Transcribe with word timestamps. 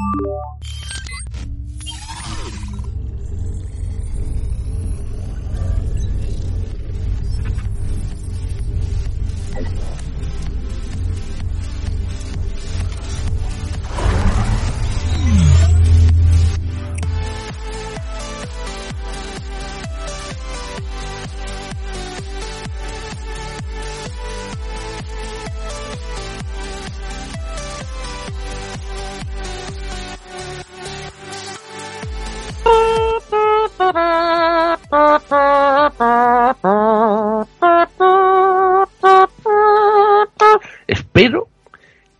Yeah. 0.00 0.69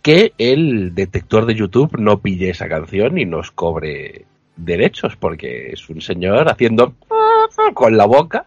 Que 0.01 0.33
el 0.37 0.95
detector 0.95 1.45
de 1.45 1.55
YouTube 1.55 1.97
no 1.97 2.19
pille 2.19 2.49
esa 2.49 2.67
canción 2.67 3.17
y 3.17 3.25
nos 3.25 3.51
cobre 3.51 4.25
derechos, 4.55 5.15
porque 5.15 5.71
es 5.71 5.89
un 5.89 6.01
señor 6.01 6.49
haciendo 6.49 6.95
con 7.73 7.97
la 7.97 8.05
boca. 8.05 8.45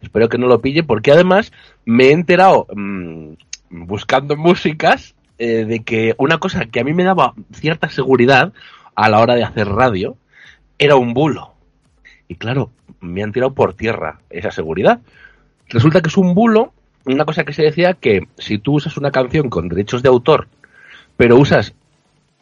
Espero 0.00 0.28
que 0.28 0.38
no 0.38 0.46
lo 0.46 0.60
pille, 0.60 0.82
porque 0.82 1.12
además 1.12 1.52
me 1.84 2.06
he 2.06 2.12
enterado 2.12 2.66
mmm, 2.74 3.34
buscando 3.70 4.36
músicas 4.36 5.14
eh, 5.38 5.64
de 5.64 5.82
que 5.82 6.14
una 6.18 6.38
cosa 6.38 6.66
que 6.66 6.80
a 6.80 6.84
mí 6.84 6.92
me 6.92 7.04
daba 7.04 7.34
cierta 7.52 7.88
seguridad 7.88 8.52
a 8.94 9.08
la 9.08 9.20
hora 9.20 9.34
de 9.34 9.44
hacer 9.44 9.68
radio 9.68 10.16
era 10.78 10.96
un 10.96 11.14
bulo. 11.14 11.54
Y 12.28 12.36
claro, 12.36 12.70
me 13.00 13.22
han 13.22 13.32
tirado 13.32 13.54
por 13.54 13.74
tierra 13.74 14.20
esa 14.30 14.50
seguridad. 14.50 15.00
Resulta 15.68 16.00
que 16.00 16.08
es 16.08 16.16
un 16.16 16.34
bulo, 16.34 16.72
una 17.04 17.24
cosa 17.24 17.44
que 17.44 17.52
se 17.52 17.62
decía 17.62 17.94
que 17.94 18.28
si 18.38 18.58
tú 18.58 18.74
usas 18.74 18.96
una 18.96 19.10
canción 19.10 19.50
con 19.50 19.68
derechos 19.68 20.02
de 20.02 20.08
autor, 20.08 20.48
pero 21.16 21.36
usas 21.36 21.74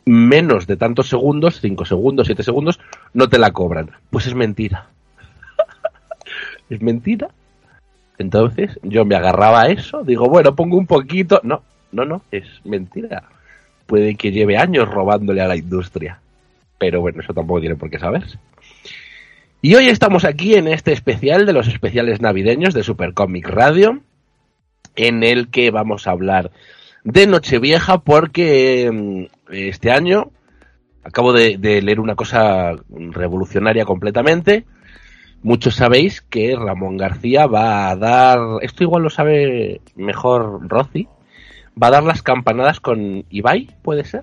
menos 0.05 0.67
de 0.67 0.77
tantos 0.77 1.09
segundos, 1.09 1.61
5 1.61 1.85
segundos, 1.85 2.27
7 2.27 2.43
segundos, 2.43 2.81
no 3.15 3.29
te 3.29 3.39
la 3.39 3.53
cobran. 3.53 3.91
Pues 4.11 4.27
es 4.27 4.35
mentira. 4.35 4.89
es 6.71 6.81
mentira. 6.81 7.29
Entonces 8.19 8.79
yo 8.83 9.05
me 9.05 9.17
agarraba 9.17 9.63
a 9.63 9.69
eso, 9.69 10.03
digo, 10.05 10.29
bueno, 10.29 10.55
pongo 10.55 10.77
un 10.77 10.87
poquito. 10.87 11.41
No, 11.43 11.63
no, 11.93 12.05
no, 12.05 12.23
es 12.31 12.47
mentira. 12.65 13.25
Puede 13.87 14.15
que 14.15 14.31
lleve 14.31 14.57
años 14.59 14.89
robándole 14.89 15.41
a 15.41 15.49
la 15.49 15.57
industria. 15.57 16.21
Pero 16.79 17.01
bueno, 17.01 17.21
eso 17.21 17.33
tampoco 17.33 17.61
tiene 17.61 17.77
por 17.77 17.91
qué 17.91 17.99
saberse. 17.99 18.39
Y 19.63 19.75
hoy 19.75 19.89
estamos 19.89 20.25
aquí 20.25 20.55
en 20.55 20.69
este 20.69 20.93
especial 20.93 21.45
de 21.45 21.53
los 21.53 21.69
especiales 21.69 22.21
navideños 22.21 22.73
de 22.73 22.83
Super 22.83 23.13
Comic 23.13 23.47
Radio, 23.47 24.01
en 25.07 25.23
el 25.23 25.51
que 25.51 25.71
vamos 25.71 26.07
a 26.07 26.13
hablar 26.13 26.51
de 27.05 27.27
Nochevieja 27.27 27.99
porque 27.99 29.29
este 29.51 29.91
año 29.91 30.31
acabo 31.03 31.33
de, 31.33 31.57
leer 31.59 32.01
una 32.01 32.15
cosa 32.15 32.73
revolucionaria 32.89 33.85
completamente. 33.85 34.65
Muchos 35.43 35.75
sabéis 35.75 36.21
que 36.21 36.55
Ramón 36.55 36.99
García 36.99 37.47
va 37.47 37.89
a 37.89 37.97
dar, 37.97 38.39
esto 38.61 38.85
igual 38.85 39.03
lo 39.03 39.11
sabe 39.11 39.81
mejor 39.97 40.69
Rosy, 40.69 41.09
va 41.83 41.87
a 41.87 41.93
dar 41.93 42.03
las 42.03 42.23
campanadas 42.23 42.81
con 42.81 43.25
Ibai, 43.31 43.75
¿puede 43.83 44.05
ser? 44.05 44.23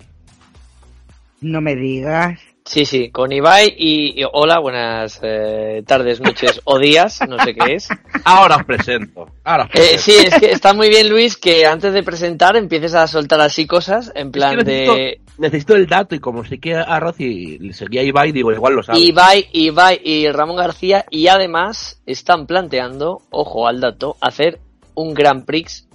No 1.41 1.59
me 1.59 1.75
digas. 1.75 2.39
Sí, 2.67 2.85
sí, 2.85 3.11
con 3.11 3.31
Ibai 3.31 3.75
y, 3.77 4.21
y 4.21 4.25
hola, 4.29 4.59
buenas 4.59 5.21
eh, 5.23 5.83
tardes, 5.87 6.19
noches 6.19 6.59
o 6.65 6.77
días, 6.77 7.21
no 7.27 7.39
sé 7.41 7.55
qué 7.55 7.75
es. 7.75 7.87
Ahora 8.25 8.57
os 8.57 8.65
presento. 8.65 9.25
Ahora 9.45 9.63
os 9.63 9.69
presento. 9.69 9.95
Eh, 9.95 9.97
sí, 9.97 10.11
es 10.17 10.37
que 10.37 10.51
está 10.51 10.73
muy 10.73 10.89
bien, 10.89 11.07
Luis, 11.07 11.37
que 11.37 11.65
antes 11.65 11.93
de 11.93 12.03
presentar 12.03 12.57
empieces 12.57 12.93
a 12.93 13.07
soltar 13.07 13.39
así 13.39 13.65
cosas, 13.65 14.11
en 14.15 14.31
plan 14.33 14.59
es 14.59 14.65
que 14.65 14.71
necesito, 14.71 14.95
de... 14.95 15.21
Necesito 15.37 15.75
el 15.75 15.87
dato 15.87 16.13
y 16.13 16.19
como 16.19 16.43
sé 16.43 16.59
que 16.59 16.75
a 16.75 16.99
Rosy 16.99 17.57
le 17.57 17.71
seguía 17.71 18.03
Ibai, 18.03 18.33
digo, 18.33 18.51
igual 18.51 18.73
lo 18.73 18.83
sabe. 18.83 18.99
Ibai, 18.99 19.47
Ibai 19.53 20.01
y 20.03 20.29
Ramón 20.29 20.57
García 20.57 21.05
y 21.09 21.27
además 21.29 22.01
están 22.05 22.47
planteando, 22.47 23.21
ojo 23.29 23.67
al 23.67 23.79
dato, 23.79 24.17
hacer 24.19 24.59
un 24.93 25.13
Grand 25.13 25.45
Prix. 25.45 25.87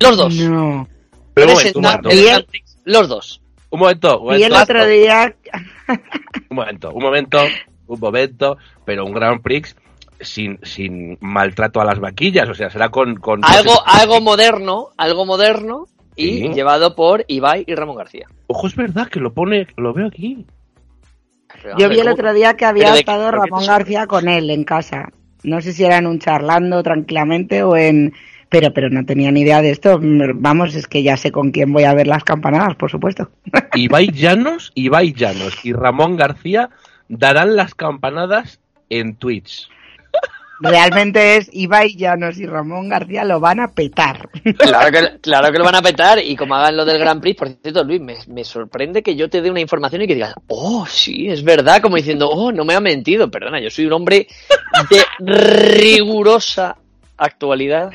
Los 0.00 0.16
dos. 0.16 0.34
No. 0.34 0.88
Pero 1.32 1.52
el. 1.60 2.24
Grand 2.24 2.46
Prix, 2.46 2.76
los 2.84 3.08
dos. 3.08 3.39
Un 3.70 3.78
momento, 3.80 4.20
un 4.20 4.34
Y 4.38 4.42
el 4.42 4.50
momento. 4.52 4.72
otro 4.72 4.86
día. 4.86 5.34
Un 6.48 6.56
momento, 6.56 6.92
un 6.92 7.02
momento, 7.02 7.38
un 7.86 8.00
momento, 8.00 8.58
pero 8.84 9.04
un 9.04 9.12
Grand 9.12 9.40
Prix 9.42 9.76
sin, 10.20 10.58
sin 10.62 11.16
maltrato 11.20 11.80
a 11.80 11.84
las 11.84 11.98
vaquillas, 12.00 12.48
o 12.48 12.54
sea, 12.54 12.68
será 12.70 12.88
con... 12.90 13.16
con 13.16 13.44
Algo, 13.44 13.72
algo 13.86 14.20
moderno, 14.20 14.88
algo 14.96 15.24
moderno 15.24 15.86
y 16.16 16.40
Sí. 16.40 16.48
llevado 16.52 16.94
por 16.94 17.24
Ibai 17.28 17.64
y 17.66 17.74
Ramón 17.74 17.96
García. 17.96 18.26
Ojo, 18.48 18.66
es 18.66 18.74
verdad 18.76 19.08
que 19.08 19.20
lo 19.20 19.32
pone, 19.32 19.66
lo 19.76 19.94
veo 19.94 20.08
aquí. 20.08 20.44
Yo 21.78 21.88
vi 21.88 21.98
el 22.00 22.08
otro 22.08 22.32
día 22.32 22.54
que 22.54 22.64
había 22.64 22.94
estado 22.94 23.30
¿por 23.30 23.34
qué 23.34 23.50
Ramón 23.50 23.66
García 23.66 24.06
con 24.06 24.28
él 24.28 24.50
en 24.50 24.64
casa. 24.64 25.08
No 25.42 25.60
sé 25.60 25.72
si 25.72 25.84
era 25.84 25.98
en 25.98 26.06
un 26.06 26.18
charlando 26.18 26.82
tranquilamente 26.82 27.62
o 27.62 27.76
en. 27.76 28.12
Pero, 28.50 28.72
pero 28.74 28.90
no 28.90 29.06
tenía 29.06 29.30
ni 29.30 29.42
idea 29.42 29.62
de 29.62 29.70
esto. 29.70 29.98
Vamos, 30.02 30.74
es 30.74 30.86
que 30.86 31.02
ya 31.02 31.16
sé 31.16 31.30
con 31.30 31.52
quién 31.52 31.72
voy 31.72 31.84
a 31.84 31.94
ver 31.94 32.06
las 32.06 32.24
campanadas, 32.24 32.74
por 32.76 32.90
supuesto. 32.90 33.30
Ibai 33.74 34.10
Llanos, 34.12 34.72
Ibai 34.74 35.12
Llanos 35.12 35.64
y 35.64 35.72
Ramón 35.72 36.16
García 36.16 36.70
darán 37.08 37.56
las 37.56 37.74
campanadas 37.74 38.60
en 38.88 39.14
Twitch. 39.14 39.68
Realmente 40.62 41.38
es 41.38 41.48
Ibai 41.52 41.96
Llanos 41.96 42.38
y 42.38 42.44
Ramón 42.44 42.88
García 42.88 43.24
lo 43.24 43.40
van 43.40 43.60
a 43.60 43.68
petar. 43.68 44.28
Claro 44.58 44.90
que, 44.90 45.20
claro 45.20 45.52
que 45.52 45.58
lo 45.58 45.64
van 45.64 45.76
a 45.76 45.82
petar 45.82 46.18
y 46.18 46.36
como 46.36 46.54
hagan 46.54 46.76
lo 46.76 46.84
del 46.84 46.98
Grand 46.98 47.20
Prix, 47.20 47.38
por 47.38 47.48
cierto, 47.48 47.82
Luis, 47.84 48.00
me, 48.00 48.16
me 48.28 48.44
sorprende 48.44 49.02
que 49.02 49.16
yo 49.16 49.30
te 49.30 49.40
dé 49.40 49.50
una 49.50 49.60
información 49.60 50.02
y 50.02 50.06
que 50.06 50.14
digas, 50.14 50.34
oh, 50.48 50.86
sí, 50.86 51.28
es 51.28 51.42
verdad, 51.42 51.80
como 51.80 51.96
diciendo, 51.96 52.28
oh, 52.28 52.52
no 52.52 52.64
me 52.64 52.74
ha 52.74 52.80
mentido, 52.80 53.30
perdona, 53.30 53.60
yo 53.60 53.70
soy 53.70 53.86
un 53.86 53.94
hombre 53.94 54.26
de 54.90 55.04
rigurosa 55.20 56.76
actualidad 57.16 57.90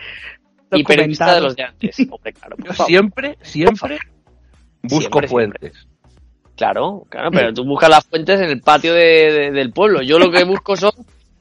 y 0.71 0.83
periodista 0.83 1.35
de 1.35 1.41
los 1.41 1.55
de 1.55 1.63
antes. 1.63 1.97
Hombre, 2.11 2.33
claro, 2.33 2.55
por 2.57 2.65
Yo 2.67 2.73
favor. 2.73 2.87
siempre, 2.89 3.37
siempre 3.41 3.99
busco 4.83 5.19
Siempre, 5.19 5.27
fuentes. 5.27 5.87
Claro, 6.55 7.05
claro, 7.09 7.31
pero 7.31 7.53
tú 7.53 7.65
buscas 7.65 7.89
las 7.89 8.05
fuentes 8.05 8.39
en 8.39 8.49
el 8.49 8.61
patio 8.61 8.93
de- 8.93 9.31
de- 9.31 9.51
del 9.51 9.71
pueblo. 9.73 10.01
Yo 10.01 10.17
lo 10.19 10.31
que 10.31 10.43
busco 10.45 10.75
son 10.77 10.91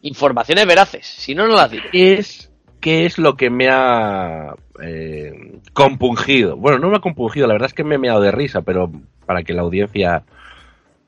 informaciones 0.03 0.67
veraces, 0.67 1.07
si 1.07 1.35
no, 1.35 1.47
no 1.47 1.55
las 1.55 1.71
digo. 1.71 1.85
¿Qué 1.93 2.15
es, 2.15 2.51
qué 2.81 3.07
es 3.07 3.19
lo 3.19 3.37
que 3.37 3.49
me 3.49 3.69
ha 3.71 4.55
eh, 4.83 5.61
compungido? 5.73 6.57
Bueno, 6.57 6.79
no 6.81 6.91
me 6.91 6.97
ha 6.97 7.01
compungido, 7.01 7.47
la 7.47 7.55
verdad 7.55 7.69
es 7.69 7.75
que 7.75 7.85
me 7.85 7.95
he 7.95 7.99
meado 7.99 8.21
de 8.21 8.33
risa, 8.33 8.63
pero 8.63 8.91
para 9.25 9.43
que 9.45 9.53
la 9.55 9.63
audiencia 9.63 10.25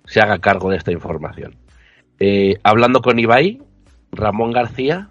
se 0.04 0.20
haga 0.20 0.38
cargo 0.38 0.70
de 0.70 0.76
esta 0.76 0.92
información. 0.92 1.56
Eh, 2.20 2.54
hablando 2.62 3.02
con 3.02 3.18
Ibai, 3.18 3.60
Ramón 4.12 4.52
García 4.52 5.08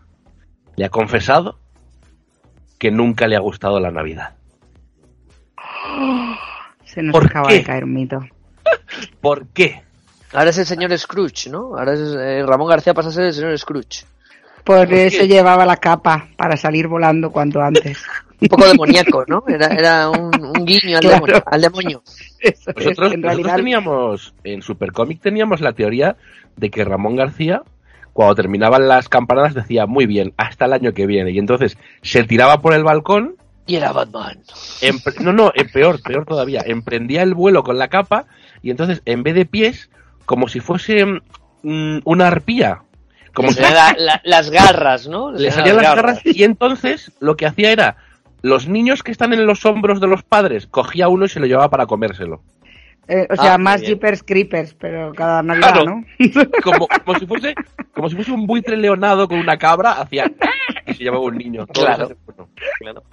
le 0.78 0.86
ha 0.86 0.90
confesado 0.90 1.60
que 2.78 2.91
nunca 2.91 3.28
le 3.28 3.36
ha 3.36 3.40
gustado 3.40 3.80
la 3.80 3.91
Navidad. 3.91 4.36
Se 6.86 7.02
nos 7.02 7.13
¿Por 7.13 7.25
acaba 7.25 7.50
qué? 7.50 7.56
de 7.56 7.63
caer 7.63 7.84
un 7.84 7.94
mito. 7.94 8.19
¿Por 9.22 9.47
qué? 9.47 9.84
Ahora 10.34 10.50
es 10.50 10.58
el 10.58 10.66
señor 10.66 10.97
Scrooge, 10.97 11.50
¿no? 11.50 11.78
Ahora 11.78 11.94
es 11.94 12.00
eh, 12.18 12.44
Ramón 12.46 12.68
García 12.69 12.94
pasa 12.94 13.09
a 13.09 13.12
ser 13.12 13.25
el 13.25 13.34
señor 13.34 13.58
Scrooge. 13.58 14.06
Por 14.63 14.88
qué? 14.88 15.06
eso 15.08 15.24
llevaba 15.25 15.66
la 15.66 15.78
capa, 15.78 16.28
para 16.36 16.58
salir 16.58 16.88
volando 16.88 17.31
cuanto 17.31 17.62
antes. 17.62 18.03
Un 18.41 18.50
poco 18.50 18.68
demoníaco, 18.68 19.24
¿no? 19.28 19.44
Era, 19.47 19.68
era 19.68 20.10
un, 20.10 20.30
un 20.44 20.66
guiño 20.66 20.98
al, 20.98 21.01
Claro. 21.04 21.25
demonio, 21.25 21.44
al 21.45 21.62
demonio. 21.62 22.04
Eso 22.39 22.69
es, 22.72 22.75
Nosotros, 22.75 22.86
en 22.86 22.94
nosotros 22.95 23.22
realidad. 23.22 23.56
teníamos, 23.56 24.33
en 24.44 24.62
Supercomic 24.62 25.22
teníamos 25.22 25.62
la 25.62 25.72
teoría 25.72 26.18
de 26.57 26.69
que 26.69 26.83
Ramón 26.83 27.16
García, 27.16 27.63
cuando 28.15 28.35
terminaban 28.35 28.88
las 28.88 29.09
campanadas, 29.09 29.53
decía, 29.53 29.88
muy 29.88 30.06
bien, 30.06 30.33
hasta 30.38 30.63
el 30.63 30.71
año 30.73 30.94
que 30.94 31.06
viene. 31.06 31.31
Y 31.31 31.38
entonces 31.38 31.77
se 32.01 32.23
tiraba 32.23 32.62
por 32.62 32.73
el 32.73 32.85
balcón, 32.85 33.35
Y 33.67 33.75
era 33.75 33.91
Batman. 33.91 34.39
no, 35.19 35.33
no, 35.33 35.51
eh, 35.53 35.65
peor, 35.65 36.01
peor 36.01 36.23
todavía, 36.25 36.62
emprendía 36.65 37.23
el 37.23 37.33
vuelo 37.33 37.62
con 37.63 37.77
la 37.77 37.89
capa 37.89 38.25
y 38.62 38.69
entonces 38.71 39.01
en 39.03 39.23
vez 39.23 39.35
de 39.35 39.45
pies, 39.45 39.89
como 40.25 40.47
si 40.47 40.62
fuese 40.62 41.06
mm, 41.63 41.97
una 42.06 42.27
arpía, 42.27 42.83
como 43.33 43.51
si 43.51 43.59
la- 43.59 43.94
la- 43.97 44.21
las 44.23 44.50
garras, 44.50 45.09
¿no? 45.09 45.31
le 45.33 45.51
salían 45.51 45.75
las 45.75 45.95
garras 45.95 46.21
y 46.25 46.44
entonces 46.45 47.12
lo 47.19 47.35
que 47.35 47.47
hacía 47.47 47.71
era 47.73 47.97
los 48.41 48.69
niños 48.69 49.03
que 49.03 49.12
están 49.12 49.33
en 49.33 49.45
los 49.45 49.65
hombros 49.65 50.00
de 50.00 50.07
los 50.07 50.23
padres 50.23 50.67
cogía 50.67 51.09
uno 51.09 51.25
y 51.25 51.29
se 51.29 51.41
lo 51.41 51.47
llevaba 51.47 51.69
para 51.69 51.85
comérselo 51.85 52.41
Eh, 53.07 53.28
o 53.30 53.36
sea, 53.36 53.54
Ah, 53.54 53.57
más. 53.57 53.81
Jeepers 53.81 54.24
Creepers, 54.24 54.74
pero 54.74 55.13
cada 55.13 55.44
Navidad, 55.44 55.74
Claro. 55.74 55.86
¿no? 55.86 56.06
como, 56.63 56.88
como 56.88 57.19
si 57.19 57.25
fuese 57.28 57.54
como 57.94 58.10
si 58.10 58.16
fuese 58.16 58.31
un 58.31 58.48
buitre 58.48 58.75
leonado 58.78 59.28
con 59.28 59.38
una 59.40 59.57
cabra 59.57 59.92
hacía 59.94 60.25
y 60.88 60.94
se 60.96 61.04
llevaba 61.04 61.24
un 61.24 61.38
niño. 61.38 61.66
Todo 61.68 61.86
Claro. 61.86 62.06
eso, 62.06 62.16
bueno, 62.25 62.50
Claro. 62.80 63.04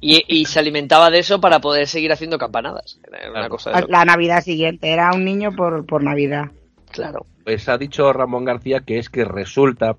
Y, 0.00 0.24
y 0.28 0.44
se 0.46 0.58
alimentaba 0.60 1.10
de 1.10 1.18
eso 1.18 1.40
para 1.40 1.58
poder 1.60 1.86
seguir 1.88 2.12
haciendo 2.12 2.38
campanadas. 2.38 3.00
Era 3.06 3.22
una 3.24 3.32
Claro. 3.40 3.48
cosa 3.50 3.70
de 3.70 3.80
loco. 3.80 3.92
La 3.92 4.04
Navidad 4.04 4.40
siguiente 4.42 4.88
era 4.90 5.10
un 5.12 5.24
niño 5.24 5.52
por, 5.52 5.84
por 5.84 6.02
Navidad. 6.02 6.50
Claro. 6.92 7.26
Pues 7.44 7.68
ha 7.68 7.76
dicho 7.76 8.12
Ramón 8.12 8.44
García 8.44 8.80
que 8.86 8.98
es 8.98 9.10
que 9.10 9.24
resulta 9.24 9.96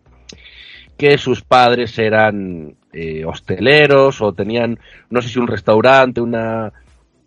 que 0.97 1.17
sus 1.17 1.41
padres 1.43 1.99
eran 1.99 2.75
eh, 2.93 3.25
hosteleros 3.25 4.21
o 4.21 4.31
tenían, 4.33 4.79
no 5.09 5.21
sé 5.21 5.27
si 5.29 5.39
un 5.39 5.47
restaurante, 5.47 6.21
una 6.21 6.71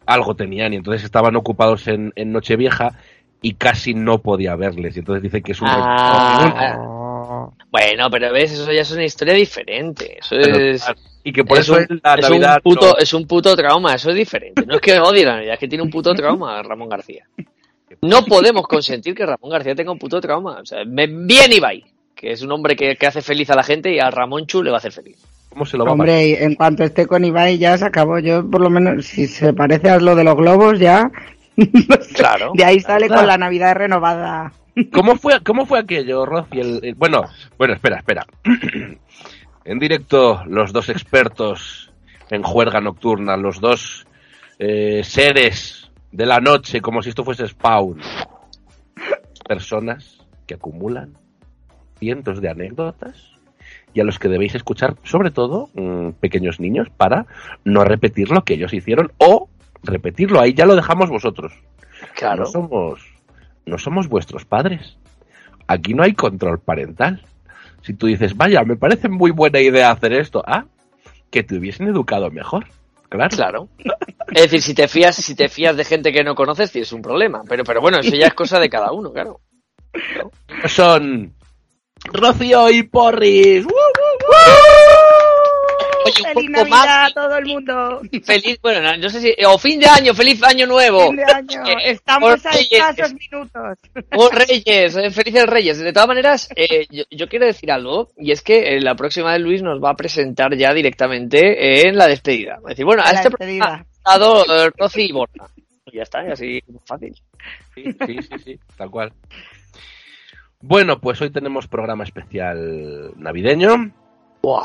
algo 0.08 0.34
tenían 0.34 0.72
y 0.72 0.76
entonces 0.76 1.04
estaban 1.04 1.36
ocupados 1.36 1.86
en, 1.86 2.12
en 2.16 2.32
Nochevieja 2.32 2.92
y 3.42 3.54
casi 3.54 3.94
no 3.94 4.18
podía 4.22 4.56
verles. 4.56 4.96
Y 4.96 5.00
entonces 5.00 5.22
dice 5.22 5.42
que 5.42 5.52
es 5.52 5.60
un 5.60 5.68
Ah, 5.70 7.48
Bueno, 7.70 8.10
pero 8.10 8.32
ves, 8.32 8.52
eso 8.52 8.72
ya 8.72 8.80
es 8.82 8.90
una 8.90 9.04
historia 9.04 9.34
diferente. 9.34 10.18
Eso 10.18 10.34
Pero, 10.40 10.56
es, 10.58 10.84
y 11.22 11.32
que 11.32 11.44
por 11.44 11.58
es 11.58 11.64
eso 11.64 11.74
un, 11.74 12.00
la 12.02 12.14
es 12.14 12.22
Navidad 12.28 12.56
un 12.56 12.62
puto, 12.74 12.86
no- 12.88 12.96
es 12.98 13.12
un 13.14 13.26
puto 13.26 13.54
trauma, 13.54 13.94
eso 13.94 14.10
es 14.10 14.16
diferente. 14.16 14.64
No 14.66 14.76
es 14.76 14.80
que 14.80 14.98
odie 14.98 15.24
la 15.24 15.36
Navidad, 15.36 15.54
es 15.54 15.60
que 15.60 15.68
tiene 15.68 15.84
un 15.84 15.90
puto 15.90 16.14
trauma 16.14 16.62
Ramón 16.62 16.88
García. 16.88 17.26
No 18.02 18.24
podemos 18.24 18.66
consentir 18.66 19.14
que 19.14 19.26
Ramón 19.26 19.50
García 19.50 19.74
tenga 19.74 19.92
un 19.92 19.98
puto 19.98 20.20
trauma. 20.20 20.60
O 20.60 20.66
sea, 20.66 20.84
me- 20.84 21.06
bien 21.06 21.52
Ibai, 21.52 21.84
que 22.14 22.32
es 22.32 22.42
un 22.42 22.50
hombre 22.52 22.74
que, 22.76 22.96
que 22.96 23.06
hace 23.06 23.22
feliz 23.22 23.50
a 23.50 23.56
la 23.56 23.62
gente 23.62 23.92
y 23.92 23.98
a 23.98 24.10
Ramón 24.10 24.46
Chu 24.46 24.62
le 24.62 24.70
va 24.70 24.76
a 24.76 24.78
hacer 24.78 24.92
feliz. 24.92 25.18
¿Cómo 25.58 25.66
se 25.66 25.76
lo 25.76 25.84
va 25.84 25.90
a 25.90 25.94
Hombre, 25.94 26.44
en 26.44 26.54
cuanto 26.54 26.84
esté 26.84 27.06
con 27.08 27.24
Ibai 27.24 27.58
ya 27.58 27.76
se 27.76 27.84
acabó. 27.84 28.20
Yo, 28.20 28.48
por 28.48 28.60
lo 28.60 28.70
menos, 28.70 29.06
si 29.06 29.26
se 29.26 29.52
parece 29.52 29.90
a 29.90 29.98
lo 29.98 30.14
de 30.14 30.22
los 30.22 30.36
globos, 30.36 30.78
ya. 30.78 31.10
no 31.56 31.66
sé. 32.00 32.14
Claro. 32.14 32.52
De 32.54 32.64
ahí 32.64 32.78
sale 32.78 33.08
Claro. 33.08 33.22
con 33.22 33.26
la 33.26 33.38
Navidad 33.38 33.74
renovada. 33.74 34.52
¿Cómo 34.92 35.16
fue, 35.16 35.40
cómo 35.42 35.66
fue 35.66 35.80
aquello, 35.80 36.24
Rosy? 36.24 36.60
El- 36.60 36.80
el- 36.84 36.94
bueno, 36.94 37.24
bueno, 37.58 37.74
espera, 37.74 37.96
espera. 37.96 38.24
en 39.64 39.78
directo, 39.80 40.44
los 40.46 40.72
dos 40.72 40.88
expertos 40.90 41.92
en 42.30 42.44
juerga 42.44 42.80
nocturna, 42.80 43.36
los 43.36 43.60
dos 43.60 44.06
eh, 44.60 45.02
seres 45.02 45.90
de 46.12 46.24
la 46.26 46.38
noche, 46.38 46.80
como 46.80 47.02
si 47.02 47.08
esto 47.08 47.24
fuese 47.24 47.48
Spawn. 47.48 47.98
Personas 49.48 50.18
que 50.46 50.54
acumulan 50.54 51.14
cientos 51.98 52.40
de 52.40 52.48
anécdotas 52.48 53.32
y 53.94 54.00
a 54.00 54.04
los 54.04 54.18
que 54.18 54.28
debéis 54.28 54.54
escuchar, 54.54 54.96
sobre 55.02 55.30
todo, 55.30 55.70
mm, 55.74 56.10
pequeños 56.20 56.60
niños, 56.60 56.88
para 56.96 57.26
no 57.64 57.84
repetir 57.84 58.30
lo 58.30 58.44
que 58.44 58.54
ellos 58.54 58.72
hicieron 58.72 59.12
o 59.18 59.48
repetirlo. 59.82 60.40
Ahí 60.40 60.54
ya 60.54 60.66
lo 60.66 60.76
dejamos 60.76 61.10
vosotros. 61.10 61.52
Claro. 62.14 62.44
No 62.44 62.46
somos, 62.46 63.00
no 63.66 63.78
somos 63.78 64.08
vuestros 64.08 64.44
padres. 64.44 64.96
Aquí 65.66 65.94
no 65.94 66.02
hay 66.02 66.14
control 66.14 66.60
parental. 66.60 67.22
Si 67.82 67.94
tú 67.94 68.06
dices, 68.06 68.36
vaya, 68.36 68.62
me 68.64 68.76
parece 68.76 69.08
muy 69.08 69.30
buena 69.30 69.60
idea 69.60 69.90
hacer 69.90 70.12
esto, 70.12 70.42
ah, 70.46 70.64
que 71.30 71.42
te 71.42 71.56
hubiesen 71.56 71.88
educado 71.88 72.30
mejor. 72.30 72.66
Claro. 73.08 73.34
Claro. 73.34 73.68
Es 74.28 74.42
decir, 74.42 74.60
si 74.60 74.74
te 74.74 74.88
fías, 74.88 75.16
si 75.16 75.34
te 75.34 75.48
fías 75.48 75.76
de 75.76 75.84
gente 75.84 76.12
que 76.12 76.22
no 76.22 76.34
conoces, 76.34 76.70
tienes 76.70 76.92
un 76.92 77.00
problema. 77.00 77.42
Pero, 77.48 77.64
pero 77.64 77.80
bueno, 77.80 77.98
eso 77.98 78.14
ya 78.14 78.26
es 78.26 78.34
cosa 78.34 78.60
de 78.60 78.68
cada 78.68 78.92
uno, 78.92 79.12
claro. 79.12 79.40
Son 80.66 81.32
Rocío 82.04 82.70
y 82.70 82.82
Porris. 82.84 83.64
¡Woo, 83.64 83.72
woo, 83.72 84.34
Oye, 86.04 86.14
un 86.22 86.32
¡Feliz 86.34 86.34
poco 86.34 86.50
Navidad 86.50 86.70
más. 86.70 87.10
a 87.10 87.14
todo 87.14 87.36
el 87.36 87.44
mundo! 87.46 88.00
Feliz, 88.24 88.58
bueno, 88.62 88.80
no, 88.80 88.96
no 88.96 89.10
sé 89.10 89.20
si, 89.20 89.34
o 89.44 89.58
fin 89.58 89.78
de 89.80 89.86
año, 89.88 90.14
feliz 90.14 90.42
año 90.42 90.66
nuevo. 90.66 91.08
Fin 91.08 91.16
de 91.16 91.24
año. 91.24 91.62
Eh, 91.66 91.90
Estamos 91.90 92.46
a 92.46 92.50
Reyes. 92.52 92.68
escasos 92.72 93.14
minutos. 93.14 93.78
Oh, 94.16 94.30
Reyes, 94.30 94.96
eh, 94.96 95.10
felices 95.10 95.46
Reyes. 95.46 95.78
De 95.78 95.92
todas 95.92 96.08
maneras, 96.08 96.48
eh, 96.56 96.86
yo, 96.90 97.04
yo 97.10 97.28
quiero 97.28 97.44
decir 97.46 97.70
algo, 97.70 98.10
y 98.16 98.32
es 98.32 98.40
que 98.42 98.76
eh, 98.76 98.80
la 98.80 98.94
próxima 98.94 99.32
vez 99.32 99.40
Luis 99.42 99.62
nos 99.62 99.82
va 99.82 99.90
a 99.90 99.96
presentar 99.96 100.56
ya 100.56 100.72
directamente 100.72 101.86
en 101.88 101.96
la 101.96 102.06
despedida. 102.06 102.58
Decir, 102.66 102.84
bueno, 102.86 103.02
a 103.04 103.10
este 103.10 103.28
despedida. 103.28 103.64
programa 103.66 103.86
ha 104.04 104.14
estado 104.14 104.70
Rosy 104.78 105.02
y 105.02 105.12
Borja. 105.12 105.46
Y 105.90 105.96
ya 105.96 106.02
está, 106.04 106.26
y 106.26 106.30
así 106.30 106.62
fácil. 106.86 107.14
Sí, 107.74 107.84
sí, 108.06 108.16
sí, 108.22 108.38
sí, 108.44 108.60
tal 108.76 108.90
cual. 108.90 109.12
Bueno, 110.60 111.00
pues 111.00 111.20
hoy 111.22 111.30
tenemos 111.30 111.68
programa 111.68 112.04
especial 112.04 113.12
navideño. 113.16 113.92
Buah. 114.42 114.64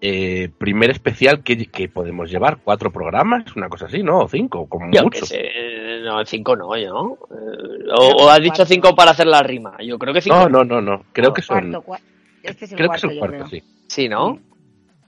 Eh, 0.00 0.50
primer 0.58 0.90
especial 0.90 1.42
que, 1.42 1.66
que 1.70 1.88
podemos 1.88 2.30
llevar 2.30 2.58
cuatro 2.62 2.90
programas, 2.90 3.54
una 3.56 3.68
cosa 3.68 3.86
así, 3.86 4.02
¿no? 4.02 4.20
O 4.20 4.28
cinco, 4.28 4.66
como 4.68 4.90
Yo 4.92 5.02
mucho. 5.02 5.20
qué 5.20 5.26
sé, 5.26 6.00
no, 6.02 6.24
5 6.24 6.56
no, 6.56 6.76
yo. 6.76 7.18
Eh, 7.30 7.84
o, 7.96 8.24
o 8.24 8.28
has 8.28 8.40
dicho 8.42 8.64
5 8.66 8.94
para 8.94 9.12
hacer 9.12 9.26
la 9.26 9.42
rima. 9.42 9.76
Yo 9.82 9.98
creo 9.98 10.12
que 10.12 10.20
5. 10.20 10.36
No, 10.36 10.48
no, 10.48 10.64
no, 10.64 10.80
no. 10.82 11.04
Creo 11.12 11.32
que 11.32 11.40
son. 11.42 11.72
Cuarto, 11.72 11.86
cua- 11.86 12.00
Este 12.42 12.64
es 12.66 12.72
el 12.72 12.76
Creo 12.78 12.88
que 12.90 13.00
cuarto, 13.00 13.06
el 13.08 13.14
yo 13.14 13.18
cuarto, 13.20 13.36
creo. 13.36 13.48
sí. 13.48 13.62
Sí, 13.88 14.08
¿no? 14.08 14.38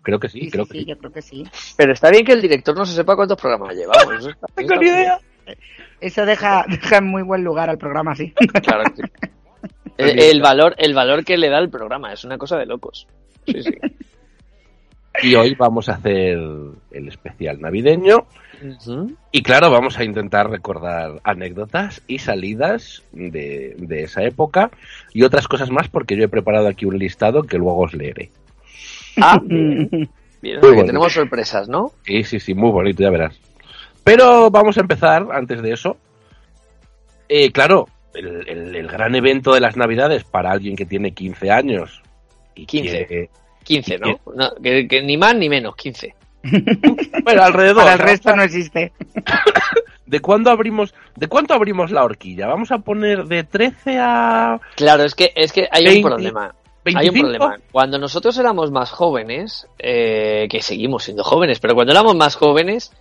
Creo 0.03 0.19
que 0.21 0.29
sí, 0.29 0.41
Sí, 0.43 0.51
creo 0.51 0.65
sí, 0.65 0.71
que 0.73 0.79
sí, 0.79 0.85
sí. 0.85 0.91
yo 0.91 0.99
creo 0.99 1.13
que 1.13 1.23
sí. 1.23 1.45
Pero 1.77 1.93
está 1.93 2.11
bien 2.11 2.25
que 2.25 2.33
el 2.33 2.41
director 2.43 2.75
no 2.77 2.87
se 2.87 2.95
sepa 2.95 3.17
cuántos 3.17 3.39
programas 3.39 3.75
llevamos. 3.75 4.15
Eso 4.19 4.31
está- 4.31 4.47
Tengo 4.55 4.77
ni 4.77 4.87
idea. 4.89 5.19
Eso 6.01 6.25
deja, 6.25 6.65
deja 6.69 6.99
en 6.99 7.07
muy 7.07 7.23
buen 7.23 7.43
lugar 7.45 7.69
al 7.69 7.79
programa, 7.79 8.15
sí. 8.15 8.33
Claro 8.63 8.85
que 8.95 9.03
sí. 9.03 9.03
El, 9.99 10.19
el 10.19 10.41
valor, 10.41 10.75
el 10.79 10.95
valor 10.95 11.25
que 11.25 11.37
le 11.37 11.49
da 11.49 11.59
el 11.59 11.71
programa 11.71 12.13
es 12.13 12.25
una 12.25 12.39
cosa 12.39 12.57
de 12.57 12.67
locos. 12.67 13.07
Sí, 13.47 13.63
sí. 13.63 13.73
Y 15.23 15.35
hoy 15.35 15.55
vamos 15.55 15.89
a 15.89 15.95
hacer 15.95 16.39
el 16.91 17.09
especial 17.09 17.61
navideño. 17.61 18.27
Y 19.33 19.43
claro, 19.43 19.71
vamos 19.71 19.99
a 19.99 20.05
intentar 20.05 20.51
recordar 20.51 21.21
anécdotas 21.25 22.03
y 22.07 22.19
salidas 22.19 23.03
de, 23.13 23.75
de 23.79 24.03
esa 24.03 24.23
época 24.25 24.71
y 25.13 25.23
otras 25.23 25.47
cosas 25.47 25.71
más 25.71 25.89
porque 25.89 26.17
yo 26.17 26.25
he 26.25 26.29
preparado 26.29 26.69
aquí 26.69 26.87
un 26.87 26.99
listado 26.99 27.43
que 27.43 27.59
luego 27.59 27.81
os 27.81 27.95
leeré. 27.95 28.31
Ah, 29.21 29.41
bien. 29.45 30.09
Bien, 30.43 30.61
que 30.61 30.85
tenemos 30.85 31.13
sorpresas, 31.13 31.69
¿no? 31.69 31.93
Sí, 32.05 32.23
sí, 32.25 32.39
sí, 32.39 32.55
muy 32.55 32.71
bonito, 32.71 33.03
ya 33.03 33.11
verás. 33.11 33.41
Pero 34.05 34.51
vamos 34.51 34.77
a 34.79 34.83
empezar, 34.83 35.27
antes 35.33 35.61
de 35.63 35.73
eso. 35.73 35.97
Eh, 37.29 37.51
claro, 37.51 37.89
el, 38.17 38.49
el- 38.49 38.77
el 38.77 38.87
gran 38.89 39.15
evento 39.15 39.53
de 39.55 39.61
las 39.61 39.77
Navidades 39.77 40.25
para 40.25 40.51
alguien 40.51 40.77
que 40.77 40.87
tiene 40.87 41.13
15 41.13 41.51
años. 41.51 42.03
Y 42.55 42.67
15. 42.67 43.07
quiere- 43.07 43.31
15, 43.65 43.99
¿no? 43.99 44.21
No, 44.35 44.55
que, 44.63 44.87
que 44.89 45.03
ni 45.03 45.17
más 45.17 45.35
ni 45.35 45.49
menos, 45.49 45.75
15. 45.77 46.15
bueno, 47.25 47.43
alrededor. 47.43 47.83
Para 47.83 47.95
el 47.95 47.99
¿no? 47.99 48.05
resto 48.05 48.37
no 48.37 48.43
existe. 48.43 48.93
¿De 50.07 50.21
cuándo 50.21 50.51
abrimos, 50.51 50.95
de 51.17 51.27
cuánto 51.27 51.53
abrimos 51.55 51.91
la 51.91 52.05
horquilla? 52.05 52.47
Vamos 52.47 52.71
a 52.71 52.79
poner 52.79 53.25
de 53.25 53.43
13 53.43 53.99
a 54.01 54.61
Claro, 54.77 55.03
es 55.03 55.15
que, 55.17 55.33
es 55.35 55.53
que 55.53 55.67
hay 55.71 55.85
20, 55.85 55.99
un 56.05 56.09
problema. 56.13 56.55
25. 56.85 57.01
Hay 57.01 57.09
un 57.09 57.21
problema. 57.21 57.59
Cuando 57.73 57.99
nosotros 57.99 58.39
éramos 58.39 58.71
más 58.71 58.93
jóvenes, 58.93 59.67
eh, 59.81 60.47
que 60.49 60.63
seguimos 60.63 61.03
siendo 61.03 61.25
jóvenes, 61.25 61.59
pero 61.59 61.75
cuando 61.75 61.93
éramos 61.93 62.15
más 62.15 62.37
jóvenes, 62.37 62.93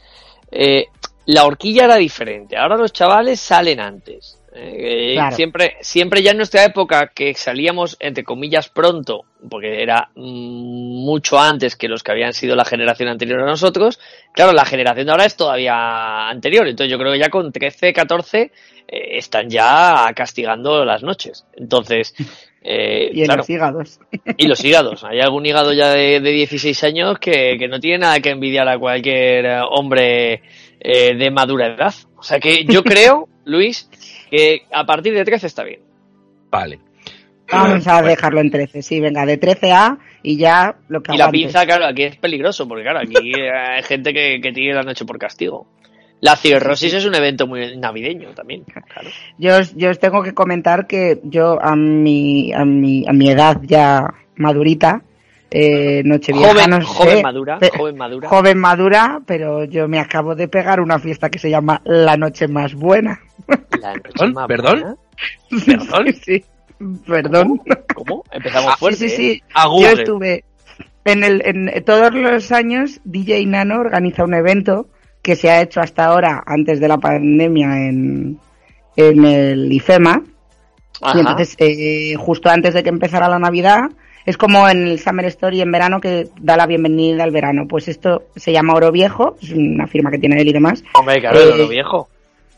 eh, 0.51 0.85
la 1.27 1.45
horquilla 1.45 1.85
era 1.85 1.97
diferente. 1.97 2.57
Ahora 2.57 2.77
los 2.77 2.91
chavales 2.91 3.39
salen 3.39 3.79
antes. 3.79 4.41
Eh, 4.55 5.13
Claro. 5.15 5.35
Siempre, 5.35 5.75
siempre 5.81 6.21
ya 6.23 6.31
en 6.31 6.37
nuestra 6.37 6.63
época 6.63 7.11
que 7.13 7.33
salíamos 7.33 7.97
entre 7.99 8.23
comillas 8.23 8.69
pronto, 8.69 9.25
porque 9.49 9.81
era 9.81 10.09
mm, 10.15 11.03
mucho 11.05 11.39
antes 11.39 11.75
que 11.75 11.87
los 11.87 12.03
que 12.03 12.11
habían 12.11 12.33
sido 12.33 12.55
la 12.55 12.65
generación 12.65 13.09
anterior 13.09 13.41
a 13.41 13.45
nosotros. 13.45 13.99
Claro, 14.33 14.53
la 14.53 14.65
generación 14.65 15.05
de 15.07 15.11
ahora 15.11 15.25
es 15.25 15.35
todavía 15.35 16.29
anterior. 16.29 16.67
Entonces 16.67 16.91
yo 16.91 16.97
creo 16.97 17.11
que 17.13 17.19
ya 17.19 17.29
con 17.29 17.51
13, 17.51 17.93
14 17.93 18.41
eh, 18.41 18.51
están 19.17 19.49
ya 19.49 20.11
castigando 20.15 20.83
las 20.85 21.03
noches. 21.03 21.45
Entonces, 21.55 22.13
eh, 22.61 23.09
Y 23.13 23.19
en 23.21 23.25
claro, 23.25 23.39
los 23.39 23.49
hígados. 23.49 23.99
y 24.37 24.47
los 24.47 24.63
hígados. 24.63 25.03
Hay 25.03 25.19
algún 25.19 25.45
hígado 25.45 25.73
ya 25.73 25.89
de, 25.89 26.19
de 26.19 26.31
16 26.31 26.83
años 26.85 27.19
que, 27.19 27.57
que 27.59 27.67
no 27.67 27.79
tiene 27.79 27.99
nada 27.99 28.19
que 28.19 28.29
envidiar 28.31 28.67
a 28.69 28.77
cualquier 28.79 29.45
hombre 29.69 30.41
eh, 30.79 31.15
de 31.15 31.31
madura 31.31 31.67
edad. 31.67 31.93
O 32.17 32.23
sea 32.23 32.39
que 32.39 32.65
yo 32.65 32.83
creo, 32.85 33.27
Luis, 33.45 33.89
que 34.29 34.61
a 34.71 34.85
partir 34.85 35.13
de 35.13 35.23
13 35.25 35.47
está 35.47 35.63
bien. 35.63 35.81
Vale. 36.51 36.79
Vamos 37.51 37.87
a 37.87 38.01
dejarlo 38.01 38.41
en 38.41 38.49
13. 38.49 38.81
Sí, 38.81 38.99
venga, 38.99 39.25
de 39.25 39.37
13 39.37 39.71
a 39.71 39.97
y 40.23 40.35
ya 40.37 40.77
lo 40.87 41.03
que 41.03 41.13
Y 41.13 41.17
la 41.17 41.25
aguantes. 41.25 41.41
pinza, 41.43 41.65
claro, 41.65 41.85
aquí 41.85 42.03
es 42.03 42.15
peligroso, 42.17 42.67
porque 42.67 42.83
claro, 42.83 42.99
aquí 42.99 43.15
hay 43.39 43.83
gente 43.83 44.13
que, 44.13 44.39
que 44.41 44.51
tiene 44.51 44.73
la 44.73 44.81
noche 44.83 45.05
por 45.05 45.19
castigo. 45.19 45.67
La 46.21 46.35
cirrosis 46.37 46.93
es 46.93 47.05
un 47.05 47.13
evento 47.13 47.45
muy 47.45 47.77
navideño 47.77 48.29
también, 48.33 48.63
claro. 48.63 49.09
Yo, 49.37 49.57
os- 49.57 49.75
yo 49.75 49.91
os 49.91 49.99
tengo 49.99 50.23
que 50.23 50.33
comentar 50.33 50.87
que 50.87 51.19
yo 51.23 51.61
a 51.61 51.75
mi, 51.75 52.51
a 52.53 52.65
mi, 52.65 53.05
a 53.07 53.11
mi 53.13 53.29
edad 53.29 53.61
ya 53.63 54.07
madurita, 54.37 55.03
eh, 55.57 56.01
Nochevieja, 56.03 56.49
Joven, 56.51 56.69
no 56.69 56.81
sé, 56.81 56.85
joven 56.87 57.21
madura, 57.23 57.59
pe- 57.59 57.71
joven 57.77 57.97
madura. 57.97 58.27
joven 58.29 58.57
madura, 58.57 59.21
pero 59.25 59.63
yo 59.63 59.87
me 59.87 59.99
acabo 59.99 60.35
de 60.35 60.47
pegar 60.49 60.81
una 60.81 60.99
fiesta 60.99 61.29
que 61.29 61.39
se 61.39 61.49
llama 61.49 61.81
La 61.85 62.17
Noche 62.17 62.47
Más 62.47 62.73
Buena. 62.75 63.19
La 63.79 63.93
noche 63.93 64.01
¿Perdón? 64.11 64.33
más 64.33 64.47
¿Perdón? 64.47 64.79
buena. 64.81 64.95
¿Perdón? 65.65 66.13
Sí, 66.25 66.43
perdón. 67.07 67.61
¿Cómo? 67.93 68.23
Empezamos 68.31 68.73
Ah, 68.73 68.77
fuerte. 68.77 68.97
sí, 68.97 69.09
sí, 69.09 69.31
¿eh? 69.31 69.33
sí. 69.35 69.43
A 69.53 69.63
Yo 69.63 69.69
Google. 69.69 69.93
estuve 69.93 70.43
en 71.05 71.23
el, 71.23 71.41
en 71.45 71.83
todos 71.85 72.13
los 72.13 72.51
años 72.51 72.99
DJ 73.05 73.45
Nano 73.45 73.79
organiza 73.79 74.23
un 74.25 74.33
evento 74.33 74.87
que 75.21 75.35
se 75.35 75.49
ha 75.49 75.61
hecho 75.61 75.79
hasta 75.79 76.05
ahora 76.05 76.43
antes 76.45 76.79
de 76.79 76.87
la 76.87 76.97
pandemia 76.97 77.87
en, 77.87 78.39
en 78.97 79.25
el 79.25 79.71
IFEMA 79.71 80.21
y 81.13 81.19
entonces 81.19 81.55
eh, 81.59 82.15
justo 82.17 82.49
antes 82.49 82.73
de 82.73 82.83
que 82.83 82.89
empezara 82.89 83.27
la 83.29 83.39
Navidad 83.39 83.89
Es 84.25 84.37
como 84.37 84.67
en 84.67 84.87
el 84.87 84.99
Summer 84.99 85.25
Story 85.25 85.61
en 85.61 85.71
verano 85.71 86.01
que 86.01 86.27
da 86.41 86.57
la 86.57 86.65
bienvenida 86.65 87.23
al 87.23 87.31
verano. 87.31 87.67
Pues 87.67 87.87
esto 87.87 88.23
se 88.35 88.51
llama 88.51 88.73
Oro 88.73 88.91
Viejo, 88.91 89.37
es 89.41 89.51
una 89.51 89.85
firma 89.87 90.09
que 90.09 90.17
tiene 90.17 90.41
él 90.41 90.47
y 90.47 90.53
demás. 90.53 90.83
Hombre, 90.93 91.19
claro, 91.19 91.39
el 91.39 91.49
oro 91.53 91.63
Eh, 91.65 91.69
viejo. 91.69 92.09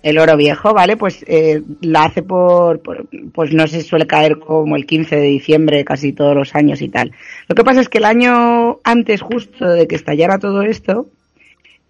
El 0.03 0.19
oro 0.19 0.37
viejo, 0.37 0.73
¿vale? 0.73 0.95
Pues 0.95 1.25
eh, 1.27 1.61
la 1.81 2.03
hace 2.03 2.21
por, 2.21 2.79
por- 2.81 3.07
pues 3.33 3.51
no 3.53 3.67
sé, 3.67 3.81
suele 3.81 4.07
caer 4.07 4.39
como 4.39 4.75
el 4.77 4.85
15 4.85 5.15
de 5.17 5.23
diciembre 5.23 5.83
casi 5.83 6.13
todos 6.13 6.35
los 6.35 6.55
años 6.55 6.81
y 6.81 6.87
tal. 6.87 7.11
Lo 7.49 7.55
que 7.55 7.63
pasa 7.65 7.81
es 7.81 7.89
que 7.89 7.97
el 7.97 8.05
año 8.05 8.79
antes 8.85 9.21
justo 9.21 9.65
de 9.67 9.87
que 9.87 9.95
estallara 9.95 10.37
todo 10.39 10.61
esto, 10.61 11.07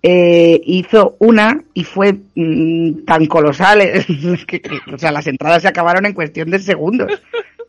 eh, 0.02 0.60
hizo 0.66 1.16
una 1.20 1.64
y 1.76 1.84
fue 1.84 2.16
mm, 2.34 3.04
tan 3.06 3.26
colosal, 3.28 3.80
que, 4.48 4.62
que- 4.62 4.80
o 4.92 4.98
sea, 4.98 5.12
las 5.12 5.28
entradas 5.28 5.62
se 5.62 5.68
acabaron 5.68 6.06
en 6.08 6.14
cuestión 6.14 6.50
de 6.50 6.58
segundos. 6.60 7.22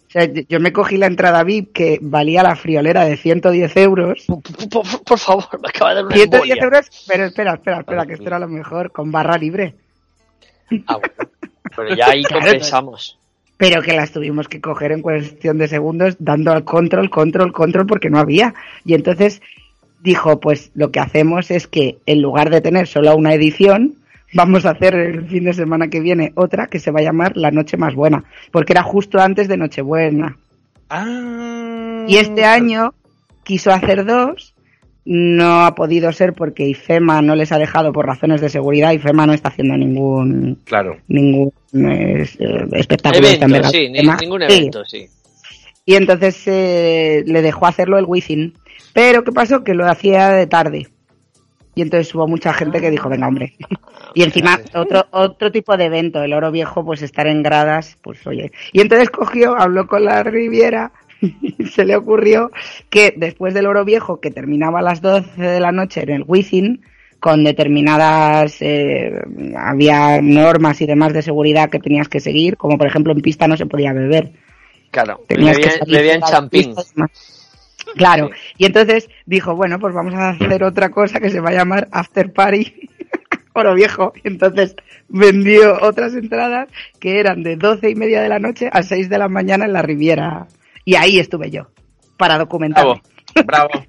O 0.09 0.11
sea, 0.11 0.25
yo- 0.49 0.59
me 0.61 0.73
cogí 0.73 0.97
la 0.97 1.07
entrada 1.07 1.43
VIP 1.45 1.73
que 1.73 1.99
valía 2.00 2.43
la 2.43 2.57
friolera 2.57 3.05
de 3.05 3.17
110 3.19 3.77
euros. 3.77 4.25
Por, 4.27 4.41
por- 4.71 5.05
por 5.05 5.19
favor, 5.19 5.45
me 5.62 5.69
acaba 5.69 5.91
de 5.91 5.97
dar 5.97 6.05
una 6.07 6.15
110 6.17 6.25
embolia. 6.35 6.55
euros, 6.65 7.05
pero 7.07 7.25
espera, 7.27 7.55
espera, 7.55 7.81
espera, 7.81 8.07
que 8.07 8.15
esto 8.15 8.27
era 8.27 8.38
lo 8.38 8.49
mejor, 8.49 8.91
con 8.91 9.12
barra 9.12 9.37
libre. 9.37 9.75
Ah, 10.87 10.97
bueno. 10.97 11.31
Pero 11.77 11.95
ya 11.95 12.11
ahí 12.11 12.23
Claro, 12.25 12.43
compensamos. 12.45 13.19
pero 13.59 13.83
que 13.83 13.93
las 13.95 14.11
tuvimos 14.12 14.49
que 14.49 14.61
coger 14.61 14.93
en 14.93 15.03
cuestión 15.03 15.59
de 15.59 15.69
segundos 15.69 16.17
dando 16.19 16.53
al 16.53 16.65
control, 16.65 17.11
control, 17.11 17.53
control 17.53 17.87
porque 17.87 18.09
no 18.11 18.19
había. 18.19 18.55
Y 18.87 18.95
entonces 18.95 19.43
dijo, 20.00 20.41
pues 20.41 20.71
lo 20.75 20.91
que 20.91 21.00
hacemos 21.00 21.50
es 21.50 21.67
que 21.67 21.99
en 22.07 22.23
lugar 22.23 22.49
de 22.50 22.61
tener 22.62 22.87
solo 22.87 23.15
una 23.17 23.35
edición, 23.35 23.97
vamos 24.35 24.66
a 24.66 24.70
hacer 24.70 24.94
el 24.94 25.26
fin 25.28 25.44
de 25.44 25.52
semana 25.52 25.88
que 25.88 26.00
viene 26.00 26.32
otra 26.35 26.66
que 26.66 26.78
se 26.78 26.90
va 26.90 27.00
a 27.00 27.04
llamar 27.04 27.37
La 27.37 27.50
Noche 27.50 27.76
Más 27.76 27.94
Buena, 27.94 28.25
porque 28.52 28.73
era 28.73 28.82
justo 28.82 29.18
antes 29.20 29.49
de 29.49 29.56
Nochebuena. 29.56 30.37
Ah. 30.90 32.04
Y 32.06 32.16
este 32.16 32.44
año 32.44 32.94
quiso 33.44 33.70
hacer 33.70 34.04
dos, 34.04 34.54
no 35.04 35.64
ha 35.64 35.75
podido 35.75 36.12
ser 36.12 36.35
porque 36.35 36.66
IFEMA 36.68 37.23
no 37.23 37.35
les 37.35 37.52
ha 37.52 37.58
dejado 37.58 37.92
por 37.92 38.06
razones 38.06 38.40
de 38.40 38.49
seguridad, 38.49 38.92
IFEMA 38.92 39.26
no 39.26 39.32
está 39.32 39.49
haciendo 39.49 39.76
ningún 39.76 40.58
Claro. 40.64 40.97
ningún 41.08 41.52
eh, 41.75 42.26
espectáculo 42.73 43.26
de 43.26 43.35
esta 43.35 43.47
Evento, 43.47 43.68
sí, 43.70 43.88
ni- 43.88 44.02
ningún 44.02 44.40
sí. 44.40 44.47
evento, 44.54 44.85
sí. 44.85 45.06
Y 45.87 45.94
entonces 45.94 46.42
eh, 46.47 47.23
le 47.26 47.40
dejó 47.40 47.66
hacerlo 47.66 47.99
el 47.99 48.04
Wizzing. 48.06 48.52
Pero 48.92 49.25
¿qué 49.25 49.32
pasó? 49.32 49.64
Que 49.64 49.73
lo 49.75 49.87
hacía 49.87 50.28
de 50.30 50.47
tarde. 50.47 50.88
Y 51.78 51.82
entonces 51.82 52.12
hubo 52.12 52.26
mucha 52.26 52.52
gente 52.52 52.80
que 52.80 52.90
dijo, 52.90 53.08
venga, 53.08 53.28
hombre. 53.28 53.54
Y 54.14 54.25
encima 54.25 54.58
otro 54.75 55.04
otro 55.12 55.52
tipo 55.52 55.76
de 55.76 55.85
evento, 55.85 56.23
el 56.23 56.32
oro 56.32 56.50
viejo, 56.50 56.85
pues 56.85 57.02
estar 57.02 57.28
en 57.28 57.42
gradas, 57.42 57.99
pues 58.02 58.26
oye. 58.26 58.50
Y 58.73 58.80
entonces 58.80 59.11
cogió, 59.11 59.54
habló 59.54 59.87
con 59.87 60.04
la 60.04 60.25
Riviera 60.25 60.90
y 61.20 61.66
se 61.66 61.85
le 61.85 61.94
ocurrió 61.94 62.50
que 62.90 63.14
después 63.16 63.54
del 63.54 63.66
oro 63.66 63.85
viejo, 63.85 64.18
que 64.18 64.32
terminaba 64.32 64.80
a 64.80 64.82
las 64.82 65.02
12 65.02 65.40
de 65.40 65.61
la 65.61 65.70
noche 65.70 66.02
en 66.02 66.11
el 66.11 66.25
Wizzing, 66.26 66.80
con 67.20 67.44
determinadas, 67.44 68.56
eh, 68.61 69.12
había 69.56 70.20
normas 70.20 70.80
y 70.80 70.87
demás 70.87 71.12
de 71.12 71.23
seguridad 71.23 71.70
que 71.70 71.78
tenías 71.78 72.08
que 72.08 72.18
seguir, 72.18 72.56
como 72.56 72.76
por 72.76 72.88
ejemplo 72.88 73.12
en 73.12 73.20
pista 73.20 73.47
no 73.47 73.56
se 73.56 73.66
podía 73.66 73.92
beber. 73.92 74.32
Claro, 74.90 75.20
Tenías 75.28 75.58
que 75.58 76.18
champín. 76.28 76.75
pista 76.75 77.08
Claro, 77.97 78.30
y 78.57 78.66
entonces 78.66 79.09
dijo, 79.26 79.57
bueno, 79.57 79.78
pues 79.78 79.95
vamos 79.95 80.14
a 80.14 80.30
hacer 80.30 80.62
otra 80.62 80.90
cosa 80.90 81.21
que 81.21 81.30
se 81.30 81.40
va 81.40 81.50
a 81.50 81.54
llamar 81.54 81.88
After 81.90 82.33
Party 82.33 82.88
Oro 83.54 83.75
Viejo. 83.75 84.12
Y 84.23 84.28
entonces 84.28 84.76
vendió 85.09 85.78
otras 85.83 86.14
entradas 86.14 86.68
que 87.00 87.21
eran 87.21 87.42
de 87.42 87.57
doce 87.57 87.90
y 87.90 87.95
media 87.95 88.21
de 88.23 88.28
la 88.28 88.38
noche 88.38 88.68
a 88.73 88.83
6 88.83 89.09
de 89.09 89.18
la 89.18 89.28
mañana 89.28 89.64
en 89.64 89.73
la 89.73 89.83
Riviera. 89.83 90.47
Y 90.85 90.95
ahí 90.97 91.18
estuve 91.18 91.50
yo, 91.50 91.68
para 92.16 92.38
documentarme. 92.38 93.02
Bravo. 93.45 93.68
Bravo. 93.68 93.87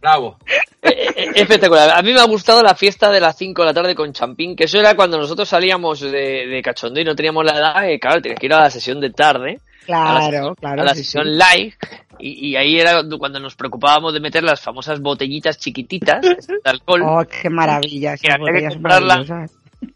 Bravo. 0.00 0.38
Eh, 0.86 1.14
eh, 1.16 1.30
espectacular. 1.36 1.92
A 1.92 2.02
mí 2.02 2.12
me 2.12 2.20
ha 2.20 2.26
gustado 2.26 2.62
la 2.62 2.74
fiesta 2.74 3.10
de 3.10 3.18
las 3.18 3.38
5 3.38 3.62
de 3.62 3.66
la 3.66 3.72
tarde 3.72 3.94
con 3.94 4.12
champín, 4.12 4.54
que 4.54 4.64
eso 4.64 4.78
era 4.78 4.94
cuando 4.94 5.16
nosotros 5.16 5.48
salíamos 5.48 6.00
de, 6.00 6.46
de 6.46 6.62
cachondeo 6.62 7.00
y 7.00 7.06
no 7.06 7.16
teníamos 7.16 7.42
la 7.42 7.56
edad, 7.56 7.88
eh, 7.88 7.98
claro, 7.98 8.20
tenías 8.20 8.38
que 8.38 8.44
ir 8.44 8.52
a 8.52 8.60
la 8.60 8.70
sesión 8.70 9.00
de 9.00 9.08
tarde, 9.08 9.60
a 9.88 10.14
la 10.14 10.28
Claro, 10.28 10.54
claro. 10.54 10.82
a 10.82 10.84
la 10.84 10.94
sí, 10.94 11.04
sesión 11.04 11.26
sí. 11.26 11.30
live, 11.32 11.74
y, 12.18 12.48
y 12.48 12.56
ahí 12.56 12.78
era 12.78 13.02
cuando 13.18 13.40
nos 13.40 13.54
preocupábamos 13.56 14.12
de 14.14 14.20
meter 14.20 14.42
las 14.44 14.60
famosas 14.60 15.00
botellitas 15.00 15.58
chiquititas 15.58 16.20
de 16.22 16.36
alcohol. 16.64 17.02
Oh, 17.04 17.24
qué 17.26 17.50
maravilla. 17.50 18.16
Que 18.16 18.32
había 18.32 18.68
que 18.68 18.74
comprarla. 18.74 19.46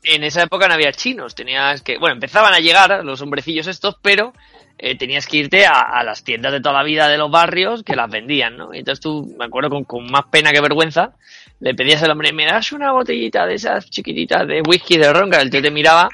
En 0.03 0.23
esa 0.23 0.43
época 0.43 0.69
no 0.69 0.75
había 0.75 0.93
chinos, 0.93 1.35
tenías 1.35 1.81
que, 1.83 1.97
bueno, 1.99 2.15
empezaban 2.15 2.53
a 2.53 2.59
llegar 2.61 3.03
los 3.05 3.23
hombrecillos 3.23 3.67
estos, 3.67 3.97
pero 4.03 4.35
eh, 4.77 4.99
tenías 4.99 5.27
que 5.27 5.39
irte 5.39 5.65
a, 5.65 5.81
a 5.81 6.05
las 6.05 6.23
tiendas 6.25 6.53
de 6.53 6.61
toda 6.61 6.75
la 6.75 6.85
vida 6.85 7.09
de 7.09 7.17
los 7.17 7.31
barrios 7.31 7.83
que 7.83 7.97
las 7.97 8.11
vendían, 8.11 8.57
¿no? 8.59 8.75
Y 8.75 8.81
entonces 8.81 9.01
tú, 9.01 9.35
me 9.39 9.47
acuerdo 9.47 9.71
con, 9.71 9.85
con 9.85 10.05
más 10.11 10.27
pena 10.31 10.53
que 10.53 10.61
vergüenza, 10.61 11.13
le 11.61 11.75
pedías 11.75 12.03
al 12.03 12.11
hombre, 12.11 12.33
me 12.35 12.45
das 12.45 12.71
una 12.73 12.93
botellita 12.93 13.47
de 13.47 13.55
esas 13.55 13.89
chiquititas 13.89 14.47
de 14.47 14.61
whisky 14.61 14.99
de 14.99 15.11
ron, 15.13 15.31
que 15.31 15.39
el 15.39 15.51
tío 15.51 15.63
te 15.63 15.71
miraba, 15.71 16.09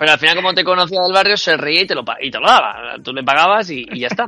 pero 0.00 0.12
al 0.12 0.18
final 0.18 0.34
como 0.36 0.54
te 0.54 0.64
conocía 0.64 1.02
del 1.02 1.12
barrio 1.12 1.36
se 1.36 1.56
reía 1.58 1.82
y 1.82 1.86
te 1.86 1.94
lo, 1.94 2.02
y 2.22 2.30
te 2.30 2.38
lo 2.40 2.46
daba, 2.46 2.96
tú 3.04 3.12
le 3.12 3.22
pagabas 3.22 3.68
y, 3.70 3.86
y 3.92 4.00
ya 4.00 4.06
está. 4.08 4.26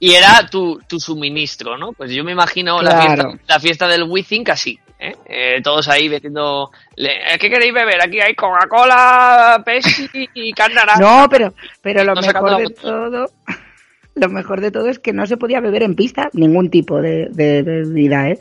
Y 0.00 0.14
era 0.14 0.46
tu, 0.50 0.80
tu 0.88 0.98
suministro, 0.98 1.76
¿no? 1.76 1.92
Pues 1.92 2.10
yo 2.10 2.24
me 2.24 2.32
imagino 2.32 2.80
la, 2.82 2.90
fiesta, 3.02 3.28
la 3.46 3.60
fiesta 3.60 3.86
del 3.88 4.02
Withink 4.04 4.48
así, 4.48 4.78
¿eh? 4.98 5.14
Eh, 5.26 5.60
todos 5.62 5.88
ahí 5.88 6.08
metiendo... 6.08 6.70
le- 6.96 7.20
¿Qué 7.38 7.50
queréis 7.50 7.72
beber? 7.74 8.02
Aquí 8.02 8.18
hay 8.20 8.34
Coca-Cola, 8.34 9.62
Pepsi 9.64 10.08
y. 10.34 10.52
No, 10.98 11.28
pero, 11.30 11.52
pero 11.82 12.02
lo 12.02 12.14
No 12.14 12.20
mejor 12.22 12.56
de 12.58 12.70
todo, 12.70 13.30
lo 14.14 14.28
mejor 14.30 14.60
de 14.62 14.70
todo 14.70 14.88
es 14.88 14.98
que 14.98 15.12
no 15.12 15.26
se 15.26 15.36
podía 15.36 15.60
beber 15.60 15.82
en 15.82 15.94
pista 15.94 16.28
ningún 16.32 16.70
tipo 16.70 17.00
de, 17.00 17.28
de 17.30 17.62
bebida, 17.62 18.30
¿eh? 18.30 18.38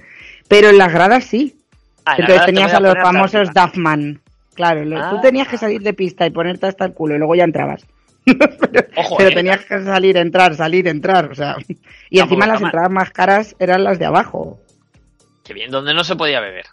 Pero 0.48 0.70
en 0.70 0.77
las 0.77 0.93
gradas 0.93 1.25
sí. 1.25 1.55
Ah, 2.05 2.15
Entonces 2.17 2.46
tenías 2.46 2.72
voy 2.72 2.77
a 2.77 2.79
los 2.79 2.96
famosos. 3.03 3.50
Duffman. 3.53 4.20
Claro, 4.55 4.83
lo- 4.86 4.98
tú 5.10 5.17
Ah. 5.17 5.22
tenías 5.22 5.48
que 5.48 5.57
salir 5.57 5.81
de 5.81 5.93
pista 5.93 6.25
y 6.25 6.29
ponerte 6.31 6.67
hasta 6.67 6.86
el 6.86 6.93
culo 6.93 7.15
y 7.15 7.17
luego 7.17 7.36
ya 7.36 7.43
entrabas. 7.43 7.86
pero 8.25 8.88
Ojo, 8.95 9.17
pero 9.17 9.29
eh. 9.29 9.33
tenías 9.36 9.65
que 9.65 9.81
salir, 9.83 10.17
entrar, 10.17 10.55
salir, 10.55 10.88
entrar, 10.88 11.31
o 11.31 11.36
sea. 11.36 11.55
Y 12.10 12.19
encima 12.19 12.45
las 12.45 12.62
mal. 12.62 12.69
entradas 12.69 12.91
más 12.91 13.10
caras 13.12 13.55
eran 13.60 13.83
las 13.83 13.98
de 13.98 14.05
abajo. 14.05 14.60
Qué 15.43 15.53
bien, 15.53 15.72
donde 15.72 15.93
no 15.95 16.03
se 16.03 16.15
podía 16.15 16.39
beber. 16.39 16.65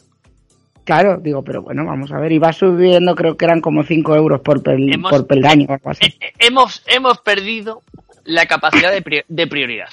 Claro, 0.85 1.19
digo, 1.19 1.43
pero 1.43 1.63
bueno, 1.63 1.85
vamos 1.85 2.11
a 2.13 2.19
ver, 2.19 2.33
iba 2.33 2.53
subiendo, 2.53 3.15
creo 3.15 3.37
que 3.37 3.45
eran 3.45 3.61
como 3.61 3.83
5 3.85 4.15
euros 4.17 4.41
por, 4.41 4.63
pel- 4.63 4.93
Hemos- 4.95 5.11
por 5.11 5.27
peldaño 5.27 5.67
o 5.69 5.73
algo 5.73 5.91
así. 5.91 6.05
Eh, 6.07 6.17
eh, 6.21 6.33
hemos, 6.41 6.83
hemos 6.87 7.19
perdido 7.21 7.83
la 8.25 8.47
capacidad 8.47 8.91
de, 8.93 9.25
de 9.27 9.47
prioridad. 9.47 9.89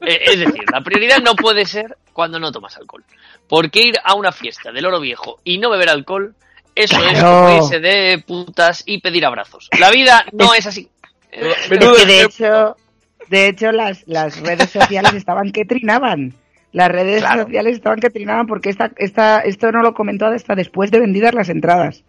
Eh, 0.00 0.20
es 0.26 0.38
decir, 0.40 0.64
la 0.72 0.80
prioridad 0.82 1.18
no 1.20 1.34
puede 1.36 1.64
ser 1.64 1.96
cuando 2.12 2.38
no 2.38 2.52
tomas 2.52 2.76
alcohol. 2.76 3.04
Porque 3.48 3.82
ir 3.86 3.94
a 4.04 4.14
una 4.14 4.32
fiesta 4.32 4.72
del 4.72 4.84
oro 4.86 5.00
viejo 5.00 5.40
y 5.44 5.58
no 5.58 5.70
beber 5.70 5.88
alcohol, 5.88 6.34
eso 6.74 6.96
es 7.04 7.18
Claro. 7.18 7.56
irse 7.56 7.80
de 7.80 8.22
putas 8.26 8.82
y 8.86 9.00
pedir 9.00 9.24
abrazos. 9.26 9.68
La 9.78 9.90
vida 9.90 10.24
no 10.32 10.54
es 10.54 10.66
así. 10.66 10.88
Eh, 11.30 11.52
Menudo 11.70 11.96
Es 11.96 12.00
que 12.04 12.06
de 12.06 12.22
hecho, 12.22 12.76
de 13.28 13.48
hecho 13.48 13.72
las, 13.72 14.02
las 14.06 14.40
redes 14.40 14.70
sociales 14.70 15.14
estaban 15.14 15.52
que 15.52 15.64
trinaban. 15.64 16.34
Las 16.72 16.88
redes 16.88 17.20
Claro. 17.22 17.42
sociales 17.44 17.76
estaban 17.76 18.00
que 18.00 18.10
trinaban 18.10 18.46
porque 18.46 18.70
esta, 18.70 18.90
esta, 18.96 19.40
esto 19.40 19.70
no 19.72 19.82
lo 19.82 19.92
comentó 19.94 20.26
hasta 20.26 20.54
después 20.54 20.90
de 20.90 21.00
vendidas 21.00 21.34
las 21.34 21.48
entradas. 21.48 22.02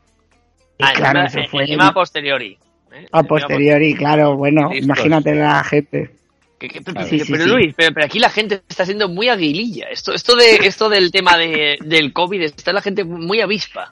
Y 0.78 0.84
ah, 0.84 0.92
claro, 0.96 1.24
eso 1.24 1.40
fue 1.52 1.64
encima 1.64 1.88
a 1.88 1.94
posteriori. 1.94 2.58
¿eh? 2.94 3.08
a 3.12 3.24
posteriori, 3.24 3.94
claro, 3.96 4.36
bueno, 4.38 4.70
Listos. 4.70 4.86
imagínate 4.86 5.36
la 5.36 5.64
gente. 5.64 6.12
Que- 6.60 6.70
que- 6.70 6.80
Claro. 6.82 7.08
Sí, 7.08 7.22
pero 7.30 7.44
sí. 7.44 7.50
Luis, 7.50 7.74
pero, 7.76 7.94
pero 7.94 8.06
aquí 8.06 8.20
la 8.20 8.30
gente 8.30 8.62
está 8.70 8.86
siendo 8.86 9.10
muy 9.10 9.28
aguililla. 9.28 9.88
Esto, 9.92 10.14
esto 10.14 10.36
de, 10.36 10.56
esto 10.66 10.88
del 10.90 11.12
tema 11.12 11.36
de, 11.38 11.78
del 11.82 12.14
COVID 12.14 12.42
está 12.42 12.72
la 12.72 12.82
gente 12.82 13.04
muy 13.04 13.42
avispa. 13.42 13.92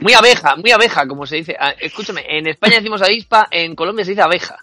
Muy 0.00 0.12
abeja, 0.14 0.56
muy 0.56 0.70
abeja, 0.72 1.06
como 1.06 1.26
se 1.26 1.36
dice. 1.36 1.56
Ah, 1.58 1.72
escúchame, 1.80 2.22
en 2.28 2.46
España 2.48 2.76
decimos 2.76 3.02
avispa, 3.02 3.46
en 3.50 3.74
Colombia 3.76 4.04
se 4.04 4.10
dice 4.12 4.22
abeja. 4.22 4.56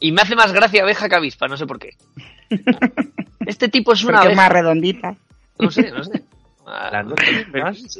Y 0.00 0.12
me 0.12 0.22
hace 0.22 0.36
más 0.36 0.52
gracia 0.52 0.82
abeja 0.82 1.08
que 1.08 1.16
avispa, 1.16 1.48
no 1.48 1.56
sé 1.56 1.66
por 1.66 1.78
qué. 1.78 1.90
Este 3.46 3.68
tipo 3.68 3.92
es 3.92 4.04
una 4.04 4.18
Porque 4.18 4.30
es 4.32 4.36
más 4.36 4.48
redondita. 4.52 5.16
No 5.58 5.70
sé, 5.70 5.90
no 5.90 6.04
sé. 6.04 6.22
Ah, 6.66 6.90
La 6.92 7.02
noche 7.02 7.46
más, 7.52 7.98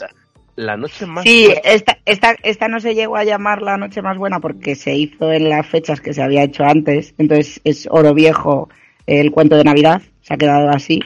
la 0.56 0.76
noche 0.76 1.06
más 1.06 1.24
Sí, 1.24 1.46
buena. 1.46 1.60
esta, 1.64 1.98
esta, 2.04 2.36
esta 2.42 2.68
no 2.68 2.80
se 2.80 2.94
llegó 2.94 3.16
a 3.16 3.24
llamar 3.24 3.62
la 3.62 3.76
noche 3.76 4.02
más 4.02 4.16
buena 4.18 4.40
porque 4.40 4.74
se 4.74 4.94
hizo 4.94 5.32
en 5.32 5.48
las 5.48 5.66
fechas 5.66 6.00
que 6.00 6.12
se 6.12 6.22
había 6.22 6.42
hecho 6.44 6.64
antes. 6.64 7.14
Entonces 7.18 7.60
es 7.64 7.88
oro 7.90 8.14
viejo 8.14 8.68
el 9.06 9.30
cuento 9.32 9.56
de 9.56 9.64
Navidad, 9.64 10.02
se 10.20 10.34
ha 10.34 10.36
quedado 10.36 10.68
así. 10.70 11.00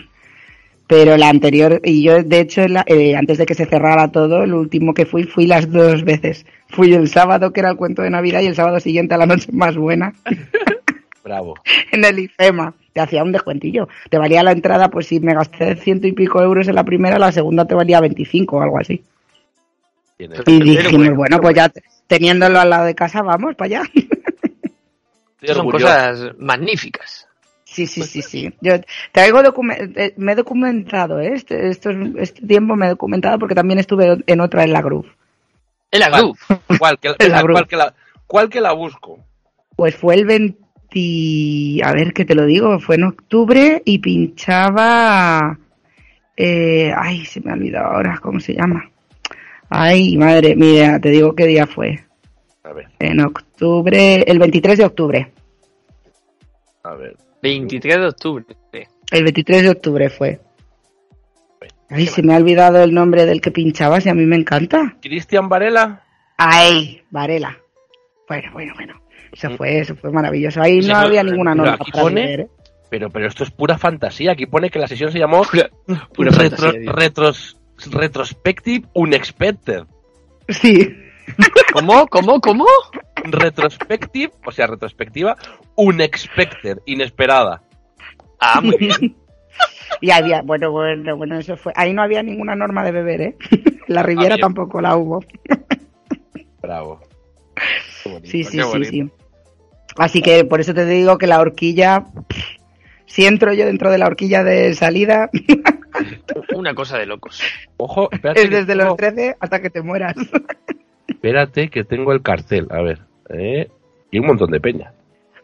Pero 0.93 1.17
la 1.17 1.31
anterior, 1.31 1.81
y 1.83 2.03
yo 2.03 2.23
de 2.23 2.41
hecho 2.41 2.61
en 2.61 2.75
la- 2.75 2.85
eh, 2.87 3.17
antes 3.17 3.39
de 3.39 3.47
que 3.47 3.55
se 3.55 3.65
cerrara 3.65 4.09
todo, 4.09 4.43
el 4.43 4.53
último 4.53 4.93
que 4.93 5.07
fui, 5.07 5.25
fui 5.25 5.47
las 5.47 5.71
dos 5.73 6.05
veces. 6.05 6.45
Fui 6.69 6.93
el 6.93 7.09
sábado 7.09 7.51
que 7.51 7.61
era 7.61 7.71
el 7.71 7.79
cuento 7.79 8.03
de 8.03 8.11
Navidad 8.11 8.43
y 8.43 8.47
el 8.47 8.55
sábado 8.55 8.79
siguiente 8.79 9.15
a 9.15 9.17
la 9.19 9.25
noche 9.25 9.49
más 9.53 9.75
buena 9.75 10.13
Bravo. 11.25 11.55
en 11.93 12.05
el 12.05 12.19
IFEMA. 12.19 12.75
Te 12.93 13.01
hacía 13.01 13.23
un 13.23 13.33
descuentillo. 13.33 13.89
Te 14.11 14.19
valía 14.19 14.43
la 14.43 14.53
entrada, 14.53 14.91
pues 14.91 15.07
si 15.07 15.19
me 15.19 15.33
gasté 15.33 15.77
ciento 15.77 16.07
y 16.07 16.13
pico 16.13 16.43
euros 16.43 16.69
en 16.69 16.75
la 16.75 16.85
primera, 16.85 17.19
la 17.19 17.33
segunda 17.33 17.65
te 17.65 17.75
valía 17.75 17.99
25 18.03 18.57
o 18.59 18.61
algo 18.61 18.79
así. 18.79 19.03
Y 20.19 20.61
dijimos, 20.63 20.93
bueno, 20.93 21.17
bueno, 21.17 21.41
pues 21.41 21.55
ya 21.55 21.73
teniéndolo 22.07 22.61
al 22.61 22.69
lado 22.69 22.85
de 22.85 22.95
casa, 22.95 23.23
vamos 23.23 23.55
para 23.55 23.81
allá. 23.81 23.91
Son 25.43 25.57
orgulloso. 25.67 25.87
cosas 25.87 26.33
magníficas. 26.39 27.27
Sí, 27.73 27.87
sí, 27.87 28.03
sí, 28.03 28.21
sí. 28.23 28.53
Yo 28.61 28.75
traigo 29.13 29.41
eh, 29.41 30.15
me 30.19 30.33
he 30.33 30.35
documentado, 30.35 31.21
¿eh? 31.21 31.33
Este, 31.35 31.69
estos- 31.69 31.95
este 32.19 32.47
tiempo 32.47 32.77
me 32.77 32.87
he 32.87 32.91
documentado 32.91 33.39
porque 33.39 33.55
también 33.55 33.79
estuve 33.79 34.23
en 34.27 34.41
otra 34.41 34.65
en 34.65 34.73
la 34.75 34.83
Groove. 34.83 35.09
En 35.91 36.01
la. 36.01 36.11
Groove. 36.11 36.39
¿Cuál 36.79 36.99
que, 36.99 37.09
La 37.09 37.17
venga, 37.19 37.43
Gru. 37.43 37.53
cuál 37.55 37.67
que 37.67 37.77
la, 37.77 37.95
cuál 38.27 38.49
que 38.51 38.61
la 38.61 38.73
busco? 38.73 39.19
Pues 39.75 39.97
fue 39.97 40.17
el 40.17 40.27
20, 40.27 41.81
a 41.83 41.93
ver 41.93 42.13
qué 42.13 42.27
te 42.27 42.35
lo 42.35 42.45
digo, 42.45 42.79
fue 42.79 42.97
en 42.97 43.05
octubre 43.05 43.81
y 43.87 43.99
pinchaba, 44.01 45.59
eh, 46.37 46.93
ay, 46.95 47.25
se 47.25 47.41
me 47.41 47.51
ha 47.53 47.55
olvidado 47.55 47.87
ahora 47.95 48.19
cómo 48.23 48.39
se 48.39 48.53
llama. 48.55 48.91
Ay, 49.71 50.19
madre 50.19 50.55
mía, 50.57 50.99
te 51.01 51.09
digo 51.09 51.35
qué 51.35 51.47
día 51.47 51.67
fue. 51.67 52.05
A 52.65 52.73
ver, 52.75 52.89
En 52.99 53.21
octubre, 53.21 54.23
el 54.31 54.39
23 54.39 54.77
de 54.79 54.85
octubre. 54.85 55.33
a 56.85 56.95
ver. 56.95 57.17
23 57.43 57.97
de 57.99 58.07
octubre. 58.07 58.45
El 59.11 59.25
23 59.25 59.63
de 59.63 59.69
octubre 59.71 60.09
fue. 60.11 60.41
Ay, 61.91 62.07
se 62.07 62.23
me 62.23 62.33
ha 62.33 62.39
olvidado 62.39 62.83
el 62.83 62.95
nombre 62.95 63.27
del 63.27 63.41
que 63.41 63.51
pinchabas 63.51 64.07
y 64.07 64.09
a 64.09 64.15
mí 64.15 64.25
me 64.25 64.37
encanta. 64.37 64.97
Cristian 65.03 65.49
Varela. 65.49 66.03
Ay, 66.39 67.03
Varela. 67.11 67.59
Bueno, 68.27 68.51
bueno, 68.53 68.73
bueno. 68.75 68.95
Eso 69.33 69.51
fue, 69.57 69.81
eso 69.81 69.95
fue 69.97 70.11
maravilloso. 70.11 70.63
Ahí 70.63 70.81
no 70.81 70.97
había 70.97 71.23
ninguna 71.23 71.53
pero 71.53 71.65
norma 71.65 71.79
aquí 71.81 71.91
para 71.91 72.03
pone- 72.05 72.23
beber, 72.23 72.41
¿eh? 72.41 72.49
Pero, 72.89 73.11
pero 73.11 73.27
esto 73.27 73.45
es 73.45 73.51
pura 73.51 73.77
fantasía. 73.79 74.33
Aquí 74.33 74.47
pone 74.47 74.71
que 74.71 74.79
la 74.79 74.87
sesión 74.87 75.11
se 75.11 75.19
llamó 75.19 75.43
Pura, 75.45 75.71
pura 76.15 76.31
Retro- 76.31 76.57
fantasía, 76.57 76.81
tío. 76.81 76.93
retros- 76.93 77.57
Retrospective 77.91 78.87
Unexpected. 78.95 79.83
Sí. 80.49 80.95
¿Cómo? 81.73 82.07
¿Cómo? 82.09 82.41
¿Cómo? 82.41 82.67
Retrospective, 83.25 84.33
o 84.45 84.53
sea, 84.53 84.67
retrospectiva, 84.67 85.37
Unexpected, 85.77 86.79
inesperada. 86.87 87.63
Ah, 88.41 88.61
muy 88.61 88.77
bien. 88.77 89.17
Y 90.01 90.11
había, 90.11 90.41
bueno, 90.43 90.73
bueno, 90.73 91.17
bueno, 91.17 91.39
eso 91.39 91.57
fue. 91.57 91.73
Ahí 91.77 91.93
no 91.93 92.03
había 92.03 92.23
ninguna 92.23 92.57
norma 92.57 92.83
de 92.83 92.91
beber, 92.91 93.21
¿eh? 93.21 93.37
La 93.87 94.03
Riviera 94.03 94.35
Había. 94.35 94.47
tampoco 94.47 94.81
la 94.81 94.97
hubo. 94.97 95.23
Bravo. 96.61 97.01
Bonito, 98.05 98.27
Sí, 98.27 98.43
sí, 98.43 98.59
sí, 98.61 98.85
sí. 98.87 99.11
Así 99.99 100.23
que 100.23 100.45
por 100.45 100.61
eso 100.61 100.73
te 100.75 100.87
digo 100.87 101.19
que 101.19 101.27
la 101.27 101.39
horquilla, 101.39 102.07
si 103.07 103.27
entro 103.27 103.53
yo 103.53 103.67
dentro 103.67 103.91
de 103.91 103.99
la 103.99 104.07
horquilla 104.07 104.43
de 104.43 104.75
salida, 104.75 105.29
Una 106.57 106.75
cosa 106.75 106.99
de 106.99 107.07
locos. 107.07 107.41
Ojo, 107.77 108.09
espérate. 108.13 108.43
es 108.43 108.51
desde 108.51 108.75
los 108.75 108.97
13 108.97 109.37
hasta 109.39 109.61
que 109.61 109.71
te 109.71 109.83
mueras. 109.83 110.15
Espérate 111.09 111.69
que 111.69 111.85
tengo 111.85 112.13
el 112.13 112.23
cartel. 112.23 112.67
A 112.71 112.83
ver. 112.83 113.01
eh, 113.31 113.69
y 114.11 114.19
un 114.19 114.27
montón 114.27 114.51
de 114.51 114.61
peña. 114.61 114.93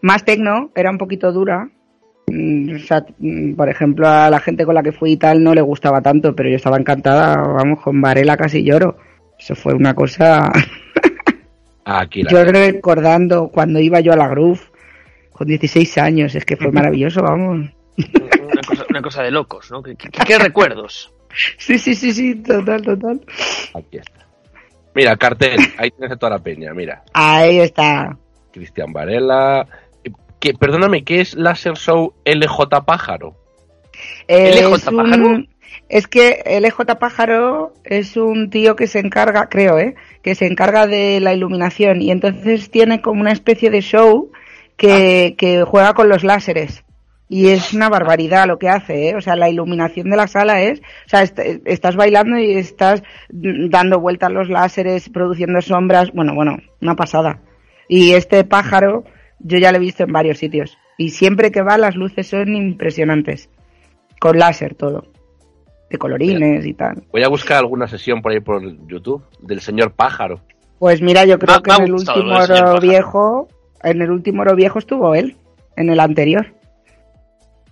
Más 0.02 0.24
tecno, 0.24 0.70
era 0.74 0.90
un 0.90 0.98
poquito 0.98 1.32
dura. 1.32 1.68
Mm, 2.26 2.74
O 2.76 2.78
sea, 2.80 3.04
mm, 3.18 3.54
por 3.54 3.68
ejemplo, 3.68 4.06
a 4.06 4.28
la 4.30 4.38
gente 4.40 4.64
con 4.66 4.74
la 4.74 4.82
que 4.82 4.92
fui 4.92 5.12
y 5.12 5.16
tal 5.16 5.42
no 5.42 5.54
le 5.54 5.62
gustaba 5.62 6.02
tanto, 6.02 6.34
pero 6.36 6.50
yo 6.50 6.56
estaba 6.56 6.76
encantada, 6.76 7.36
vamos, 7.36 7.80
con 7.80 8.00
Varela 8.00 8.36
casi 8.36 8.62
lloro. 8.62 8.96
Eso 9.38 9.54
fue 9.54 9.72
una 9.74 9.94
cosa... 9.94 10.52
Aquí 11.84 12.22
la 12.22 12.30
Yo 12.30 12.44
recordando 12.44 13.48
cuando 13.48 13.80
iba 13.80 14.00
yo 14.00 14.12
a 14.12 14.16
la 14.16 14.28
Groove 14.28 14.60
con 15.32 15.46
16 15.46 15.96
años, 15.98 16.34
es 16.34 16.44
que 16.44 16.56
fue 16.56 16.70
maravilloso, 16.72 17.22
vamos. 17.22 17.70
Una 17.96 18.60
cosa, 18.66 18.84
una 18.90 19.02
cosa 19.02 19.22
de 19.22 19.30
locos, 19.30 19.70
¿no? 19.70 19.82
¿Qué, 19.82 19.94
qué- 19.96 20.10
qué 20.10 20.38
recuerdos? 20.38 21.12
Sí, 21.58 21.78
sí, 21.78 21.94
sí, 21.94 22.12
sí, 22.12 22.34
total, 22.36 22.82
total. 22.82 23.20
Aquí 23.74 23.98
está. 23.98 24.26
Mira, 24.98 25.16
cartel. 25.16 25.60
Ahí 25.78 25.90
tienes 25.92 26.10
a 26.10 26.16
toda 26.16 26.30
la 26.30 26.38
peña. 26.40 26.74
Mira. 26.74 27.04
Ahí 27.12 27.60
está. 27.60 28.16
Cristian 28.52 28.92
Varela. 28.92 29.64
Eh, 30.02 30.10
Que, 30.40 30.54
perdóname, 30.54 31.04
¿qué 31.04 31.20
es 31.20 31.34
Laser 31.34 31.74
Show 31.76 32.14
LJ 32.24 32.84
Pájaro? 32.84 33.36
Eh, 34.26 34.50
¿LJ 34.60 34.74
es, 34.74 34.86
un- 34.88 34.96
Pájaro? 34.96 35.44
es 35.88 36.06
que 36.08 36.42
el 36.46 36.64
EJ 36.64 36.96
Pájaro 36.98 37.74
es 37.84 38.16
un 38.16 38.50
tío 38.50 38.74
que 38.74 38.86
se 38.88 38.98
encarga, 38.98 39.48
creo, 39.48 39.78
¿eh? 39.78 39.94
que 40.22 40.34
se 40.34 40.46
encarga 40.46 40.86
de 40.88 41.20
la 41.20 41.32
iluminación 41.32 42.02
y 42.02 42.10
entonces 42.10 42.70
tiene 42.70 43.00
como 43.00 43.20
una 43.20 43.32
especie 43.32 43.70
de 43.70 43.80
show 43.80 44.30
que, 44.76 45.34
que 45.38 45.62
juega 45.64 45.94
con 45.94 46.08
los 46.08 46.24
láseres. 46.24 46.84
Y 47.30 47.48
es 47.48 47.74
una 47.74 47.90
barbaridad 47.90 48.46
lo 48.46 48.58
que 48.58 48.70
hace, 48.70 49.10
¿eh? 49.10 49.14
O 49.16 49.20
sea, 49.20 49.36
la 49.36 49.50
iluminación 49.50 50.08
de 50.08 50.16
la 50.16 50.26
sala 50.26 50.62
es, 50.62 50.80
o 50.80 51.08
sea, 51.08 51.22
est- 51.22 51.38
estás 51.66 51.94
bailando 51.94 52.38
y 52.38 52.52
estás 52.56 53.02
dando 53.30 54.00
vueltas 54.00 54.32
los 54.32 54.48
láseres, 54.48 55.10
produciendo 55.10 55.60
sombras, 55.60 56.10
bueno, 56.12 56.34
bueno, 56.34 56.56
una 56.80 56.94
pasada. 56.94 57.40
Y 57.86 58.12
este 58.12 58.44
pájaro, 58.44 59.04
yo 59.40 59.58
ya 59.58 59.72
lo 59.72 59.76
he 59.76 59.80
visto 59.80 60.04
en 60.04 60.12
varios 60.12 60.38
sitios. 60.38 60.78
Y 60.96 61.10
siempre 61.10 61.52
que 61.52 61.62
va, 61.62 61.76
las 61.78 61.96
luces 61.96 62.26
son 62.28 62.56
impresionantes. 62.56 63.50
Con 64.20 64.38
láser 64.38 64.74
todo. 64.74 65.04
De 65.90 65.96
colorines 65.98 66.66
y 66.66 66.74
tal. 66.74 67.04
Voy 67.12 67.22
a 67.22 67.28
buscar 67.28 67.58
alguna 67.58 67.86
sesión 67.88 68.20
por 68.20 68.32
ahí 68.32 68.40
por 68.40 68.62
YouTube 68.88 69.22
del 69.40 69.60
señor 69.60 69.92
Pájaro. 69.92 70.40
Pues 70.78 71.00
mira, 71.02 71.24
yo 71.24 71.38
creo 71.38 71.62
que 71.62 71.70
en 71.72 71.82
el 71.84 71.92
último 71.92 72.36
oro 72.36 72.80
viejo, 72.80 73.48
en 73.82 74.02
el 74.02 74.10
último 74.10 74.42
oro 74.42 74.54
viejo 74.54 74.78
estuvo 74.78 75.14
él, 75.14 75.36
en 75.76 75.90
el 75.90 76.00
anterior. 76.00 76.54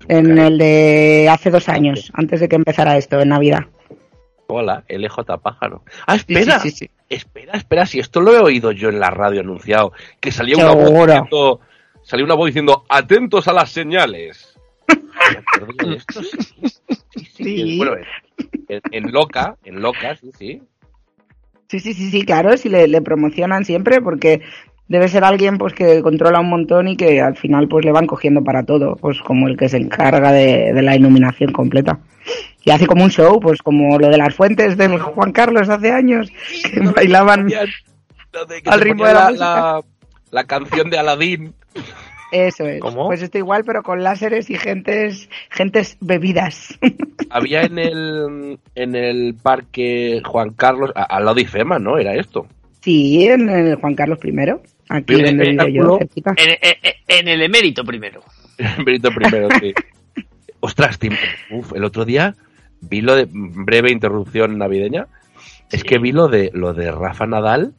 En 0.08 0.38
el 0.38 0.58
de 0.58 1.28
hace 1.30 1.50
dos 1.50 1.68
años, 1.68 2.12
antes 2.14 2.40
de 2.40 2.48
que 2.48 2.56
empezara 2.56 2.96
esto, 2.96 3.20
en 3.20 3.30
Navidad. 3.30 3.66
Hola, 4.48 4.84
LJ 4.88 5.38
Pájaro. 5.42 5.82
Ah, 6.06 6.14
espera. 6.14 6.60
sí, 6.60 6.70
sí, 6.70 6.76
sí. 6.76 6.90
Espera, 7.08 7.52
espera, 7.54 7.86
si 7.86 8.00
esto 8.00 8.20
lo 8.20 8.34
he 8.34 8.40
oído 8.40 8.72
yo 8.72 8.88
en 8.88 8.98
la 8.98 9.10
radio 9.10 9.40
anunciado, 9.40 9.92
que 10.20 10.32
salía 10.32 10.56
una 10.56 10.74
voz 10.74 11.06
diciendo, 11.06 11.60
una 12.24 12.34
voz 12.34 12.46
diciendo, 12.46 12.84
atentos 12.88 13.46
a 13.46 13.52
las 13.52 13.70
señales. 13.70 14.58
Me 14.88 15.96
esto, 15.96 16.20
sí. 17.34 17.78
Bueno, 17.78 17.96
en, 18.68 18.80
en 18.90 19.12
Loca, 19.12 19.56
en 19.64 19.80
Loca, 19.80 20.16
sí, 20.16 20.30
sí. 20.36 20.62
Sí, 21.68 21.80
sí, 21.80 21.94
sí, 21.94 22.10
sí, 22.10 22.24
claro, 22.24 22.56
si 22.56 22.68
le, 22.68 22.86
le 22.86 23.02
promocionan 23.02 23.64
siempre 23.64 24.00
porque 24.00 24.42
debe 24.88 25.08
ser 25.08 25.24
alguien 25.24 25.58
pues 25.58 25.74
que 25.74 26.00
controla 26.02 26.40
un 26.40 26.48
montón 26.48 26.88
y 26.88 26.96
que 26.96 27.20
al 27.20 27.36
final 27.36 27.68
pues 27.68 27.84
le 27.84 27.92
van 27.92 28.06
cogiendo 28.06 28.42
para 28.42 28.64
todo, 28.64 28.96
pues 28.96 29.20
como 29.20 29.48
el 29.48 29.56
que 29.56 29.68
se 29.68 29.78
encarga 29.78 30.32
de, 30.32 30.72
de 30.72 30.82
la 30.82 30.96
iluminación 30.96 31.52
completa. 31.52 31.98
Y 32.64 32.70
hace 32.70 32.86
como 32.86 33.04
un 33.04 33.10
show, 33.10 33.38
pues 33.40 33.62
como 33.62 33.98
lo 33.98 34.08
de 34.08 34.18
las 34.18 34.34
fuentes 34.34 34.76
del 34.76 34.98
Juan 34.98 35.32
Carlos 35.32 35.68
hace 35.68 35.92
años, 35.92 36.30
que 36.62 36.80
bailaban 36.80 37.48
Lo 38.32 38.44
de 38.44 38.62
que 38.62 38.70
al 38.70 38.80
ritmo 38.80 39.06
de 39.06 39.14
la 39.14 39.82
la, 40.30 40.44
canción 40.44 40.90
de 40.90 40.98
Aladín. 40.98 41.54
Eso 42.32 42.66
es. 42.66 42.80
¿Cómo? 42.80 43.06
Pues 43.06 43.22
esto 43.22 43.38
igual, 43.38 43.62
pero 43.64 43.82
con 43.82 44.02
láseres 44.02 44.50
y 44.50 44.56
gentes, 44.56 45.30
gentes 45.48 45.96
bebidas. 46.00 46.76
Había 47.30 47.62
en 47.62 47.78
el, 47.78 48.58
en 48.74 48.96
el 48.96 49.34
parque 49.40 50.20
Juan 50.24 50.50
Carlos, 50.50 50.90
al 50.94 51.24
lado 51.24 51.36
de 51.36 51.42
IFEMA, 51.42 51.78
¿no? 51.78 51.98
Era 51.98 52.14
esto. 52.14 52.46
sí, 52.80 53.26
en 53.28 53.48
el 53.48 53.76
Juan 53.76 53.94
Carlos 53.94 54.18
I, 54.24 54.32
aquí 54.88 55.14
donde 55.14 55.50
el 55.50 55.72
yo. 55.72 55.98
En, 56.00 56.50
en- 56.60 56.94
en 57.08 57.28
el 57.28 57.42
emérito 57.42 57.84
primero. 57.84 58.22
Benito 58.84 59.10
primero, 59.10 59.48
sí. 59.60 59.72
Ostras, 60.60 60.98
Tim, 60.98 61.12
uf, 61.50 61.72
el 61.74 61.84
otro 61.84 62.04
día 62.04 62.34
vi 62.80 63.00
lo 63.00 63.14
de 63.14 63.26
breve 63.30 63.90
interrupción 63.92 64.58
navideña. 64.58 65.06
Es 65.70 65.80
Sí. 65.80 65.86
que 65.86 65.98
vi 65.98 66.12
lo 66.12 66.28
de 66.28 66.50
lo 66.54 66.72
de 66.74 66.90
Rafa 66.92 67.26
Nadal, 67.26 67.74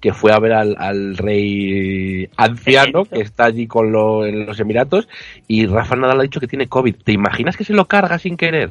que 0.00 0.12
fue 0.12 0.32
a 0.32 0.38
ver 0.38 0.52
al, 0.52 0.76
al 0.78 1.16
rey 1.16 2.28
anciano 2.36 3.04
que 3.04 3.20
está 3.22 3.46
allí 3.46 3.66
con 3.66 3.92
lo, 3.92 4.26
en 4.26 4.44
los 4.46 4.60
Emiratos, 4.60 5.08
y 5.48 5.66
Rafa 5.66 5.96
Nadal 5.96 6.20
ha 6.20 6.22
dicho 6.24 6.40
que 6.40 6.46
tiene 6.46 6.68
COVID. 6.68 6.96
¿Te 7.04 7.12
imaginas 7.12 7.56
que 7.56 7.64
se 7.64 7.72
lo 7.72 7.86
carga 7.86 8.18
sin 8.18 8.36
querer? 8.36 8.70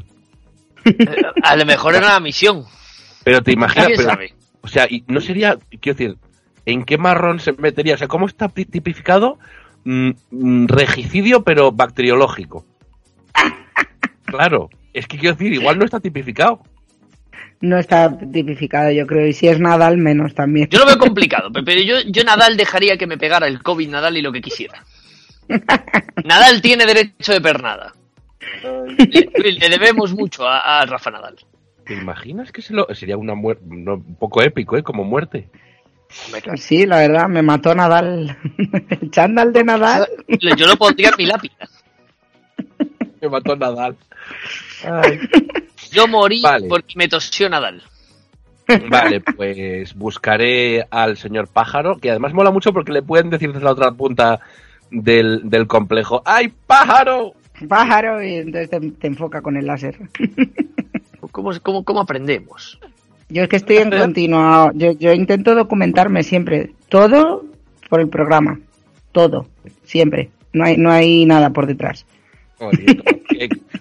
Eh, 0.85 0.95
A 1.43 1.55
lo 1.55 1.65
mejor 1.65 1.95
era 1.95 2.05
una 2.07 2.19
misión. 2.19 2.63
Pero 3.23 3.41
te 3.41 3.51
imaginas, 3.53 3.87
¿Quién 3.87 3.97
pero- 3.97 4.09
sabe? 4.09 4.33
o 4.61 4.67
sea, 4.67 4.85
y 4.89 5.03
no 5.07 5.19
sería, 5.21 5.57
quiero 5.81 5.97
decir, 5.97 6.17
¿en 6.65 6.83
qué 6.83 6.97
marrón 6.97 7.39
se 7.39 7.53
metería? 7.53 7.95
O 7.95 7.97
sea, 7.97 8.07
¿cómo 8.07 8.25
está 8.27 8.49
pi- 8.49 8.65
tipificado? 8.65 9.37
Mm, 9.85 10.11
mm, 10.31 10.67
regicidio, 10.67 11.43
pero 11.43 11.71
bacteriológico. 11.71 12.65
Claro, 14.25 14.69
es 14.93 15.07
que 15.07 15.17
quiero 15.17 15.35
decir, 15.35 15.53
igual 15.53 15.77
no 15.77 15.85
está 15.85 15.99
tipificado. 15.99 16.61
No 17.61 17.77
está 17.77 18.17
tipificado, 18.17 18.91
yo 18.91 19.05
creo, 19.05 19.27
y 19.27 19.33
si 19.33 19.47
es 19.47 19.59
Nadal, 19.59 19.97
menos 19.97 20.33
también. 20.33 20.67
Yo 20.71 20.79
lo 20.79 20.85
veo 20.87 20.97
complicado, 21.07 21.51
pe- 21.51 21.61
pero 21.63 21.81
yo, 21.81 21.95
yo 22.07 22.23
Nadal 22.23 22.57
dejaría 22.57 22.97
que 22.97 23.05
me 23.07 23.17
pegara 23.17 23.47
el 23.47 23.61
COVID 23.61 23.89
Nadal 23.89 24.17
y 24.17 24.21
lo 24.23 24.31
que 24.31 24.41
quisiera. 24.41 24.83
Nadal 26.25 26.61
tiene 26.61 26.85
derecho 26.85 27.31
de 27.31 27.41
pernada. 27.41 27.93
Le, 28.97 29.51
le 29.53 29.69
debemos 29.69 30.13
mucho 30.13 30.47
a, 30.47 30.79
a 30.81 30.85
Rafa 30.85 31.11
Nadal. 31.11 31.35
¿Te 31.85 31.93
imaginas 31.93 32.51
que 32.51 32.61
se 32.61 32.73
lo, 32.73 32.87
sería 32.95 33.17
una 33.17 33.35
muerte, 33.35 33.63
un 33.65 34.15
poco 34.19 34.41
épico, 34.41 34.77
¿eh? 34.77 34.83
Como 34.83 35.03
muerte. 35.03 35.49
Sí, 36.57 36.85
la 36.85 36.97
verdad, 36.97 37.27
me 37.27 37.41
mató 37.41 37.73
Nadal. 37.73 38.37
El 39.01 39.11
chándal 39.11 39.51
de 39.53 39.63
Nadal. 39.63 40.07
Yo 40.57 40.67
lo 40.67 40.77
pondría 40.77 41.09
en 41.09 41.15
mi 41.17 41.25
lápida. 41.25 41.55
Me 43.21 43.29
mató 43.29 43.55
Nadal. 43.55 43.95
Yo 45.91 46.07
morí 46.07 46.41
Vale. 46.41 46.67
porque 46.67 46.93
me 46.95 47.07
tosió 47.07 47.49
Nadal. 47.49 47.81
Vale, 48.89 49.21
pues 49.21 49.93
buscaré 49.93 50.85
al 50.89 51.17
señor 51.17 51.47
pájaro, 51.47 51.97
que 51.97 52.09
además 52.09 52.33
mola 52.33 52.51
mucho 52.51 52.73
porque 52.73 52.91
le 52.91 53.01
pueden 53.01 53.29
decir 53.29 53.51
desde 53.53 53.63
la 53.63 53.71
otra 53.71 53.91
punta 53.91 54.39
del, 54.91 55.49
del 55.49 55.67
complejo. 55.67 56.21
¡Ay, 56.25 56.53
pájaro! 56.67 57.33
Pájaro, 57.67 58.21
y 58.21 58.35
entonces 58.35 58.69
te, 58.69 58.79
te 58.91 59.07
enfoca 59.07 59.41
con 59.41 59.55
el 59.57 59.67
láser. 59.67 59.97
¿Cómo, 61.31 61.51
cómo, 61.61 61.83
cómo 61.83 62.01
aprendemos? 62.01 62.79
Yo 63.33 63.41
es 63.41 63.49
que 63.49 63.55
estoy 63.55 63.77
en 63.77 63.89
continuo. 63.89 64.71
Yo, 64.75 64.91
yo 64.91 65.11
intento 65.11 65.55
documentarme 65.55 66.21
siempre. 66.21 66.69
Todo 66.87 67.43
por 67.89 67.99
el 67.99 68.07
programa. 68.07 68.59
Todo. 69.11 69.47
Siempre. 69.83 70.29
No 70.53 70.65
hay, 70.65 70.77
no 70.77 70.91
hay 70.91 71.25
nada 71.25 71.49
por 71.49 71.65
detrás. 71.65 72.05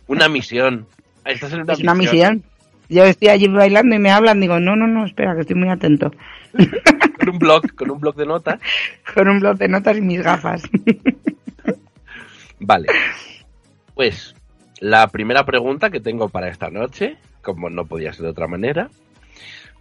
Una 0.07 0.31
misión. 0.31 0.87
Una 1.27 1.69
Es 1.71 1.81
una 1.81 1.95
misión. 1.95 2.43
Yo 2.89 3.05
estoy 3.05 3.29
allí 3.29 3.47
bailando 3.47 3.95
y 3.95 3.99
me 3.99 4.11
hablan. 4.11 4.41
Digo, 4.41 4.59
no, 4.59 4.75
no, 4.75 4.87
no, 4.87 5.05
espera, 5.05 5.35
que 5.35 5.43
estoy 5.43 5.57
muy 5.57 5.69
atento. 5.69 6.11
Con 7.19 7.29
un 7.29 7.39
blog, 7.39 7.75
con 7.77 7.91
un 7.91 8.01
blog 8.01 8.17
de 8.17 8.27
notas. 8.27 8.59
Con 9.15 9.29
un 9.29 9.39
blog 9.39 9.57
de 9.57 9.69
notas 9.69 9.97
y 9.97 10.01
mis 10.01 10.23
gafas. 10.23 10.63
Vale. 12.59 12.89
Pues 13.95 14.35
la 14.81 15.07
primera 15.09 15.45
pregunta 15.45 15.91
que 15.91 16.01
tengo 16.01 16.31
para 16.31 16.49
esta 16.49 16.69
noche, 16.69 17.19
como 17.43 17.71
no 17.71 17.85
podía 17.87 18.13
ser 18.13 18.25
de 18.25 18.31
otra 18.31 18.49
manera, 18.49 18.91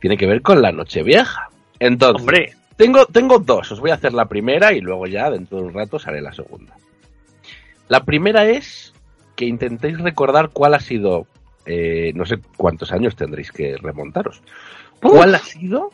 tiene 0.02 0.18
que 0.18 0.26
ver 0.26 0.42
con 0.42 0.62
la 0.62 0.74
noche 0.74 1.04
vieja. 1.04 1.50
Entonces, 1.80 2.20
Hombre, 2.20 2.54
tengo, 2.76 3.06
tengo 3.06 3.40
dos. 3.40 3.72
Os 3.72 3.80
voy 3.80 3.92
a 3.92 3.94
hacer 3.94 4.14
la 4.14 4.26
primera 4.26 4.74
y 4.74 4.82
luego 4.82 5.08
ya 5.08 5.30
dentro 5.30 5.60
de 5.60 5.64
un 5.66 5.74
rato 5.74 5.98
os 5.98 6.08
haré 6.08 6.22
la 6.22 6.34
segunda. 6.34 6.76
La 7.88 8.04
primera 8.04 8.46
es 8.46 8.94
que 9.36 9.46
intentéis 9.46 10.00
recordar 10.00 10.50
cuál 10.50 10.74
ha 10.74 10.80
sido, 10.80 11.28
eh, 11.66 12.12
no 12.16 12.26
sé 12.26 12.40
cuántos 12.58 12.92
años 12.92 13.16
tendréis 13.16 13.52
que 13.52 13.78
remontaros. 13.78 14.42
¿Cuál 15.02 15.36
ha 15.36 15.40
sido 15.40 15.92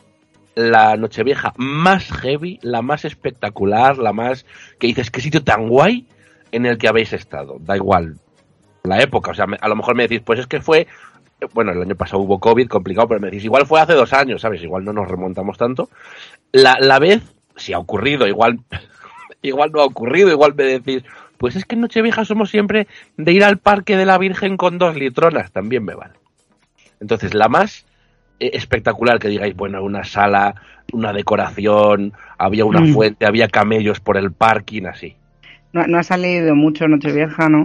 la 0.54 0.96
Nochevieja 0.96 1.52
más 1.56 2.10
heavy, 2.10 2.58
la 2.62 2.82
más 2.82 3.04
espectacular, 3.04 3.98
la 3.98 4.12
más 4.12 4.46
que 4.78 4.86
dices 4.86 5.10
qué 5.10 5.20
sitio 5.20 5.44
tan 5.44 5.68
guay 5.68 6.06
en 6.52 6.66
el 6.66 6.78
que 6.78 6.88
habéis 6.88 7.12
estado? 7.12 7.58
Da 7.60 7.76
igual 7.76 8.16
la 8.84 9.00
época, 9.02 9.32
o 9.32 9.34
sea, 9.34 9.46
a 9.60 9.68
lo 9.68 9.76
mejor 9.76 9.94
me 9.94 10.04
decís, 10.04 10.22
pues 10.24 10.40
es 10.40 10.46
que 10.46 10.60
fue, 10.60 10.86
bueno, 11.52 11.72
el 11.72 11.82
año 11.82 11.94
pasado 11.94 12.22
hubo 12.22 12.38
COVID 12.40 12.68
complicado, 12.68 13.08
pero 13.08 13.20
me 13.20 13.28
decís, 13.28 13.44
igual 13.44 13.66
fue 13.66 13.80
hace 13.80 13.94
dos 13.94 14.12
años, 14.12 14.40
¿sabes? 14.42 14.62
Igual 14.62 14.84
no 14.84 14.92
nos 14.92 15.08
remontamos 15.08 15.56
tanto. 15.58 15.88
La, 16.52 16.76
la 16.80 16.98
vez, 16.98 17.22
si 17.56 17.72
ha 17.72 17.78
ocurrido, 17.78 18.26
igual, 18.26 18.58
igual 19.42 19.70
no 19.72 19.80
ha 19.80 19.84
ocurrido, 19.84 20.30
igual 20.30 20.54
me 20.54 20.64
decís, 20.64 21.02
pues 21.36 21.54
es 21.56 21.64
que 21.64 21.74
en 21.76 21.82
Nochevieja 21.82 22.24
somos 22.24 22.50
siempre 22.50 22.86
de 23.16 23.32
ir 23.32 23.44
al 23.44 23.58
Parque 23.58 23.96
de 23.96 24.06
la 24.06 24.18
Virgen 24.18 24.56
con 24.56 24.78
dos 24.78 24.96
litronas, 24.96 25.52
también 25.52 25.84
me 25.84 25.94
vale. 25.94 26.14
Entonces, 27.00 27.34
la 27.34 27.48
más 27.48 27.86
eh, 28.40 28.50
espectacular 28.54 29.18
que 29.20 29.28
digáis, 29.28 29.54
bueno, 29.54 29.82
una 29.82 30.02
sala, 30.04 30.54
una 30.92 31.12
decoración, 31.12 32.12
había 32.38 32.64
una 32.64 32.80
Mm. 32.80 32.92
fuente, 32.94 33.26
había 33.26 33.48
camellos 33.48 34.00
por 34.00 34.16
el 34.16 34.32
parking, 34.32 34.86
así. 34.86 35.14
No, 35.78 35.86
no 35.86 35.98
ha 35.98 36.02
salido 36.02 36.54
mucho 36.54 36.88
Nochevieja, 36.88 37.48
¿no? 37.48 37.62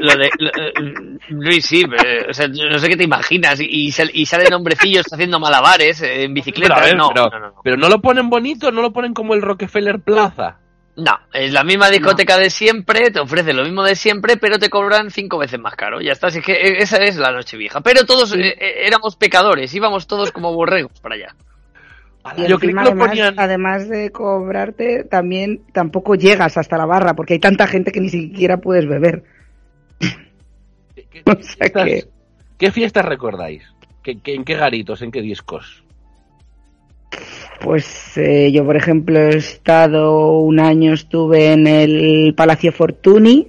lo, 0.00 0.14
de, 0.16 0.30
lo- 0.38 1.18
Luis, 1.30 1.64
sí, 1.66 1.84
o 2.28 2.34
sea, 2.34 2.46
yo 2.52 2.68
no 2.68 2.78
sé 2.78 2.88
qué 2.88 2.96
te 2.96 3.04
imaginas. 3.04 3.60
Y, 3.60 3.66
y 3.86 3.92
sal- 3.92 4.10
y 4.12 4.26
salen 4.26 4.52
hombrecillos 4.52 5.06
haciendo 5.12 5.40
malabares 5.40 6.02
eh, 6.02 6.24
en 6.24 6.34
bicicleta. 6.34 6.74
Pero, 6.74 6.86
ver, 6.86 6.96
no, 6.96 7.08
pero, 7.14 7.30
no, 7.30 7.38
no, 7.38 7.46
no. 7.48 7.60
pero 7.62 7.76
no 7.76 7.88
lo 7.88 8.00
ponen 8.00 8.28
bonito, 8.28 8.70
no 8.70 8.82
lo 8.82 8.92
ponen 8.92 9.14
como 9.14 9.34
el 9.34 9.42
Rockefeller 9.42 10.00
Plaza. 10.00 10.58
No, 10.96 11.18
es 11.32 11.52
la 11.52 11.64
misma 11.64 11.88
discoteca 11.88 12.36
de 12.36 12.50
siempre, 12.50 13.10
te 13.10 13.20
ofrecen 13.20 13.56
lo 13.56 13.62
mismo 13.62 13.82
de 13.84 13.94
siempre, 13.94 14.36
pero 14.36 14.58
te 14.58 14.68
cobran 14.68 15.10
cinco 15.10 15.38
veces 15.38 15.58
más 15.58 15.74
caro. 15.76 16.00
Ya 16.02 16.12
está, 16.12 16.26
así 16.26 16.42
que 16.42 16.52
eh, 16.52 16.82
esa 16.82 16.98
es 16.98 17.16
la 17.16 17.30
noche 17.32 17.56
vieja. 17.56 17.80
Pero 17.80 18.04
todos 18.04 18.34
eh, 18.34 18.48
eh, 18.60 18.86
éramos 18.86 19.16
pecadores, 19.16 19.72
íbamos 19.72 20.06
todos 20.06 20.30
como 20.32 20.52
borregos 20.52 21.00
para 21.00 21.14
allá. 21.14 21.34
Y 22.36 22.46
Yo 22.46 22.56
encima, 22.56 22.82
que 22.82 22.84
lo 22.84 22.90
además, 22.92 23.08
ponían. 23.08 23.34
además 23.38 23.88
de 23.88 24.10
cobrarte, 24.10 25.04
también 25.04 25.62
tampoco 25.72 26.14
llegas 26.14 26.56
hasta 26.56 26.76
la 26.78 26.86
barra, 26.86 27.14
porque 27.14 27.34
hay 27.34 27.40
tanta 27.40 27.66
gente 27.66 27.92
que 27.92 28.00
ni 28.00 28.08
siquiera 28.08 28.58
puedes 28.58 28.86
beber. 28.86 29.24
¿Qué, 30.94 31.04
qué 31.10 31.22
O 31.26 31.32
sea 31.42 31.56
fiestas, 31.56 31.84
que- 31.84 32.04
qué 32.58 32.70
fiestas 32.72 33.04
recordáis? 33.04 33.62
¿Qué, 34.02 34.18
qué- 34.20 34.34
en 34.34 34.44
qué 34.44 34.54
garitos? 34.54 35.02
¿En 35.02 35.10
qué 35.10 35.20
discos? 35.22 35.84
Pues 37.60 38.16
eh, 38.16 38.50
yo, 38.52 38.64
por 38.64 38.76
ejemplo, 38.76 39.18
he 39.18 39.36
estado 39.36 40.38
un 40.38 40.60
año, 40.60 40.94
estuve 40.94 41.52
en 41.52 41.66
el 41.66 42.34
Palacio 42.36 42.72
Fortuny, 42.72 43.48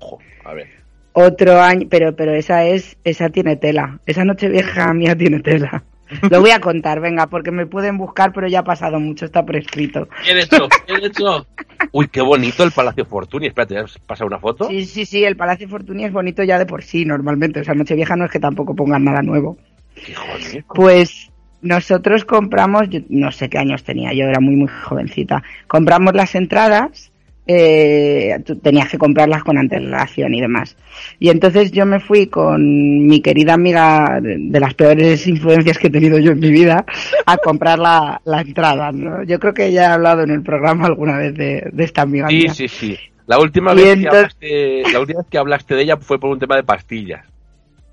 Ojo, 0.00 0.18
a 0.44 0.54
ver. 0.54 0.66
otro 1.12 1.60
año, 1.60 1.86
pero 1.88 2.16
pero 2.16 2.34
esa 2.34 2.64
es, 2.64 2.96
esa 3.04 3.28
tiene 3.30 3.56
tela, 3.56 4.00
esa 4.06 4.24
noche 4.24 4.48
vieja 4.48 4.92
mía 4.94 5.14
tiene 5.16 5.40
tela. 5.40 5.84
Lo 6.30 6.40
voy 6.40 6.50
a 6.50 6.60
contar, 6.60 7.00
venga, 7.00 7.26
porque 7.26 7.50
me 7.50 7.66
pueden 7.66 7.98
buscar, 7.98 8.32
pero 8.32 8.48
ya 8.48 8.60
ha 8.60 8.64
pasado 8.64 8.98
mucho, 8.98 9.24
está 9.24 9.44
prescrito. 9.44 10.08
Bien 10.24 10.38
hecho, 10.38 10.68
bien 10.86 11.04
hecho. 11.04 11.46
Uy, 11.92 12.08
qué 12.08 12.20
bonito 12.20 12.64
el 12.64 12.72
Palacio 12.72 13.04
Fortuny. 13.04 13.46
Espérate, 13.48 13.78
¿has 13.78 13.98
pasado 13.98 14.26
una 14.26 14.38
foto? 14.38 14.68
Sí, 14.68 14.84
sí, 14.84 15.04
sí, 15.04 15.24
el 15.24 15.36
Palacio 15.36 15.68
Fortuny 15.68 16.04
es 16.04 16.12
bonito 16.12 16.42
ya 16.42 16.58
de 16.58 16.66
por 16.66 16.82
sí, 16.82 17.04
normalmente. 17.04 17.60
O 17.60 17.64
sea, 17.64 17.74
Nochevieja 17.74 18.16
no 18.16 18.24
es 18.24 18.30
que 18.30 18.40
tampoco 18.40 18.74
pongan 18.74 19.04
nada 19.04 19.22
nuevo. 19.22 19.58
Qué. 19.94 20.64
Pues 20.74 21.30
nosotros 21.60 22.24
compramos, 22.24 22.88
yo 22.88 23.00
no 23.08 23.32
sé 23.32 23.48
qué 23.48 23.58
años 23.58 23.84
tenía, 23.84 24.12
yo 24.12 24.24
era 24.24 24.40
muy, 24.40 24.56
muy 24.56 24.68
jovencita. 24.68 25.42
Compramos 25.66 26.14
las 26.14 26.34
entradas, 26.34 27.10
eh, 27.48 28.38
tú 28.44 28.56
tenías 28.56 28.90
que 28.90 28.98
comprarlas 28.98 29.42
con 29.42 29.56
antelación 29.56 30.34
y 30.34 30.40
demás. 30.42 30.76
Y 31.18 31.30
entonces 31.30 31.72
yo 31.72 31.86
me 31.86 31.98
fui 31.98 32.26
con 32.26 33.06
mi 33.06 33.20
querida 33.20 33.54
amiga, 33.54 34.20
de, 34.20 34.60
las 34.60 34.74
peores 34.74 35.26
influencias 35.26 35.78
que 35.78 35.86
he 35.86 35.90
tenido 35.90 36.18
yo 36.18 36.32
en 36.32 36.40
mi 36.40 36.50
vida, 36.50 36.84
a 37.24 37.38
comprar 37.38 37.78
la, 37.78 38.20
la 38.26 38.42
entrada. 38.42 38.92
¿no? 38.92 39.24
Yo 39.24 39.38
creo 39.38 39.54
que 39.54 39.72
ya 39.72 39.82
he 39.82 39.86
hablado 39.86 40.22
en 40.22 40.30
el 40.30 40.42
programa 40.42 40.86
alguna 40.86 41.16
vez 41.16 41.34
de, 41.34 41.70
de 41.72 41.84
esta 41.84 42.02
amiga 42.02 42.28
Sí, 42.28 42.36
mía. 42.36 42.54
sí, 42.54 42.68
sí. 42.68 42.98
La 43.26 43.38
última, 43.38 43.74
vez 43.74 43.98
que 43.98 44.08
hablaste, 44.08 44.82
la 44.92 45.00
última 45.00 45.20
vez 45.20 45.28
que 45.30 45.38
hablaste 45.38 45.74
de 45.74 45.82
ella 45.82 45.96
fue 45.96 46.18
por 46.18 46.30
un 46.30 46.38
tema 46.38 46.56
de 46.56 46.64
pastillas. 46.64 47.24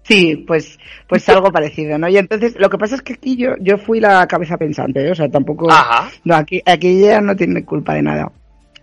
Sí, 0.04 0.44
pues, 0.48 0.78
pues 1.10 1.28
algo 1.30 1.52
parecido, 1.52 1.98
¿no? 1.98 2.08
Y 2.08 2.18
entonces, 2.18 2.56
lo 2.60 2.70
que 2.70 2.78
pasa 2.78 2.96
es 2.96 3.02
que 3.02 3.14
aquí 3.14 3.36
yo, 3.36 3.56
yo 3.60 3.78
fui 3.78 4.00
la 4.00 4.28
cabeza 4.28 4.56
pensante, 4.58 5.06
¿eh? 5.06 5.12
o 5.12 5.16
sea, 5.16 5.28
tampoco, 5.30 5.70
Ajá. 5.72 6.10
no, 6.24 6.36
aquí, 6.36 6.62
aquí 6.66 7.04
ella 7.04 7.22
no 7.22 7.36
tiene 7.36 7.66
culpa 7.66 7.96
de 7.96 8.04
nada. 8.04 8.32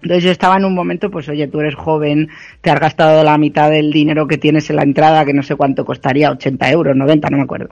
Entonces 0.02 0.24
yo 0.24 0.30
estaba 0.30 0.56
en 0.56 0.64
un 0.64 0.74
momento, 0.74 1.10
pues 1.10 1.28
oye, 1.28 1.46
tú 1.46 1.60
eres 1.60 1.76
joven, 1.76 2.28
te 2.60 2.70
has 2.70 2.80
gastado 2.80 3.22
la 3.22 3.38
mitad 3.38 3.70
del 3.70 3.92
dinero 3.92 4.26
que 4.26 4.36
tienes 4.36 4.68
en 4.70 4.76
la 4.76 4.82
entrada, 4.82 5.24
que 5.24 5.32
no 5.32 5.42
sé 5.42 5.54
cuánto 5.54 5.84
costaría, 5.84 6.30
80 6.32 6.70
euros, 6.70 6.96
90, 6.96 7.30
no 7.30 7.36
me 7.36 7.44
acuerdo. 7.44 7.68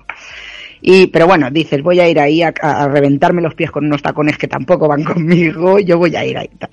Y, 0.83 1.09
pero 1.09 1.27
bueno, 1.27 1.51
dices, 1.51 1.83
voy 1.83 2.01
a 2.01 2.09
ir 2.09 2.19
ahí 2.19 2.43
a, 2.43 2.53
reventarme 2.89 3.43
los 3.43 3.55
pies 3.55 3.71
con 3.71 3.85
unos 3.85 4.01
tacones 4.01 4.39
que 4.39 4.49
tampoco 4.49 4.89
van 4.89 5.05
conmigo, 5.05 5.79
yo 5.79 5.99
voy 5.99 6.15
a 6.17 6.25
ir 6.25 6.39
ahí. 6.39 6.49
Tal. 6.59 6.71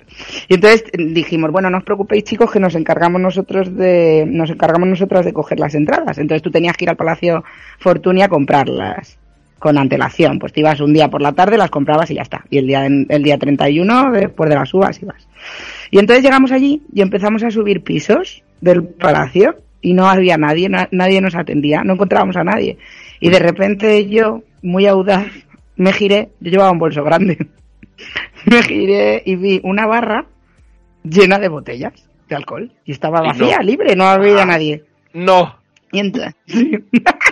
Y 0.48 0.54
entonces 0.54 0.84
dijimos, 0.96 1.50
bueno, 1.50 1.68
no 1.70 1.78
os 1.78 1.84
preocupéis 1.84 2.24
chicos, 2.24 2.50
que 2.50 2.60
nos 2.60 2.74
encargamos 2.74 3.20
nosotros 3.20 3.74
de, 3.76 4.24
nos 4.26 4.50
encargamos 4.50 4.88
nosotras 4.88 5.24
de 5.24 5.32
coger 5.32 5.58
las 5.58 5.74
entradas. 5.74 6.18
Entonces 6.18 6.42
tú 6.42 6.50
tenías 6.50 6.76
que 6.76 6.84
ir 6.84 6.90
al 6.90 6.96
Palacio 6.96 7.44
Fortuny 7.78 8.22
a 8.22 8.28
comprarlas 8.28 9.18
con 9.58 9.76
antelación. 9.78 10.38
Pues 10.38 10.52
te 10.52 10.60
ibas 10.60 10.80
un 10.80 10.92
día 10.92 11.08
por 11.08 11.20
la 11.22 11.32
tarde, 11.32 11.56
las 11.58 11.70
comprabas 11.70 12.10
y 12.10 12.14
ya 12.14 12.22
está. 12.22 12.44
Y 12.50 12.58
el 12.58 12.66
día, 12.66 12.86
el 12.86 13.22
día 13.22 13.38
31, 13.38 14.12
después 14.12 14.48
de 14.50 14.56
las 14.56 14.72
uvas, 14.74 15.00
ibas. 15.02 15.26
Y 15.90 15.98
entonces 15.98 16.22
llegamos 16.24 16.52
allí 16.52 16.82
y 16.92 17.00
empezamos 17.02 17.42
a 17.42 17.50
subir 17.50 17.82
pisos 17.82 18.42
del 18.60 18.84
palacio 18.84 19.56
y 19.80 19.94
no 19.94 20.08
había 20.08 20.36
nadie, 20.36 20.68
na- 20.68 20.88
nadie 20.90 21.20
nos 21.20 21.34
atendía, 21.34 21.82
no 21.84 21.94
encontrábamos 21.94 22.36
a 22.36 22.44
nadie. 22.44 22.78
Y 23.20 23.30
de 23.30 23.38
repente 23.38 24.06
yo, 24.06 24.42
muy 24.62 24.86
audaz, 24.86 25.26
me 25.76 25.92
giré, 25.92 26.30
yo 26.40 26.50
llevaba 26.50 26.72
un 26.72 26.78
bolso 26.78 27.02
grande, 27.04 27.38
me 28.46 28.62
giré 28.62 29.22
y 29.24 29.36
vi 29.36 29.60
una 29.62 29.86
barra 29.86 30.26
llena 31.04 31.38
de 31.38 31.48
botellas 31.48 31.92
de 32.28 32.36
alcohol 32.36 32.72
y 32.84 32.92
estaba 32.92 33.20
Y 33.24 33.28
vacía, 33.28 33.58
no. 33.58 33.62
libre, 33.64 33.96
no 33.96 34.04
había 34.04 34.42
Ah. 34.42 34.46
nadie. 34.46 34.84
No, 35.14 35.56
Y 35.90 36.00
entonces, 36.00 36.34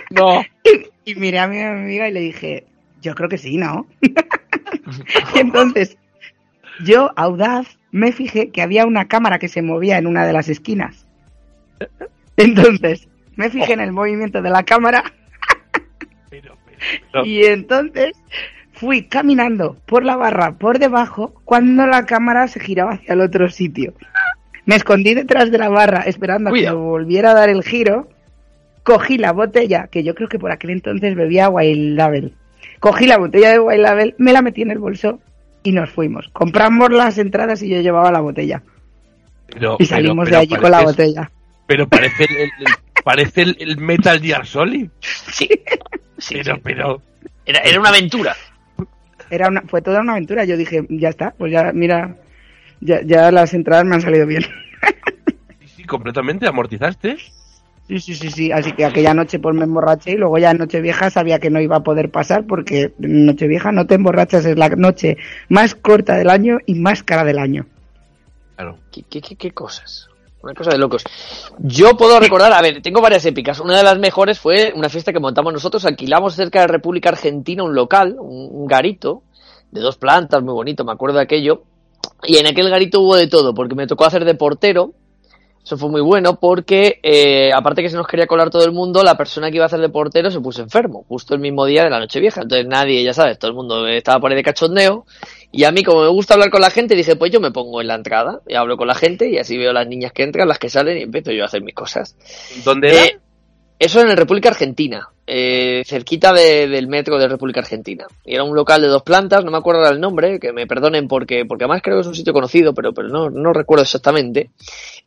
no. 0.09 0.41
y 0.63 0.69
miré 1.15 1.39
a 1.39 1.47
mi 1.47 1.61
amiga 1.61 2.07
y 2.09 2.13
le 2.13 2.19
dije, 2.19 2.65
yo 3.01 3.15
creo 3.15 3.29
que 3.29 3.37
sí, 3.37 3.57
¿no? 3.57 3.87
y 4.01 5.39
entonces, 5.39 5.97
yo, 6.83 7.11
audaz, 7.15 7.77
me 7.91 8.11
fijé 8.11 8.49
que 8.49 8.61
había 8.61 8.85
una 8.85 9.07
cámara 9.07 9.39
que 9.39 9.47
se 9.47 9.61
movía 9.61 9.97
en 9.97 10.07
una 10.07 10.25
de 10.25 10.33
las 10.33 10.49
esquinas. 10.49 11.07
Entonces, 12.35 13.07
me 13.35 13.49
fijé 13.49 13.73
en 13.73 13.79
el 13.79 13.91
movimiento 13.91 14.41
de 14.41 14.49
la 14.49 14.63
cámara 14.63 15.13
y 17.23 17.45
entonces 17.45 18.13
fui 18.73 19.03
caminando 19.03 19.77
por 19.85 20.05
la 20.05 20.15
barra 20.15 20.53
por 20.57 20.79
debajo 20.79 21.33
cuando 21.45 21.87
la 21.87 22.05
cámara 22.05 22.47
se 22.47 22.59
giraba 22.59 22.93
hacia 22.93 23.13
el 23.13 23.21
otro 23.21 23.49
sitio. 23.49 23.93
Me 24.65 24.75
escondí 24.75 25.13
detrás 25.13 25.49
de 25.49 25.57
la 25.57 25.69
barra 25.69 26.01
esperando 26.01 26.49
a 26.49 26.53
que 26.53 26.69
volviera 26.71 27.31
a 27.31 27.33
dar 27.33 27.49
el 27.49 27.63
giro. 27.63 28.09
Cogí 28.87 29.17
la 29.17 29.33
botella, 29.33 29.89
que 29.91 30.01
yo 30.01 30.15
creo 30.15 30.29
que 30.29 30.39
por 30.39 30.49
aquel 30.49 30.69
entonces 30.69 31.13
bebía 31.13 31.49
Wild 31.49 31.97
Label. 31.97 32.33
Cogí 32.79 33.05
la 33.05 33.17
botella 33.17 33.51
de 33.51 33.59
Wild 33.59 33.81
Label, 33.81 34.15
me 34.17 34.31
la 34.31 34.41
metí 34.41 34.61
en 34.61 34.71
el 34.71 34.79
bolso 34.79 35.19
y 35.61 35.73
nos 35.73 35.89
fuimos. 35.89 36.29
Compramos 36.31 36.89
las 36.91 37.17
entradas 37.17 37.61
y 37.61 37.67
yo 37.67 37.81
llevaba 37.81 38.13
la 38.13 38.21
botella. 38.21 38.63
pero- 39.47 39.75
Y 39.77 39.85
salimos 39.85 40.23
pero 40.23 40.37
de 40.37 40.41
allí 40.43 40.55
con 40.55 40.71
la 40.71 40.83
botella. 40.83 41.29
Pero 41.65 41.85
parece 41.89 42.23
el, 42.29 42.35
el- 42.37 42.43
el- 42.59 42.73
parece 43.03 43.41
el, 43.41 43.57
el 43.59 43.77
Metal 43.77 44.21
Gear 44.21 44.45
Solid. 44.45 44.87
Sí. 45.01 45.49
Sí, 46.19 46.35
Pero, 46.41 46.55
sí. 46.55 46.61
pero. 46.63 47.01
Era, 47.45 47.59
era 47.59 47.79
una 47.81 47.89
aventura. 47.89 48.35
Era 49.29 49.49
una, 49.49 49.61
fue 49.63 49.81
toda 49.83 49.99
una 49.99 50.13
aventura. 50.13 50.45
Yo 50.45 50.55
dije, 50.57 50.85
ya 50.89 51.09
está, 51.09 51.31
pues 51.37 51.51
ya, 51.51 51.71
mira, 51.73 52.15
ya, 52.79 53.01
ya 53.03 53.31
las 53.31 53.53
entradas 53.53 53.83
me 53.85 53.95
han 53.95 54.01
salido 54.01 54.25
bien. 54.25 54.43
Sí, 55.61 55.67
sí, 55.75 55.83
completamente, 55.83 56.47
amortizaste. 56.47 57.17
Sí, 57.87 57.99
sí, 57.99 58.15
sí, 58.15 58.31
sí. 58.31 58.51
Así 58.51 58.73
que 58.73 58.85
aquella 58.85 59.13
noche 59.13 59.39
pues 59.39 59.55
me 59.55 59.63
emborraché 59.63 60.11
y 60.11 60.17
luego 60.17 60.37
ya 60.37 60.51
en 60.51 60.57
Nochevieja 60.57 61.09
sabía 61.09 61.39
que 61.39 61.49
no 61.49 61.61
iba 61.61 61.77
a 61.77 61.83
poder 61.83 62.11
pasar 62.11 62.45
porque 62.45 62.93
Nochevieja 62.97 63.71
no 63.71 63.87
te 63.87 63.95
emborrachas, 63.95 64.45
es 64.45 64.57
la 64.57 64.69
noche 64.69 65.17
más 65.49 65.73
corta 65.75 66.15
del 66.15 66.29
año 66.29 66.57
y 66.65 66.75
más 66.75 67.03
cara 67.03 67.23
del 67.23 67.39
año. 67.39 67.65
Claro. 68.55 68.77
¿Qué, 68.91 69.03
qué, 69.03 69.21
qué, 69.21 69.35
qué 69.35 69.51
cosas? 69.51 70.09
Una 70.41 70.53
cosa 70.53 70.71
de 70.71 70.77
locos. 70.77 71.03
Yo 71.59 71.95
puedo 71.97 72.19
recordar, 72.19 72.53
a 72.53 72.61
ver, 72.61 72.81
tengo 72.81 73.01
varias 73.01 73.25
épicas. 73.25 73.59
Una 73.59 73.77
de 73.77 73.83
las 73.83 73.97
mejores 73.99 74.39
fue 74.39 74.73
una 74.75 74.89
fiesta 74.89 75.11
que 75.11 75.19
montamos 75.19 75.53
nosotros. 75.53 75.85
Alquilamos 75.85 76.35
cerca 76.35 76.61
de 76.61 76.67
República 76.67 77.09
Argentina 77.09 77.63
un 77.63 77.73
local, 77.73 78.17
un 78.19 78.65
garito, 78.67 79.23
de 79.71 79.81
dos 79.81 79.97
plantas, 79.97 80.43
muy 80.43 80.53
bonito, 80.53 80.83
me 80.83 80.91
acuerdo 80.91 81.17
de 81.17 81.23
aquello. 81.23 81.63
Y 82.23 82.37
en 82.37 82.47
aquel 82.47 82.69
garito 82.69 83.01
hubo 83.01 83.15
de 83.15 83.27
todo, 83.27 83.53
porque 83.53 83.75
me 83.75 83.87
tocó 83.87 84.05
hacer 84.05 84.25
de 84.25 84.35
portero. 84.35 84.93
Eso 85.67 85.77
fue 85.77 85.89
muy 85.89 85.99
bueno 85.99 86.39
porque, 86.39 87.01
eh, 87.03 87.51
aparte 87.53 87.81
que 87.81 87.89
se 87.89 87.97
nos 87.97 88.07
quería 88.07 88.25
colar 88.25 88.49
todo 88.49 88.63
el 88.63 88.71
mundo, 88.71 89.03
la 89.03 89.17
persona 89.17 89.49
que 89.49 89.57
iba 89.57 89.65
a 89.65 89.67
hacer 89.67 89.81
de 89.81 89.89
portero 89.89 90.31
se 90.31 90.39
puso 90.39 90.61
enfermo, 90.61 91.03
justo 91.09 91.33
el 91.33 91.41
mismo 91.41 91.65
día 91.65 91.83
de 91.83 91.89
la 91.89 91.99
noche 91.99 92.21
vieja. 92.21 92.43
Entonces 92.43 92.65
nadie, 92.65 93.03
ya 93.03 93.13
sabes, 93.13 93.37
todo 93.37 93.51
el 93.51 93.57
mundo 93.57 93.85
estaba 93.85 94.21
por 94.21 94.31
ahí 94.31 94.37
de 94.37 94.43
cachondeo. 94.43 95.05
Y 95.51 95.65
a 95.65 95.73
mí, 95.73 95.83
como 95.83 96.03
me 96.03 96.07
gusta 96.07 96.35
hablar 96.35 96.51
con 96.51 96.61
la 96.61 96.69
gente, 96.69 96.95
dije, 96.95 97.17
pues 97.17 97.33
yo 97.33 97.41
me 97.41 97.51
pongo 97.51 97.81
en 97.81 97.87
la 97.87 97.95
entrada 97.95 98.39
y 98.47 98.55
hablo 98.55 98.77
con 98.77 98.87
la 98.87 98.95
gente 98.95 99.29
y 99.29 99.39
así 99.39 99.57
veo 99.57 99.73
las 99.73 99.85
niñas 99.85 100.13
que 100.13 100.23
entran, 100.23 100.47
las 100.47 100.57
que 100.57 100.69
salen 100.69 100.99
y 100.99 101.01
empiezo 101.01 101.33
yo 101.33 101.43
a 101.43 101.47
hacer 101.47 101.61
mis 101.61 101.75
cosas. 101.75 102.15
¿Dónde 102.63 102.87
era? 102.87 103.19
Eso 103.79 104.01
en 104.01 104.17
República 104.17 104.49
Argentina, 104.49 105.07
eh, 105.27 105.83
cerquita 105.85 106.33
de- 106.33 106.67
del 106.67 106.87
metro 106.87 107.19
de 107.19 107.27
República 107.27 107.59
Argentina. 107.59 108.07
Y 108.25 108.33
era 108.33 108.43
un 108.43 108.55
local 108.55 108.81
de 108.81 108.87
dos 108.87 109.03
plantas, 109.03 109.45
no 109.45 109.51
me 109.51 109.57
acuerdo 109.57 109.87
el 109.87 109.99
nombre, 109.99 110.39
que 110.39 110.51
me 110.51 110.65
perdonen 110.65 111.07
porque, 111.07 111.45
porque 111.45 111.65
además 111.65 111.81
creo 111.83 111.97
que 111.97 112.01
es 112.01 112.07
un 112.07 112.15
sitio 112.15 112.33
conocido, 112.33 112.73
pero, 112.73 112.91
pero 112.91 113.09
no, 113.09 113.29
no 113.29 113.53
recuerdo 113.53 113.83
exactamente. 113.83 114.49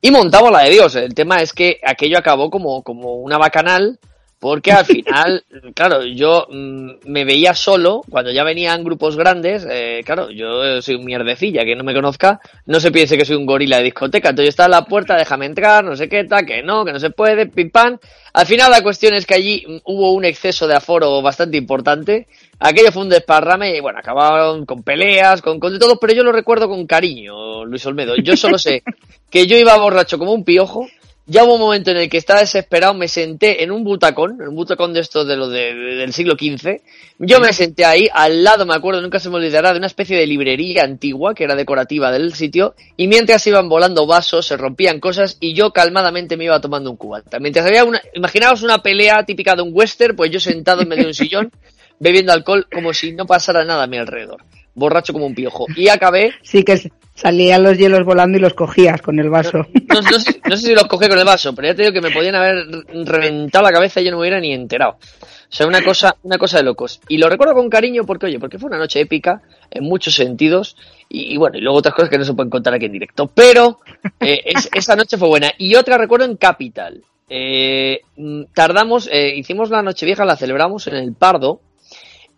Y 0.01 0.13
montamos 0.13 0.53
la 0.53 0.61
de 0.61 0.71
Dios. 0.71 0.95
El 0.95 1.15
tema 1.15 1.43
es 1.43 1.53
que 1.53 1.81
aquello 1.85 2.19
acabó 2.19 2.49
como, 2.49 2.83
como 2.85 3.15
una 3.15 3.39
bacanal, 3.39 3.99
porque 4.41 4.73
al 4.73 4.87
final, 4.87 5.45
claro, 5.75 6.03
yo 6.03 6.47
mm, 6.51 6.91
me 7.05 7.25
veía 7.25 7.55
solo, 7.55 8.01
cuando 8.09 8.33
ya 8.33 8.43
venían 8.43 8.83
grupos 8.83 9.17
grandes, 9.17 9.67
eh, 9.71 10.01
claro, 10.05 10.31
yo 10.31 10.81
soy 10.81 10.95
un 10.95 11.05
mierdecilla, 11.05 11.65
que 11.65 11.77
no 11.77 11.85
me 11.85 11.95
conozca, 11.95 12.41
no 12.65 12.81
se 12.81 12.91
piense 12.91 13.19
que 13.19 13.27
soy 13.27 13.37
un 13.37 13.45
gorila 13.45 13.77
de 13.77 13.85
discoteca, 13.85 14.31
entonces 14.31 14.47
yo 14.47 14.51
estaba 14.51 14.67
en 14.67 14.83
la 14.83 14.87
puerta, 14.87 15.17
déjame 15.17 15.45
entrar, 15.45 15.85
no 15.85 15.95
sé 15.95 16.09
qué, 16.09 16.25
tal, 16.25 16.47
que 16.47 16.63
no, 16.63 16.87
que 16.87 16.93
no 16.93 16.99
se 16.99 17.11
puede, 17.11 17.47
pim 17.47 17.71
pam. 17.71 17.99
Al 18.33 18.47
final 18.47 18.71
la 18.71 18.83
cuestión 18.83 19.13
es 19.13 19.27
que 19.27 19.35
allí 19.35 19.65
mm, 19.69 19.77
hubo 19.85 20.13
un 20.13 20.25
exceso 20.25 20.67
de 20.67 20.75
aforo 20.75 21.21
bastante 21.21 21.59
importante, 21.59 22.27
aquello 22.59 22.93
fue 22.93 23.03
un 23.03 23.11
desparrame 23.11 23.77
y 23.77 23.81
bueno, 23.81 23.99
acabaron 23.99 24.65
con 24.65 24.83
peleas, 24.83 25.43
con, 25.43 25.61
con 25.61 25.75
de 25.75 25.79
todo, 25.79 25.99
pero 26.01 26.15
yo 26.15 26.25
lo 26.25 26.33
recuerdo 26.33 26.67
con 26.67 26.87
cariño, 26.87 27.67
Luis 27.67 27.85
Olmedo, 27.85 28.17
yo 28.17 28.35
solo 28.39 28.57
sé 28.57 28.83
que 29.31 29.47
yo 29.47 29.59
iba 29.59 29.77
borracho 29.77 30.19
como 30.19 30.33
un 30.33 30.45
piojo, 30.45 30.87
ya 31.31 31.45
hubo 31.45 31.55
un 31.55 31.61
momento 31.61 31.91
en 31.93 31.97
el 31.99 32.09
que 32.11 32.17
estaba 32.19 32.41
desesperado, 32.41 32.93
me 32.93 33.07
senté 33.07 33.63
en 33.63 33.71
un 33.71 33.85
butacón, 33.85 34.41
en 34.41 34.49
un 34.49 34.55
butacón 34.57 34.93
de 34.93 35.01
estos 35.01 35.27
de 35.29 35.37
lo 35.37 35.49
de, 35.49 35.75
de- 35.75 35.95
del 35.97 36.13
siglo 36.13 36.35
XV. 36.35 36.81
Yo 37.21 37.39
me 37.39 37.53
senté 37.53 37.85
ahí, 37.85 38.09
al 38.13 38.43
lado, 38.43 38.67
me 38.67 38.75
acuerdo, 38.75 39.01
nunca 39.01 39.19
se 39.21 39.31
me 39.31 39.37
olvidará, 39.37 39.73
de 39.73 39.79
una 39.79 39.87
especie 39.87 40.17
de 40.17 40.27
librería 40.27 40.83
antigua 40.83 41.35
que 41.35 41.45
era 41.45 41.55
decorativa 41.55 42.11
del 42.11 42.35
sitio, 42.35 42.75
y 42.97 43.07
mientras 43.07 43.47
iban 43.47 43.69
volando 43.69 44.07
vasos, 44.07 44.47
se 44.47 44.57
rompían 44.57 44.99
cosas, 44.99 45.37
y 45.41 45.55
yo 45.55 45.71
calmadamente 45.73 46.37
me 46.37 46.45
iba 46.47 46.61
tomando 46.61 46.91
un 46.91 46.97
cubata. 46.97 47.39
Mientras 47.39 47.65
había 47.65 47.85
una, 47.85 48.01
imaginaos 48.15 48.63
una 48.63 48.79
pelea 48.83 49.25
típica 49.25 49.55
de 49.55 49.63
un 49.63 49.71
western, 49.73 50.17
pues 50.17 50.31
yo 50.31 50.41
sentado 50.41 50.83
en 50.83 50.89
medio 50.89 51.05
de 51.05 51.09
un 51.11 51.15
sillón, 51.15 51.53
bebiendo 52.01 52.33
alcohol 52.33 52.67
como 52.73 52.93
si 52.93 53.13
no 53.13 53.27
pasara 53.27 53.65
nada 53.65 53.85
a 53.85 53.87
mi 53.87 53.99
alrededor. 53.99 54.43
Borracho 54.81 55.13
como 55.13 55.27
un 55.27 55.35
piojo. 55.37 55.67
Y 55.77 55.89
acabé 55.89 56.33
Sí 56.43 56.65
que 56.65 56.91
salían 57.15 57.63
los 57.63 57.77
hielos 57.79 58.05
volando 58.05 58.39
y 58.39 58.41
los 58.41 58.55
cogías 58.55 59.01
con 59.01 59.21
el 59.21 59.31
vaso. 59.31 59.59
no, 59.89 60.01
no 60.01 60.19
sé, 60.19 60.41
no 60.49 60.57
sé 60.57 60.67
si 60.69 60.75
los 60.75 60.85
cogí 60.87 61.07
con 61.09 61.19
el 61.19 61.25
vaso, 61.25 61.55
pero 61.55 61.69
ya 61.69 61.75
te 61.77 61.83
digo 61.83 61.93
que 61.95 62.01
me 62.01 62.11
podían 62.11 62.35
haber 62.35 62.65
reventado 63.05 63.63
la 63.65 63.71
cabeza 63.73 64.01
y 64.01 64.05
yo 64.07 64.11
no 64.11 64.17
me 64.17 64.23
hubiera 64.23 64.41
ni 64.41 64.53
enterado. 64.53 64.93
O 64.93 65.53
sea, 65.53 65.67
una 65.67 65.83
cosa, 65.83 66.17
una 66.23 66.39
cosa 66.39 66.59
de 66.59 66.63
locos. 66.65 67.01
Y 67.09 67.19
lo 67.19 67.29
recuerdo 67.29 67.55
con 67.55 67.69
cariño 67.69 68.05
porque, 68.07 68.27
oye, 68.27 68.39
porque 68.39 68.59
fue 68.59 68.69
una 68.69 68.79
noche 68.79 69.01
épica 69.01 69.43
en 69.71 69.83
muchos 69.85 70.15
sentidos. 70.15 70.77
Y, 71.09 71.35
y 71.35 71.37
bueno, 71.37 71.59
y 71.59 71.61
luego 71.61 71.79
otras 71.79 71.95
cosas 71.95 72.09
que 72.09 72.19
no 72.19 72.25
se 72.25 72.35
pueden 72.35 72.51
contar 72.51 72.73
aquí 72.75 72.87
en 72.87 72.93
directo. 72.93 73.27
Pero 73.35 73.81
eh, 74.21 74.41
es- 74.45 74.69
esa 74.73 74.95
noche 74.97 75.19
fue 75.19 75.27
buena. 75.29 75.51
Y 75.59 75.75
otra 75.75 75.99
recuerdo 75.99 76.25
en 76.27 76.37
Capital. 76.37 77.03
Eh, 77.29 78.01
mm, 78.17 78.45
tardamos, 78.55 79.09
eh, 79.13 79.35
hicimos 79.37 79.71
la 79.71 79.83
noche 79.83 80.07
vieja, 80.07 80.25
la 80.25 80.37
celebramos 80.37 80.87
en 80.87 80.95
el 80.95 81.15
Pardo. 81.15 81.61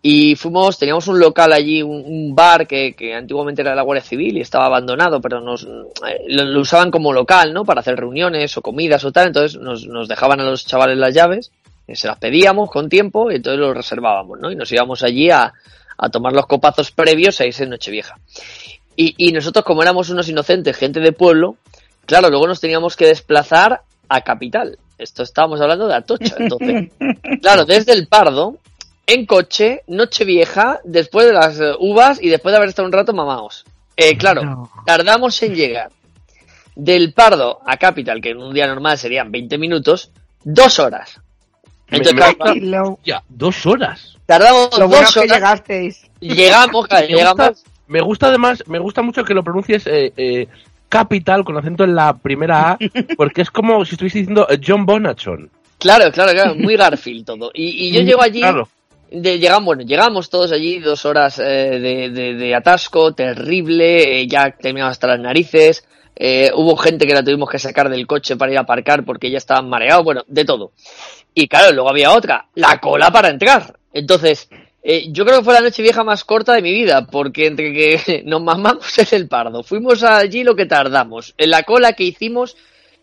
Y 0.05 0.35
fuimos, 0.35 0.77
teníamos 0.77 1.07
un 1.07 1.17
local 1.17 1.53
allí, 1.53 1.81
un, 1.81 2.03
un 2.05 2.35
bar 2.35 2.67
que, 2.67 2.93
que 2.93 3.15
antiguamente 3.15 3.61
era 3.61 3.71
de 3.71 3.77
la 3.77 3.83
Guardia 3.83 4.03
Civil 4.03 4.37
y 4.37 4.41
estaba 4.41 4.65
abandonado, 4.65 5.21
pero 5.21 5.39
nos 5.39 5.63
eh, 5.63 6.25
lo, 6.27 6.43
lo 6.43 6.59
usaban 6.59 6.91
como 6.91 7.13
local, 7.13 7.53
¿no? 7.53 7.63
Para 7.63 7.79
hacer 7.79 7.95
reuniones 7.95 8.57
o 8.57 8.61
comidas 8.61 9.05
o 9.05 9.13
tal. 9.13 9.27
Entonces 9.27 9.57
nos, 9.61 9.87
nos 9.87 10.09
dejaban 10.09 10.41
a 10.41 10.43
los 10.43 10.65
chavales 10.65 10.97
las 10.97 11.15
llaves, 11.15 11.53
eh, 11.87 11.95
se 11.95 12.07
las 12.07 12.17
pedíamos 12.17 12.69
con 12.69 12.89
tiempo 12.89 13.31
y 13.31 13.35
entonces 13.35 13.61
lo 13.61 13.73
reservábamos, 13.73 14.41
¿no? 14.41 14.51
Y 14.51 14.57
nos 14.57 14.69
íbamos 14.73 15.03
allí 15.03 15.31
a, 15.31 15.53
a 15.97 16.09
tomar 16.09 16.33
los 16.33 16.47
copazos 16.47 16.91
previos 16.91 17.39
a 17.39 17.45
irse 17.45 17.63
en 17.63 17.69
Nochevieja. 17.69 18.19
Y, 18.97 19.15
y 19.17 19.31
nosotros, 19.31 19.63
como 19.63 19.83
éramos 19.83 20.09
unos 20.09 20.27
inocentes, 20.27 20.75
gente 20.75 20.99
de 20.99 21.13
pueblo, 21.13 21.55
claro, 22.05 22.29
luego 22.29 22.45
nos 22.45 22.59
teníamos 22.59 22.97
que 22.97 23.05
desplazar 23.05 23.83
a 24.09 24.21
Capital. 24.21 24.77
Esto 24.97 25.23
estábamos 25.23 25.61
hablando 25.61 25.87
de 25.87 25.95
Atocha. 25.95 26.35
Entonces, 26.37 26.91
claro, 27.41 27.63
desde 27.63 27.93
el 27.93 28.07
Pardo, 28.07 28.57
en 29.07 29.25
coche, 29.25 29.81
Nochevieja, 29.87 30.79
después 30.83 31.25
de 31.27 31.33
las 31.33 31.59
eh, 31.59 31.71
uvas 31.79 32.21
y 32.21 32.29
después 32.29 32.51
de 32.53 32.57
haber 32.57 32.69
estado 32.69 32.85
un 32.87 32.93
rato 32.93 33.13
mamaos. 33.13 33.65
Eh, 33.97 34.17
claro, 34.17 34.43
No. 34.43 34.71
tardamos 34.85 35.41
en 35.43 35.53
llegar 35.55 35.91
del 36.75 37.13
Pardo 37.13 37.59
a 37.65 37.77
Capital, 37.77 38.21
que 38.21 38.31
en 38.31 38.37
un 38.37 38.53
día 38.53 38.65
normal 38.67 38.97
serían 38.97 39.31
20 39.31 39.57
minutos, 39.57 40.11
dos 40.43 40.79
horas. 40.79 41.19
Entonces, 41.89 42.13
Me- 42.15 42.35
claro, 42.35 42.55
lo, 42.61 42.99
Ya, 43.03 43.21
dos 43.29 43.65
horas. 43.67 44.17
tardamos 44.25 44.69
lo 44.79 44.87
bueno 44.87 45.01
dos 45.01 45.09
es 45.09 45.13
que 45.13 45.19
horas. 45.19 45.31
llegasteis. 45.37 46.09
Llegamos, 46.19 46.87
claro, 46.87 47.05
Me 47.09 47.13
gusta, 47.13 47.29
llegamos. 47.33 47.63
me 47.87 48.01
gusta 48.01 48.27
además, 48.27 48.63
me 48.67 48.79
gusta 48.79 49.01
mucho 49.03 49.23
que 49.23 49.33
lo 49.35 49.43
pronuncies 49.43 49.85
eh, 49.85 50.11
eh, 50.17 50.47
capital 50.89 51.43
con 51.43 51.55
acento 51.57 51.83
en 51.83 51.93
la 51.93 52.13
primera 52.15 52.71
A, 52.71 52.77
porque 53.17 53.41
es 53.43 53.51
como 53.51 53.83
si 53.85 53.93
estuviese 53.95 54.19
diciendo 54.19 54.47
John 54.65 54.85
Bonachon. 54.87 55.51
Claro, 55.77 56.11
claro, 56.11 56.31
claro, 56.31 56.55
muy 56.55 56.75
Garfield 56.77 57.25
todo. 57.25 57.51
Y, 57.53 57.89
y 57.89 57.91
yo 57.91 58.01
llego 58.01 58.21
allí, 58.23 58.39
Claro. 58.39 58.69
De, 59.13 59.39
llegamos, 59.39 59.65
bueno, 59.65 59.83
llegamos 59.83 60.29
todos 60.29 60.51
allí, 60.51 60.79
dos 60.79 61.05
horas 61.05 61.39
eh, 61.39 61.43
de, 61.79 62.09
de- 62.09 62.33
de 62.35 62.55
atasco, 62.55 63.13
terrible, 63.13 64.21
eh, 64.21 64.27
ya 64.27 64.51
terminamos 64.51 64.91
hasta 64.91 65.07
las 65.07 65.19
narices, 65.19 65.85
eh, 66.15 66.51
hubo 66.55 66.75
gente 66.77 67.07
que 67.07 67.13
la 67.13 67.23
tuvimos 67.23 67.49
que 67.49 67.59
sacar 67.59 67.89
del 67.89 68.05
coche 68.07 68.35
para 68.35 68.51
ir 68.51 68.57
a 68.57 68.61
aparcar 68.61 69.03
porque 69.05 69.31
ya 69.31 69.37
estaban 69.37 69.69
mareados, 69.69 70.03
bueno, 70.03 70.23
de 70.27 70.45
todo. 70.45 70.71
Y 71.33 71.47
claro, 71.47 71.71
luego 71.73 71.89
había 71.89 72.11
otra, 72.11 72.47
la 72.55 72.79
cola 72.79 73.09
para 73.11 73.29
entrar. 73.29 73.77
Entonces, 73.93 74.49
eh, 74.83 75.05
yo 75.11 75.25
creo 75.25 75.39
que 75.39 75.45
fue 75.45 75.53
la 75.53 75.61
noche 75.61 75.81
vieja 75.81 76.03
más 76.03 76.23
corta 76.23 76.53
de 76.53 76.61
mi 76.61 76.71
vida, 76.71 77.07
porque 77.07 77.47
entre 77.47 77.73
que 77.73 78.23
nos 78.25 78.41
mamamos 78.43 78.97
en 78.99 79.07
el 79.11 79.27
pardo, 79.27 79.63
fuimos 79.63 80.03
allí 80.03 80.43
lo 80.43 80.55
que 80.55 80.65
tardamos, 80.65 81.33
en 81.37 81.49
la 81.51 81.63
cola 81.63 81.93
que 81.93 82.03
hicimos, 82.03 82.55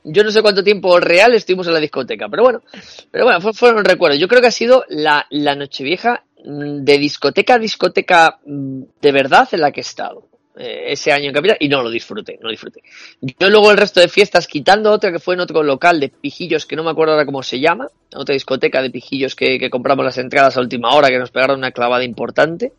yo 0.04 0.24
no 0.24 0.30
sé 0.30 0.42
cuánto 0.42 0.64
tiempo 0.64 0.98
real 1.00 1.34
estuvimos 1.34 1.66
en 1.66 1.74
la 1.74 1.80
discoteca, 1.80 2.28
pero 2.28 2.42
bueno, 2.42 2.62
pero 3.10 3.24
bueno, 3.24 3.40
fue, 3.40 3.52
fueron 3.52 3.84
recuerdos. 3.84 4.18
Yo 4.18 4.28
creo 4.28 4.40
que 4.40 4.48
ha 4.48 4.52
sido 4.52 4.84
la, 4.88 5.26
la 5.30 5.54
Nochevieja 5.54 6.24
mm, 6.44 6.84
de 6.84 6.98
discoteca 6.98 7.54
a 7.54 7.58
discoteca 7.58 8.38
mm, 8.44 8.82
de 9.00 9.12
verdad 9.12 9.48
en 9.52 9.60
la 9.60 9.72
que 9.72 9.80
he 9.80 9.82
estado 9.82 10.28
eh, 10.56 10.92
ese 10.92 11.12
año 11.12 11.28
en 11.28 11.34
Capital 11.34 11.56
y 11.60 11.68
no 11.68 11.82
lo 11.82 11.90
disfruté, 11.90 12.36
no 12.40 12.44
lo 12.44 12.50
disfruté. 12.50 12.82
Yo 13.20 13.50
luego 13.50 13.70
el 13.70 13.76
resto 13.76 14.00
de 14.00 14.08
fiestas, 14.08 14.46
quitando 14.46 14.90
otra 14.90 15.12
que 15.12 15.18
fue 15.18 15.34
en 15.34 15.40
otro 15.40 15.62
local 15.62 16.00
de 16.00 16.08
pijillos 16.08 16.66
que 16.66 16.76
no 16.76 16.84
me 16.84 16.90
acuerdo 16.90 17.12
ahora 17.12 17.26
cómo 17.26 17.42
se 17.42 17.60
llama, 17.60 17.88
otra 18.14 18.32
discoteca 18.32 18.82
de 18.82 18.90
pijillos 18.90 19.34
que, 19.34 19.58
que 19.58 19.70
compramos 19.70 20.04
las 20.04 20.18
entradas 20.18 20.56
a 20.56 20.60
última 20.60 20.90
hora 20.94 21.08
que 21.08 21.18
nos 21.18 21.30
pegaron 21.30 21.58
una 21.58 21.70
clavada 21.70 22.04
importante 22.04 22.72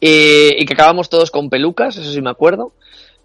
eh, 0.00 0.56
y 0.58 0.64
que 0.64 0.72
acabamos 0.72 1.10
todos 1.10 1.30
con 1.30 1.50
pelucas, 1.50 1.96
eso 1.96 2.10
sí 2.10 2.22
me 2.22 2.30
acuerdo. 2.30 2.72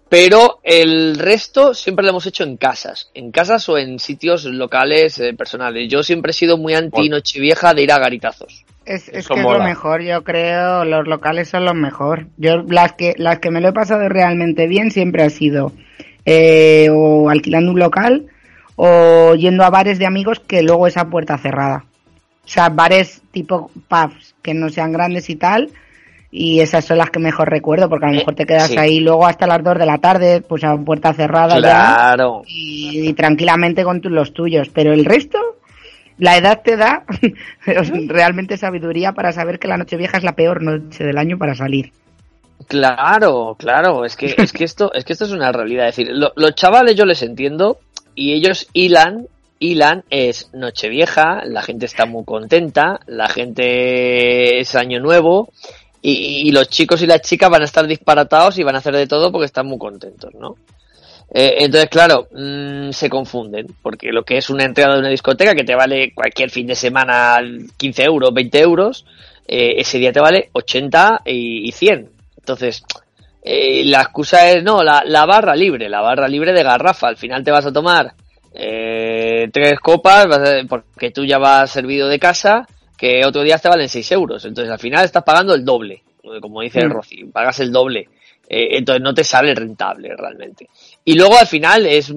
Pero 0.08 0.60
el 0.62 1.18
resto 1.18 1.74
siempre 1.74 2.04
lo 2.04 2.10
hemos 2.10 2.26
hecho 2.26 2.44
en 2.44 2.56
casas, 2.56 3.10
en 3.14 3.32
casas 3.32 3.68
o 3.68 3.76
en 3.76 3.98
sitios 3.98 4.44
locales 4.44 5.18
eh, 5.18 5.34
personales. 5.34 5.88
Yo 5.88 6.02
siempre 6.04 6.30
he 6.30 6.34
sido 6.34 6.58
muy 6.58 6.74
anti 6.74 7.08
Nochevieja 7.08 7.74
de 7.74 7.82
ir 7.82 7.92
a 7.92 7.98
garitazos. 7.98 8.64
Es, 8.84 9.08
es 9.08 9.26
que 9.26 9.34
es 9.34 9.42
lo 9.42 9.58
mejor, 9.58 10.02
yo 10.02 10.22
creo, 10.22 10.84
los 10.84 11.08
locales 11.08 11.48
son 11.48 11.64
los 11.64 11.74
mejor. 11.74 12.28
Yo 12.36 12.58
las 12.68 12.92
que 12.92 13.14
las 13.18 13.40
que 13.40 13.50
me 13.50 13.60
lo 13.60 13.70
he 13.70 13.72
pasado 13.72 14.08
realmente 14.08 14.68
bien 14.68 14.92
siempre 14.92 15.24
ha 15.24 15.30
sido 15.30 15.72
eh, 16.24 16.88
o 16.92 17.28
alquilando 17.28 17.72
un 17.72 17.80
local 17.80 18.26
o 18.76 19.34
yendo 19.34 19.64
a 19.64 19.70
bares 19.70 19.98
de 19.98 20.06
amigos 20.06 20.38
que 20.38 20.62
luego 20.62 20.86
esa 20.86 21.10
puerta 21.10 21.36
cerrada. 21.36 21.84
O 22.44 22.48
sea, 22.48 22.68
bares 22.68 23.22
tipo 23.32 23.72
pubs 23.88 24.36
que 24.40 24.54
no 24.54 24.68
sean 24.68 24.92
grandes 24.92 25.28
y 25.30 25.34
tal. 25.36 25.70
Y 26.38 26.60
esas 26.60 26.84
son 26.84 26.98
las 26.98 27.08
que 27.08 27.18
mejor 27.18 27.48
recuerdo, 27.48 27.88
porque 27.88 28.04
a 28.04 28.10
lo 28.10 28.16
mejor 28.16 28.34
te 28.34 28.44
quedas 28.44 28.68
sí. 28.68 28.76
ahí 28.76 29.00
luego 29.00 29.26
hasta 29.26 29.46
las 29.46 29.64
2 29.64 29.78
de 29.78 29.86
la 29.86 29.96
tarde, 29.96 30.42
pues 30.42 30.62
a 30.64 30.76
puerta 30.76 31.14
cerrada 31.14 31.54
ya 31.54 31.60
Claro. 31.60 32.42
y, 32.46 33.08
y 33.08 33.12
tranquilamente 33.14 33.84
con 33.84 34.02
tu- 34.02 34.10
los 34.10 34.34
tuyos. 34.34 34.68
Pero 34.68 34.92
el 34.92 35.06
resto, 35.06 35.38
la 36.18 36.36
edad 36.36 36.60
te 36.62 36.76
da 36.76 37.04
realmente 37.64 38.56
sabiduría 38.58 39.12
para 39.12 39.32
saber 39.32 39.58
que 39.58 39.68
la 39.68 39.78
noche 39.78 39.96
vieja 39.96 40.18
es 40.18 40.24
la 40.24 40.32
peor 40.34 40.62
noche 40.62 41.04
del 41.04 41.16
año 41.16 41.38
para 41.38 41.54
salir. 41.54 41.92
Claro, 42.68 43.54
claro, 43.58 44.04
es 44.04 44.16
que, 44.16 44.34
es 44.36 44.52
que 44.52 44.64
esto, 44.64 44.92
es 44.92 45.04
que 45.04 45.12
esto 45.12 45.24
es 45.24 45.32
una 45.32 45.52
realidad. 45.52 45.88
Es 45.88 45.96
decir, 45.96 46.12
lo- 46.14 46.32
los 46.36 46.54
chavales 46.54 46.96
yo 46.96 47.04
les 47.04 47.22
entiendo 47.22 47.78
y 48.14 48.32
ellos 48.32 48.66
hilan, 48.72 49.26
hilan 49.58 50.04
es 50.10 50.50
Nochevieja, 50.52 51.42
la 51.44 51.62
gente 51.62 51.86
está 51.86 52.06
muy 52.06 52.24
contenta, 52.24 53.00
la 53.06 53.28
gente 53.28 54.58
es 54.60 54.74
año 54.74 55.00
nuevo 55.00 55.50
y, 56.10 56.48
y 56.48 56.52
los 56.52 56.68
chicos 56.68 57.02
y 57.02 57.06
las 57.06 57.20
chicas 57.22 57.50
van 57.50 57.62
a 57.62 57.64
estar 57.64 57.86
disparatados 57.86 58.58
y 58.58 58.62
van 58.62 58.76
a 58.76 58.78
hacer 58.78 58.94
de 58.94 59.06
todo 59.06 59.32
porque 59.32 59.46
están 59.46 59.66
muy 59.66 59.78
contentos, 59.78 60.32
¿no? 60.34 60.54
Eh, 61.34 61.56
entonces, 61.64 61.90
claro, 61.90 62.28
mm, 62.30 62.92
se 62.92 63.10
confunden, 63.10 63.66
porque 63.82 64.12
lo 64.12 64.22
que 64.22 64.36
es 64.36 64.48
una 64.48 64.64
entrada 64.64 64.94
de 64.94 65.00
una 65.00 65.08
discoteca 65.08 65.54
que 65.54 65.64
te 65.64 65.74
vale 65.74 66.12
cualquier 66.14 66.50
fin 66.50 66.68
de 66.68 66.76
semana 66.76 67.38
15 67.76 68.04
euros, 68.04 68.32
20 68.32 68.60
euros, 68.60 69.04
eh, 69.48 69.74
ese 69.78 69.98
día 69.98 70.12
te 70.12 70.20
vale 70.20 70.50
80 70.52 71.22
y, 71.24 71.68
y 71.68 71.72
100. 71.72 72.10
Entonces, 72.38 72.84
eh, 73.42 73.84
la 73.86 74.02
excusa 74.02 74.48
es, 74.50 74.62
no, 74.62 74.84
la, 74.84 75.02
la 75.04 75.26
barra 75.26 75.56
libre, 75.56 75.88
la 75.88 76.00
barra 76.00 76.28
libre 76.28 76.52
de 76.52 76.62
garrafa. 76.62 77.08
Al 77.08 77.16
final 77.16 77.42
te 77.42 77.50
vas 77.50 77.66
a 77.66 77.72
tomar 77.72 78.14
eh, 78.54 79.48
tres 79.52 79.80
copas, 79.80 80.28
porque 80.68 81.10
tú 81.10 81.24
ya 81.24 81.38
vas 81.38 81.70
servido 81.70 82.08
de 82.08 82.20
casa, 82.20 82.66
que 82.96 83.24
otro 83.24 83.42
día 83.42 83.58
te 83.58 83.68
valen 83.68 83.88
6 83.88 84.12
euros. 84.12 84.44
Entonces, 84.44 84.72
al 84.72 84.78
final 84.78 85.04
estás 85.04 85.22
pagando 85.22 85.54
el 85.54 85.64
doble, 85.64 86.02
como 86.40 86.62
dice 86.62 86.84
Mm. 86.84 86.90
Rosy, 86.90 87.24
pagas 87.24 87.60
el 87.60 87.72
doble. 87.72 88.08
Eh, 88.48 88.78
entonces 88.78 89.02
no 89.02 89.12
te 89.12 89.24
sale 89.24 89.54
rentable 89.54 90.14
realmente. 90.16 90.68
Y 91.04 91.14
luego 91.14 91.36
al 91.36 91.46
final 91.46 91.84
es, 91.86 92.12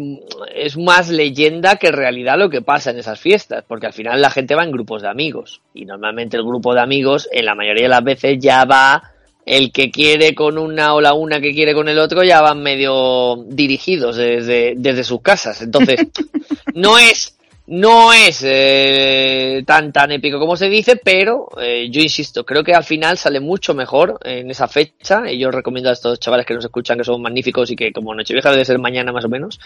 es 0.53 0.77
más 0.77 1.09
leyenda 1.09 1.77
que 1.77 1.91
realidad 1.91 2.37
lo 2.37 2.49
que 2.49 2.61
pasa 2.61 2.91
en 2.91 2.99
esas 2.99 3.19
fiestas, 3.19 3.63
porque 3.67 3.87
al 3.87 3.93
final 3.93 4.21
la 4.21 4.29
gente 4.29 4.53
va 4.53 4.63
en 4.63 4.71
grupos 4.71 5.01
de 5.01 5.09
amigos 5.09 5.61
y 5.73 5.85
normalmente 5.85 6.37
el 6.37 6.43
grupo 6.43 6.75
de 6.75 6.81
amigos 6.81 7.27
en 7.31 7.45
la 7.45 7.55
mayoría 7.55 7.83
de 7.83 7.89
las 7.89 8.03
veces 8.03 8.37
ya 8.39 8.65
va 8.65 9.11
el 9.43 9.71
que 9.71 9.89
quiere 9.89 10.35
con 10.35 10.59
una 10.59 10.93
o 10.93 11.01
la 11.01 11.13
una 11.13 11.41
que 11.41 11.53
quiere 11.53 11.73
con 11.73 11.89
el 11.89 11.97
otro 11.97 12.23
ya 12.23 12.41
van 12.41 12.61
medio 12.61 13.43
dirigidos 13.47 14.15
desde, 14.15 14.75
desde 14.77 15.03
sus 15.03 15.21
casas. 15.21 15.63
Entonces, 15.63 16.07
no 16.75 16.99
es 16.99 17.38
no 17.69 18.11
es 18.11 18.41
eh, 18.43 19.63
tan 19.65 19.91
tan 19.91 20.11
épico 20.11 20.39
como 20.39 20.57
se 20.57 20.69
dice, 20.69 20.95
pero 20.95 21.49
eh, 21.61 21.87
yo 21.91 22.01
insisto, 22.01 22.43
creo 22.43 22.63
que 22.63 22.73
al 22.73 22.83
final 22.83 23.15
sale 23.15 23.39
mucho 23.39 23.75
mejor 23.75 24.19
en 24.23 24.49
esa 24.49 24.67
fecha. 24.67 25.31
Y 25.31 25.37
yo 25.37 25.51
recomiendo 25.51 25.89
a 25.89 25.93
estos 25.93 26.19
chavales 26.19 26.47
que 26.47 26.55
nos 26.55 26.65
escuchan, 26.65 26.97
que 26.97 27.03
son 27.03 27.21
magníficos 27.21 27.69
y 27.69 27.75
que 27.75 27.93
como 27.93 28.15
Nochevieja 28.15 28.49
debe 28.51 28.65
ser 28.65 28.79
mañana 28.79 29.11
más 29.11 29.25
o 29.25 29.29
menos, 29.29 29.59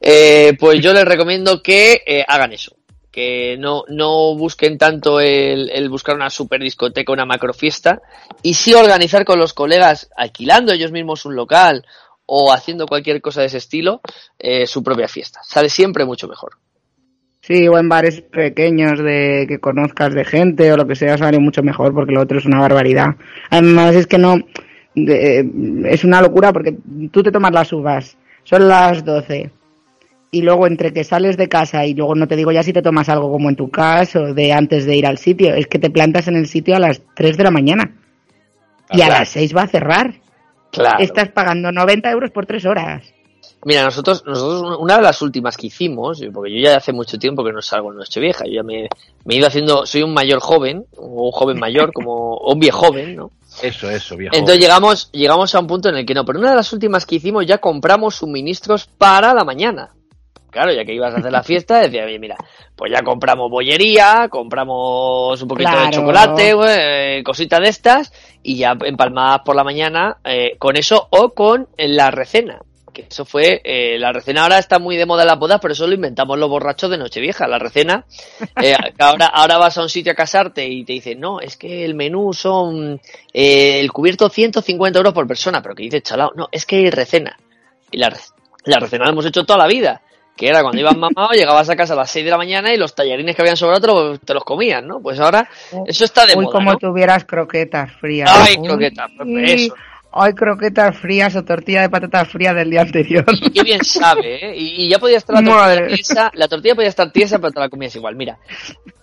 eh, 0.00 0.54
pues 0.60 0.80
yo 0.80 0.92
les 0.92 1.06
recomiendo 1.06 1.62
que 1.62 2.02
eh, 2.06 2.24
hagan 2.28 2.52
eso. 2.52 2.76
Que 3.10 3.56
no, 3.58 3.84
no 3.88 4.34
busquen 4.34 4.76
tanto 4.76 5.20
el, 5.20 5.88
buscar 5.88 6.14
una 6.14 6.28
super 6.28 6.60
discoteca, 6.60 7.10
una 7.10 7.24
macro 7.24 7.54
fiesta, 7.54 8.02
y 8.42 8.52
sí 8.52 8.74
organizar 8.74 9.24
con 9.24 9.38
los 9.38 9.54
colegas, 9.54 10.10
alquilando 10.14 10.74
ellos 10.74 10.92
mismos 10.92 11.24
un 11.24 11.34
local 11.34 11.86
o 12.26 12.52
haciendo 12.52 12.86
cualquier 12.86 13.22
cosa 13.22 13.40
de 13.40 13.46
ese 13.46 13.56
estilo, 13.56 14.02
eh, 14.38 14.66
su 14.66 14.82
propia 14.82 15.08
fiesta. 15.08 15.40
Sale 15.42 15.70
siempre 15.70 16.04
mucho 16.04 16.28
mejor. 16.28 16.58
Sí, 17.46 17.68
o 17.68 17.78
en 17.78 17.88
bares 17.88 18.22
pequeños 18.22 18.98
de 18.98 19.44
que 19.48 19.60
conozcas 19.60 20.12
de 20.14 20.24
gente 20.24 20.72
o 20.72 20.76
lo 20.76 20.86
que 20.86 20.96
sea, 20.96 21.16
sale 21.16 21.38
mucho 21.38 21.62
mejor 21.62 21.94
porque 21.94 22.12
lo 22.12 22.22
otro 22.22 22.38
es 22.38 22.44
una 22.44 22.58
barbaridad. 22.60 23.14
Además 23.50 23.94
es 23.94 24.08
que 24.08 24.18
no, 24.18 24.38
de- 24.96 25.48
es 25.84 26.02
una 26.02 26.20
locura 26.20 26.52
porque 26.52 26.76
tú 27.12 27.22
te 27.22 27.30
tomas 27.30 27.52
las 27.52 27.72
uvas, 27.72 28.16
son 28.42 28.66
las 28.66 29.04
12 29.04 29.50
y 30.32 30.42
luego 30.42 30.66
entre 30.66 30.92
que 30.92 31.04
sales 31.04 31.36
de 31.36 31.48
casa 31.48 31.86
y 31.86 31.94
luego 31.94 32.16
no 32.16 32.26
te 32.26 32.34
digo 32.34 32.50
ya 32.50 32.64
si 32.64 32.72
te 32.72 32.82
tomas 32.82 33.08
algo 33.08 33.30
como 33.30 33.48
en 33.48 33.54
tu 33.54 33.70
caso 33.70 34.34
de 34.34 34.52
antes 34.52 34.84
de 34.84 34.96
ir 34.96 35.06
al 35.06 35.18
sitio, 35.18 35.54
es 35.54 35.68
que 35.68 35.78
te 35.78 35.88
plantas 35.90 36.26
en 36.26 36.34
el 36.34 36.48
sitio 36.48 36.74
a 36.74 36.80
las 36.80 37.00
3 37.14 37.36
de 37.36 37.44
la 37.44 37.52
mañana 37.52 37.92
y 38.90 39.02
a 39.02 39.08
las 39.08 39.28
6 39.28 39.56
va 39.56 39.62
a 39.62 39.68
cerrar. 39.68 40.14
Claro. 40.72 40.98
Estás 40.98 41.28
pagando 41.28 41.70
90 41.70 42.10
euros 42.10 42.32
por 42.32 42.44
3 42.44 42.64
horas. 42.66 43.14
Mira, 43.66 43.82
nosotros, 43.82 44.22
nosotros, 44.24 44.78
una 44.78 44.94
de 44.94 45.02
las 45.02 45.20
últimas 45.22 45.56
que 45.56 45.66
hicimos, 45.66 46.22
porque 46.32 46.54
yo 46.54 46.60
ya 46.60 46.76
hace 46.76 46.92
mucho 46.92 47.18
tiempo 47.18 47.42
que 47.42 47.50
no 47.50 47.60
salgo 47.60 47.90
en 47.90 47.98
Nochevieja, 47.98 48.44
yo 48.44 48.52
ya 48.52 48.62
me, 48.62 48.88
me 49.24 49.34
he 49.34 49.38
ido 49.38 49.48
haciendo, 49.48 49.84
soy 49.84 50.04
un 50.04 50.14
mayor 50.14 50.38
joven, 50.38 50.86
o 50.96 51.24
un 51.24 51.32
joven 51.32 51.58
mayor, 51.58 51.92
como, 51.92 52.34
o 52.34 52.52
un 52.54 52.60
viejo 52.60 52.78
joven, 52.78 53.16
¿no? 53.16 53.32
Eso, 53.60 53.90
eso, 53.90 54.16
viejo. 54.16 54.36
Entonces 54.36 54.60
llegamos, 54.60 55.10
llegamos 55.10 55.52
a 55.52 55.58
un 55.58 55.66
punto 55.66 55.88
en 55.88 55.96
el 55.96 56.06
que 56.06 56.14
no, 56.14 56.24
pero 56.24 56.38
una 56.38 56.50
de 56.50 56.54
las 56.54 56.72
últimas 56.72 57.04
que 57.06 57.16
hicimos 57.16 57.44
ya 57.44 57.58
compramos 57.58 58.14
suministros 58.14 58.86
para 58.86 59.34
la 59.34 59.42
mañana. 59.42 59.90
Claro, 60.50 60.72
ya 60.72 60.84
que 60.84 60.94
ibas 60.94 61.12
a 61.12 61.16
hacer 61.16 61.32
la 61.32 61.42
fiesta, 61.42 61.80
decía, 61.80 62.04
oye, 62.04 62.20
mira, 62.20 62.36
pues 62.76 62.92
ya 62.92 63.02
compramos 63.02 63.50
bollería, 63.50 64.28
compramos 64.30 65.42
un 65.42 65.48
poquito 65.48 65.72
de 65.72 65.90
chocolate, 65.90 66.54
eh, 66.68 67.24
cositas 67.24 67.58
de 67.58 67.68
estas, 67.68 68.12
y 68.44 68.58
ya 68.58 68.76
empalmadas 68.84 69.40
por 69.44 69.56
la 69.56 69.64
mañana 69.64 70.18
eh, 70.22 70.54
con 70.56 70.76
eso 70.76 71.08
o 71.10 71.30
con 71.30 71.66
la 71.76 72.12
recena. 72.12 72.60
Que 73.02 73.06
eso 73.10 73.26
fue, 73.26 73.60
eh, 73.62 73.98
la 73.98 74.10
recena 74.10 74.44
ahora 74.44 74.58
está 74.58 74.78
muy 74.78 74.96
de 74.96 75.04
moda 75.04 75.22
en 75.22 75.28
las 75.28 75.38
bodas, 75.38 75.58
pero 75.60 75.72
eso 75.74 75.86
lo 75.86 75.92
inventamos 75.94 76.38
los 76.38 76.48
borrachos 76.48 76.88
de 76.88 76.96
Nochevieja. 76.96 77.46
La 77.46 77.58
recena, 77.58 78.06
eh, 78.62 78.74
ahora, 78.98 79.26
ahora 79.26 79.58
vas 79.58 79.76
a 79.76 79.82
un 79.82 79.90
sitio 79.90 80.12
a 80.12 80.14
casarte 80.14 80.66
y 80.66 80.82
te 80.84 80.94
dicen, 80.94 81.20
no, 81.20 81.40
es 81.40 81.58
que 81.58 81.84
el 81.84 81.94
menú 81.94 82.32
son 82.32 82.98
eh, 83.34 83.80
el 83.80 83.92
cubierto 83.92 84.30
150 84.30 84.98
euros 84.98 85.12
por 85.12 85.26
persona, 85.26 85.60
pero 85.60 85.74
que 85.74 85.82
dices, 85.82 86.02
chalao, 86.04 86.32
no, 86.34 86.48
es 86.50 86.64
que 86.64 86.76
hay 86.76 86.90
recena. 86.90 87.36
Y 87.90 87.98
la, 87.98 88.10
la 88.64 88.78
recena 88.78 89.04
la 89.04 89.10
hemos 89.10 89.26
hecho 89.26 89.44
toda 89.44 89.58
la 89.58 89.66
vida. 89.66 90.00
Que 90.34 90.48
era 90.48 90.60
cuando 90.62 90.78
ibas 90.80 90.96
mamado, 90.96 91.30
llegabas 91.32 91.68
a 91.70 91.76
casa 91.76 91.92
a 91.92 91.96
las 91.96 92.10
6 92.10 92.24
de 92.24 92.30
la 92.30 92.36
mañana 92.38 92.72
y 92.72 92.76
los 92.78 92.94
tallarines 92.94 93.34
que 93.36 93.42
habían 93.42 93.56
sobrado 93.56 93.80
te, 93.80 93.86
lo- 93.86 94.18
te 94.18 94.34
los 94.34 94.44
comían, 94.44 94.86
¿no? 94.86 95.00
Pues 95.00 95.18
ahora 95.20 95.48
eso 95.86 96.04
está 96.04 96.26
de 96.26 96.34
Uy, 96.34 96.44
moda, 96.44 96.52
como 96.52 96.72
¿no? 96.72 96.78
tuvieras 96.78 97.24
croquetas 97.26 97.92
frías. 97.92 98.30
Ay, 98.32 98.56
Uy. 98.58 98.66
croquetas, 98.68 99.10
eso. 99.44 99.74
Ay, 100.18 100.32
croquetas 100.32 100.96
frías 100.96 101.36
o 101.36 101.44
tortilla 101.44 101.82
de 101.82 101.90
patatas 101.90 102.28
frías 102.28 102.54
del 102.54 102.70
día 102.70 102.80
anterior. 102.80 103.24
Qué 103.52 103.62
bien 103.62 103.84
sabe, 103.84 104.46
¿eh? 104.46 104.54
Y, 104.56 104.88
ya 104.88 104.98
podía 104.98 105.18
estar 105.18 105.34
la 105.34 105.42
tortilla 105.42 105.66
Madre. 105.66 105.94
tiesa, 105.94 106.30
la 106.34 106.48
tortilla 106.48 106.74
podía 106.74 106.88
estar 106.88 107.12
tiesa, 107.12 107.38
pero 107.38 107.52
te 107.52 107.60
la 107.60 107.68
comías 107.68 107.94
igual, 107.96 108.16
mira. 108.16 108.38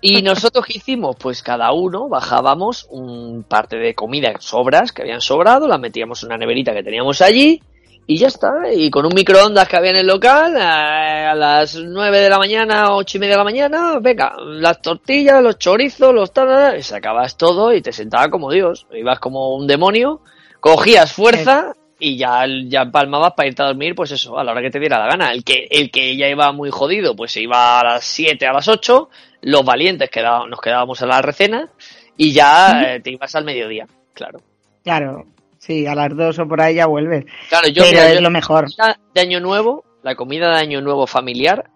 Y 0.02 0.23
nosotros 0.23 0.65
qué 0.65 0.78
hicimos, 0.78 1.15
pues 1.17 1.43
cada 1.43 1.71
uno 1.71 2.10
bajábamos 2.10 2.88
un 2.89 3.43
parte 3.47 3.78
de 3.78 3.93
comida, 3.93 4.34
sobras 4.39 4.91
que 4.91 5.04
habían 5.04 5.21
sobrado, 5.21 5.67
las 5.67 5.80
metíamos 5.80 6.23
en 6.23 6.30
una 6.30 6.38
neverita 6.38 6.73
que 6.73 6.82
teníamos 6.82 7.21
allí, 7.21 7.62
y 8.08 8.17
ya 8.17 8.28
está. 8.28 8.73
Y 8.73 8.89
con 8.89 9.06
un 9.06 9.13
microondas 9.13 9.67
que 9.67 9.78
había 9.78 9.91
en 9.91 9.97
el 9.97 10.08
local, 10.08 10.58
a, 10.58 11.32
a 11.32 11.36
las 11.36 11.76
9 11.76 12.19
de 12.19 12.30
la 12.30 12.38
mañana, 12.38 12.95
ocho 12.95 13.17
y 13.17 13.19
media 13.19 13.34
de 13.34 13.38
la 13.38 13.43
mañana, 13.43 13.99
venga, 14.02 14.36
las 14.39 14.82
tortillas, 14.82 15.41
los 15.43 15.58
chorizos, 15.60 16.13
los 16.13 16.34
tal, 16.34 16.78
y 16.78 16.84
sacabas 16.84 17.38
todo 17.38 17.73
y 17.73 17.82
te 17.82 17.93
sentaba 17.93 18.30
como 18.30 18.52
Dios. 18.52 18.88
Ibas 18.91 19.19
como 19.19 19.56
un 19.56 19.67
demonio, 19.67 20.21
cogías 20.63 21.12
fuerza 21.12 21.73
y 21.99 22.15
ya, 22.17 22.45
ya 22.67 22.84
empalmabas 22.84 23.34
para 23.34 23.49
irte 23.49 23.62
a 23.62 23.65
dormir, 23.67 23.95
pues 23.95 24.12
eso, 24.12 24.39
a 24.39 24.43
la 24.45 24.54
hora 24.54 24.62
que 24.62 24.69
te 24.71 24.80
diera 24.80 24.97
la 24.97 25.08
gana. 25.08 25.32
El 25.34 25.43
que, 25.43 25.67
el 25.69 25.91
que 25.91 26.15
ya 26.15 26.30
iba 26.30 26.49
muy 26.54 26.69
jodido, 26.71 27.15
pues 27.17 27.34
se 27.34 27.41
iba 27.41 27.82
a 27.82 27.84
las 27.84 28.06
7, 28.06 28.47
a 28.47 28.54
las 28.54 28.67
8, 28.69 29.10
los 29.41 29.65
valientes 29.65 30.10
queda- 30.10 30.47
nos 30.47 30.62
quedábamos 30.62 31.02
a 31.02 31.06
la 31.06 31.21
recena 31.21 31.69
y 32.15 32.32
ya 32.32 32.82
eh, 32.95 32.99
te 33.02 33.12
ibas 33.12 33.36
al 33.36 33.43
mediodía, 33.43 33.88
claro. 34.13 34.39
Claro, 34.86 35.26
sí, 35.58 35.86
a 35.86 35.95
las 35.95 36.15
dos 36.15 36.39
o 36.39 36.47
por 36.47 36.62
ahí 36.62 36.76
ya 36.76 36.86
vuelves. 36.88 37.26
Claro, 37.49 37.67
yo, 37.67 37.84
Pero 37.84 37.91
mira, 37.91 38.08
es 38.10 38.15
yo- 38.15 38.21
lo 38.21 38.30
mejor. 38.30 38.63
comida 38.65 38.99
de 39.13 39.21
año 39.21 39.39
nuevo, 39.41 39.84
la 40.02 40.15
comida 40.15 40.49
de 40.56 40.62
año 40.62 40.82
nuevo 40.82 41.08
familiar, 41.08 41.69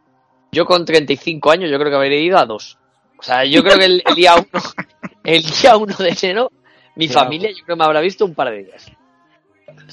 yo 0.52 0.65
con 0.65 0.86
35 0.86 1.52
años 1.52 1.69
yo 1.69 1.78
creo 1.78 1.89
que 1.89 1.95
habría 1.97 2.19
ido 2.21 2.38
a 2.38 2.45
dos. 2.45 2.78
O 3.19 3.23
sea, 3.23 3.43
yo 3.43 3.63
creo 3.63 3.78
que 3.78 3.86
el, 3.86 4.04
el 4.06 4.15
día 4.15 4.36
1 4.36 4.45
el 5.26 5.43
día 5.43 5.76
1 5.76 5.95
de 5.97 6.17
enero 6.21 6.52
mi 6.97 7.07
Claro. 7.07 7.25
familia 7.25 7.49
yo 7.51 7.63
creo 7.65 7.75
que 7.75 7.79
me 7.79 7.86
habrá 7.86 8.01
visto 8.01 8.25
un 8.25 8.33
par 8.36 8.49
de 8.51 8.63
días. 8.63 8.91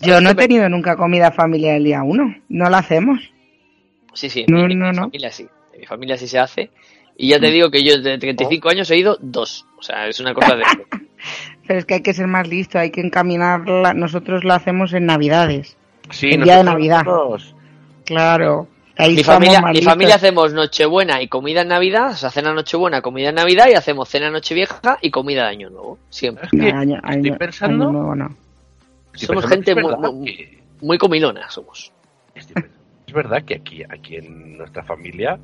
Yo 0.03 0.21
no 0.21 0.31
he 0.31 0.35
tenido 0.35 0.69
nunca 0.69 0.97
comida 0.97 1.31
familiar 1.33 1.77
el 1.77 1.85
día 1.85 2.03
uno. 2.03 2.35
No 2.49 2.71
la 2.71 2.79
hacemos. 2.79 3.21
Sí, 4.13 4.29
sí, 4.31 4.45
No, 4.49 4.67
mi, 4.67 4.75
no, 4.75 4.91
mi 4.91 4.97
no. 4.97 5.03
familia 5.05 5.31
sí. 5.31 5.47
En 5.73 5.81
mi 5.81 5.87
familia 5.87 6.17
sí 6.17 6.29
se 6.29 6.39
hace. 6.39 6.71
Y 7.17 7.29
ya 7.29 7.39
te 7.39 7.51
digo 7.51 7.71
que 7.71 7.85
yo 7.85 8.01
de 8.01 8.19
35 8.19 8.69
años 8.71 8.91
he 8.91 8.97
ido 8.97 9.19
dos. 9.21 9.67
O 9.79 9.83
sea, 9.83 10.07
es 10.09 10.19
una 10.21 10.35
cosa 10.35 10.57
de... 10.57 10.63
Pero 11.67 11.79
es 11.79 11.85
que 11.87 11.95
hay 11.95 12.03
que 12.03 12.13
ser 12.13 12.27
más 12.27 12.47
listo, 12.49 12.79
hay 12.79 12.91
que 12.91 13.01
encaminarla. 13.01 13.95
Nosotros 13.95 14.45
la 14.45 14.57
hacemos 14.57 14.93
en 14.93 15.07
Navidades. 15.07 15.77
Sí, 16.11 16.29
el 16.31 16.45
día 16.45 16.59
de 16.59 16.65
Navidad. 16.65 17.05
nosotros- 17.05 17.55
Claro. 18.05 18.69
Ahí 18.97 19.17
Mi 19.17 19.25
familia, 19.25 19.61
mi 19.61 19.83
familia 19.83 20.15
hacemos 20.15 20.53
Nochebuena 20.53 21.21
y 21.21 21.27
comida 21.29 21.63
en 21.63 21.69
Navidad, 21.69 22.13
o 22.13 22.15
sea, 22.15 22.31
cena 22.31 22.53
Nochebuena, 22.55 23.03
comida 23.03 23.31
en 23.31 23.35
Navidad 23.35 23.67
y 23.69 23.75
hacemos 23.75 24.09
cena 24.09 24.31
Nochevieja 24.31 24.99
y 25.03 25.11
comida 25.11 25.43
de 25.45 25.49
Año 25.49 25.71
Nuevo, 25.71 25.99
siempre. 26.11 26.45
Es 26.47 26.51
que 26.53 26.73
No, 26.73 26.79
año- 26.79 27.01
estoy 27.09 27.31
pensando- 27.33 27.85
año 27.89 27.93
nuevo 27.93 28.15
no. 28.15 28.37
estoy 29.13 29.27
Somos 29.27 29.43
pensando 29.47 29.51
gente 29.67 29.75
muy- 29.75 29.91
verdad 29.91 30.13
muy- 30.13 30.25
que- 30.37 30.59
Muy 30.81 30.99
comilona 30.99 31.51
somos. 31.51 31.91
Es 32.35 33.13
verdad 33.13 33.43
que 33.45 33.55
aquí, 33.57 33.83
aquí 33.89 34.17
en 34.17 34.59
nuestra 34.59 34.83
familia, 34.85 35.39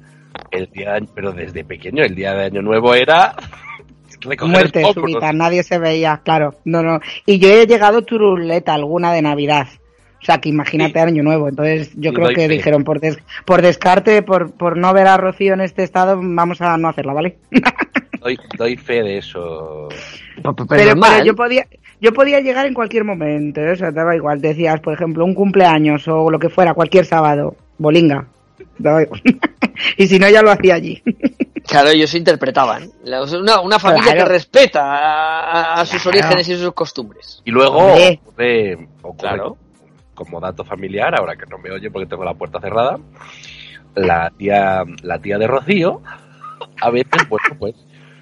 el 0.51 0.66
día 0.70 0.92
de- 0.94 1.09
pero 1.14 1.32
desde 1.32 1.64
pequeño, 1.64 2.05
el 2.05 2.14
día 2.14 2.34
de 2.34 2.44
Año 2.46 2.62
Nuevo 2.62 2.94
era 2.94 3.34
recoger 4.20 4.53
Muerte 4.53 4.84
súbita, 4.92 5.32
nadie 5.32 5.62
se 5.62 5.78
veía, 5.78 6.20
claro. 6.24 6.55
No, 6.64 6.82
no. 6.82 7.01
Y 7.26 7.38
yo 7.38 7.48
he 7.48 7.66
llegado 7.66 8.03
turuleta 8.03 8.74
alguna 8.74 9.12
de 9.12 9.22
Navidad. 9.22 9.66
O 10.21 10.25
sea, 10.25 10.39
que 10.39 10.49
imagínate 10.51 10.93
Sí. 10.95 10.99
año 10.99 11.23
nuevo. 11.23 11.49
Entonces, 11.49 11.91
yo 11.97 12.11
Sí, 12.11 12.16
creo 12.16 12.29
que 12.29 12.35
fe. 12.47 12.49
dijeron, 12.49 12.85
por, 12.85 13.01
des- 13.01 13.18
por 13.47 13.62
descarte, 13.62 14.23
por, 14.23 14.53
por 14.53 14.77
no 14.77 14.93
ver 14.93 15.07
a 15.07 15.16
Rocío 15.16 15.55
en 15.55 15.62
este 15.62 15.83
estado, 15.83 16.18
vamos 16.23 16.61
a 16.61 16.77
no 16.77 16.89
hacerla, 16.89 17.12
¿vale? 17.14 17.39
doy, 18.21 18.39
doy 18.59 18.77
fe 18.77 19.03
de 19.03 19.18
eso. 19.18 19.89
Pero, 20.37 20.55
pero 20.55 20.66
Pero, 20.68 21.01
pero 21.01 21.25
yo 21.25 21.35
podía 21.35 21.66
yo 22.03 22.12
podía 22.14 22.41
llegar 22.41 22.64
en 22.66 22.73
cualquier 22.75 23.05
momento, 23.05 23.61
¿eh? 23.61 23.73
o 23.73 23.77
sea, 23.77 23.91
daba 23.91 24.16
igual. 24.16 24.41
Decías, 24.41 24.81
por 24.81 24.95
ejemplo, 24.95 25.25
un 25.25 25.35
cumpleaños 25.35 26.07
o 26.09 26.31
lo 26.31 26.39
que 26.39 26.49
fuera, 26.49 26.73
cualquier 26.75 27.05
sábado, 27.05 27.57
bolinga. 27.79 28.27
Daba 28.79 29.03
igual. 29.03 29.21
y 29.99 30.07
si 30.07 30.18
no, 30.18 30.29
ya 30.29 30.43
lo 30.43 30.51
hacía 30.51 30.75
allí. 30.75 31.03
Claro, 31.66 31.91
ellos 31.91 32.12
interpretaban. 32.14 32.91
Una, 33.05 33.61
una 33.61 33.79
familia 33.79 34.12
Claro. 34.12 34.25
que 34.27 34.33
respeta 34.33 34.83
a, 34.83 35.81
a 35.81 35.87
sus 35.87 36.03
Claro. 36.03 36.18
orígenes 36.18 36.49
y 36.49 36.57
sus 36.57 36.73
costumbres. 36.73 37.43
Y 37.45 37.53
luego 37.53 37.77
Hombre. 37.77 38.18
ocurre, 38.25 38.89
ocurre 39.03 39.18
Claro. 39.21 39.57
Como 40.21 40.39
dato 40.39 40.64
familiar, 40.64 41.14
ahora 41.18 41.35
que 41.35 41.47
no 41.47 41.57
me 41.57 41.71
oye 41.71 41.91
porque 41.91 42.07
tengo 42.07 42.25
la 42.25 42.35
puerta 42.35 42.61
cerrada, 42.61 42.99
la 43.95 44.31
tía, 44.37 44.85
la 45.03 45.18
tía 45.18 45.39
de 45.39 45.47
Rocío, 45.47 46.03
a 46.83 46.91
veces, 46.91 47.27
bueno, 47.29 47.57
pues, 47.59 47.75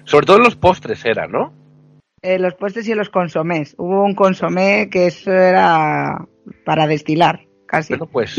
sobre 0.05 0.25
todo 0.25 0.37
en 0.37 0.43
los 0.43 0.55
postres 0.55 1.03
era, 1.03 1.27
¿no? 1.27 1.53
Eh, 2.21 2.39
los 2.39 2.53
postres 2.55 2.87
y 2.87 2.95
los 2.95 3.09
consomés. 3.09 3.75
Hubo 3.77 4.03
un 4.03 4.15
consomé 4.15 4.89
que 4.89 5.07
eso 5.07 5.31
era 5.31 6.25
para 6.65 6.87
destilar, 6.87 7.41
casi. 7.65 7.93
Bueno, 7.93 8.07
pues 8.11 8.37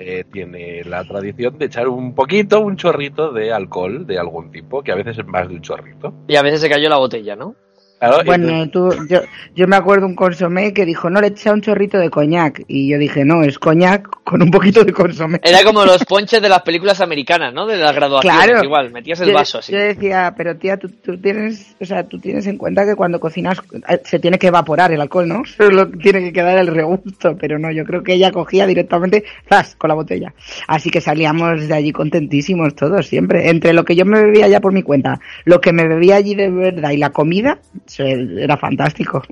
eh, 0.00 0.24
tiene 0.32 0.84
la 0.84 1.04
tradición 1.04 1.58
de 1.58 1.66
echar 1.66 1.88
un 1.88 2.14
poquito, 2.14 2.60
un 2.60 2.76
chorrito 2.76 3.32
de 3.32 3.52
alcohol 3.52 4.06
de 4.06 4.18
algún 4.18 4.52
tipo, 4.52 4.82
que 4.82 4.92
a 4.92 4.96
veces 4.96 5.18
es 5.18 5.26
más 5.26 5.48
de 5.48 5.56
un 5.56 5.62
chorrito. 5.62 6.14
Y 6.28 6.36
a 6.36 6.42
veces 6.42 6.60
se 6.60 6.68
cayó 6.68 6.88
la 6.88 6.98
botella, 6.98 7.34
¿no? 7.34 7.56
Claro, 8.00 8.24
Bueno, 8.24 8.68
tú, 8.70 8.88
yo, 9.08 9.20
yo 9.54 9.68
me 9.68 9.76
acuerdo 9.76 10.06
un 10.06 10.14
consomé 10.14 10.72
que 10.72 10.86
dijo, 10.86 11.10
no 11.10 11.20
le 11.20 11.26
echa 11.28 11.52
un 11.52 11.60
chorrito 11.60 11.98
de 11.98 12.08
coñac. 12.08 12.62
Y 12.66 12.88
yo 12.90 12.98
dije, 12.98 13.26
no, 13.26 13.42
es 13.42 13.58
coñac 13.58 14.08
con 14.24 14.40
un 14.42 14.50
poquito 14.50 14.82
de 14.84 14.92
consomé. 14.92 15.38
Era 15.42 15.62
como 15.64 15.84
los 15.84 16.02
ponches 16.06 16.40
de 16.40 16.48
las 16.48 16.62
películas 16.62 17.00
americanas, 17.02 17.52
¿no? 17.52 17.66
De 17.66 17.76
las 17.76 17.94
graduaciones, 17.94 18.42
Claro. 18.42 18.64
igual. 18.64 18.90
Metías 18.90 19.20
el 19.20 19.28
yo, 19.28 19.34
vaso 19.34 19.58
así. 19.58 19.72
yo 19.72 19.78
decía, 19.78 20.32
pero 20.34 20.56
tía, 20.56 20.78
tú, 20.78 20.88
tú 20.88 21.18
tienes, 21.18 21.76
o 21.78 21.84
sea, 21.84 22.04
tú 22.04 22.18
tienes 22.18 22.46
en 22.46 22.56
cuenta 22.56 22.86
que 22.86 22.94
cuando 22.96 23.20
cocinas 23.20 23.58
eh, 23.86 24.00
se 24.04 24.18
tiene 24.18 24.38
que 24.38 24.46
evaporar 24.46 24.92
el 24.92 25.00
alcohol, 25.02 25.28
¿no? 25.28 25.42
Solo 25.58 25.88
tiene 25.90 26.20
que 26.20 26.32
quedar 26.32 26.56
el 26.56 26.68
regusto, 26.68 27.36
pero 27.38 27.58
no, 27.58 27.70
yo 27.70 27.84
creo 27.84 28.02
que 28.02 28.14
ella 28.14 28.32
cogía 28.32 28.66
directamente, 28.66 29.24
¡zas! 29.48 29.76
con 29.76 29.88
la 29.88 29.94
botella. 29.94 30.32
Así 30.68 30.88
que 30.90 31.02
salíamos 31.02 31.68
de 31.68 31.74
allí 31.74 31.92
contentísimos 31.92 32.74
todos, 32.74 33.06
siempre. 33.06 33.50
Entre 33.50 33.74
lo 33.74 33.84
que 33.84 33.94
yo 33.94 34.06
me 34.06 34.22
bebía 34.24 34.48
ya 34.48 34.60
por 34.60 34.72
mi 34.72 34.82
cuenta, 34.82 35.20
lo 35.44 35.60
que 35.60 35.72
me 35.74 35.86
bebía 35.86 36.16
allí 36.16 36.34
de 36.34 36.48
verdad 36.50 36.92
y 36.92 36.96
la 36.96 37.10
comida, 37.10 37.58
era 37.98 38.56
fantástico. 38.56 39.22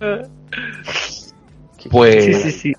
pues 1.90 2.24
Sí, 2.24 2.34
sí, 2.34 2.50
sí. 2.50 2.72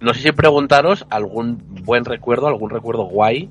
no 0.00 0.14
sé 0.14 0.20
si 0.20 0.32
preguntaros 0.32 1.06
algún 1.10 1.58
buen 1.84 2.04
recuerdo, 2.04 2.46
algún 2.48 2.70
recuerdo 2.70 3.04
guay 3.04 3.48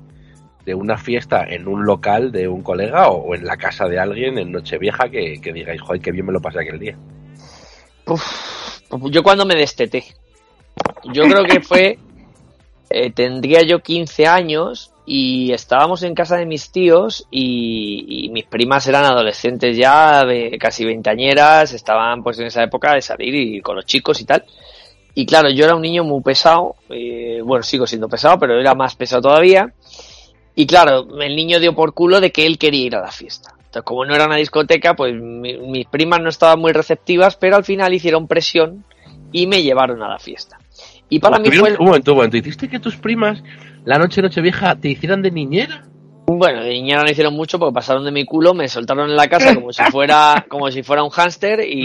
de 0.64 0.74
una 0.74 0.96
fiesta 0.96 1.44
en 1.44 1.66
un 1.66 1.84
local 1.84 2.30
de 2.32 2.48
un 2.48 2.62
colega 2.62 3.08
o, 3.08 3.16
o 3.30 3.34
en 3.34 3.44
la 3.44 3.56
casa 3.56 3.88
de 3.88 3.98
alguien 3.98 4.38
en 4.38 4.52
Nochevieja 4.52 5.08
que, 5.10 5.40
que 5.40 5.52
digáis, 5.52 5.80
joder, 5.80 6.00
qué 6.00 6.12
bien 6.12 6.26
me 6.26 6.32
lo 6.32 6.40
pasé 6.40 6.60
aquel 6.60 6.78
día. 6.78 6.96
Uf, 8.06 8.80
yo 9.10 9.22
cuando 9.22 9.44
me 9.44 9.54
desteté. 9.54 10.04
Yo 11.12 11.24
creo 11.24 11.44
que 11.44 11.60
fue. 11.60 11.98
eh, 12.90 13.10
tendría 13.12 13.62
yo 13.62 13.80
15 13.80 14.26
años 14.26 14.91
y 15.04 15.52
estábamos 15.52 16.02
en 16.04 16.14
casa 16.14 16.36
de 16.36 16.46
mis 16.46 16.70
tíos 16.70 17.26
y, 17.30 18.26
y 18.26 18.28
mis 18.30 18.44
primas 18.44 18.86
eran 18.86 19.04
adolescentes 19.04 19.76
ya, 19.76 20.24
de 20.24 20.56
casi 20.58 20.84
veinteañeras, 20.84 21.72
estaban 21.72 22.22
pues 22.22 22.38
en 22.38 22.46
esa 22.46 22.62
época 22.62 22.94
de 22.94 23.02
salir 23.02 23.34
y 23.34 23.60
con 23.60 23.76
los 23.76 23.84
chicos 23.86 24.20
y 24.20 24.24
tal. 24.24 24.44
Y 25.14 25.26
claro, 25.26 25.50
yo 25.50 25.64
era 25.64 25.74
un 25.74 25.82
niño 25.82 26.04
muy 26.04 26.22
pesado, 26.22 26.76
eh, 26.88 27.40
bueno, 27.44 27.62
sigo 27.62 27.86
siendo 27.86 28.08
pesado, 28.08 28.38
pero 28.38 28.58
era 28.58 28.74
más 28.74 28.94
pesado 28.94 29.22
todavía. 29.22 29.72
Y 30.54 30.66
claro, 30.66 31.06
el 31.20 31.34
niño 31.36 31.58
dio 31.60 31.74
por 31.74 31.92
culo 31.94 32.20
de 32.20 32.30
que 32.30 32.46
él 32.46 32.56
quería 32.58 32.86
ir 32.86 32.96
a 32.96 33.00
la 33.00 33.10
fiesta. 33.10 33.50
Entonces, 33.56 33.82
como 33.82 34.04
no 34.04 34.14
era 34.14 34.26
una 34.26 34.36
discoteca, 34.36 34.94
pues 34.94 35.14
mi- 35.14 35.56
mis 35.58 35.86
primas 35.86 36.20
no 36.20 36.28
estaban 36.28 36.60
muy 36.60 36.72
receptivas, 36.72 37.36
pero 37.36 37.56
al 37.56 37.64
final 37.64 37.92
hicieron 37.92 38.26
presión 38.28 38.84
y 39.32 39.46
me 39.46 39.62
llevaron 39.62 40.02
a 40.02 40.08
la 40.08 40.18
fiesta. 40.18 40.58
Y 41.08 41.18
para 41.18 41.38
mí 41.38 41.48
¿Tuvieron- 41.48 41.60
fue, 41.76 41.76
Un 41.78 41.86
momento, 41.86 42.12
un 42.12 42.16
momento. 42.18 42.36
¿Hiciste 42.36 42.68
que 42.68 42.78
tus 42.78 42.96
primas 42.96 43.42
la 43.84 43.98
noche 43.98 44.20
de 44.20 44.28
Nochevieja 44.28 44.76
te 44.76 44.88
hicieran 44.88 45.22
de 45.22 45.30
niñera? 45.30 45.84
bueno, 46.24 46.62
de 46.62 46.70
niñera 46.70 47.02
no 47.02 47.10
hicieron 47.10 47.34
mucho 47.34 47.58
porque 47.58 47.74
pasaron 47.74 48.04
de 48.04 48.10
mi 48.10 48.24
culo, 48.24 48.54
me 48.54 48.66
soltaron 48.68 49.10
en 49.10 49.16
la 49.16 49.28
casa 49.28 49.54
como 49.54 49.72
si 49.72 49.82
fuera, 49.84 50.46
como 50.48 50.70
si 50.70 50.82
fuera 50.82 51.02
un 51.02 51.10
hámster 51.10 51.60
y, 51.68 51.84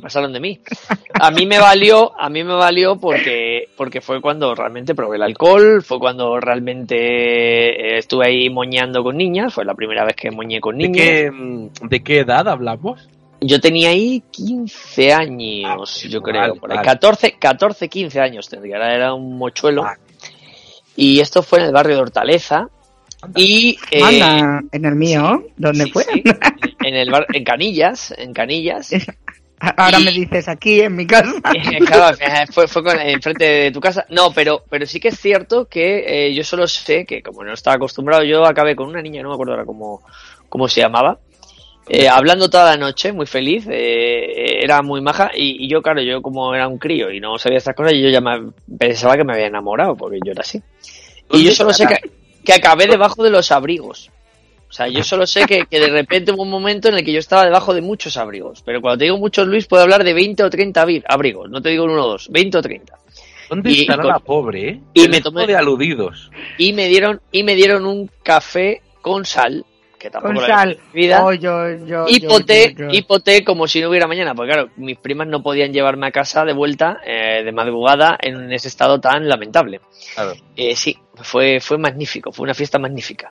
pasaron 0.00 0.32
de 0.32 0.40
mí. 0.40 0.60
A 1.18 1.30
mí 1.30 1.46
me 1.46 1.58
valió, 1.58 2.12
a 2.20 2.28
mí 2.28 2.44
me 2.44 2.52
valió 2.54 2.96
porque, 2.96 3.68
porque 3.76 4.00
fue 4.00 4.20
cuando 4.20 4.54
realmente 4.54 4.94
probé 4.94 5.16
el 5.16 5.22
alcohol, 5.22 5.82
fue 5.82 5.98
cuando 5.98 6.38
realmente 6.40 6.96
eh, 7.94 7.98
estuve 7.98 8.26
ahí 8.26 8.50
moñando 8.50 9.02
con 9.02 9.16
niñas, 9.16 9.54
fue 9.54 9.64
la 9.64 9.74
primera 9.74 10.04
vez 10.04 10.14
que 10.16 10.30
moñé 10.30 10.60
con 10.60 10.76
¿De 10.76 10.88
niñas. 10.88 11.06
qué, 11.06 11.30
mm, 11.30 11.68
¿De 11.88 12.00
qué 12.02 12.18
edad 12.20 12.48
hablamos? 12.48 13.08
Yo 13.40 13.60
tenía 13.60 13.90
ahí 13.90 14.22
15 14.30 15.12
años, 15.14 16.02
yo 16.02 16.20
creo, 16.20 16.40
Vale, 16.42 16.60
por 16.60 16.70
ahí. 16.70 16.76
vale. 16.76 16.86
14, 16.86 17.36
14, 17.38 17.88
15 17.88 18.20
años 18.20 18.48
tendría, 18.48 18.76
era- 18.94 19.14
un 19.14 19.38
mochuelo. 19.38 19.84
Vale. 19.84 20.00
Y 20.96 21.20
esto 21.20 21.42
fue 21.42 21.60
en 21.60 21.66
el 21.66 21.72
barrio 21.72 21.96
de 21.96 22.02
Hortaleza. 22.02 22.68
Y 23.36 23.78
eh, 23.90 24.02
Anda, 24.02 24.62
en 24.72 24.84
el 24.84 24.94
mío, 24.94 25.44
¿dónde 25.56 25.84
sí, 25.84 25.90
fue? 25.90 26.04
sí, 26.04 26.22
en 26.84 26.94
el 26.94 27.10
bar, 27.10 27.26
en 27.32 27.44
Canillas, 27.44 28.14
en 28.16 28.32
Canillas. 28.32 28.90
Ahora 29.76 30.00
Y- 30.00 30.04
me 30.04 30.12
dices 30.12 30.48
aquí, 30.48 30.80
en 30.80 30.96
mi 30.96 31.06
casa. 31.06 31.32
Eh, 31.54 31.78
claro, 31.84 32.16
eh, 32.18 32.46
fue, 32.50 32.66
fue 32.66 32.82
con, 32.82 32.98
enfrente 32.98 33.44
de 33.44 33.70
tu 33.72 33.80
casa. 33.80 34.06
No, 34.08 34.32
pero, 34.32 34.64
pero 34.70 34.86
sí 34.86 34.98
que 35.00 35.08
es 35.08 35.18
cierto 35.20 35.66
que 35.68 36.28
eh, 36.28 36.34
yo 36.34 36.42
solo 36.44 36.66
sé 36.66 37.04
que, 37.04 37.22
como 37.22 37.44
no 37.44 37.52
estaba 37.52 37.76
acostumbrado, 37.76 38.24
yo 38.24 38.46
acabé 38.46 38.74
con 38.74 38.88
una 38.88 39.02
niña, 39.02 39.22
no 39.22 39.28
me 39.28 39.34
acuerdo 39.34 39.52
ahora 39.52 39.66
cómo, 39.66 40.00
cómo 40.48 40.66
se 40.66 40.80
llamaba, 40.80 41.18
eh, 41.90 42.08
hablando 42.08 42.48
toda 42.48 42.70
la 42.70 42.76
noche, 42.76 43.12
muy 43.12 43.26
feliz, 43.26 43.66
eh, 43.70 44.62
era 44.62 44.80
muy 44.82 45.00
maja, 45.00 45.30
y, 45.34 45.64
y 45.64 45.68
yo, 45.68 45.82
claro, 45.82 46.00
yo 46.02 46.22
como 46.22 46.54
era 46.54 46.68
un 46.68 46.78
crío 46.78 47.10
y 47.10 47.18
no 47.20 47.36
sabía 47.38 47.58
estas 47.58 47.74
cosas, 47.74 47.92
yo 47.94 48.08
ya 48.08 48.20
me- 48.20 48.52
pensaba 48.78 49.16
que 49.16 49.24
me 49.24 49.32
había 49.34 49.46
enamorado, 49.46 49.96
porque 49.96 50.18
yo 50.24 50.32
era 50.32 50.42
así. 50.42 50.60
Y 51.32 51.44
yo 51.44 51.50
solo 51.52 51.72
sé 51.72 51.86
que, 51.86 52.10
que 52.44 52.52
acabé 52.52 52.86
debajo 52.86 53.22
de 53.22 53.30
los 53.30 53.50
abrigos. 53.52 54.10
O 54.68 54.72
sea, 54.72 54.86
yo 54.86 55.02
solo 55.02 55.26
sé 55.26 55.46
que, 55.46 55.66
que 55.66 55.80
de 55.80 55.88
repente 55.88 56.30
hubo 56.30 56.42
un 56.44 56.50
momento 56.50 56.88
en 56.88 56.94
el 56.94 57.04
que 57.04 57.12
yo 57.12 57.18
estaba 57.18 57.44
debajo 57.44 57.74
de 57.74 57.80
muchos 57.80 58.16
abrigos. 58.16 58.62
Pero 58.64 58.80
cuando 58.80 58.98
te 58.98 59.04
digo 59.06 59.18
muchos, 59.18 59.48
Luis, 59.48 59.66
puedo 59.66 59.82
hablar 59.82 60.04
de 60.04 60.14
20 60.14 60.44
o 60.44 60.50
30 60.50 60.84
abri- 60.86 61.02
abrigos. 61.08 61.50
No 61.50 61.60
te 61.60 61.70
digo 61.70 61.84
uno 61.84 62.04
o 62.04 62.08
dos, 62.10 62.28
20 62.30 62.58
o 62.58 62.62
30. 62.62 62.94
¿Dónde 63.48 63.72
Y- 63.72 63.80
estará 63.80 64.02
con- 64.04 64.12
la 64.12 64.18
pobre, 64.20 64.68
eh? 64.68 64.80
y 64.94 65.02
El 65.02 65.10
me 65.10 65.20
tomé- 65.20 65.46
de 65.48 65.56
aludidos. 65.56 66.30
Y 66.56 66.72
me 66.72 66.86
dieron, 66.86 67.20
y 67.32 67.42
me 67.42 67.56
dieron 67.56 67.84
un 67.84 68.08
café 68.22 68.80
con 69.02 69.24
sal, 69.24 69.64
que 70.00 70.10
tampoco 70.10 70.34
Con 70.34 70.46
sal. 70.46 70.78
vida. 70.92 71.24
Oh, 71.24 71.32
yo, 71.32 71.68
yo, 71.84 72.06
y 72.08 72.20
yo, 72.20 72.28
poté, 72.28 72.74
yo, 72.74 72.86
yo. 72.86 72.88
y 72.90 73.02
poté 73.02 73.44
como 73.44 73.68
si 73.68 73.80
no 73.80 73.90
hubiera 73.90 74.08
mañana, 74.08 74.34
porque 74.34 74.52
claro, 74.52 74.70
mis 74.76 74.98
primas 74.98 75.28
no 75.28 75.42
podían 75.42 75.72
llevarme 75.72 76.06
a 76.06 76.10
casa 76.10 76.44
de 76.44 76.54
vuelta, 76.54 77.00
eh, 77.06 77.42
de 77.44 77.52
madrugada, 77.52 78.18
en 78.20 78.50
ese 78.50 78.66
estado 78.66 78.98
tan 78.98 79.28
lamentable. 79.28 79.80
Claro. 80.14 80.32
Eh, 80.56 80.74
sí, 80.74 80.96
fue, 81.14 81.60
fue 81.60 81.78
magnífico, 81.78 82.32
fue 82.32 82.44
una 82.44 82.54
fiesta 82.54 82.78
magnífica. 82.78 83.30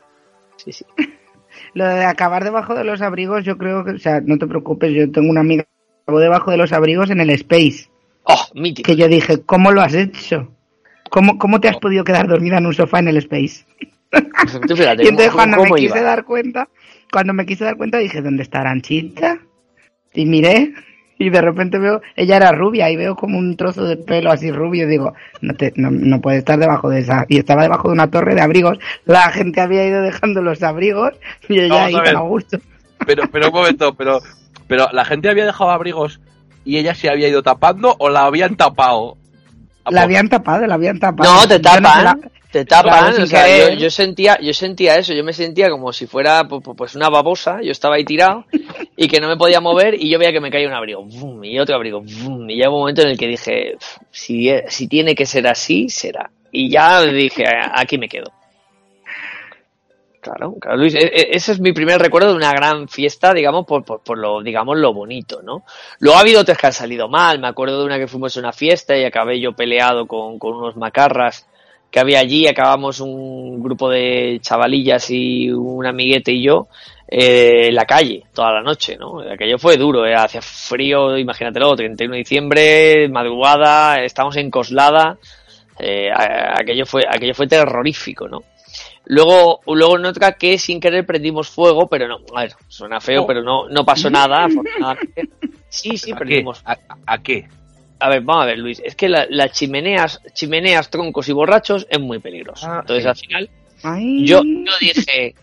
Sí, 0.55 0.72
sí. 0.72 0.86
Lo 1.74 1.86
de 1.86 2.05
acabar 2.05 2.43
debajo 2.43 2.76
de 2.76 2.84
los 2.84 3.01
abrigos, 3.01 3.43
yo 3.43 3.57
creo 3.57 3.84
que, 3.84 3.91
o 3.91 3.99
sea, 3.99 4.22
no 4.22 4.38
te 4.38 4.47
preocupes, 4.47 4.93
yo 4.93 5.11
tengo 5.11 5.30
una 5.30 5.41
amiga 5.41 5.63
que 5.63 5.70
acabó 6.03 6.20
debajo 6.20 6.51
de 6.51 6.57
los 6.57 6.72
abrigos 6.72 7.09
en 7.09 7.20
el 7.20 7.32
Space. 7.32 7.89
Oh, 8.24 8.45
mítico. 8.53 8.88
Que 8.88 8.95
yo 8.95 9.07
dije, 9.07 9.41
¿cómo 9.43 9.72
lo 9.72 9.82
has 9.82 9.93
hecho? 9.93 10.53
¿Cómo, 11.09 11.38
cómo 11.39 11.59
te 11.59 11.67
has 11.67 11.78
podido 11.78 12.03
quedar 12.03 12.28
dormida 12.28 12.59
en 12.59 12.67
un 12.67 12.74
sofá 12.74 12.99
en 12.99 13.07
el 13.07 13.17
Space? 13.17 13.65
Fíjate, 14.12 15.03
Y 15.03 15.07
entonces 15.07 15.32
¿cómo- 15.32 15.38
cuando 15.43 15.64
me 15.64 15.72
quise 15.72 15.97
iba? 15.97 16.01
dar 16.01 16.24
cuenta, 16.26 16.68
cuando 17.12 17.34
me 17.34 17.45
quise 17.45 17.64
dar 17.66 17.78
cuenta 17.78 17.97
dije, 17.97 18.22
¿dónde 18.22 18.43
está 18.43 18.62
Aranchita? 18.62 19.39
Y 20.14 20.26
miré 20.26 20.74
y 21.22 21.30
de 21.30 21.41
repente 21.41 21.78
veo, 21.80 22.01
ella 22.16 22.38
era 22.38 22.51
rubia 22.53 22.89
y 22.89 22.95
veo 22.95 23.16
como 23.16 23.38
un 23.38 23.57
trozo 23.57 23.84
de 23.84 23.97
pelo 23.97 24.32
así 24.32 24.51
rubio 24.51 24.86
y 24.86 24.89
digo, 24.89 25.14
no, 25.41 25.53
te, 25.53 25.74
no, 25.76 25.91
no 25.91 26.22
puede 26.22 26.38
estar 26.38 26.57
debajo 26.57 26.89
de 26.89 27.01
esa. 27.01 27.26
Y 27.28 27.38
estaba 27.38 27.64
debajo 27.64 27.89
de 27.89 27.93
una 27.93 28.10
torre 28.10 28.36
de 28.36 28.41
abrigos. 28.41 28.80
La 29.03 29.30
gente 29.30 29.60
había 29.60 29.86
ido 29.86 30.01
dejando 30.01 30.41
los 30.41 30.64
abrigos 30.64 31.12
y 31.49 31.60
ella 31.60 31.86
ahí 31.86 31.95
a 31.95 32.20
gusto. 32.22 32.60
Pero, 33.05 33.24
pero 33.30 33.49
un 33.49 33.53
momento, 33.53 33.93
pero, 33.95 34.20
pero 34.68 34.88
la 34.93 35.03
gente 35.03 35.30
había 35.30 35.45
dejado 35.45 35.72
abrigos 35.72 36.22
y 36.64 36.78
ella 36.78 36.95
se 36.95 37.10
había 37.10 37.28
ido 37.28 37.43
tapando 37.43 37.97
o 37.99 38.10
la 38.10 38.24
habían 38.24 38.55
tapado. 38.55 39.18
La 39.89 40.03
habían 40.03 40.30
tapado, 40.30 40.66
la 40.68 40.76
habían 40.76 40.99
tapado. 40.99 41.34
No, 41.34 41.47
te 41.47 41.55
no 41.55 41.62
tapan, 41.62 42.22
te 42.52 42.66
tapan. 42.66 43.00
Claro, 43.12 43.24
o 43.24 43.28
sea, 43.28 43.47
yo, 43.70 43.74
yo 43.80 43.89
sentía, 43.89 44.39
yo 44.41 44.54
sentía 44.54 44.97
eso, 44.97 45.14
yo 45.14 45.24
me 45.24 45.34
sentía 45.34 45.70
como 45.70 45.93
si 45.93 46.08
fuera 46.08 46.43
pu- 46.43 46.62
pu- 46.62 46.76
pues 46.76 46.95
una 46.95 47.10
babosa, 47.10 47.60
yo 47.62 47.72
estaba 47.72 47.95
ahí 47.95 48.04
tirado 48.06 48.45
y 48.97 49.08
que 49.08 49.20
no 49.20 49.28
me 49.28 49.38
podía 49.38 49.62
mover 49.62 49.93
y 49.95 50.10
yo 50.10 50.18
veía 50.20 50.32
que 50.32 50.41
me 50.41 50.50
caía 50.52 50.68
un 50.68 50.74
abrigo, 50.74 51.06
y 51.43 51.60
otro 51.60 51.76
abrigo, 51.76 52.02
¡vum! 52.02 52.50
y 52.50 52.56
llega 52.56 52.70
un 52.70 52.80
momento 52.80 53.02
en 53.04 53.10
el 53.10 53.18
que 53.18 53.28
dije, 53.28 53.76
"Pf, 53.80 54.00
si, 54.12 54.50
si 54.68 54.88
tiene 54.88 55.14
que 55.16 55.26
ser 55.26 55.47
así, 55.47 55.89
será. 55.89 56.32
Y 56.52 56.70
ya 56.72 57.02
dije, 57.04 57.43
aquí 57.76 57.97
me 58.00 58.10
quedo. 58.10 58.32
Claro, 60.22 60.56
claro, 60.60 60.76
Luis, 60.78 60.93
e- 60.95 61.00
e- 61.00 61.30
ese 61.32 61.54
es 61.54 61.62
mi 61.62 61.72
primer 61.72 61.97
recuerdo 62.02 62.32
de 62.32 62.36
una 62.36 62.52
gran 62.52 62.89
fiesta, 62.89 63.34
digamos, 63.34 63.66
por, 63.66 63.86
por, 63.86 64.02
por 64.04 64.18
lo, 64.18 64.41
digamos, 64.41 64.78
lo 64.78 64.91
bonito, 64.93 65.41
¿no? 65.41 65.64
Luego 66.00 66.18
ha 66.18 66.22
habido 66.22 66.41
otras 66.41 66.58
que 66.58 66.68
han 66.68 66.74
salido 66.74 67.08
mal, 67.08 67.39
me 67.39 67.47
acuerdo 67.47 67.80
de 67.80 67.86
una 67.86 67.97
que 67.97 68.08
fuimos 68.08 68.36
a 68.36 68.39
una 68.41 68.52
fiesta 68.52 68.97
y 68.97 69.06
acabé 69.06 69.39
yo 69.39 69.54
peleado 69.54 70.08
con, 70.08 70.38
con 70.38 70.56
unos 70.56 70.76
macarras 70.76 71.47
que 71.92 72.00
había 72.00 72.20
allí, 72.20 72.48
acabamos 72.48 73.00
un 73.00 73.62
grupo 73.62 73.90
de 73.90 74.40
chavalillas 74.42 75.10
y 75.10 75.50
un 75.52 75.86
amiguete 75.86 76.32
y 76.32 76.44
yo 76.44 76.68
eh, 77.08 77.68
en 77.70 77.76
la 77.76 77.86
calle 77.86 78.24
toda 78.34 78.52
la 78.54 78.62
noche, 78.62 78.96
¿no? 78.98 79.22
Aquello 79.22 79.58
fue 79.58 79.78
duro, 79.78 80.06
¿eh? 80.06 80.14
hacía 80.14 80.42
frío, 80.42 81.18
imagínatelo, 81.18 81.76
31 81.76 82.14
de 82.14 82.18
diciembre, 82.20 83.10
madrugada, 83.10 84.04
estamos 84.04 84.36
en 84.38 84.52
Coslada, 84.52 85.18
eh, 85.80 86.10
aquello 86.14 86.86
fue 86.86 87.04
aquello 87.10 87.34
fue 87.34 87.48
terrorífico, 87.48 88.28
¿no? 88.28 88.44
Luego, 89.06 89.62
luego 89.66 89.98
en 89.98 90.06
otra 90.06 90.34
que 90.34 90.60
sin 90.60 90.80
querer 90.80 91.04
prendimos 91.04 91.50
fuego, 91.50 91.88
pero 91.88 92.08
no, 92.08 92.18
a 92.36 92.42
ver, 92.42 92.54
suena 92.68 93.02
feo, 93.02 93.24
Oh. 93.24 93.26
pero 93.26 93.42
no, 93.42 93.68
no 93.68 93.84
pasó 93.84 94.08
nada, 94.12 94.46
afortunadamente. 94.46 95.30
Sí, 95.68 95.98
sí, 95.98 96.12
¿A 96.12 96.16
qué? 96.16 96.20
prendimos. 96.20 96.62
¿A, 96.64 96.78
a 97.08 97.18
qué? 97.18 97.48
A 98.00 98.10
ver, 98.10 98.22
vamos 98.22 98.43
a 98.43 98.47
ver, 98.47 98.58
Luis, 98.60 98.82
es 98.84 98.95
que 98.95 99.10
la- 99.10 99.28
las 99.30 99.52
chimeneas, 99.52 100.22
chimeneas, 100.34 100.89
troncos 100.89 101.28
y 101.30 101.34
borrachos 101.34 101.86
es 101.89 102.00
muy 102.00 102.20
peligroso. 102.20 102.66
Ah, 102.70 102.80
Entonces, 102.82 103.04
sí. 103.04 103.10
al 103.10 103.16
final, 103.16 103.50
Ay. 103.84 104.26
yo, 104.26 104.41
yo 104.43 104.72
dije, 104.80 105.36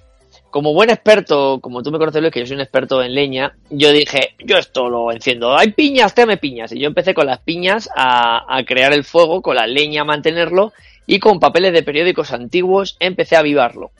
como 0.50 0.72
buen 0.72 0.88
experto, 0.88 1.58
como 1.60 1.82
tú 1.82 1.90
me 1.90 1.98
conoces, 1.98 2.20
Luis, 2.22 2.32
que 2.32 2.40
yo 2.40 2.46
soy 2.46 2.54
un 2.56 2.62
experto 2.62 3.02
en 3.02 3.14
leña, 3.14 3.54
yo 3.68 3.92
dije, 3.92 4.34
yo 4.44 4.56
esto 4.56 4.88
lo 4.88 5.12
enciendo. 5.12 5.54
Hay 5.56 5.72
piñas, 5.72 6.14
tráeme 6.14 6.38
piñas. 6.38 6.72
Y 6.72 6.78
yo 6.80 6.86
empecé 6.86 7.12
con 7.12 7.26
las 7.26 7.40
piñas 7.40 7.90
a, 7.94 8.44
a 8.56 8.64
crear 8.64 8.92
el 8.94 9.04
fuego, 9.04 9.42
con 9.42 9.56
la 9.56 9.66
leña 9.66 10.02
a 10.02 10.04
mantenerlo, 10.04 10.72
y 11.06 11.18
con 11.18 11.38
papeles 11.38 11.72
de 11.74 11.82
periódicos 11.82 12.32
antiguos 12.32 12.96
empecé 13.00 13.36
a 13.36 13.40
avivarlo. 13.40 13.90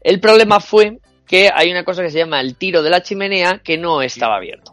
El 0.00 0.20
problema 0.20 0.58
fue 0.60 0.98
que 1.28 1.50
hay 1.54 1.70
una 1.70 1.84
cosa 1.84 2.02
que 2.02 2.10
se 2.10 2.18
llama 2.18 2.40
el 2.40 2.56
tiro 2.56 2.82
de 2.82 2.90
la 2.90 3.02
chimenea 3.02 3.60
que 3.62 3.76
no 3.76 4.00
estaba 4.00 4.36
abierto. 4.36 4.72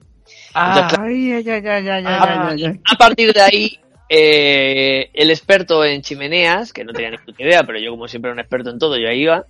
Ah, 0.53 0.87
ay, 0.99 1.33
ay, 1.33 1.67
ay. 1.67 2.79
A 2.85 2.95
partir 2.95 3.33
de 3.33 3.41
ahí, 3.41 3.79
eh, 4.09 5.09
el 5.13 5.31
experto 5.31 5.83
en 5.83 6.01
chimeneas, 6.01 6.71
que 6.71 6.83
no 6.83 6.93
tenía 6.93 7.11
ni 7.11 7.17
puta 7.17 7.43
idea, 7.43 7.63
pero 7.63 7.79
yo 7.79 7.91
como 7.91 8.07
siempre 8.07 8.29
era 8.29 8.33
un 8.33 8.39
experto 8.39 8.69
en 8.69 8.79
todo, 8.79 8.97
yo 8.97 9.09
ahí 9.09 9.21
iba, 9.21 9.45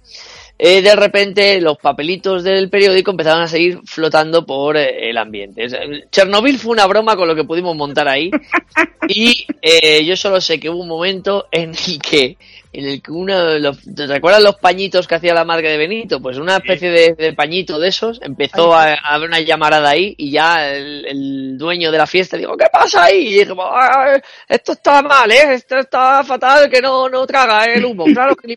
eh, 0.60 0.82
de 0.82 0.96
repente 0.96 1.60
los 1.60 1.78
papelitos 1.78 2.44
del 2.44 2.70
periódico 2.70 3.12
empezaron 3.12 3.42
a 3.42 3.48
seguir 3.48 3.80
flotando 3.86 4.46
por 4.46 4.78
eh, 4.78 5.10
el 5.10 5.18
ambiente. 5.18 5.68
Chernobyl 6.12 6.60
fue 6.60 6.72
una 6.72 6.86
broma 6.86 7.16
con 7.16 7.28
lo 7.28 7.36
que 7.36 7.44
pudimos 7.44 7.76
montar 7.76 8.08
ahí 8.08 8.30
y 9.08 9.48
eh, 9.62 10.06
yo 10.06 10.16
solo 10.16 10.40
sé 10.40 10.60
que 10.60 10.70
hubo 10.70 10.82
un 10.82 10.88
momento 10.88 11.48
en 11.52 11.72
el 11.72 12.00
que 12.00 12.38
en 12.74 12.86
el 12.86 13.02
que 13.02 13.12
uno 13.12 13.46
de 13.46 13.60
los, 13.60 13.78
¿te 13.96 14.08
recuerdas 14.08 14.42
los 14.42 14.56
pañitos 14.56 15.08
que 15.08 15.16
hacía 15.16 15.34
la 15.34 15.46
marca 15.46 15.70
de 15.70 15.78
Benito? 15.78 16.20
Pues 16.20 16.38
una 16.38 16.58
especie 16.58 16.90
de, 16.90 17.14
de 17.14 17.34
pañito 17.34 17.80
de 17.80 17.90
esos 17.90 18.20
empezó 18.24 18.74
a, 18.74 18.94
a 18.94 19.14
haber 19.16 19.30
una 19.30 19.40
llamarada 19.42 19.90
ahí 19.92 20.16
y 20.18 20.32
ya 20.32 20.68
el, 20.74 21.06
el 21.06 21.58
dueño 21.58 21.92
de 21.92 21.98
la 22.00 22.08
fiesta 22.08 22.36
dijo, 22.36 22.58
¿qué 22.58 22.66
pasa 22.72 23.06
ahí? 23.06 23.28
Y 23.28 23.34
dije, 23.40 23.54
"Ah, 23.60 24.20
esto 24.48 24.72
está 24.72 25.02
mal, 25.04 25.32
¿eh? 25.32 25.54
Esto 25.54 25.78
está 25.78 26.24
fatal, 26.24 26.70
que 26.70 26.82
no, 26.82 27.08
no 27.10 27.26
traga 27.28 27.66
el 27.66 27.86
humo. 27.86 28.06
Claro, 28.06 28.36
que 28.36 28.56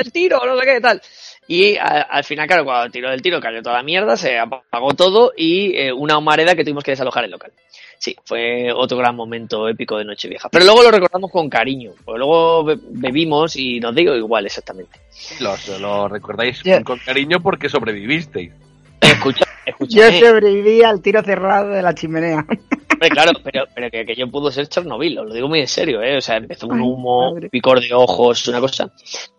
el 0.00 0.12
tiro, 0.12 0.40
no 0.44 0.58
sé 0.58 0.66
qué, 0.66 0.80
tal. 0.80 1.00
Y 1.48 1.76
a- 1.76 2.02
al 2.02 2.24
final, 2.24 2.46
claro, 2.46 2.64
cuando 2.64 2.90
tiró 2.90 3.10
del 3.10 3.22
tiro 3.22 3.40
cayó 3.40 3.62
toda 3.62 3.76
la 3.76 3.82
mierda, 3.82 4.16
se 4.16 4.38
apagó 4.38 4.94
todo 4.94 5.32
y 5.36 5.76
eh, 5.76 5.92
una 5.92 6.18
humareda 6.18 6.54
que 6.54 6.64
tuvimos 6.64 6.82
que 6.84 6.90
desalojar 6.92 7.24
el 7.24 7.30
local. 7.30 7.52
Sí, 7.98 8.14
fue 8.24 8.70
otro 8.72 8.98
gran 8.98 9.16
momento 9.16 9.68
épico 9.68 9.96
de 9.96 10.04
Nochevieja. 10.04 10.48
Pero 10.50 10.64
luego 10.66 10.82
lo 10.82 10.90
recordamos 10.90 11.30
con 11.30 11.48
cariño, 11.48 11.92
porque 12.04 12.18
luego 12.18 12.64
be- 12.64 12.78
bebimos 12.80 13.56
y 13.56 13.80
nos 13.80 13.94
digo 13.94 14.14
igual 14.14 14.44
exactamente. 14.46 14.98
Lo, 15.40 15.54
lo 15.78 16.06
recordáis 16.08 16.62
con 16.84 16.98
cariño 16.98 17.40
porque 17.40 17.68
sobrevivisteis. 17.70 18.52
Escucha, 19.00 19.44
Yo 19.66 19.72
escúchame, 20.04 20.20
sobreviví 20.20 20.82
al 20.82 21.00
tiro 21.00 21.22
cerrado 21.22 21.70
de 21.70 21.82
la 21.82 21.94
chimenea. 21.94 22.44
hombre, 22.92 23.08
claro, 23.10 23.32
pero, 23.42 23.64
pero 23.74 23.90
que, 23.90 24.04
que 24.04 24.14
yo 24.14 24.30
pudo 24.30 24.50
ser 24.50 24.68
Chernobyl, 24.68 25.18
os 25.18 25.26
lo 25.28 25.34
digo 25.34 25.48
muy 25.48 25.60
en 25.60 25.68
serio, 25.68 26.02
¿eh? 26.02 26.16
O 26.18 26.20
sea, 26.20 26.36
empezó 26.36 26.66
un 26.66 26.74
Ay, 26.76 26.80
humo, 26.82 27.34
picor 27.50 27.80
de 27.80 27.92
ojos, 27.94 28.46
una 28.48 28.60
cosa. 28.60 28.92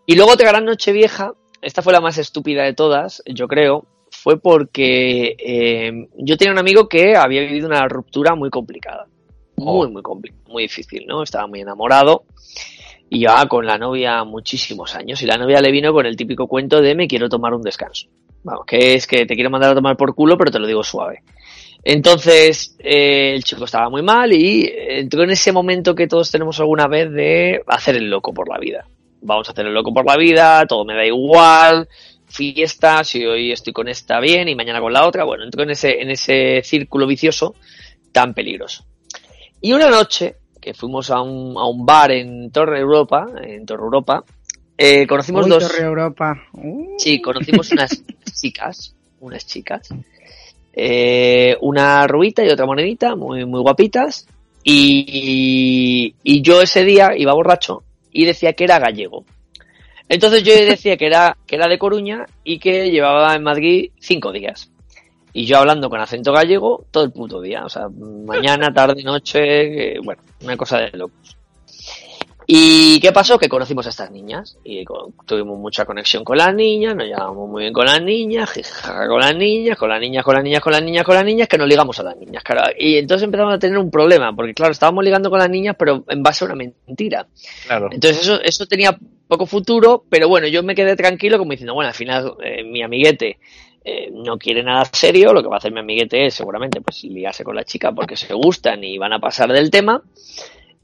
Y 0.06 0.16
luego 0.16 0.32
otra 0.32 0.48
gran 0.50 0.64
Nochevieja, 0.64 1.32
esta 1.62 1.82
fue 1.82 1.92
la 1.92 2.00
más 2.00 2.18
estúpida 2.18 2.64
de 2.64 2.74
todas, 2.74 3.22
yo 3.26 3.48
creo, 3.48 3.86
fue 4.10 4.40
porque 4.40 5.36
eh, 5.38 6.08
yo 6.16 6.36
tenía 6.36 6.52
un 6.52 6.58
amigo 6.58 6.88
que 6.88 7.16
había 7.16 7.42
vivido 7.42 7.66
una 7.66 7.86
ruptura 7.88 8.34
muy 8.34 8.50
complicada. 8.50 9.06
Muy, 9.56 9.86
Oh. 9.86 9.90
muy 9.90 10.02
complicada, 10.02 10.42
muy 10.48 10.62
difícil, 10.64 11.04
¿no? 11.06 11.22
Estaba 11.22 11.46
muy 11.46 11.60
enamorado 11.60 12.24
y 13.10 13.20
llevaba 13.20 13.46
con 13.46 13.66
la 13.66 13.78
novia 13.78 14.22
muchísimos 14.24 14.94
años 14.94 15.20
y 15.22 15.26
la 15.26 15.36
novia 15.36 15.60
le 15.60 15.72
vino 15.72 15.92
con 15.92 16.06
el 16.06 16.16
típico 16.16 16.46
cuento 16.46 16.80
de 16.80 16.94
me 16.94 17.08
quiero 17.08 17.28
tomar 17.28 17.54
un 17.54 17.62
descanso. 17.62 18.08
Vamos, 18.44 18.64
que 18.66 18.94
es 18.94 19.06
que 19.06 19.26
te 19.26 19.34
quiero 19.34 19.50
mandar 19.50 19.72
a 19.72 19.74
tomar 19.74 19.96
por 19.96 20.14
culo, 20.14 20.38
pero 20.38 20.50
te 20.50 20.58
lo 20.58 20.66
digo 20.66 20.84
suave. 20.84 21.22
Entonces, 21.82 22.76
eh, 22.78 23.32
el 23.34 23.44
chico 23.44 23.64
estaba 23.64 23.88
muy 23.88 24.02
mal 24.02 24.32
y 24.32 24.70
entró 24.74 25.22
en 25.22 25.30
ese 25.30 25.52
momento 25.52 25.94
que 25.94 26.06
todos 26.06 26.30
tenemos 26.30 26.60
alguna 26.60 26.86
vez 26.86 27.10
de 27.10 27.62
hacer 27.66 27.96
el 27.96 28.10
loco 28.10 28.32
por 28.32 28.48
la 28.48 28.58
vida. 28.58 28.86
Vamos 29.20 29.48
a 29.48 29.52
hacer 29.52 29.66
el 29.66 29.74
loco 29.74 29.92
por 29.92 30.06
la 30.06 30.16
vida, 30.16 30.66
todo 30.66 30.84
me 30.84 30.94
da 30.94 31.04
igual, 31.04 31.88
fiesta, 32.26 33.02
si 33.04 33.24
hoy 33.24 33.52
estoy 33.52 33.72
con 33.72 33.88
esta 33.88 34.20
bien 34.20 34.48
y 34.48 34.54
mañana 34.54 34.80
con 34.80 34.92
la 34.92 35.06
otra. 35.06 35.24
Bueno, 35.24 35.44
entró 35.44 35.62
en 35.62 35.70
ese, 35.70 36.00
en 36.00 36.10
ese 36.10 36.62
círculo 36.62 37.06
vicioso 37.06 37.54
tan 38.12 38.34
peligroso. 38.34 38.84
Y 39.60 39.72
una 39.72 39.90
noche, 39.90 40.36
que 40.60 40.74
fuimos 40.74 41.10
a 41.10 41.20
un, 41.20 41.56
a 41.56 41.66
un 41.66 41.84
bar 41.84 42.12
en 42.12 42.50
Torre 42.50 42.80
Europa, 42.80 43.26
en 43.42 43.66
Torre 43.66 43.82
Europa, 43.82 44.24
eh, 44.76 45.06
conocimos 45.06 45.44
Uy, 45.44 45.50
dos... 45.50 45.68
Torre 45.68 45.84
Europa. 45.84 46.40
Uh. 46.52 46.94
Sí, 46.98 47.20
conocimos 47.20 47.72
unas 47.72 48.02
chicas, 48.40 48.94
unas 49.20 49.46
chicas, 49.46 49.88
eh, 50.72 51.56
una 51.60 52.06
rubita 52.06 52.44
y 52.44 52.50
otra 52.50 52.66
monedita, 52.66 53.16
muy, 53.16 53.44
muy 53.44 53.60
guapitas, 53.60 54.28
y, 54.62 56.14
y 56.22 56.42
yo 56.42 56.62
ese 56.62 56.84
día 56.84 57.16
iba 57.16 57.32
borracho 57.32 57.82
y 58.12 58.24
decía 58.24 58.52
que 58.52 58.64
era 58.64 58.78
gallego. 58.78 59.24
Entonces 60.08 60.42
yo 60.42 60.54
decía 60.54 60.96
que 60.96 61.06
era, 61.06 61.36
que 61.46 61.56
era 61.56 61.68
de 61.68 61.78
Coruña 61.78 62.26
y 62.44 62.58
que 62.58 62.90
llevaba 62.90 63.34
en 63.34 63.42
Madrid 63.42 63.90
cinco 63.98 64.32
días. 64.32 64.70
Y 65.32 65.44
yo 65.44 65.58
hablando 65.58 65.88
con 65.90 66.00
acento 66.00 66.32
gallego 66.32 66.86
todo 66.90 67.04
el 67.04 67.12
puto 67.12 67.40
día, 67.40 67.64
o 67.64 67.68
sea, 67.68 67.88
mañana, 67.88 68.72
tarde, 68.72 69.02
noche, 69.04 69.92
eh, 69.94 70.00
bueno, 70.02 70.22
una 70.42 70.56
cosa 70.56 70.78
de 70.78 70.90
locos. 70.96 71.37
¿Y 72.50 72.98
qué 73.00 73.12
pasó? 73.12 73.38
Que 73.38 73.46
conocimos 73.46 73.84
a 73.86 73.90
estas 73.90 74.10
niñas 74.10 74.56
y 74.64 74.82
con- 74.82 75.12
tuvimos 75.26 75.58
mucha 75.58 75.84
conexión 75.84 76.24
con 76.24 76.38
las 76.38 76.54
niñas, 76.54 76.96
nos 76.96 77.06
llevamos 77.06 77.46
muy 77.46 77.64
bien 77.64 77.74
con 77.74 77.84
las 77.84 78.00
niñas, 78.00 78.50
con 79.06 79.20
las 79.20 79.36
niñas, 79.36 79.76
con 79.76 79.90
las 79.90 80.00
niñas, 80.00 80.24
con 80.24 80.32
las 80.32 80.42
niñas, 80.42 80.62
con 80.62 80.72
las 80.72 80.82
niñas, 80.82 81.04
con 81.04 81.14
las 81.14 81.24
niñas, 81.26 81.46
que 81.48 81.58
nos 81.58 81.68
ligamos 81.68 82.00
a 82.00 82.04
las 82.04 82.16
niñas. 82.16 82.42
Claro. 82.42 82.72
Y 82.78 82.96
entonces 82.96 83.24
empezamos 83.26 83.52
a 83.52 83.58
tener 83.58 83.76
un 83.76 83.90
problema, 83.90 84.34
porque 84.34 84.54
claro, 84.54 84.72
estábamos 84.72 85.04
ligando 85.04 85.28
con 85.28 85.38
las 85.40 85.50
niñas, 85.50 85.76
pero 85.78 86.04
en 86.08 86.22
base 86.22 86.42
a 86.44 86.46
una 86.46 86.54
mentira. 86.86 87.26
Claro. 87.66 87.90
Entonces 87.92 88.22
eso, 88.22 88.40
eso 88.40 88.64
tenía 88.64 88.98
poco 89.28 89.44
futuro, 89.44 90.04
pero 90.08 90.26
bueno, 90.26 90.46
yo 90.46 90.62
me 90.62 90.74
quedé 90.74 90.96
tranquilo 90.96 91.36
como 91.36 91.50
diciendo, 91.50 91.74
bueno, 91.74 91.88
al 91.88 91.94
final 91.94 92.32
eh, 92.42 92.64
mi 92.64 92.82
amiguete 92.82 93.38
eh, 93.84 94.10
no 94.10 94.38
quiere 94.38 94.62
nada 94.62 94.86
serio, 94.90 95.34
lo 95.34 95.42
que 95.42 95.48
va 95.48 95.56
a 95.56 95.58
hacer 95.58 95.70
mi 95.72 95.80
amiguete 95.80 96.24
es 96.24 96.32
seguramente 96.34 96.80
pues 96.80 97.04
liarse 97.04 97.44
con 97.44 97.54
la 97.54 97.64
chica 97.64 97.92
porque 97.92 98.16
se 98.16 98.32
gustan 98.32 98.82
y 98.84 98.96
van 98.96 99.12
a 99.12 99.18
pasar 99.18 99.52
del 99.52 99.70
tema 99.70 100.02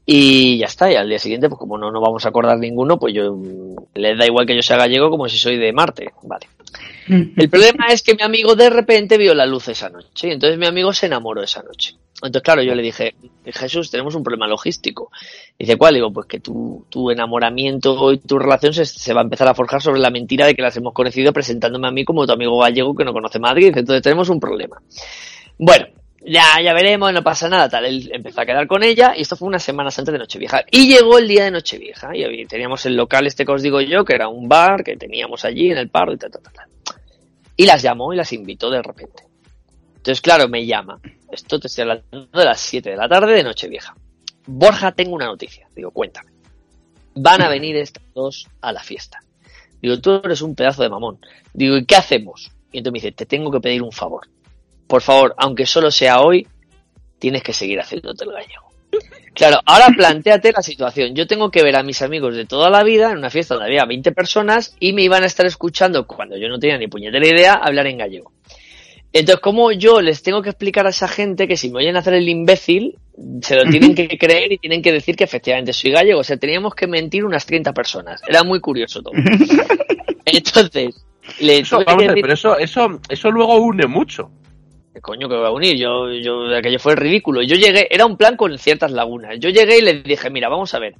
y 0.05 0.57
ya 0.59 0.67
está, 0.67 0.91
y 0.91 0.95
al 0.95 1.09
día 1.09 1.19
siguiente 1.19 1.49
pues 1.49 1.59
como 1.59 1.77
no 1.77 1.91
nos 1.91 2.01
vamos 2.01 2.25
a 2.25 2.29
acordar 2.29 2.57
ninguno, 2.57 2.99
pues 2.99 3.13
yo 3.13 3.33
mm, 3.33 3.75
les 3.95 4.17
da 4.17 4.25
igual 4.25 4.45
que 4.45 4.55
yo 4.55 4.61
sea 4.61 4.77
gallego 4.77 5.09
como 5.09 5.27
si 5.27 5.37
soy 5.37 5.57
de 5.57 5.73
Marte, 5.73 6.11
vale. 6.23 6.47
El 7.07 7.49
problema 7.49 7.87
es 7.87 8.01
que 8.01 8.15
mi 8.15 8.23
amigo 8.23 8.55
de 8.55 8.69
repente 8.69 9.17
vio 9.17 9.33
la 9.33 9.45
luz 9.45 9.67
esa 9.67 9.89
noche 9.89 10.27
y 10.27 10.31
entonces 10.31 10.57
mi 10.57 10.65
amigo 10.65 10.91
se 10.91 11.05
enamoró 11.05 11.43
esa 11.43 11.61
noche. 11.61 11.95
Entonces, 12.15 12.41
claro, 12.41 12.63
yo 12.63 12.73
le 12.73 12.81
dije, 12.81 13.13
Jesús, 13.45 13.91
tenemos 13.91 14.15
un 14.15 14.23
problema 14.23 14.47
logístico. 14.47 15.11
Dice, 15.59 15.75
¿cuál? 15.75 15.95
Digo, 15.95 16.11
pues 16.11 16.27
que 16.27 16.39
tu, 16.39 16.85
tu 16.89 17.11
enamoramiento 17.11 18.11
y 18.13 18.17
tu 18.19 18.39
relación 18.39 18.73
se, 18.73 18.85
se 18.85 19.13
va 19.13 19.21
a 19.21 19.23
empezar 19.23 19.47
a 19.47 19.53
forjar 19.53 19.81
sobre 19.81 19.99
la 19.99 20.09
mentira 20.09 20.47
de 20.47 20.55
que 20.55 20.61
las 20.61 20.75
hemos 20.77 20.93
conocido 20.93 21.33
presentándome 21.33 21.87
a 21.87 21.91
mí 21.91 22.05
como 22.05 22.25
tu 22.25 22.31
amigo 22.31 22.57
gallego 22.57 22.95
que 22.95 23.03
no 23.03 23.13
conoce 23.13 23.37
Madrid. 23.37 23.73
Entonces 23.75 24.01
tenemos 24.01 24.29
un 24.29 24.39
problema. 24.39 24.81
Bueno, 25.57 25.87
ya, 26.25 26.59
ya 26.63 26.73
veremos, 26.73 27.13
no 27.13 27.23
pasa 27.23 27.47
nada, 27.47 27.69
tal. 27.69 27.85
Él 27.85 28.09
empezó 28.11 28.41
a 28.41 28.45
quedar 28.45 28.67
con 28.67 28.83
ella 28.83 29.13
y 29.15 29.21
esto 29.21 29.35
fue 29.35 29.47
unas 29.47 29.63
semanas 29.63 29.97
antes 29.99 30.11
de 30.11 30.19
Nochevieja. 30.19 30.63
Y 30.71 30.87
llegó 30.87 31.19
el 31.19 31.27
día 31.27 31.45
de 31.45 31.51
Nochevieja 31.51 32.15
y 32.15 32.45
teníamos 32.45 32.85
el 32.85 32.95
local 32.95 33.27
este 33.27 33.45
que 33.45 33.51
os 33.51 33.61
digo 33.61 33.79
yo, 33.81 34.03
que 34.03 34.15
era 34.15 34.27
un 34.27 34.49
bar 34.49 34.83
que 34.83 34.97
teníamos 34.97 35.45
allí 35.45 35.71
en 35.71 35.77
el 35.77 35.89
pardo 35.89 36.13
y 36.13 36.17
tal, 36.17 36.31
tal, 36.31 36.41
tal. 36.41 36.69
Y 37.55 37.65
las 37.65 37.81
llamó 37.81 38.11
y 38.11 38.17
las 38.17 38.33
invitó 38.33 38.69
de 38.69 38.81
repente. 38.81 39.23
Entonces, 39.97 40.21
claro, 40.21 40.47
me 40.49 40.65
llama. 40.65 40.99
Esto 41.31 41.59
te 41.59 41.67
estoy 41.67 41.83
hablando 41.83 42.27
de 42.33 42.45
las 42.45 42.59
7 42.59 42.89
de 42.89 42.97
la 42.97 43.07
tarde 43.07 43.33
de 43.33 43.43
Nochevieja. 43.43 43.95
Borja, 44.47 44.91
tengo 44.91 45.15
una 45.15 45.25
noticia. 45.25 45.67
Digo, 45.75 45.91
cuéntame. 45.91 46.31
Van 47.15 47.41
a 47.41 47.49
venir 47.49 47.75
estas 47.75 48.03
dos 48.13 48.47
a 48.61 48.71
la 48.71 48.83
fiesta. 48.83 49.19
Digo, 49.81 49.99
tú 49.99 50.21
eres 50.23 50.41
un 50.41 50.55
pedazo 50.55 50.83
de 50.83 50.89
mamón. 50.89 51.19
Digo, 51.53 51.77
¿y 51.77 51.85
qué 51.85 51.95
hacemos? 51.95 52.51
Y 52.71 52.79
entonces 52.79 52.93
me 52.93 53.07
dice, 53.07 53.11
te 53.13 53.25
tengo 53.25 53.51
que 53.51 53.59
pedir 53.59 53.81
un 53.81 53.91
favor. 53.91 54.27
Por 54.87 55.01
favor, 55.01 55.33
aunque 55.37 55.65
solo 55.65 55.89
sea 55.91 56.21
hoy, 56.21 56.47
tienes 57.19 57.41
que 57.43 57.53
seguir 57.53 57.79
haciéndote 57.79 58.23
el 58.25 58.31
gallego. 58.31 58.65
Claro, 59.33 59.59
ahora 59.65 59.87
planteate 59.95 60.53
la 60.53 60.61
situación. 60.61 61.13
Yo 61.15 61.27
tengo 61.27 61.51
que 61.51 61.61
ver 61.63 61.75
a 61.75 61.83
mis 61.83 62.01
amigos 62.01 62.35
de 62.35 62.45
toda 62.45 62.69
la 62.69 62.83
vida 62.83 63.11
en 63.11 63.17
una 63.17 63.29
fiesta 63.29 63.55
donde 63.55 63.69
había 63.69 63.83
20 63.85 64.11
personas 64.13 64.75
y 64.79 64.93
me 64.93 65.01
iban 65.01 65.23
a 65.23 65.25
estar 65.25 65.45
escuchando 65.45 66.07
cuando 66.07 66.37
yo 66.37 66.47
no 66.47 66.57
tenía 66.59 66.77
ni 66.77 66.87
puñetera 66.87 67.27
idea 67.27 67.53
hablar 67.55 67.87
en 67.87 67.97
gallego. 67.97 68.31
Entonces, 69.11 69.41
¿cómo 69.41 69.71
yo 69.71 70.01
les 70.01 70.21
tengo 70.23 70.41
que 70.41 70.49
explicar 70.49 70.85
a 70.87 70.89
esa 70.91 71.07
gente 71.07 71.47
que 71.47 71.57
si 71.57 71.69
me 71.69 71.79
oyen 71.79 71.95
hacer 71.97 72.13
el 72.13 72.27
imbécil, 72.29 72.97
se 73.41 73.55
lo 73.55 73.63
tienen 73.69 73.95
que 73.95 74.07
creer 74.17 74.51
y 74.53 74.57
tienen 74.57 74.81
que 74.81 74.91
decir 74.91 75.15
que 75.15 75.23
efectivamente 75.25 75.73
soy 75.73 75.91
gallego? 75.91 76.19
O 76.19 76.23
sea, 76.23 76.37
teníamos 76.37 76.73
que 76.75 76.85
mentir 76.87 77.25
unas 77.25 77.45
30 77.45 77.73
personas. 77.73 78.21
Era 78.27 78.43
muy 78.43 78.59
curioso 78.61 79.01
todo. 79.01 79.13
Entonces, 80.25 80.95
le 81.39 81.59
Eso, 81.59 81.77
tuve 81.77 81.85
vamos 81.85 81.99
que 82.03 82.05
a 82.05 82.07
ver, 82.13 82.15
decir- 82.15 82.21
pero 82.21 82.33
eso, 82.33 82.57
eso, 82.57 82.99
eso 83.09 83.31
luego 83.31 83.55
une 83.57 83.87
mucho. 83.87 84.29
¿Qué 84.95 85.01
coño 85.01 85.27
que 85.27 85.35
va 85.35 85.49
a 85.49 85.51
unir? 85.51 85.75
Yo, 85.75 86.09
yo, 86.09 86.55
aquello 86.55 86.79
fue 86.79 86.95
ridículo. 86.95 87.41
Yo 87.41 87.57
llegué, 87.57 87.93
era 87.93 88.05
un 88.05 88.15
plan 88.15 88.37
con 88.37 88.57
ciertas 88.57 88.93
lagunas. 88.93 89.35
Yo 89.41 89.49
llegué 89.49 89.79
y 89.79 89.81
les 89.81 90.01
dije, 90.05 90.29
mira, 90.29 90.47
vamos 90.47 90.73
a 90.73 90.79
ver. 90.79 90.95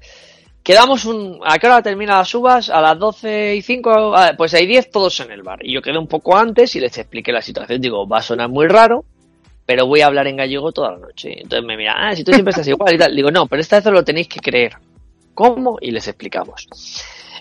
Quedamos 0.61 1.05
un, 1.05 1.39
¿a 1.45 1.57
qué 1.57 1.67
hora 1.67 1.81
terminan 1.81 2.17
las 2.17 2.35
uvas? 2.35 2.69
A 2.69 2.81
las 2.81 2.99
12 2.99 3.55
y 3.55 3.61
5, 3.61 4.13
ah, 4.13 4.33
pues 4.37 4.53
hay 4.53 4.67
10 4.67 4.91
todos 4.91 5.17
en 5.21 5.31
el 5.31 5.43
bar. 5.43 5.59
Y 5.65 5.71
yo 5.71 5.81
quedé 5.81 5.97
un 5.97 6.07
poco 6.07 6.35
antes 6.35 6.75
y 6.75 6.81
les 6.81 6.97
expliqué 6.97 7.31
la 7.31 7.41
situación. 7.41 7.79
Digo, 7.79 8.05
va 8.05 8.17
a 8.17 8.21
sonar 8.21 8.49
muy 8.49 8.67
raro, 8.67 9.05
pero 9.65 9.87
voy 9.87 10.01
a 10.01 10.07
hablar 10.07 10.27
en 10.27 10.35
gallego 10.35 10.73
toda 10.73 10.91
la 10.91 10.97
noche. 10.97 11.31
Entonces 11.33 11.65
me 11.65 11.77
mira, 11.77 11.93
ah, 11.95 12.13
si 12.13 12.25
tú 12.25 12.33
siempre 12.33 12.49
estás 12.49 12.67
igual 12.67 12.95
y 12.95 12.97
tal. 12.97 13.15
Digo, 13.15 13.31
no, 13.31 13.47
pero 13.47 13.61
esta 13.61 13.79
vez 13.79 13.85
lo 13.85 14.03
tenéis 14.03 14.27
que 14.27 14.41
creer. 14.41 14.73
¿Cómo? 15.33 15.77
Y 15.79 15.91
les 15.91 16.05
explicamos. 16.05 16.67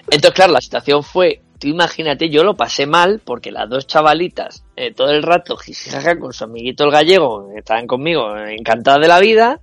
Entonces, 0.03 0.31
claro, 0.31 0.53
la 0.53 0.61
situación 0.61 1.03
fue, 1.03 1.41
imagínate, 1.65 2.31
yo 2.31 2.45
lo 2.45 2.55
pasé 2.55 2.87
mal 2.87 3.21
porque 3.25 3.51
las 3.51 3.69
dos 3.69 3.87
chavalitas 3.87 4.65
eh, 4.77 4.93
todo 4.93 5.11
el 5.11 5.23
rato 5.23 5.57
jijijaja 5.57 6.19
con 6.19 6.33
su 6.33 6.45
amiguito 6.45 6.85
el 6.85 6.91
gallego, 6.91 7.51
estaban 7.57 7.87
conmigo, 7.87 8.37
eh, 8.37 8.55
encantadas 8.59 9.01
de 9.01 9.09
la 9.09 9.21
vida. 9.21 9.61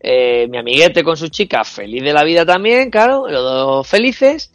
Eh, 0.00 0.48
mi 0.48 0.58
amiguete 0.58 1.04
con 1.04 1.16
su 1.16 1.28
chica, 1.28 1.62
feliz 1.64 2.02
de 2.02 2.12
la 2.12 2.24
vida 2.24 2.46
también, 2.46 2.90
claro, 2.90 3.28
los 3.28 3.42
dos 3.42 3.86
felices. 3.86 4.52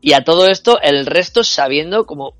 Y 0.00 0.12
a 0.12 0.24
todo 0.24 0.46
esto, 0.48 0.80
el 0.80 1.06
resto 1.06 1.42
sabiendo 1.44 2.06
como... 2.06 2.34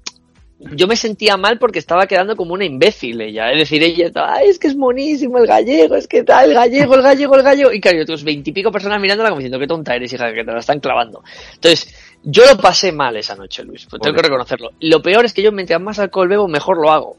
Yo 0.58 0.86
me 0.86 0.96
sentía 0.96 1.36
mal 1.36 1.58
porque 1.58 1.78
estaba 1.78 2.06
quedando 2.06 2.34
como 2.34 2.54
una 2.54 2.64
imbécil 2.64 3.20
ella. 3.20 3.52
Es 3.52 3.58
decir, 3.58 3.82
ella 3.82 4.06
estaba, 4.06 4.36
ay, 4.36 4.48
es 4.48 4.58
que 4.58 4.68
es 4.68 4.74
monísimo 4.74 5.36
el 5.36 5.46
gallego, 5.46 5.96
es 5.96 6.08
que 6.08 6.22
tal, 6.22 6.48
el 6.48 6.54
gallego, 6.54 6.94
el 6.94 7.02
gallego, 7.02 7.36
el 7.36 7.42
gallego. 7.42 7.72
Y 7.74 7.78
claro, 7.78 8.00
otros 8.00 8.24
veintipico 8.24 8.72
personas 8.72 8.98
mirándola 8.98 9.28
como 9.28 9.40
diciendo, 9.40 9.58
qué 9.58 9.66
tonta 9.66 9.94
eres, 9.94 10.14
hija, 10.14 10.32
que 10.32 10.44
te 10.44 10.52
la 10.52 10.60
están 10.60 10.80
clavando. 10.80 11.22
Entonces, 11.56 11.94
yo 12.28 12.44
lo 12.44 12.58
pasé 12.58 12.90
mal 12.90 13.16
esa 13.16 13.36
noche, 13.36 13.62
Luis, 13.62 13.86
pues 13.88 14.02
tengo 14.02 14.16
que 14.16 14.22
reconocerlo. 14.22 14.72
Lo 14.80 15.00
peor 15.00 15.24
es 15.24 15.32
que 15.32 15.42
yo 15.42 15.52
mientras 15.52 15.80
más 15.80 16.00
alcohol 16.00 16.28
bebo, 16.28 16.48
mejor 16.48 16.76
lo 16.76 16.90
hago. 16.90 17.16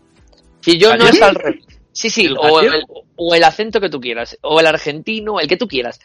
Si 0.59 0.77
yo 0.77 0.97
no 0.97 1.07
es 1.07 1.21
al 1.21 1.35
revés. 1.35 1.63
Sí, 1.93 2.09
sí, 2.09 2.25
¿El 2.25 2.37
o 2.37 2.59
el, 2.59 2.83
o 3.15 3.33
el 3.33 3.43
acento 3.45 3.79
que 3.79 3.89
tú 3.89 4.01
quieras, 4.01 4.37
o 4.41 4.59
el 4.59 4.67
argentino, 4.67 5.39
el 5.39 5.47
que 5.47 5.55
tú 5.55 5.65
quieras. 5.65 6.01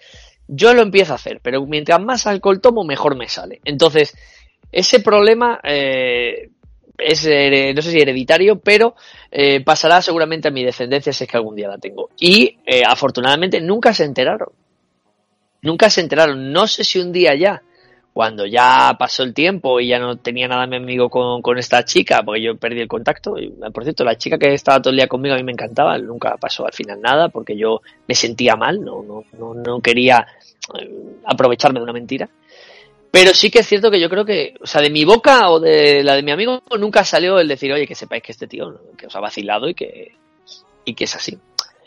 Yo 0.46 0.72
lo 0.72 0.82
empiezo 0.82 1.12
a 1.12 1.16
hacer, 1.16 1.40
pero 1.42 1.66
mientras 1.66 2.00
más 2.00 2.28
alcohol 2.28 2.61
tomo, 2.61 2.84
mejor 2.84 3.16
me 3.16 3.28
sale. 3.28 3.61
Entonces, 3.64 4.14
ese 4.70 5.00
problema 5.00 5.61
eh, 5.64 6.50
es, 6.96 7.24
no 7.74 7.82
sé 7.82 7.90
si 7.90 7.98
hereditario, 7.98 8.61
pero 8.61 8.94
eh, 9.32 9.64
pasará 9.64 10.00
seguramente 10.00 10.46
a 10.46 10.53
mi 10.53 10.64
descendencia 10.64 11.12
si 11.12 11.24
es 11.24 11.30
que 11.30 11.36
algún 11.36 11.57
día 11.57 11.68
la 11.68 11.78
tengo. 11.78 12.11
Y 12.20 12.59
eh, 12.64 12.82
afortunadamente 12.86 13.61
nunca 13.61 13.92
se 13.92 14.05
enteraron. 14.05 14.50
Nunca 15.61 15.90
se 15.90 16.03
enteraron. 16.03 16.53
No 16.53 16.68
sé 16.68 16.84
si 16.84 17.00
un 17.00 17.11
día 17.11 17.34
ya, 17.34 17.62
cuando 18.13 18.45
ya 18.45 18.95
pasó 18.99 19.23
el 19.23 19.33
tiempo 19.33 19.81
y 19.81 19.89
ya 19.89 19.99
no 19.99 20.17
tenía 20.17 20.47
nada 20.47 20.67
mi 20.67 20.77
amigo 20.77 21.09
con, 21.09 21.41
con 21.41 21.59
esta 21.59 21.85
chica, 21.85 22.23
porque 22.23 22.43
yo 22.43 22.57
perdí 22.57 22.81
el 22.81 22.89
contacto. 22.89 23.39
Y, 23.39 23.49
por 23.73 23.85
cierto, 23.85 24.05
la 24.05 24.19
chica 24.19 24.39
que 24.39 24.53
estaba 24.53 24.81
todo 24.81 24.91
el 24.91 24.97
día 24.97 25.09
conmigo 25.09 25.35
a 25.35 25.39
mí 25.39 25.45
me 25.45 25.53
encantaba, 25.53 25.97
nunca 25.99 26.37
pasó 26.37 26.67
al 26.67 26.73
final 26.75 27.01
nada, 27.01 27.31
porque 27.31 27.57
yo 27.57 27.81
me 28.07 28.15
sentía 28.15 28.55
mal, 28.55 28.83
no, 28.83 29.03
no, 29.03 29.25
no, 29.39 29.55
no 29.55 29.81
quería 29.81 30.27
eh, 30.79 30.91
aprovecharme 31.25 31.81
de 31.81 31.85
una 31.85 31.93
mentira. 31.95 32.29
Pero 33.11 33.33
sí 33.35 33.51
que 33.51 33.61
es 33.61 33.67
cierto 33.67 33.91
que 33.91 34.01
yo 34.01 34.09
creo 34.09 34.25
que, 34.25 34.55
o 34.61 34.67
sea, 34.67 34.81
de 34.81 34.91
mi 34.91 35.05
boca 35.05 35.51
o 35.51 35.61
de 35.61 36.03
la 36.03 36.15
de 36.15 36.23
mi 36.23 36.33
amigo 36.33 36.63
nunca 36.79 37.05
salió 37.05 37.39
el 37.39 37.49
decir, 37.49 37.73
oye, 37.73 37.87
que 37.87 37.95
sepáis 37.95 38.23
que 38.23 38.33
este 38.33 38.47
tío 38.47 38.81
que 38.97 39.07
os 39.07 39.17
ha 39.17 39.21
vacilado 39.21 39.69
y 39.69 39.75
que, 39.75 40.13
y 40.85 40.95
que 40.95 41.05
es 41.05 41.15
así. 41.15 41.39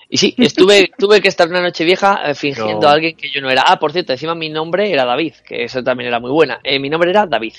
Y 0.10 0.18
sí, 0.18 0.36
estuve, 0.38 0.92
tuve 0.98 1.22
que 1.22 1.28
estar 1.28 1.48
una 1.48 1.62
noche 1.62 1.84
vieja 1.84 2.22
eh, 2.26 2.36
fingiendo 2.36 2.82
No. 2.82 2.88
a 2.90 2.92
alguien 2.94 3.16
que 3.16 3.30
yo 3.30 3.42
no 3.42 3.50
era. 3.50 3.64
Ah, 3.68 3.80
por 3.80 3.92
cierto, 3.92 4.14
encima 4.14 4.36
mi 4.36 4.50
nombre 4.50 4.92
era 4.92 5.06
David, 5.06 5.34
que 5.48 5.64
eso 5.64 5.84
también 5.84 6.08
era 6.08 6.20
muy 6.20 6.32
buena. 6.32 6.60
Eh, 6.64 6.80
mi 6.80 6.90
nombre 6.90 7.10
era 7.10 7.26
David. 7.26 7.54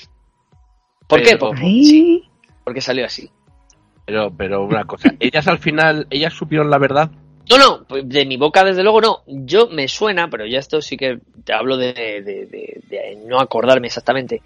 ¿Por 1.07 1.21
qué? 1.21 1.37
Por- 1.37 1.55
porque 2.63 2.81
salió 2.81 3.05
así. 3.05 3.29
Pero, 4.05 4.31
pero 4.35 4.63
una 4.63 4.85
cosa, 4.85 5.13
ellas 5.19 5.47
al 5.47 5.59
final, 5.59 6.07
ellas 6.09 6.33
supieron 6.33 6.69
la 6.69 6.77
verdad. 6.77 7.09
No, 7.49 7.57
no, 7.57 7.83
pues 7.87 8.07
de 8.07 8.25
mi 8.25 8.35
boca 8.37 8.63
desde 8.63 8.83
luego 8.83 8.99
no. 9.01 9.23
Yo 9.27 9.67
me 9.67 9.87
suena, 9.87 10.29
pero 10.29 10.45
ya 10.45 10.59
esto 10.59 10.81
sí 10.81 10.97
que 10.97 11.19
te 11.45 11.53
hablo 11.53 11.77
de, 11.77 11.93
de- 11.93 12.45
de- 12.45 12.81
de 12.89 13.17
no 13.25 13.39
acordarme 13.39 13.87
exactamente. 13.87 14.41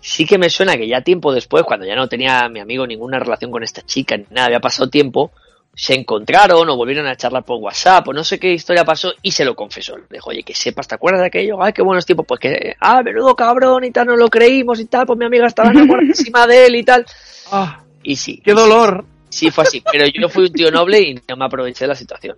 Sí 0.00 0.26
que 0.26 0.36
me 0.36 0.50
suena 0.50 0.76
que 0.76 0.86
ya 0.88 1.00
tiempo 1.00 1.32
después, 1.32 1.62
cuando 1.64 1.86
ya 1.86 1.94
no 1.96 2.08
tenía 2.08 2.48
mi 2.48 2.60
amigo 2.60 2.86
ninguna 2.86 3.18
relación 3.18 3.50
con 3.50 3.62
esta 3.62 3.82
chica 3.82 4.16
ni 4.16 4.24
nada, 4.30 4.46
había 4.48 4.60
pasado 4.60 4.90
tiempo, 4.90 5.30
se 5.74 5.94
encontraron 5.94 6.68
o 6.68 6.76
volvieron 6.76 7.06
a 7.06 7.16
charlar 7.16 7.44
por 7.44 7.58
WhatsApp 7.58 8.06
o 8.08 8.12
no 8.12 8.22
sé 8.24 8.38
qué 8.38 8.52
historia 8.52 8.84
pasó 8.84 9.12
y 9.22 9.30
se 9.30 9.44
lo 9.44 9.54
confesó. 9.54 9.96
Le 9.96 10.04
dijo, 10.10 10.30
oye, 10.30 10.42
que 10.42 10.54
sepas, 10.54 10.86
¿te 10.86 10.94
acuerdas 10.94 11.22
de 11.22 11.28
aquello? 11.28 11.62
Ay, 11.62 11.72
qué 11.72 11.82
buenos 11.82 12.04
tiempos. 12.04 12.26
Pues 12.26 12.40
que, 12.40 12.76
ah, 12.80 13.02
menudo 13.02 13.34
cabrón 13.34 13.84
y 13.84 13.90
tal, 13.90 14.08
no 14.08 14.16
lo 14.16 14.28
creímos 14.28 14.80
y 14.80 14.86
tal, 14.86 15.06
pues 15.06 15.18
mi 15.18 15.24
amiga 15.24 15.46
estaba 15.46 15.70
enamoradísima 15.70 16.46
de 16.46 16.66
él 16.66 16.76
y 16.76 16.82
tal. 16.84 17.06
¡Ah! 17.52 17.82
Y 18.02 18.16
sí. 18.16 18.42
¡Qué 18.44 18.50
sí, 18.50 18.56
dolor! 18.56 19.04
Sí, 19.28 19.50
fue 19.50 19.64
así. 19.64 19.82
Pero 19.90 20.06
yo 20.06 20.28
fui 20.28 20.44
un 20.44 20.52
tío 20.52 20.70
noble 20.70 21.00
y 21.00 21.14
no 21.26 21.36
me 21.36 21.46
aproveché 21.46 21.84
de 21.84 21.88
la 21.88 21.94
situación. 21.94 22.36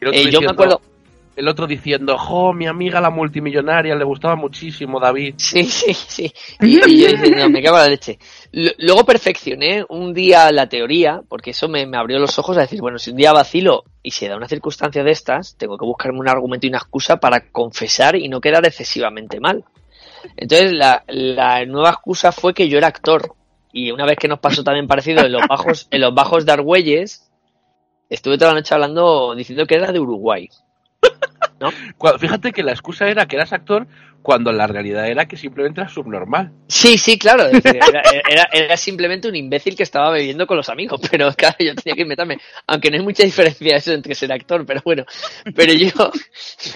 Eh, 0.00 0.30
yo 0.30 0.40
me 0.40 0.50
acuerdo, 0.50 0.80
El 1.36 1.48
otro 1.48 1.66
diciendo, 1.66 2.16
jo, 2.16 2.54
mi 2.54 2.66
amiga 2.66 2.98
la 2.98 3.10
multimillonaria, 3.10 3.94
le 3.94 4.04
gustaba 4.04 4.36
muchísimo 4.36 4.98
David. 4.98 5.34
Sí, 5.36 5.64
sí, 5.64 5.92
sí. 5.92 6.32
Y, 6.62 6.78
y 6.90 6.98
yo 7.02 7.08
diciendo, 7.08 7.50
me 7.50 7.62
cago 7.62 7.76
en 7.76 7.82
la 7.82 7.88
leche. 7.90 8.18
L- 8.52 8.74
Luego 8.78 9.04
perfeccioné 9.04 9.84
un 9.90 10.14
día 10.14 10.50
la 10.50 10.66
teoría, 10.66 11.20
porque 11.28 11.50
eso 11.50 11.68
me, 11.68 11.84
me 11.86 11.98
abrió 11.98 12.18
los 12.18 12.38
ojos 12.38 12.56
a 12.56 12.62
decir, 12.62 12.80
bueno, 12.80 12.98
si 12.98 13.10
un 13.10 13.18
día 13.18 13.34
vacilo 13.34 13.84
y 14.02 14.12
se 14.12 14.28
da 14.28 14.36
una 14.36 14.48
circunstancia 14.48 15.04
de 15.04 15.10
estas, 15.10 15.56
tengo 15.58 15.76
que 15.76 15.84
buscarme 15.84 16.18
un 16.18 16.28
argumento 16.28 16.66
y 16.66 16.70
una 16.70 16.78
excusa 16.78 17.18
para 17.18 17.50
confesar 17.52 18.16
y 18.16 18.28
no 18.30 18.40
quedar 18.40 18.64
excesivamente 18.64 19.38
mal. 19.38 19.62
Entonces, 20.38 20.72
la, 20.72 21.04
la 21.06 21.66
nueva 21.66 21.90
excusa 21.90 22.32
fue 22.32 22.54
que 22.54 22.68
yo 22.70 22.78
era 22.78 22.86
actor. 22.88 23.34
Y 23.72 23.90
una 23.90 24.06
vez 24.06 24.16
que 24.16 24.26
nos 24.26 24.38
pasó 24.38 24.64
también 24.64 24.86
parecido 24.86 25.20
en 25.26 25.32
los 25.32 25.46
bajos, 25.46 25.86
en 25.90 26.00
los 26.00 26.14
bajos 26.14 26.46
de 26.46 26.52
Argüelles, 26.52 27.30
estuve 28.08 28.38
toda 28.38 28.52
la 28.52 28.60
noche 28.60 28.72
hablando, 28.74 29.34
diciendo 29.34 29.66
que 29.66 29.74
era 29.74 29.92
de 29.92 30.00
Uruguay. 30.00 30.48
Cu- 31.96 32.18
Fíjate 32.18 32.52
que 32.52 32.62
la 32.62 32.72
excusa 32.72 33.08
era 33.08 33.26
que 33.26 33.36
eras 33.36 33.52
actor 33.52 33.86
cuando 34.22 34.52
la 34.52 34.66
realidad 34.66 35.06
era 35.08 35.26
que 35.26 35.36
simplemente 35.36 35.80
eras 35.80 35.92
subnormal. 35.92 36.52
Sí, 36.68 36.98
sí, 36.98 37.16
claro. 37.18 37.46
Era, 37.46 38.02
era- 38.28 38.48
era 38.52 38.76
simplemente 38.76 39.28
un 39.28 39.36
imbécil 39.36 39.76
que 39.76 39.84
estaba 39.84 40.10
bebiendo 40.10 40.46
con 40.46 40.56
los 40.56 40.68
amigos, 40.68 41.00
pero 41.10 41.32
claro, 41.32 41.56
yo 41.60 41.74
tenía 41.76 41.94
que 41.94 42.02
inventarme. 42.02 42.38
Aunque 42.66 42.90
no 42.90 42.96
hay 42.96 43.02
mucha 43.02 43.22
diferencia 43.22 43.76
eso 43.76 43.92
entre 43.92 44.14
ser 44.14 44.32
actor, 44.32 44.66
pero 44.66 44.82
bueno. 44.84 45.04
Pero 45.54 45.72
yo. 45.72 45.90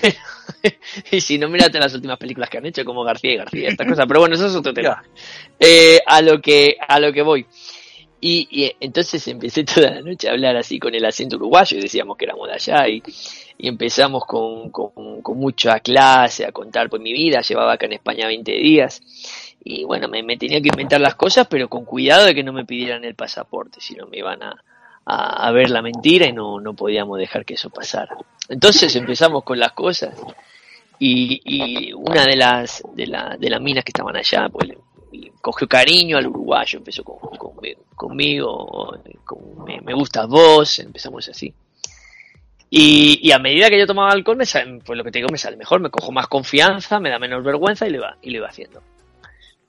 pero- 0.00 0.16
y 1.10 1.20
si 1.20 1.38
no, 1.38 1.48
mírate 1.48 1.78
las 1.78 1.94
últimas 1.94 2.18
películas 2.18 2.48
que 2.48 2.58
han 2.58 2.66
hecho, 2.66 2.84
como 2.84 3.02
García 3.04 3.32
y 3.32 3.36
García, 3.36 3.68
esta 3.68 3.84
cosa. 3.86 4.06
Pero 4.06 4.20
bueno, 4.20 4.34
eso 4.36 4.46
es 4.46 4.54
otro 4.54 4.72
tema. 4.72 5.02
Eh, 5.58 5.98
a 6.06 6.22
lo 6.22 6.40
que 6.40 6.76
a 6.86 6.98
lo 7.00 7.12
que 7.12 7.22
voy. 7.22 7.46
Y, 8.22 8.46
y 8.50 8.72
entonces 8.80 9.26
empecé 9.28 9.64
toda 9.64 9.90
la 9.90 10.02
noche 10.02 10.28
a 10.28 10.32
hablar 10.32 10.56
así 10.56 10.78
con 10.78 10.94
el 10.94 11.04
acento 11.04 11.36
uruguayo 11.36 11.78
y 11.78 11.80
decíamos 11.80 12.16
que 12.18 12.26
éramos 12.26 12.48
de 12.48 12.54
allá 12.54 12.86
y, 12.88 13.02
y 13.62 13.68
empezamos 13.68 14.24
con, 14.24 14.70
con, 14.70 14.92
mucha 15.36 15.80
clase 15.80 16.46
a 16.46 16.52
contar 16.52 16.88
pues 16.88 17.02
mi 17.02 17.12
vida, 17.12 17.42
llevaba 17.42 17.74
acá 17.74 17.86
en 17.86 17.92
España 17.92 18.26
20 18.26 18.52
días 18.52 19.02
y 19.62 19.84
bueno, 19.84 20.08
me, 20.08 20.22
me 20.22 20.36
tenía 20.38 20.60
que 20.62 20.68
inventar 20.68 21.00
las 21.00 21.14
cosas 21.14 21.46
pero 21.48 21.68
con 21.68 21.84
cuidado 21.84 22.24
de 22.24 22.34
que 22.34 22.42
no 22.42 22.52
me 22.52 22.64
pidieran 22.64 23.04
el 23.04 23.14
pasaporte, 23.14 23.80
si 23.80 23.94
no 23.94 24.06
me 24.06 24.18
iban 24.18 24.42
a, 24.42 24.56
a, 25.04 25.50
ver 25.52 25.70
la 25.70 25.82
mentira 25.82 26.26
y 26.26 26.32
no, 26.32 26.58
no 26.60 26.74
podíamos 26.74 27.18
dejar 27.18 27.44
que 27.44 27.54
eso 27.54 27.68
pasara. 27.70 28.16
Entonces 28.48 28.94
empezamos 28.96 29.44
con 29.44 29.58
las 29.58 29.72
cosas 29.72 30.14
y, 30.98 31.40
y 31.44 31.92
una 31.92 32.24
de 32.24 32.36
las 32.36 32.82
de, 32.94 33.06
la, 33.06 33.36
de 33.38 33.50
las 33.50 33.60
minas 33.60 33.84
que 33.84 33.90
estaban 33.90 34.16
allá 34.16 34.48
pues 34.48 34.70
cogió 35.40 35.68
cariño 35.68 36.16
al 36.16 36.26
uruguayo, 36.28 36.78
empezó 36.78 37.02
con, 37.04 37.18
con- 37.36 37.56
conmigo, 37.94 38.96
con- 39.24 39.64
me, 39.64 39.80
me 39.82 39.92
gustas 39.94 40.26
vos, 40.28 40.78
empezamos 40.78 41.28
así. 41.28 41.52
Y, 42.72 43.18
y 43.20 43.32
a 43.32 43.40
medida 43.40 43.68
que 43.68 43.78
yo 43.78 43.86
tomaba 43.86 44.12
alcohol, 44.12 44.36
me 44.36 44.46
sale, 44.46 44.78
pues 44.84 44.96
lo 44.96 45.02
que 45.02 45.10
te 45.10 45.18
digo, 45.18 45.28
me 45.30 45.38
sale 45.38 45.56
mejor, 45.56 45.80
me 45.80 45.90
cojo 45.90 46.12
más 46.12 46.28
confianza, 46.28 47.00
me 47.00 47.10
da 47.10 47.18
menos 47.18 47.44
vergüenza 47.44 47.86
y 47.86 47.90
lo 47.90 47.98
iba, 47.98 48.16
y 48.22 48.30
lo 48.30 48.38
iba 48.38 48.48
haciendo. 48.48 48.80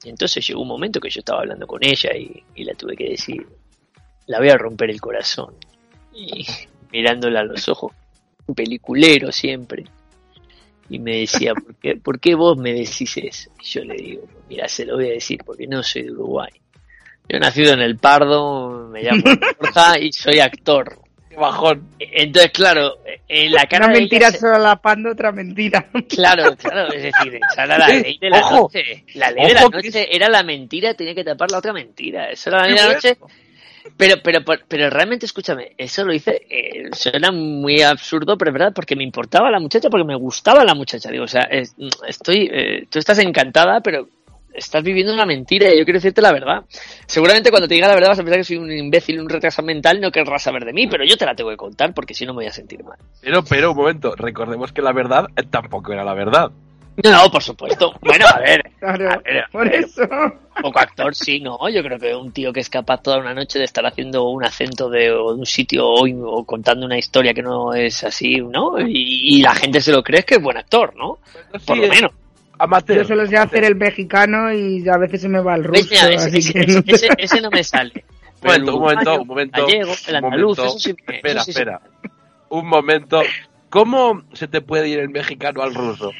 Y 0.03 0.09
entonces 0.09 0.47
llegó 0.47 0.61
un 0.61 0.67
momento 0.67 0.99
que 0.99 1.09
yo 1.09 1.19
estaba 1.19 1.39
hablando 1.39 1.65
con 1.65 1.83
ella 1.83 2.11
y, 2.15 2.43
y 2.55 2.63
la 2.63 2.75
tuve 2.75 2.95
que 2.95 3.09
decir, 3.09 3.45
la 4.27 4.39
voy 4.39 4.49
a 4.49 4.57
romper 4.57 4.91
el 4.91 5.01
corazón. 5.01 5.55
Y 6.13 6.45
mirándola 6.91 7.41
a 7.41 7.43
los 7.43 7.67
ojos, 7.69 7.91
un 8.47 8.55
peliculero 8.55 9.31
siempre. 9.31 9.85
Y 10.89 10.99
me 10.99 11.17
decía, 11.17 11.53
¿por 11.53 11.75
qué, 11.75 11.95
¿por 11.95 12.19
qué 12.19 12.35
vos 12.35 12.57
me 12.57 12.73
decís 12.73 13.15
eso? 13.17 13.49
Y 13.61 13.65
yo 13.65 13.83
le 13.83 13.95
digo, 13.95 14.23
mira, 14.49 14.67
se 14.67 14.85
lo 14.85 14.95
voy 14.95 15.07
a 15.07 15.13
decir 15.13 15.39
porque 15.45 15.65
no 15.65 15.81
soy 15.83 16.03
de 16.03 16.11
Uruguay. 16.11 16.51
Yo 17.29 17.37
he 17.37 17.39
nacido 17.39 17.73
en 17.73 17.79
El 17.79 17.97
Pardo, 17.97 18.89
me 18.89 19.03
llamo 19.03 19.23
Borja 19.59 19.97
y 19.99 20.11
soy 20.11 20.39
actor. 20.39 20.99
¡Qué 21.31 21.37
bajón! 21.37 21.87
Entonces, 21.97 22.51
claro, 22.51 22.97
en 23.27 23.53
la 23.53 23.65
cara 23.65 23.85
Una 23.85 23.93
de 23.93 23.99
mentira 24.01 24.27
ella 24.27 24.31
se- 24.33 24.39
solapando 24.39 25.11
otra 25.11 25.31
mentira. 25.31 25.85
Claro, 26.09 26.55
claro, 26.57 26.91
es 26.91 27.03
decir, 27.03 27.39
esa 27.51 27.63
era 27.63 27.77
la 27.77 27.87
Eh, 27.89 28.01
ley 28.01 28.17
de 28.19 28.29
la 28.29 28.39
ojo, 28.39 28.55
noche. 28.63 29.05
La 29.13 29.31
ley 29.31 29.47
de 29.47 29.53
la 29.53 29.61
que 29.61 29.69
noche 29.77 30.15
era 30.15 30.27
la 30.29 30.43
mentira, 30.43 30.93
tenía 30.93 31.15
que 31.15 31.23
tapar 31.23 31.49
la 31.49 31.59
otra 31.59 31.71
mentira. 31.71 32.29
Eso 32.29 32.49
era 32.49 32.59
la 32.59 32.67
ley 32.67 32.75
de 32.75 32.81
la 32.83 32.93
noche. 32.93 33.17
Pero, 33.97 34.15
pero, 34.21 34.41
pero 34.67 34.89
realmente, 34.91 35.25
escúchame, 35.25 35.71
eso 35.77 36.03
lo 36.03 36.13
hice, 36.13 36.45
eh, 36.49 36.89
suena 36.93 37.31
muy 37.31 37.81
absurdo, 37.81 38.37
pero 38.37 38.51
es 38.51 38.53
verdad, 38.53 38.73
porque 38.75 38.95
me 38.95 39.03
importaba 39.03 39.49
la 39.49 39.59
muchacha, 39.59 39.89
porque 39.89 40.03
me 40.05 40.15
gustaba 40.15 40.63
la 40.65 40.75
muchacha. 40.75 41.09
Digo, 41.09 41.23
o 41.23 41.27
sea, 41.27 41.49
estoy, 42.07 42.49
eh, 42.53 42.85
tú 42.91 42.99
estás 42.99 43.17
encantada, 43.19 43.79
pero 43.81 44.07
estás 44.53 44.83
viviendo 44.83 45.13
una 45.13 45.25
mentira 45.25 45.73
y 45.73 45.77
yo 45.77 45.85
quiero 45.85 45.97
decirte 45.97 46.21
la 46.21 46.31
verdad. 46.31 46.63
Seguramente 47.05 47.49
cuando 47.49 47.67
te 47.67 47.75
diga 47.75 47.87
la 47.87 47.95
verdad 47.95 48.09
vas 48.09 48.19
a 48.19 48.23
pensar 48.23 48.39
que 48.39 48.43
soy 48.43 48.57
un 48.57 48.71
imbécil, 48.71 49.19
un 49.19 49.29
retraso 49.29 49.61
mental 49.61 49.99
no 50.01 50.11
querrás 50.11 50.43
saber 50.43 50.65
de 50.65 50.73
mí, 50.73 50.87
pero 50.87 51.03
yo 51.05 51.17
te 51.17 51.25
la 51.25 51.35
tengo 51.35 51.49
que 51.49 51.57
contar 51.57 51.93
porque 51.93 52.13
si 52.13 52.25
no 52.25 52.33
me 52.33 52.37
voy 52.37 52.47
a 52.47 52.53
sentir 52.53 52.83
mal. 52.83 52.97
Pero, 53.21 53.43
pero, 53.43 53.71
un 53.71 53.77
momento, 53.77 54.15
recordemos 54.15 54.71
que 54.71 54.81
la 54.81 54.93
verdad 54.93 55.25
tampoco 55.49 55.93
era 55.93 56.03
la 56.03 56.13
verdad. 56.13 56.51
No, 57.03 57.31
por 57.31 57.41
supuesto. 57.41 57.93
Bueno, 58.01 58.25
a 58.27 58.39
ver. 58.39 58.63
por 59.51 59.67
eso. 59.67 60.01
Poco 60.61 60.79
actor, 60.79 61.15
sí, 61.15 61.39
no. 61.39 61.57
Yo 61.69 61.81
creo 61.81 61.97
que 61.97 62.13
un 62.13 62.31
tío 62.31 62.51
que 62.51 62.59
es 62.59 62.69
capaz 62.69 63.01
toda 63.01 63.17
una 63.17 63.33
noche 63.33 63.59
de 63.59 63.65
estar 63.65 63.85
haciendo 63.85 64.27
un 64.29 64.43
acento 64.43 64.89
de, 64.89 65.15
un 65.15 65.45
sitio 65.45 65.87
o, 65.87 66.45
contando 66.45 66.85
una 66.85 66.97
historia 66.97 67.33
que 67.33 67.41
no 67.41 67.73
es 67.73 68.03
así, 68.03 68.37
¿no? 68.41 68.75
Y, 68.79 69.41
la 69.41 69.55
gente 69.55 69.79
se 69.79 69.91
lo 69.91 70.03
cree 70.03 70.19
es 70.19 70.25
que 70.25 70.35
es 70.35 70.41
buen 70.41 70.57
actor, 70.57 70.93
¿no? 70.95 71.19
por 71.65 71.77
lo 71.77 71.87
menos. 71.87 72.11
Yo 72.87 73.05
solo 73.05 73.25
sé 73.25 73.37
hacer 73.37 73.63
el 73.63 73.75
mexicano 73.75 74.53
y 74.53 74.87
a 74.87 74.97
veces 74.97 75.21
se 75.21 75.29
me 75.29 75.41
va 75.41 75.55
el 75.55 75.63
ruso. 75.63 75.93
ese, 76.09 77.41
no... 77.41 77.49
me 77.49 77.63
sale. 77.63 78.05
un 78.43 78.49
momento, 78.49 78.73
un 78.73 78.79
momento, 78.79 79.21
un 79.21 79.27
momento. 79.27 79.65
Gallego, 79.65 79.93
el 80.07 80.15
andaluz, 80.15 80.59
eso 80.59 80.79
sí 80.79 80.95
Espera, 81.07 81.41
espera. 81.41 81.81
Un 82.49 82.67
momento. 82.67 83.21
¿Cómo 83.69 84.23
se 84.33 84.47
te 84.47 84.61
puede 84.61 84.89
ir 84.89 84.99
el 84.99 85.09
mexicano 85.09 85.61
al 85.61 85.73
ruso? 85.73 86.11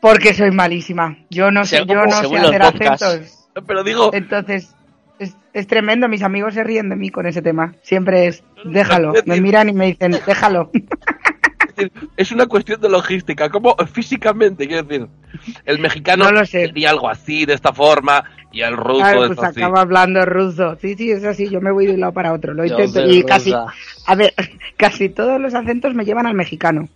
Porque 0.00 0.34
soy 0.34 0.50
malísima. 0.50 1.18
Yo 1.30 1.50
no 1.50 1.64
sé, 1.64 1.84
yo 1.84 2.04
no 2.06 2.22
sé 2.22 2.36
hacer 2.36 2.62
acentos. 2.62 3.48
Pero 3.66 3.82
digo. 3.82 4.10
Entonces, 4.14 4.74
es, 5.18 5.36
es, 5.52 5.66
tremendo. 5.66 6.08
Mis 6.08 6.22
amigos 6.22 6.54
se 6.54 6.62
ríen 6.62 6.88
de 6.88 6.96
mí 6.96 7.10
con 7.10 7.26
ese 7.26 7.42
tema. 7.42 7.74
Siempre 7.82 8.28
es, 8.28 8.44
déjalo. 8.64 9.14
Me 9.24 9.40
miran 9.40 9.68
y 9.68 9.72
me 9.72 9.86
dicen, 9.86 10.12
déjalo. 10.24 10.70
Es 12.16 12.32
una 12.32 12.46
cuestión 12.46 12.80
de 12.80 12.88
logística. 12.88 13.48
¿Cómo 13.50 13.76
físicamente? 13.92 14.66
Quiero 14.66 14.82
decir, 14.82 15.08
el 15.64 15.78
mexicano 15.78 16.30
no 16.30 16.44
sé. 16.44 16.72
algo 16.86 17.08
así, 17.08 17.44
de 17.44 17.54
esta 17.54 17.72
forma, 17.72 18.24
y 18.52 18.62
el 18.62 18.76
ruso 18.76 18.98
claro, 18.98 19.34
pues 19.34 19.38
acaba 19.38 19.80
hablando 19.82 20.24
ruso. 20.24 20.76
Sí, 20.80 20.94
sí, 20.96 21.10
es 21.10 21.24
así. 21.24 21.48
Yo 21.48 21.60
me 21.60 21.72
voy 21.72 21.86
de 21.86 21.94
un 21.94 22.00
lado 22.00 22.12
para 22.12 22.32
otro. 22.32 22.54
Lo 22.54 22.64
intento. 22.64 23.06
Y 23.06 23.22
casi, 23.24 23.52
a 23.52 24.14
ver, 24.14 24.34
casi 24.76 25.08
todos 25.08 25.40
los 25.40 25.54
acentos 25.54 25.94
me 25.94 26.04
llevan 26.04 26.26
al 26.26 26.34
mexicano 26.34 26.88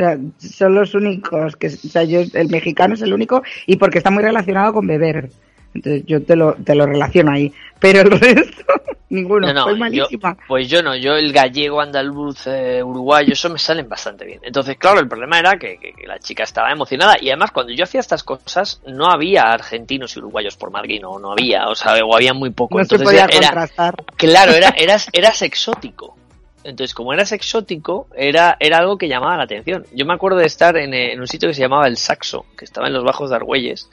sea, 0.00 0.18
son 0.38 0.74
los 0.74 0.94
únicos 0.94 1.56
que, 1.56 1.66
o 1.66 1.70
sea, 1.70 2.04
yo, 2.04 2.20
el 2.32 2.48
mexicano 2.48 2.94
es 2.94 3.02
el 3.02 3.12
único 3.12 3.42
y 3.66 3.76
porque 3.76 3.98
está 3.98 4.10
muy 4.10 4.22
relacionado 4.22 4.72
con 4.72 4.86
beber. 4.86 5.30
Entonces 5.74 6.04
yo 6.06 6.22
te 6.22 6.36
lo, 6.36 6.54
te 6.54 6.74
lo 6.74 6.86
relaciono 6.86 7.32
ahí. 7.32 7.52
Pero 7.78 8.00
el 8.00 8.10
resto, 8.20 8.64
ninguno. 9.08 9.52
No, 9.52 9.74
malísima. 9.76 10.36
pues 10.46 10.68
yo 10.68 10.82
no, 10.82 10.96
yo 10.96 11.14
el 11.14 11.32
gallego, 11.32 11.80
andaluz, 11.80 12.46
eh, 12.46 12.82
uruguayo, 12.82 13.32
eso 13.32 13.48
me 13.48 13.58
salen 13.58 13.88
bastante 13.88 14.24
bien. 14.24 14.40
Entonces, 14.42 14.76
claro, 14.76 15.00
el 15.00 15.08
problema 15.08 15.38
era 15.38 15.58
que, 15.58 15.78
la 16.06 16.18
chica 16.18 16.42
estaba 16.42 16.70
emocionada. 16.70 17.16
Y 17.20 17.28
además, 17.30 17.52
cuando 17.52 17.72
yo 17.72 17.84
hacía 17.84 18.00
estas 18.00 18.22
cosas, 18.22 18.82
no 18.86 19.06
había 19.06 19.44
argentinos 19.44 20.16
y 20.16 20.18
uruguayos 20.18 20.56
por 20.56 20.70
Madrid, 20.70 21.00
no, 21.00 21.18
no 21.18 21.32
había, 21.32 21.68
o 21.68 21.74
sea, 21.74 21.94
o 22.04 22.14
había 22.14 22.34
muy 22.34 22.50
poco. 22.50 22.76
No 22.76 22.82
Entonces, 22.82 23.08
se 23.08 23.14
podía 23.14 23.28
contrastar. 23.28 23.94
Claro, 24.16 24.52
era, 24.52 24.68
eras, 24.76 25.08
eras 25.12 25.42
exótico. 25.42 26.16
Entonces, 26.62 26.94
como 26.94 27.12
eras 27.12 27.32
exótico, 27.32 28.06
era, 28.14 28.56
era 28.60 28.78
algo 28.78 28.98
que 28.98 29.08
llamaba 29.08 29.36
la 29.36 29.44
atención. 29.44 29.86
Yo 29.94 30.04
me 30.04 30.12
acuerdo 30.12 30.38
de 30.38 30.46
estar 30.46 30.76
en, 30.76 31.18
un 31.18 31.26
sitio 31.26 31.48
que 31.48 31.54
se 31.54 31.62
llamaba 31.62 31.86
El 31.86 31.96
Saxo, 31.96 32.44
que 32.56 32.64
estaba 32.64 32.86
en 32.86 32.92
los 32.92 33.04
bajos 33.04 33.30
de 33.30 33.36
Argüelles, 33.36 33.88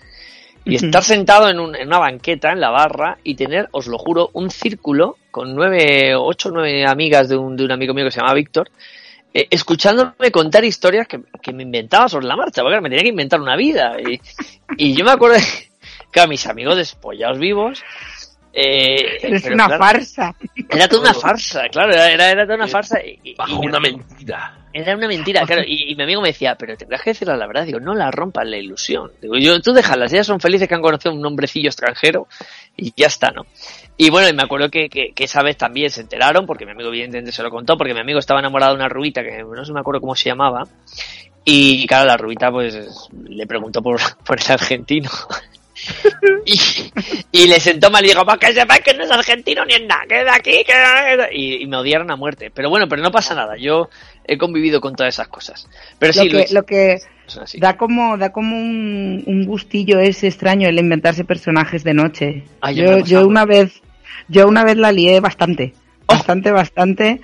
y 0.68 0.76
estar 0.76 1.04
sentado 1.04 1.50
en, 1.50 1.60
una 1.60 2.00
banqueta, 2.00 2.52
en 2.52 2.60
la 2.60 2.70
barra, 2.70 3.18
y 3.24 3.36
tener, 3.36 3.70
os 3.72 3.88
lo 3.88 3.98
juro, 3.98 4.30
un 4.34 4.50
círculo 4.52 5.18
con 5.32 5.56
nueve, 5.56 6.16
ocho 6.16 6.50
o 6.50 6.52
nueve 6.52 6.86
amigas 6.86 7.30
de 7.30 7.38
un, 7.38 7.56
de 7.56 7.66
un 7.66 7.72
amigo 7.72 7.94
mío 7.94 8.06
que 8.06 8.12
se 8.12 8.20
llamaba 8.20 8.36
Víctor, 8.36 8.70
eh, 9.34 9.48
escuchándome 9.50 10.32
contar 10.32 10.64
historias 10.66 11.08
que, 11.08 11.54
me 11.54 11.64
inventaba 11.64 12.10
sobre 12.10 12.28
la 12.28 12.36
marcha, 12.36 12.62
porque 12.62 12.82
me 12.82 12.90
tenía 12.90 13.04
que 13.04 13.10
inventar 13.10 13.40
una 13.40 13.56
vida. 13.56 13.98
Y, 14.00 14.20
y 14.78 14.94
yo 14.94 15.06
me 15.06 15.12
acuerdo 15.12 15.38
que 16.12 16.20
a 16.20 16.28
mis 16.28 16.46
amigos 16.48 16.76
despollados 16.76 17.40
vivos, 17.40 17.84
eh, 18.60 19.20
es 19.22 19.46
una 19.46 19.70
farsa. 19.70 20.36
Era 20.68 20.88
toda 20.88 21.12
una 21.12 21.14
farsa, 21.14 21.70
claro, 21.70 21.94
era, 21.94 22.32
era 22.32 22.44
toda 22.44 22.56
una 22.56 22.68
farsa. 22.68 23.00
Y, 23.04 23.36
Bajo 23.36 23.60
una 23.60 23.80
mentira. 23.80 24.67
Era 24.78 24.96
una 24.96 25.08
mentira, 25.08 25.44
claro. 25.44 25.64
Y, 25.66 25.96
mi 25.96 26.04
amigo 26.04 26.22
me 26.22 26.28
decía, 26.28 26.56
pero 26.56 26.78
tendrás 26.78 27.02
que 27.02 27.10
decirle 27.10 27.36
la 27.36 27.48
verdad. 27.48 27.66
Digo, 27.66 27.80
no 27.80 27.96
la 27.96 28.12
rompas 28.12 28.46
la 28.46 28.58
ilusión. 28.58 29.12
Digo, 29.20 29.36
yo, 29.36 29.60
tú 29.60 29.74
déjalas, 29.74 30.14
ellas 30.14 30.28
son 30.28 30.40
felices 30.40 30.68
que 30.68 30.76
han 30.76 30.84
conocido 30.84 31.16
un 31.16 31.26
hombrecillo 31.26 31.68
extranjero 31.68 32.28
y 32.76 32.94
ya 32.96 33.08
está, 33.08 33.32
¿no? 33.32 33.48
Y 33.98 34.12
bueno, 34.12 34.30
y 34.30 34.34
me 34.34 34.44
acuerdo 34.44 34.70
que, 34.70 34.88
que, 34.88 35.14
esa 35.18 35.42
vez 35.42 35.58
también 35.58 35.90
se 35.90 36.02
enteraron, 36.02 36.46
porque 36.46 36.66
mi 36.66 36.74
amigo 36.74 36.90
evidentemente 36.90 37.32
se 37.32 37.42
lo 37.42 37.50
contó, 37.50 37.76
porque 37.76 37.96
mi 37.96 38.02
amigo 38.02 38.20
estaba 38.20 38.40
enamorado 38.40 38.74
de 38.74 38.78
una 38.78 38.90
rubita 38.90 39.24
que 39.24 39.44
no 39.44 39.66
sé 39.66 39.74
me 39.74 39.80
acuerdo 39.80 40.00
cómo 40.00 40.16
se 40.16 40.30
llamaba. 40.30 40.64
Y 41.44 41.88
claro, 41.88 42.06
la 42.06 42.18
rubita 42.18 42.52
pues 42.52 43.10
le 43.28 43.48
preguntó 43.48 43.82
por, 43.82 44.00
por 44.24 44.40
el 44.40 44.52
argentino. 44.52 45.10
y, 47.32 47.48
le 47.48 47.60
sentó 47.60 47.90
mal 47.90 48.04
y 48.06 48.10
dijo, 48.10 48.26
que 48.40 48.54
sepáis 48.54 48.82
que 48.82 48.94
no 48.94 49.04
es 49.04 49.12
argentino 49.12 49.66
ni 49.66 49.74
en 49.74 49.88
nada, 49.88 50.06
que 50.08 50.24
de 50.24 50.30
aquí, 50.30 50.64
que... 50.64 51.30
Y, 51.32 51.64
y, 51.64 51.68
me 51.68 51.78
odiaron 51.78 52.12
a 52.12 52.16
muerte. 52.16 52.52
Pero 52.54 52.70
bueno, 52.70 52.88
pero 52.88 53.02
no 53.02 53.12
pasa 53.12 53.36
nada, 53.36 53.56
yo 53.58 53.90
he 54.28 54.38
convivido 54.38 54.82
con 54.82 54.96
todas 54.96 55.16
esas 55.16 55.28
cosas. 55.28 55.68
Pero 56.00 56.14
lo 56.14 56.22
sí, 56.22 56.30
que, 56.30 56.46
lo 56.54 56.66
que 56.66 57.00
da 57.60 57.78
como, 57.78 58.18
da 58.18 58.32
como 58.32 58.56
un, 58.58 59.46
gustillo 59.46 60.00
es 60.00 60.24
extraño 60.24 60.68
el 60.68 60.80
inventarse 60.80 61.24
personajes 61.24 61.84
de 61.84 61.94
noche. 61.94 62.44
Ah, 62.62 62.72
yo, 62.72 63.00
yo 63.00 63.28
una 63.28 63.46
vez, 63.46 63.82
yo 64.28 64.48
una 64.48 64.64
vez 64.64 64.78
la 64.78 64.92
lié 64.92 65.20
bastante. 65.20 65.74
Oh. 66.08 66.14
Bastante, 66.14 66.52
bastante 66.52 67.22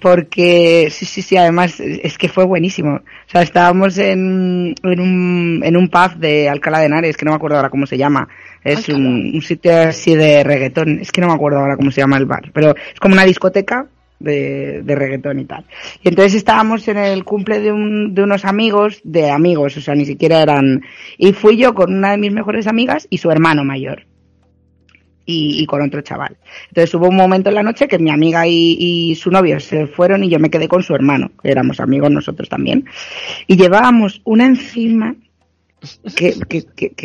porque 0.00 0.88
sí, 0.90 1.04
sí, 1.04 1.22
sí, 1.22 1.36
además 1.36 1.78
es 1.78 2.18
que 2.18 2.28
fue 2.28 2.44
buenísimo. 2.44 2.96
O 2.96 3.30
sea, 3.30 3.42
estábamos 3.42 3.98
en, 3.98 4.74
en, 4.82 5.00
un, 5.00 5.60
en 5.62 5.76
un 5.76 5.88
pub 5.88 6.16
de 6.16 6.48
Alcalá 6.48 6.80
de 6.80 6.86
Henares, 6.86 7.16
que 7.16 7.24
no 7.24 7.32
me 7.32 7.36
acuerdo 7.36 7.56
ahora 7.56 7.70
cómo 7.70 7.86
se 7.86 7.98
llama. 7.98 8.28
Es 8.64 8.88
un, 8.88 9.40
sitio 9.42 9.88
así 9.88 10.14
de 10.14 10.42
reggaetón, 10.42 11.00
es 11.00 11.12
que 11.12 11.20
no 11.20 11.28
me 11.28 11.34
acuerdo 11.34 11.58
ahora 11.58 11.76
cómo 11.76 11.90
se 11.90 12.00
llama 12.00 12.18
el 12.18 12.26
bar, 12.26 12.50
pero 12.52 12.74
es 12.76 13.00
como 13.00 13.14
una 13.14 13.24
discoteca 13.24 13.86
de, 14.20 14.82
reggaetón 14.86 15.40
y 15.40 15.44
tal. 15.46 15.64
Y 16.02 16.08
entonces 16.08 16.34
estábamos 16.34 16.86
en 16.88 16.98
el 16.98 17.24
cumple 17.24 17.60
de, 17.60 17.72
un, 17.72 18.14
de 18.14 18.22
unos 18.22 18.44
amigos, 18.44 19.00
de 19.02 19.30
amigos, 19.30 19.76
o 19.76 19.80
sea, 19.80 19.94
ni 19.94 20.04
siquiera 20.04 20.42
eran... 20.42 20.82
Y 21.18 21.32
fui 21.32 21.56
yo 21.56 21.74
con 21.74 21.92
una 21.92 22.12
de 22.12 22.18
mis 22.18 22.32
mejores 22.32 22.66
amigas 22.66 23.06
y 23.10 23.18
su 23.18 23.30
hermano 23.30 23.64
mayor 23.64 24.06
y, 25.32 25.66
con 25.66 25.82
otro 25.82 26.00
chaval. 26.00 26.36
Entonces 26.68 26.94
hubo 26.94 27.08
un 27.08 27.16
momento 27.16 27.48
en 27.48 27.54
la 27.54 27.62
noche 27.62 27.88
que 27.88 27.98
mi 27.98 28.10
amiga 28.10 28.46
y, 28.46 29.14
su 29.14 29.30
novio 29.30 29.60
se 29.60 29.86
fueron 29.86 30.24
y 30.24 30.28
yo 30.28 30.38
me 30.38 30.50
quedé 30.50 30.68
con 30.68 30.82
su 30.82 30.94
hermano, 30.94 31.30
que 31.42 31.50
éramos 31.50 31.80
amigos 31.80 32.10
nosotros 32.10 32.48
también. 32.48 32.84
Y 33.46 33.56
llevábamos 33.56 34.20
una 34.24 34.46
encima 34.46 35.14
que, 36.14 36.34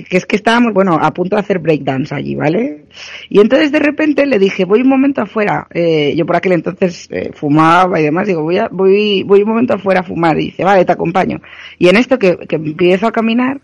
es 0.09 0.25
que 0.25 0.35
estábamos, 0.35 0.73
bueno, 0.73 0.97
a 1.01 1.13
punto 1.13 1.35
de 1.35 1.41
hacer 1.41 1.59
breakdance 1.59 2.13
allí, 2.13 2.35
¿vale? 2.35 2.85
Y 3.29 3.39
entonces 3.39 3.71
de 3.71 3.79
repente 3.79 4.25
le 4.25 4.37
dije, 4.37 4.65
voy 4.65 4.81
un 4.81 4.89
momento 4.89 5.21
afuera. 5.21 5.67
Eh, 5.73 6.13
yo 6.15 6.25
por 6.25 6.35
aquel 6.35 6.53
entonces 6.53 7.07
eh, 7.09 7.31
fumaba 7.33 7.99
y 7.99 8.03
demás, 8.03 8.27
digo, 8.27 8.41
voy, 8.43 8.57
a, 8.57 8.67
voy, 8.69 9.23
voy 9.23 9.43
un 9.43 9.49
momento 9.49 9.75
afuera 9.75 10.01
a 10.01 10.03
fumar. 10.03 10.37
Y 10.37 10.45
dice, 10.45 10.63
vale, 10.63 10.83
te 10.83 10.91
acompaño. 10.91 11.41
Y 11.79 11.87
en 11.87 11.95
esto 11.95 12.19
que, 12.19 12.37
empiezo 12.49 13.07
a 13.07 13.11
caminar, 13.11 13.61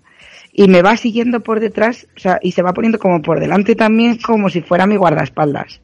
y 0.53 0.67
me 0.67 0.81
va 0.81 0.97
siguiendo 0.97 1.41
por 1.41 1.59
detrás, 1.59 2.07
o 2.15 2.19
sea, 2.19 2.39
y 2.41 2.51
se 2.51 2.61
va 2.61 2.73
poniendo 2.73 2.99
como 2.99 3.21
por 3.21 3.39
delante 3.39 3.75
también, 3.75 4.17
como 4.17 4.49
si 4.49 4.61
fuera 4.61 4.85
mi 4.85 4.95
guardaespaldas. 4.95 5.81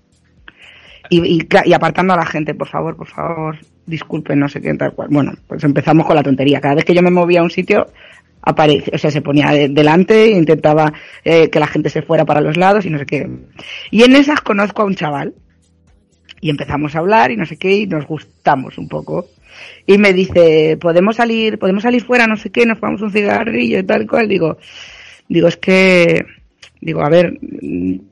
Y, 1.10 1.48
y, 1.66 1.74
apartando 1.74 2.14
a 2.14 2.18
la 2.18 2.26
gente, 2.26 2.54
por 2.54 2.68
favor, 2.68 2.98
por 2.98 3.08
favor, 3.08 3.58
disculpen, 3.86 4.40
no 4.40 4.50
sé 4.50 4.62
qué, 4.62 4.74
tal 4.74 4.94
cual. 4.94 5.08
Bueno, 5.10 5.34
pues 5.48 5.64
empezamos 5.64 6.06
con 6.06 6.16
la 6.16 6.24
tontería. 6.24 6.60
Cada 6.60 6.76
vez 6.76 6.86
que 6.86 6.94
yo 6.94 7.02
me 7.02 7.12
movía 7.12 7.40
a 7.40 7.44
un 7.44 7.50
sitio, 7.50 7.88
aparece, 8.48 8.92
o 8.94 8.98
sea, 8.98 9.12
se 9.12 9.22
ponía 9.22 9.52
delante 9.70 10.24
e 10.24 10.38
intentaba 10.38 10.94
eh, 11.24 11.50
que 11.50 11.60
la 11.60 11.68
gente 11.68 11.90
se 11.90 12.02
fuera 12.02 12.26
para 12.26 12.42
los 12.42 12.56
lados 12.56 12.86
y 12.86 12.90
no 12.90 12.98
sé 12.98 13.06
qué. 13.06 13.30
Y 13.92 14.04
en 14.04 14.16
esas 14.16 14.42
conozco 14.42 14.82
a 14.82 14.86
un 14.86 14.96
chaval 14.96 15.34
y 16.40 16.50
empezamos 16.50 16.96
a 16.96 17.00
hablar 17.00 17.32
y 17.32 17.38
no 17.38 17.46
sé 17.46 17.58
qué 17.58 17.76
y 17.76 17.88
nos 17.88 18.06
gustamos 18.06 18.78
un 18.78 18.88
poco 18.88 19.28
y 19.86 19.98
me 19.98 20.14
dice, 20.14 20.78
¿podemos 20.80 21.18
salir, 21.18 21.58
podemos 21.58 21.84
salir 21.84 22.04
fuera, 22.04 22.28
no 22.28 22.38
sé 22.38 22.50
qué, 22.50 22.66
nos 22.66 22.80
tomamos 22.80 23.02
un 23.02 23.12
cigarrillo 23.12 23.80
y 23.80 23.84
tal 23.84 24.08
cual? 24.08 24.28
Digo, 24.28 24.58
digo, 25.28 25.48
es 25.48 25.58
que, 25.58 26.26
digo, 26.80 27.02
a 27.04 27.10
ver, 27.10 27.40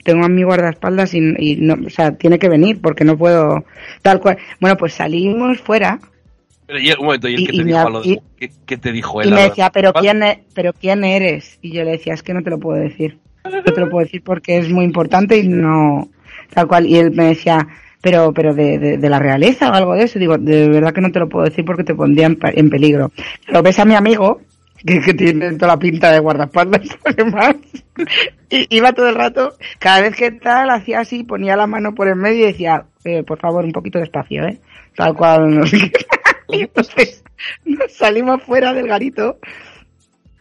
tengo 0.04 0.26
a 0.26 0.30
mi 0.30 0.44
guardaespaldas 0.44 1.14
y, 1.14 1.20
y 1.38 1.56
no, 1.58 1.76
o 1.86 1.90
sea, 1.90 2.12
tiene 2.12 2.40
que 2.40 2.50
venir 2.50 2.82
porque 2.82 3.04
no 3.04 3.18
puedo, 3.18 3.66
tal 4.02 4.20
cual. 4.20 4.38
Bueno, 4.60 4.78
pues 4.78 4.94
salimos 4.94 5.62
fuera. 5.62 6.00
Pero 6.68 6.80
y, 6.80 6.92
un 6.92 7.06
momento, 7.06 7.28
¿y, 7.28 7.36
el 7.36 7.48
que 7.48 7.54
te 7.54 7.64
dijo 7.64 8.02
¿qué, 8.66 8.78
te 8.78 8.92
dijo 8.92 9.22
él? 9.22 9.30
Y 9.30 9.32
me 9.32 9.42
decía, 9.44 9.70
¿pero 9.72 9.94
quién, 9.94 10.24
e-, 10.24 10.44
¿pero 10.54 10.74
quién 10.74 11.04
eres? 11.04 11.60
Y 11.62 11.72
yo 11.72 11.84
le 11.84 11.92
decía, 11.92 12.14
es 12.14 12.24
que 12.24 12.34
no 12.34 12.42
te 12.42 12.50
lo 12.50 12.60
puedo 12.60 12.80
decir. 12.80 13.20
No 13.44 13.64
te 13.64 13.80
lo 13.80 13.90
puedo 13.90 14.04
decir 14.04 14.24
porque 14.24 14.58
es 14.58 14.72
muy 14.72 14.86
importante 14.86 15.38
y 15.38 15.48
no, 15.48 16.10
tal 16.54 16.68
cual. 16.68 16.88
Y 16.88 16.98
él 16.98 17.12
me 17.12 17.26
decía, 17.26 17.68
pero, 18.02 18.34
pero 18.34 18.54
de, 18.54 18.98
de, 18.98 19.10
la 19.10 19.20
realeza 19.20 19.70
o 19.70 19.74
algo 19.74 19.94
de 19.94 20.04
eso. 20.04 20.18
Digo, 20.18 20.38
de 20.38 20.68
verdad 20.70 20.94
que 20.94 21.02
no 21.02 21.12
te 21.12 21.20
lo 21.20 21.30
puedo 21.30 21.46
decir 21.46 21.64
porque 21.64 21.84
te 21.84 21.94
pondría 21.94 22.28
en, 22.28 22.70
peligro. 22.70 23.12
Lo 23.48 23.62
ves 23.62 23.78
a 23.80 23.86
mi 23.86 23.94
amigo, 23.94 24.42
que, 24.86 25.00
que 25.02 25.14
tienen 25.14 25.58
toda 25.58 25.74
la 25.74 25.80
pinta 25.80 26.12
de 26.12 26.20
guardaespaldas, 26.20 26.82
además. 27.06 27.56
Y 28.50 28.76
iba 28.76 28.94
todo 28.94 29.10
el 29.10 29.16
rato, 29.16 29.56
cada 29.80 30.02
vez 30.02 30.16
que 30.16 30.32
tal, 30.32 30.70
hacía 30.70 31.00
así, 31.00 31.24
ponía 31.24 31.56
la 31.56 31.68
mano 31.68 31.94
por 31.94 32.08
el 32.08 32.16
medio 32.16 32.44
y 32.44 32.52
decía, 32.52 32.86
eh, 33.04 33.24
por 33.24 33.40
favor, 33.40 33.66
un 33.66 33.72
poquito 33.72 34.00
despacio, 34.00 34.46
¿eh? 34.46 34.60
Tal 34.96 35.16
cual, 35.16 35.60
no 35.60 35.66
sé 35.66 35.78
qué. 35.80 36.06
Y 36.50 36.62
entonces 36.62 37.24
nos 37.66 37.92
salimos 37.92 38.44
fuera 38.44 38.74
del 38.74 38.88
garito, 38.88 39.40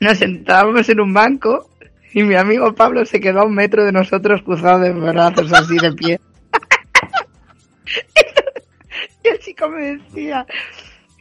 nos 0.01 0.19
sentábamos 0.19 0.89
en 0.89 1.01
un 1.01 1.13
banco 1.15 1.71
y 2.13 2.23
mi 2.23 2.35
amigo 2.35 2.75
Pablo 2.75 3.05
se 3.05 3.21
quedó 3.21 3.41
a 3.41 3.45
un 3.45 3.55
metro 3.55 3.85
de 3.85 3.93
nosotros 3.93 4.43
cruzado 4.43 4.81
de 4.81 4.93
brazos 4.93 5.53
así 5.53 5.77
de 5.79 5.93
pie. 5.93 6.21
Y 9.25 9.29
el 9.29 9.39
chico 9.39 9.71
me 9.71 9.97
decía, 9.97 10.47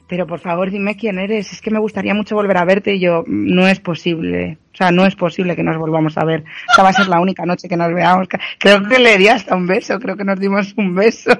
pero 0.09 0.27
por 0.27 0.39
favor 0.39 0.69
dime 0.69 0.97
quién 0.97 1.17
eres, 1.19 1.53
es 1.53 1.61
que 1.61 1.71
me 1.71 1.79
gustaría 1.79 2.13
mucho 2.13 2.35
volver 2.35 2.57
a 2.57 2.65
verte 2.65 2.95
y 2.95 2.99
yo, 2.99 3.23
no 3.27 3.65
es 3.65 3.79
posible, 3.79 4.57
o 4.73 4.75
sea, 4.75 4.91
no 4.91 5.05
es 5.05 5.15
posible 5.15 5.55
que 5.55 5.63
nos 5.63 5.77
volvamos 5.77 6.17
a 6.17 6.25
ver, 6.25 6.43
esta 6.69 6.83
va 6.83 6.89
a 6.89 6.93
ser 6.93 7.07
la 7.07 7.21
única 7.21 7.45
noche 7.45 7.69
que 7.69 7.77
nos 7.77 7.93
veamos, 7.93 8.27
creo 8.59 8.83
que 8.83 8.99
le 8.99 9.17
di 9.17 9.29
hasta 9.29 9.55
un 9.55 9.67
beso, 9.67 9.99
creo 9.99 10.17
que 10.17 10.25
nos 10.25 10.39
dimos 10.39 10.73
un 10.77 10.93
beso. 10.93 11.31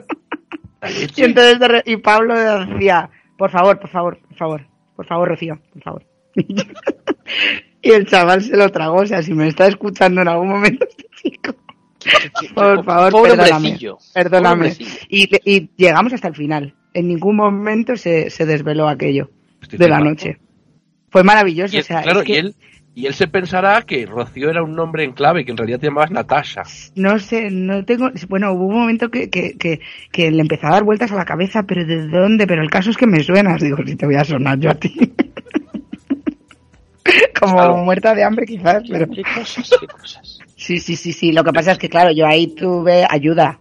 Y 1.15 1.23
entonces, 1.23 1.83
y 1.85 1.97
Pablo 1.97 2.35
decía, 2.35 3.09
por 3.37 3.49
favor, 3.51 3.79
por 3.79 3.89
favor, 3.89 4.19
por 4.27 4.37
favor, 4.37 4.67
por 4.95 5.05
favor, 5.05 5.27
Rocío, 5.29 5.59
por 5.73 5.81
favor. 5.83 6.05
Y 7.85 7.91
el 7.91 8.05
chaval 8.07 8.41
se 8.41 8.55
lo 8.55 8.69
tragó, 8.69 9.01
o 9.01 9.05
sea, 9.05 9.21
si 9.21 9.33
me 9.33 9.47
está 9.47 9.67
escuchando 9.67 10.21
en 10.21 10.29
algún 10.29 10.47
momento 10.47 10.85
este 10.89 11.05
chico, 11.21 11.53
por 12.55 12.85
favor, 12.85 13.11
Pobre 13.11 13.31
perdóname. 13.35 13.77
Perdóname. 14.13 14.73
Y, 15.09 15.29
y 15.43 15.69
llegamos 15.75 16.13
hasta 16.13 16.29
el 16.29 16.35
final. 16.35 16.75
En 16.93 17.09
ningún 17.09 17.35
momento 17.35 17.97
se, 17.97 18.29
se 18.29 18.45
desveló 18.45 18.87
aquello 18.87 19.31
Estoy 19.61 19.79
de 19.79 19.89
la 19.89 19.99
noche. 19.99 20.37
Fue 21.09 21.23
maravilloso. 21.23 21.75
Y 21.75 21.79
él- 21.79 21.83
o 21.83 21.85
sea, 21.85 22.03
claro, 22.03 22.19
es 22.21 22.25
que 22.25 22.33
y, 22.33 22.37
él, 22.37 22.55
y 22.95 23.07
él 23.07 23.13
se 23.13 23.27
pensará 23.27 23.81
que 23.81 24.05
Rocío 24.05 24.49
era 24.49 24.61
un 24.63 24.75
nombre 24.75 25.03
en 25.03 25.13
clave, 25.13 25.43
que 25.45 25.51
en 25.51 25.57
realidad 25.57 25.79
te 25.79 25.87
llamabas 25.87 26.11
Natasha. 26.11 26.63
no 26.95 27.17
sé, 27.19 27.49
no 27.49 27.83
tengo. 27.85 28.11
Bueno, 28.29 28.51
hubo 28.53 28.67
un 28.67 28.75
momento 28.81 29.09
que, 29.09 29.29
que, 29.29 29.57
que, 29.57 29.79
que 30.11 30.29
le 30.31 30.41
empezó 30.41 30.67
a 30.67 30.71
dar 30.71 30.83
vueltas 30.83 31.11
a 31.11 31.15
la 31.15 31.25
cabeza, 31.25 31.63
pero 31.63 31.85
¿de 31.85 32.07
dónde? 32.07 32.45
Pero 32.45 32.61
el 32.61 32.69
caso 32.69 32.89
es 32.91 32.97
que 32.97 33.07
me 33.07 33.23
suenas. 33.23 33.61
Digo, 33.61 33.77
si 33.85 33.95
te 33.95 34.05
voy 34.05 34.15
a 34.15 34.23
sonar 34.23 34.59
yo 34.59 34.69
a 34.69 34.75
ti. 34.75 34.93
Como 37.39 37.55
Claro. 37.55 37.77
muerta 37.77 38.13
de 38.15 38.23
hambre, 38.23 38.45
quizás, 38.45 38.83
pero. 38.89 39.07
¿Qué 39.09 39.23
cosas? 39.23 39.69
¿Qué 39.79 39.87
cosas? 39.87 40.39
Sí, 40.55 40.77
sí, 40.79 40.95
sí, 40.95 41.11
sí. 41.11 41.31
Lo 41.33 41.43
que 41.43 41.51
pasa 41.51 41.73
es 41.73 41.77
que, 41.77 41.89
claro, 41.89 42.11
yo 42.11 42.25
ahí 42.25 42.47
tuve 42.55 43.05
ayuda. 43.09 43.59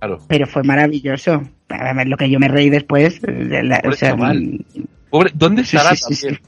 Claro. 0.00 0.18
Pero 0.26 0.46
fue 0.46 0.62
maravilloso. 0.64 1.42
A 1.68 1.92
ver, 1.94 2.08
Lo 2.08 2.16
que 2.16 2.28
yo 2.28 2.40
me 2.40 2.48
reí 2.48 2.70
después. 2.70 3.20
de 3.22 3.62
la- 3.62 3.76
Pobre 3.80 3.94
o 3.94 3.96
sea, 3.96 4.10
chaval. 4.10 4.64
Pobre, 5.10 5.30
¿Dónde 5.34 5.62
estará 5.62 5.94
sí, 5.94 6.14
sí, 6.14 6.26
también? 6.26 6.42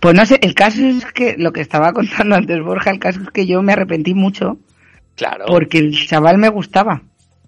Pues 0.00 0.14
no 0.14 0.26
sé, 0.26 0.38
el 0.42 0.54
caso 0.54 0.84
es 0.84 1.04
que 1.12 1.36
lo 1.38 1.52
que 1.52 1.60
estaba 1.60 1.92
contando 1.92 2.34
antes 2.36 2.62
Borja, 2.62 2.90
el 2.90 2.98
caso 2.98 3.20
es 3.22 3.30
que 3.30 3.46
yo 3.46 3.62
me 3.62 3.72
arrepentí 3.72 4.14
mucho 4.14 4.58
Claro. 5.16 5.44
porque 5.46 5.78
el 5.78 5.92
chaval 6.06 6.38
me 6.38 6.48
gustaba. 6.48 7.02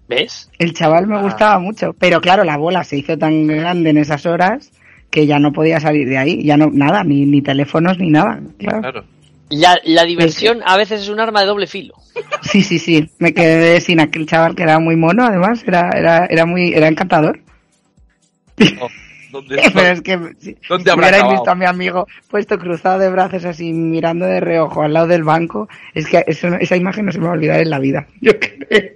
¿Ves? 0.07 0.49
El 0.57 0.73
chaval 0.73 1.05
me 1.07 1.17
Ah. 1.17 1.21
gustaba 1.21 1.59
mucho, 1.59 1.93
pero 1.99 2.21
claro, 2.21 2.43
la 2.45 2.57
bola 2.57 2.83
se 2.83 2.97
hizo 2.97 3.17
tan 3.17 3.45
grande 3.47 3.89
en 3.89 3.97
esas 3.97 4.25
horas 4.25 4.71
que 5.09 5.25
ya 5.27 5.37
no 5.39 5.51
podía 5.51 5.79
salir 5.79 6.07
de 6.07 6.17
ahí, 6.17 6.43
ya 6.43 6.55
no 6.57 6.69
nada, 6.71 7.03
ni, 7.03 7.25
ni 7.25 7.41
teléfonos 7.41 7.97
ni 7.99 8.09
nada. 8.09 8.39
Claro. 8.57 8.81
Claro. 8.81 9.03
La, 9.49 9.77
la 9.85 10.03
diversión 10.03 10.59
a 10.65 10.75
veces 10.75 11.01
es 11.03 11.09
un 11.09 11.19
arma 11.21 11.39
de 11.41 11.47
doble 11.47 11.67
filo. 11.67 11.93
Sí, 12.41 12.63
sí, 12.63 12.79
sí, 12.79 13.09
me 13.19 13.33
quedé 13.33 13.79
sin 13.79 13.99
aquel 14.01 14.25
chaval 14.25 14.55
que 14.55 14.63
era 14.63 14.79
muy 14.79 14.95
mono, 14.97 15.25
además, 15.25 15.63
era 15.65 15.89
era 15.95 16.25
era 16.25 16.45
muy 16.45 16.73
era 16.73 16.87
encantador. 16.87 17.39
Oh, 18.81 18.87
¿Dónde, 19.31 19.55
Pero 19.73 19.87
es 19.87 20.01
que 20.01 20.17
si, 20.39 20.57
¿Dónde 20.69 20.83
si 20.85 20.89
habrá 20.89 20.93
hubierais 20.93 21.15
acabado? 21.23 21.31
visto 21.31 21.51
a 21.51 21.55
mi 21.55 21.65
amigo 21.65 22.07
puesto 22.29 22.57
cruzado 22.57 22.99
de 22.99 23.09
brazos 23.09 23.45
así 23.45 23.73
mirando 23.73 24.25
de 24.25 24.39
reojo 24.39 24.81
al 24.83 24.93
lado 24.93 25.07
del 25.07 25.23
banco, 25.23 25.67
es 25.93 26.07
que 26.07 26.23
eso- 26.27 26.55
esa 26.59 26.75
imagen 26.77 27.05
no 27.05 27.11
se 27.11 27.19
me 27.19 27.25
va 27.25 27.31
a 27.31 27.35
olvidar 27.35 27.59
en 27.59 27.69
la 27.69 27.79
vida. 27.79 28.07
Yo 28.21 28.33
creo. 28.39 28.91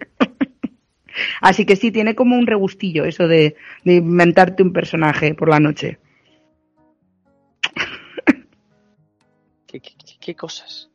Así 1.42 1.66
que 1.66 1.76
sí, 1.76 1.92
tiene 1.92 2.16
como 2.16 2.38
un 2.38 2.48
regustillo 2.48 3.04
eso 3.06 3.28
de, 3.28 3.56
de 3.84 3.96
inventarte 3.96 4.64
un 4.64 4.72
personaje 4.74 5.34
por 5.36 5.50
la 5.50 5.60
noche. 5.60 6.00
¿Qué, 9.68 9.80
qué, 9.80 9.92
qué- 9.98 10.18
qué 10.20 10.36
cosas? 10.36 10.90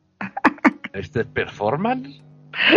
¿Este 0.93 1.21
es 1.21 1.27
performance? 1.27 2.23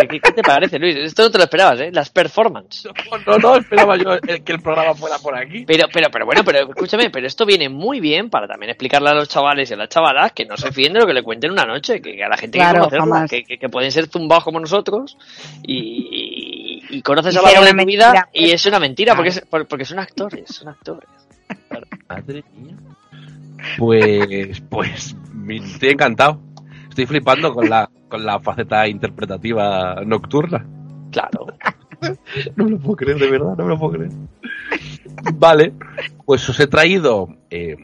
¿Qué, 0.09 0.19
te 0.19 0.41
parece, 0.43 0.77
Luis? 0.77 0.95
Esto 0.97 1.23
no 1.23 1.31
te 1.31 1.37
lo 1.37 1.43
esperabas, 1.45 1.79
¿eh? 1.79 1.89
Las 1.93 2.09
performances. 2.09 2.85
No, 2.85 3.17
no, 3.25 3.37
no 3.37 3.55
esperaba 3.55 3.95
yo 3.97 4.13
el- 4.13 4.43
que 4.43 4.51
el 4.51 4.61
programa 4.61 4.93
fuera 4.93 5.17
por 5.19 5.35
aquí. 5.37 5.63
Pero, 5.65 5.85
pero, 5.91 6.09
pero 6.11 6.25
bueno, 6.25 6.41
pero 6.43 6.59
escúchame, 6.69 7.09
pero 7.09 7.25
esto 7.27 7.45
viene 7.45 7.69
muy 7.69 7.99
bien 7.99 8.29
para 8.29 8.47
también 8.47 8.71
explicarle 8.71 9.09
a 9.09 9.13
los 9.13 9.29
chavales 9.29 9.69
y 9.71 9.73
a 9.73 9.77
las 9.77 9.89
chavalas 9.89 10.33
que 10.33 10.45
no 10.45 10.57
se 10.57 10.71
fíen 10.71 10.93
de 10.93 10.99
lo 10.99 11.05
que 11.07 11.13
le 11.13 11.23
cuenten 11.23 11.51
una 11.51 11.65
noche, 11.65 12.01
que, 12.01 12.15
que 12.15 12.23
a 12.23 12.27
la 12.29 12.37
gente 12.37 12.57
Claro, 12.57 12.73
que 12.73 12.79
conocerla, 12.97 13.05
jamás. 13.15 13.29
que, 13.31 13.43
que- 13.43 13.57
que 13.57 13.69
pueden 13.69 13.91
ser 13.91 14.07
zumbados 14.07 14.43
como 14.43 14.59
nosotros 14.59 15.17
y, 15.63 16.83
y, 16.91 16.97
y 16.97 17.01
conoces 17.01 17.33
Y 17.35 17.37
a 17.37 17.41
largo 17.41 17.63
de 17.63 17.71
tu 17.73 17.85
vida 17.85 18.27
y 18.33 18.51
es 18.51 18.65
una 18.65 18.79
mentira 18.79 19.15
porque, 19.15 19.31
Claro. 19.31 19.45
es- 19.63 19.67
porque 19.67 19.85
son 19.85 19.99
actores, 19.99 20.49
son 20.55 20.67
actores. 20.69 21.07
Madre 22.09 22.43
mía. 22.55 22.75
Pues, 23.77 24.61
pues, 24.69 25.15
me- 25.33 25.57
estoy 25.57 25.89
encantado. 25.89 26.41
Estoy 26.89 27.05
flipando 27.05 27.53
con 27.53 27.69
la, 27.69 27.89
con 28.09 28.25
la 28.25 28.39
faceta 28.39 28.87
interpretativa 28.87 30.01
nocturna. 30.05 30.65
Claro. 31.11 31.47
No 32.55 32.63
me 32.63 32.71
lo 32.71 32.77
puedo 32.79 32.95
creer, 32.95 33.19
de 33.19 33.29
verdad, 33.29 33.57
no 33.57 33.63
me 33.65 33.69
lo 33.71 33.77
puedo 33.77 33.91
creer. 33.93 34.11
Vale, 35.33 35.73
pues 36.25 36.47
os 36.47 36.57
he 36.59 36.67
traído. 36.67 37.27
eh, 37.49 37.75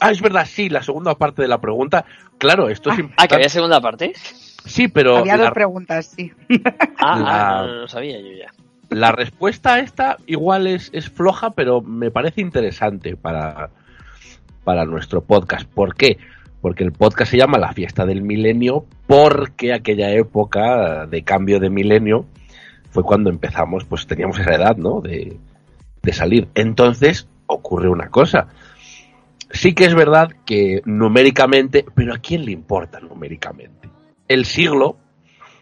Ah, 0.00 0.10
es 0.10 0.22
verdad, 0.22 0.46
sí, 0.46 0.70
la 0.70 0.82
segunda 0.82 1.14
parte 1.16 1.42
de 1.42 1.48
la 1.48 1.60
pregunta. 1.60 2.06
Claro, 2.38 2.70
esto 2.70 2.88
es 2.88 2.94
Ah, 2.94 2.96
que 2.96 3.02
importante. 3.02 3.34
había 3.34 3.48
segunda 3.50 3.80
parte. 3.82 4.12
Sí, 4.64 4.88
pero 4.88 5.18
Había 5.18 5.36
la, 5.36 5.44
dos 5.44 5.52
preguntas, 5.52 6.06
sí. 6.16 6.32
Ah, 6.96 7.18
La- 7.18 7.58
ah, 7.58 7.62
no, 7.62 7.66
no 7.66 7.74
lo 7.82 7.88
sabía 7.88 8.18
yo 8.18 8.28
ya. 8.38 8.50
la 8.88 9.12
respuesta 9.12 9.74
a 9.74 9.78
esta 9.80 10.16
igual 10.26 10.66
es, 10.66 10.88
es 10.94 11.10
floja, 11.10 11.50
pero 11.50 11.82
me 11.82 12.10
parece 12.10 12.40
interesante 12.40 13.16
para, 13.16 13.68
para 14.64 14.86
nuestro 14.86 15.20
podcast. 15.22 15.68
¿Por 15.68 15.94
qué? 15.94 16.16
Porque 16.60 16.84
el 16.84 16.92
podcast 16.92 17.30
se 17.30 17.38
llama 17.38 17.58
La 17.58 17.72
Fiesta 17.72 18.04
del 18.04 18.22
Milenio, 18.22 18.84
porque 19.06 19.72
aquella 19.72 20.10
época 20.10 21.06
de 21.06 21.22
cambio 21.22 21.58
de 21.58 21.70
milenio 21.70 22.26
fue 22.90 23.02
cuando 23.02 23.30
empezamos, 23.30 23.84
pues 23.84 24.06
teníamos 24.06 24.38
esa 24.38 24.54
edad, 24.54 24.76
¿no? 24.76 25.00
De, 25.00 25.38
de 26.02 26.12
salir. 26.12 26.48
Entonces 26.54 27.28
ocurre 27.46 27.88
una 27.88 28.08
cosa. 28.08 28.48
Sí 29.50 29.74
que 29.74 29.84
es 29.84 29.94
verdad 29.94 30.30
que 30.44 30.80
numéricamente, 30.84 31.84
pero 31.94 32.14
¿a 32.14 32.18
quién 32.18 32.44
le 32.44 32.52
importa 32.52 33.00
numéricamente? 33.00 33.88
El 34.28 34.44
siglo 34.44 34.96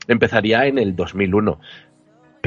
empezaría 0.09 0.66
en 0.66 0.78
el 0.78 0.94
2001, 0.96 1.61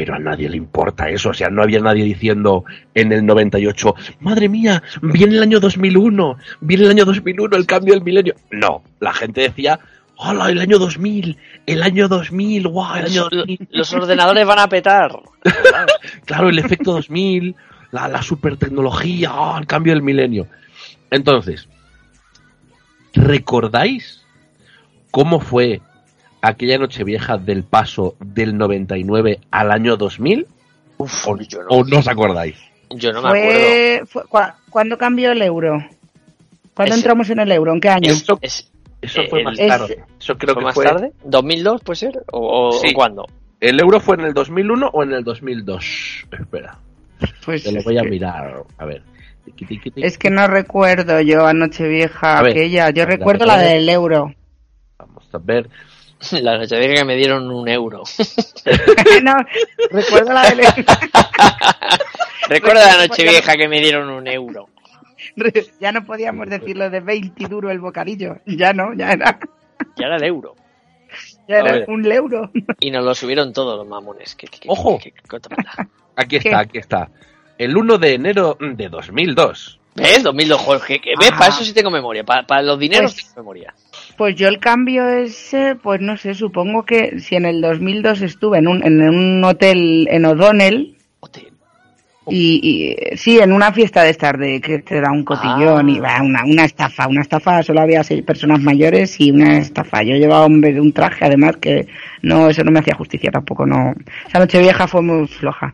pero 0.01 0.15
a 0.15 0.19
nadie 0.19 0.49
le 0.49 0.57
importa 0.57 1.07
eso. 1.09 1.29
O 1.29 1.33
sea, 1.33 1.51
no 1.51 1.61
había 1.61 1.79
nadie 1.79 2.03
diciendo 2.03 2.65
en 2.95 3.11
el 3.11 3.23
98, 3.23 3.93
madre 4.21 4.49
mía, 4.49 4.81
viene 5.03 5.35
el 5.35 5.43
año 5.43 5.59
2001, 5.59 6.37
viene 6.61 6.85
el 6.85 6.89
año 6.89 7.05
2001, 7.05 7.55
el 7.55 7.67
cambio 7.67 7.93
del 7.93 8.03
milenio. 8.03 8.33
No, 8.49 8.81
la 8.99 9.13
gente 9.13 9.41
decía, 9.41 9.79
hola, 10.15 10.49
el 10.49 10.57
año 10.57 10.79
2000, 10.79 11.37
el 11.67 11.83
año 11.83 12.07
2000, 12.07 12.67
guau, 12.67 12.95
el 12.95 13.05
año 13.05 13.21
Los, 13.29 13.29
2000. 13.29 13.67
los 13.69 13.93
ordenadores 13.93 14.47
van 14.47 14.57
a 14.57 14.67
petar. 14.67 15.11
Claro, 16.25 16.49
el 16.49 16.57
efecto 16.57 16.93
2000, 16.93 17.55
la, 17.91 18.07
la 18.07 18.23
super 18.23 18.57
tecnología, 18.57 19.29
ah, 19.31 19.57
el 19.59 19.67
cambio 19.67 19.93
del 19.93 20.01
milenio. 20.01 20.47
Entonces, 21.11 21.69
¿recordáis 23.13 24.25
cómo 25.11 25.39
fue 25.39 25.79
aquella 26.41 26.77
noche 26.77 27.03
vieja 27.03 27.37
del 27.37 27.63
paso 27.63 28.15
del 28.19 28.57
99 28.57 29.39
al 29.51 29.71
año 29.71 29.97
2000? 29.97 30.47
Uf, 30.97 31.27
¿O, 31.27 31.37
yo 31.37 31.63
no, 31.63 31.67
o 31.69 31.83
no 31.83 31.99
os 31.99 32.07
acordáis? 32.07 32.55
yo 32.91 33.11
no 33.13 33.21
me 33.21 33.27
acuerdo. 33.29 34.05
Fue, 34.07 34.23
cua- 34.23 34.55
¿Cuándo 34.69 34.97
cambió 34.97 35.31
el 35.31 35.41
euro? 35.41 35.83
¿Cuándo 36.73 36.93
Es- 36.95 36.99
entramos 37.01 37.29
en 37.29 37.39
el 37.39 37.51
euro? 37.51 37.73
¿En 37.73 37.81
qué 37.81 37.89
año? 37.89 38.11
Eso, 38.11 38.37
Es, 38.41 38.71
eso 39.01 39.21
fue 39.29 39.39
el- 39.39 39.45
más 39.45 39.59
es- 39.59 39.67
tarde. 39.67 40.03
Eso 40.19 40.37
creo 40.37 40.53
¿Fue 40.53 40.61
que 40.61 40.65
más 40.65 40.75
fue. 40.75 40.85
tarde? 40.85 41.11
¿2002 41.25 41.81
puede 41.83 41.95
ser? 41.97 42.23
¿O, 42.31 42.69
o- 42.69 42.71
Sí. 42.73 42.89
o 42.91 42.93
cuándo? 42.93 43.25
¿El 43.59 43.79
euro 43.79 43.99
fue 43.99 44.15
en 44.15 44.21
el 44.21 44.33
2001 44.33 44.89
o 44.93 45.03
en 45.03 45.13
el 45.13 45.23
2002? 45.23 46.25
Espera, 46.31 46.77
Pues 47.45 47.63
te 47.63 47.71
lo 47.71 47.83
voy 47.83 47.97
a 47.97 48.01
que- 48.01 48.09
mirar. 48.09 48.63
A 48.77 48.85
ver. 48.85 49.03
Es 49.97 50.17
que 50.17 50.29
no 50.29 50.47
recuerdo 50.47 51.19
yo 51.21 51.45
a 51.45 51.53
Nochevieja 51.53 52.37
A 52.37 52.41
ver, 52.43 52.51
aquella. 52.51 52.89
Yo 52.91 53.05
recuerdo 53.05 53.45
la 53.45 53.57
ver. 53.57 53.69
del 53.73 53.89
euro. 53.89 54.33
Vamos 54.97 55.23
a 55.33 55.37
ver. 55.39 55.67
La 56.41 56.57
noche 56.57 56.77
vieja 56.79 56.95
que 56.95 57.05
me 57.05 57.15
dieron 57.15 57.49
un 57.51 57.67
euro. 57.67 58.03
no, 59.23 59.35
recuerdo 59.89 60.33
la 60.33 60.49
del. 60.49 60.61
Recuerda 62.47 62.97
la 62.97 63.07
noche 63.07 63.23
vieja 63.23 63.55
que 63.57 63.67
me 63.67 63.79
dieron 63.79 64.09
un 64.09 64.27
euro. 64.27 64.69
ya 65.79 65.91
no 65.91 66.03
podíamos 66.05 66.49
decirlo 66.49 66.89
de 66.89 66.99
20 66.99 67.47
duro 67.47 67.71
el 67.71 67.79
bocadillo. 67.79 68.37
Ya 68.45 68.73
no, 68.73 68.93
ya 68.93 69.11
era, 69.13 69.39
Y 69.97 70.03
ahora 70.03 70.17
el 70.17 70.23
euro. 70.23 70.55
ya 71.47 71.57
era 71.59 71.85
un 71.87 72.11
euro. 72.11 72.51
Y 72.79 72.91
nos 72.91 73.03
lo 73.05 73.15
subieron 73.15 73.53
todos 73.53 73.77
los 73.77 73.87
mamones. 73.87 74.35
¿Qué, 74.35 74.47
qué- 74.47 74.59
qué- 74.59 74.69
Ojo. 74.69 74.99
qué-. 75.01 75.13
Aquí 76.15 76.35
está, 76.37 76.59
aquí 76.59 76.77
está. 76.77 77.09
El 77.57 77.75
1 77.77 77.97
de 77.97 78.13
enero 78.13 78.57
de 78.59 78.89
2002. 78.89 79.79
¿Ves? 79.95 80.23
2002, 80.23 80.61
Jorge. 80.61 80.99
que- 81.01 81.13
¿Ves? 81.19 81.31
Ah. 81.33 81.37
Para 81.37 81.53
eso 81.53 81.63
sí 81.63 81.73
tengo 81.73 81.91
memoria. 81.91 82.23
Para, 82.23 82.45
para 82.45 82.61
los 82.61 82.79
dineros 82.79 83.13
Pues- 83.13 83.25
tengo 83.27 83.41
memoria. 83.41 83.73
Pues 84.17 84.35
yo 84.35 84.47
el 84.47 84.59
cambio 84.59 85.07
ese, 85.09 85.75
pues 85.81 85.99
no 86.01 86.15
sé, 86.17 86.33
supongo 86.35 86.83
que 86.83 87.19
si 87.19 87.35
en 87.35 87.45
el 87.45 87.61
2002 87.61 88.21
estuve 88.21 88.59
en 88.59 88.67
un, 88.67 88.83
en 88.85 89.01
un 89.01 89.43
hotel 89.43 90.07
en 90.11 90.25
O'Donnell 90.25 90.95
Hotel. 91.21 91.47
y, 92.27 92.59
y- 93.11 93.17
sí, 93.17 93.39
en 93.39 93.51
una 93.51 93.71
fiesta 93.73 94.03
de 94.03 94.11
estas 94.11 94.37
de 94.37 94.61
que 94.61 94.79
te 94.79 95.01
da 95.01 95.11
un 95.11 95.23
cotillón 95.23 95.87
Ah. 95.87 95.91
y 95.91 95.99
va, 95.99 96.21
una, 96.21 96.43
una 96.45 96.65
estafa, 96.65 97.07
una 97.07 97.21
estafa, 97.21 97.63
solo 97.63 97.81
había 97.81 98.03
seis 98.03 98.21
personas 98.23 98.61
mayores 98.61 99.19
y 99.19 99.31
una 99.31 99.57
estafa. 99.57 100.03
Yo 100.03 100.15
llevaba 100.15 100.45
un, 100.45 100.63
un 100.63 100.93
traje 100.93 101.25
además 101.25 101.57
que 101.57 101.87
no, 102.21 102.47
eso 102.49 102.63
no 102.63 102.71
me 102.71 102.79
hacía 102.79 102.93
justicia 102.95 103.31
tampoco, 103.31 103.65
no. 103.65 103.95
Esa 104.27 104.37
noche 104.39 104.59
vieja 104.59 104.87
fue 104.87 105.01
muy 105.01 105.27
floja. 105.27 105.73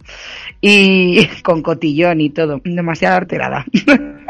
Y 0.61 1.27
con 1.43 1.61
cotillón 1.61 2.21
y 2.21 2.29
todo, 2.29 2.61
demasiado 2.63 3.17
alterada. 3.17 3.65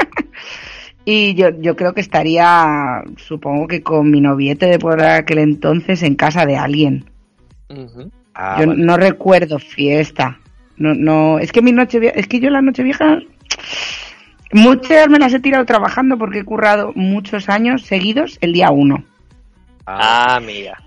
Y 1.10 1.36
yo, 1.36 1.52
yo 1.62 1.78
creo 1.78 1.94
que 1.94 2.02
estaría, 2.02 3.02
supongo 3.16 3.66
que 3.66 3.82
con 3.82 4.12
mi 4.12 4.20
noviete 4.20 4.66
de 4.66 4.78
por 4.78 5.02
aquel 5.02 5.38
entonces 5.38 6.04
en 6.04 6.16
casa 6.16 6.46
de 6.46 6.58
alguien. 6.58 7.06
Ah, 8.36 8.58
yo 8.60 8.68
vale. 8.68 8.84
no 8.84 8.98
recuerdo 8.98 9.58
fiesta. 9.58 10.38
No, 10.76 10.94
no, 10.94 11.40
es 11.40 11.54
que 11.54 11.62
mi 11.62 11.72
noche 11.72 12.02
vieja, 12.02 12.20
es 12.20 12.28
que 12.28 12.42
yo 12.42 12.50
la 12.50 12.62
noche 12.62 12.84
vieja, 12.84 13.20
muchas 14.52 15.08
me 15.08 15.18
las 15.18 15.34
he 15.34 15.40
tirado 15.40 15.64
trabajando 15.64 16.18
porque 16.18 16.40
he 16.40 16.44
currado 16.44 16.92
muchos 16.94 17.48
años 17.48 17.84
seguidos 17.84 18.38
el 18.42 18.52
día 18.52 18.72
uno. 18.72 19.06
Ah, 19.86 20.36
Ah, 20.36 20.42
mira. 20.42 20.84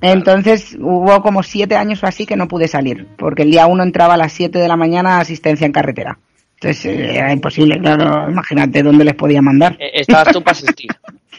Entonces 0.00 0.74
hubo 0.80 1.20
como 1.20 1.42
siete 1.42 1.76
años 1.76 2.02
o 2.02 2.06
así 2.06 2.24
que 2.24 2.36
no 2.36 2.48
pude 2.48 2.66
salir, 2.66 3.06
porque 3.18 3.42
el 3.42 3.50
día 3.50 3.66
uno 3.66 3.82
entraba 3.82 4.14
a 4.14 4.16
las 4.16 4.32
siete 4.32 4.58
de 4.58 4.68
la 4.68 4.78
mañana 4.78 5.18
a 5.18 5.20
asistencia 5.20 5.66
en 5.66 5.72
carretera. 5.72 6.18
Entonces 6.60 6.84
eh, 6.86 7.14
era 7.16 7.32
imposible, 7.32 7.78
claro, 7.78 8.30
imagínate 8.30 8.82
dónde 8.82 9.04
les 9.04 9.14
podía 9.14 9.40
mandar. 9.40 9.76
Eh, 9.78 9.90
Estabas 9.94 10.28
tú 10.32 10.42
para 10.42 10.52
asistir. 10.58 10.90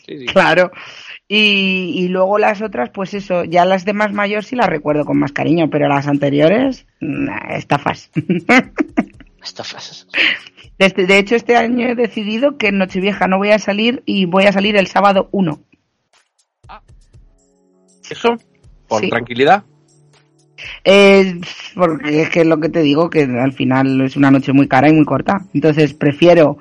Sí, 0.06 0.20
sí. 0.20 0.26
Claro. 0.28 0.72
Y, 1.28 1.94
y 1.96 2.08
luego 2.08 2.40
las 2.40 2.62
otras, 2.62 2.90
pues 2.92 3.14
eso, 3.14 3.44
ya 3.44 3.64
las 3.66 3.86
de 3.86 3.94
más 3.94 4.12
mayor 4.14 4.44
sí 4.44 4.56
las 4.56 4.68
recuerdo 4.68 5.06
con 5.06 5.20
más 5.20 5.32
cariño, 5.32 5.70
pero 5.70 5.88
las 5.88 6.08
anteriores, 6.08 6.88
nah, 7.02 7.56
estafas. 7.56 8.10
Estafas. 9.44 10.08
Desde- 10.80 11.06
de 11.06 11.18
hecho, 11.20 11.36
este 11.36 11.56
año 11.56 11.88
he 11.90 11.96
decidido 11.96 12.58
que 12.58 12.70
en 12.70 12.78
Nochevieja 12.78 13.28
no 13.28 13.38
voy 13.38 13.52
a 13.52 13.60
salir 13.60 14.02
y 14.06 14.26
voy 14.26 14.46
a 14.46 14.52
salir 14.52 14.76
el 14.78 14.88
sábado 14.88 15.30
1. 15.32 15.60
¿Eso? 18.10 18.38
¿Por 18.88 19.02
Sí. 19.02 19.10
tranquilidad? 19.10 19.64
Eh, 20.84 21.40
porque 21.76 22.24
es 22.24 22.30
que 22.30 22.42
es 22.42 22.48
lo 22.48 22.60
que 22.60 22.70
te 22.70 22.82
digo, 22.82 23.10
que 23.10 23.24
al 23.24 23.54
final 23.54 24.02
es 24.02 24.16
una 24.16 24.32
noche 24.32 24.54
muy 24.54 24.68
cara 24.68 24.90
y 24.90 24.94
muy 24.94 25.06
corta. 25.06 25.42
Entonces 25.54 25.94
prefiero, 25.94 26.58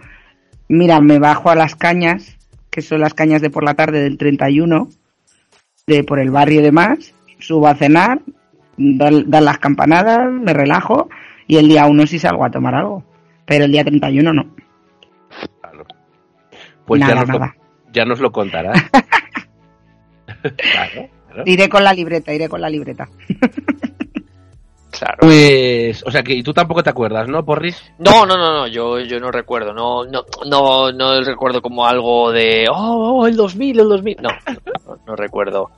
mira, 0.69 1.01
me 1.01 1.19
bajo 1.19 1.51
a 1.51 1.55
las 1.55 1.75
cañas, 1.75 2.37
que 2.71 2.83
son 2.83 3.01
las 3.01 3.15
cañas 3.15 3.43
de 3.43 3.51
por 3.51 3.65
la 3.65 3.75
tarde 3.75 4.03
del 4.03 4.19
31, 4.19 4.89
de 5.87 6.05
por 6.05 6.19
el 6.19 6.31
barrio 6.31 6.61
y 6.61 6.65
demás, 6.65 7.15
subo 7.39 7.69
a 7.69 7.75
cenar, 7.75 8.21
dan, 8.77 9.31
dan 9.31 9.45
las 9.45 9.59
campanadas, 9.59 10.31
me 10.31 10.53
relajo 10.53 11.09
y 11.47 11.57
el 11.57 11.69
día 11.69 11.87
1 11.87 12.07
sí 12.07 12.19
salgo 12.19 12.45
a 12.45 12.51
tomar 12.51 12.75
algo. 12.75 13.05
Pero 13.47 13.65
el 13.65 13.73
día 13.73 13.83
31 13.83 14.33
no. 14.33 14.55
Claro. 15.61 15.87
Pues 16.87 17.01
Nada, 17.01 17.15
ya, 17.15 17.21
nos 17.21 17.29
nada. 17.29 17.47
Lo, 17.47 17.93
ya 17.93 18.05
nos 18.05 18.21
lo 18.21 18.31
contarás. 18.31 18.83
claro, 20.27 21.09
claro. 21.29 21.43
Iré 21.47 21.69
con 21.71 21.83
la 21.83 21.95
libreta, 21.95 22.35
iré 22.35 22.49
con 22.49 22.61
la 22.61 22.69
libreta. 22.69 23.09
Claro. 24.99 25.19
Pues, 25.21 26.05
o 26.07 26.11
sea 26.11 26.23
que 26.23 26.35
y 26.35 26.43
tú 26.43 26.53
tampoco 26.53 26.83
te 26.83 26.91
acuerdas, 26.91 27.29
¿no, 27.29 27.45
Porris? 27.45 27.81
No, 27.99 28.27
no, 28.27 28.37
no, 28.37 28.53
no, 28.53 28.67
yo, 28.67 28.99
yo 29.01 29.21
no 29.21 29.31
recuerdo, 29.31 29.73
no, 29.73 30.05
no, 30.05 30.25
no, 30.47 30.93
no 30.93 31.21
recuerdo 31.23 31.63
como 31.63 31.87
algo 31.87 32.33
de, 32.33 32.67
oh, 32.71 33.21
oh, 33.21 33.27
el 33.27 33.37
2000, 33.37 33.81
el 33.81 33.89
2000, 33.89 34.17
no, 34.21 34.29
no, 34.87 34.97
no 35.07 35.17
recuerdo, 35.17 35.71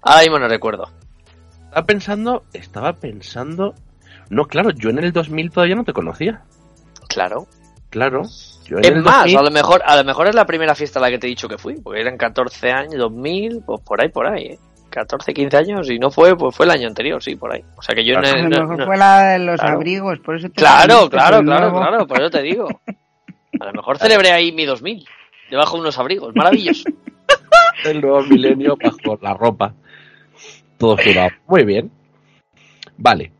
ahora 0.00 0.22
mismo 0.22 0.38
no 0.38 0.48
recuerdo, 0.48 0.88
Estaba 1.64 1.86
pensando, 1.86 2.42
estaba 2.52 2.92
pensando. 2.92 3.74
No, 4.28 4.44
claro, 4.44 4.70
yo 4.70 4.90
en 4.90 4.98
el 4.98 5.10
2000 5.10 5.50
todavía 5.50 5.74
no 5.74 5.84
te 5.84 5.94
conocía. 5.94 6.42
claro. 7.08 7.46
Claro. 7.88 8.22
Yo 8.64 8.78
en 8.78 8.84
Es 8.84 8.90
el 8.90 9.02
más, 9.02 9.24
2000 9.24 9.38
a 9.38 9.42
lo 9.42 9.50
mejor, 9.50 9.82
a 9.84 9.96
lo 9.96 10.04
mejor 10.04 10.28
es 10.28 10.34
la 10.34 10.46
primera 10.46 10.74
fiesta 10.74 10.98
a 10.98 11.02
la 11.02 11.10
que 11.10 11.18
te 11.18 11.26
he 11.26 11.30
dicho 11.30 11.46
que 11.46 11.58
fui, 11.58 11.74
porque 11.80 12.00
eran 12.00 12.16
14 12.16 12.70
años, 12.70 12.96
2000, 12.96 13.62
pues 13.66 13.80
por 13.82 14.00
ahí, 14.00 14.08
por 14.08 14.26
ahí, 14.26 14.44
¿eh? 14.44 14.58
14, 14.92 15.34
15 15.34 15.56
años, 15.56 15.90
y 15.90 15.98
no 15.98 16.10
fue, 16.10 16.36
pues 16.36 16.54
fue 16.54 16.66
el 16.66 16.72
año 16.72 16.86
anterior, 16.86 17.20
sí, 17.22 17.34
por 17.34 17.52
ahí. 17.52 17.64
O 17.76 17.82
sea 17.82 17.94
que 17.94 18.04
yo 18.04 18.14
Claro. 18.14 18.28
A 18.38 18.42
no, 18.42 18.48
lo 18.48 18.48
no- 18.56 18.60
mejor 18.62 18.78
no- 18.78 18.86
fue 18.86 18.96
la 18.96 19.22
de 19.30 19.38
los 19.40 19.60
Claro. 19.60 19.76
abrigos, 19.76 20.18
por 20.20 20.36
eso 20.36 20.48
te 20.48 20.54
Claro, 20.54 21.08
claro, 21.10 21.42
claro, 21.42 21.42
nuevo. 21.42 21.78
claro, 21.80 22.06
por 22.06 22.20
eso 22.20 22.30
te 22.30 22.42
digo. 22.42 22.68
A 23.60 23.64
lo 23.66 23.72
mejor 23.72 23.98
celebré 23.98 24.30
ahí 24.30 24.52
mi 24.52 24.64
2000, 24.64 25.04
debajo 25.50 25.76
de 25.76 25.82
unos 25.82 25.98
abrigos, 25.98 26.34
maravilloso. 26.34 26.84
el 27.84 28.00
nuevo 28.00 28.22
milenio 28.22 28.76
bajo 28.82 29.18
la 29.20 29.34
ropa. 29.34 29.74
Todo 30.78 30.96
sudado. 30.98 31.30
Muy 31.46 31.64
bien. 31.64 31.90
Vale. 32.96 33.32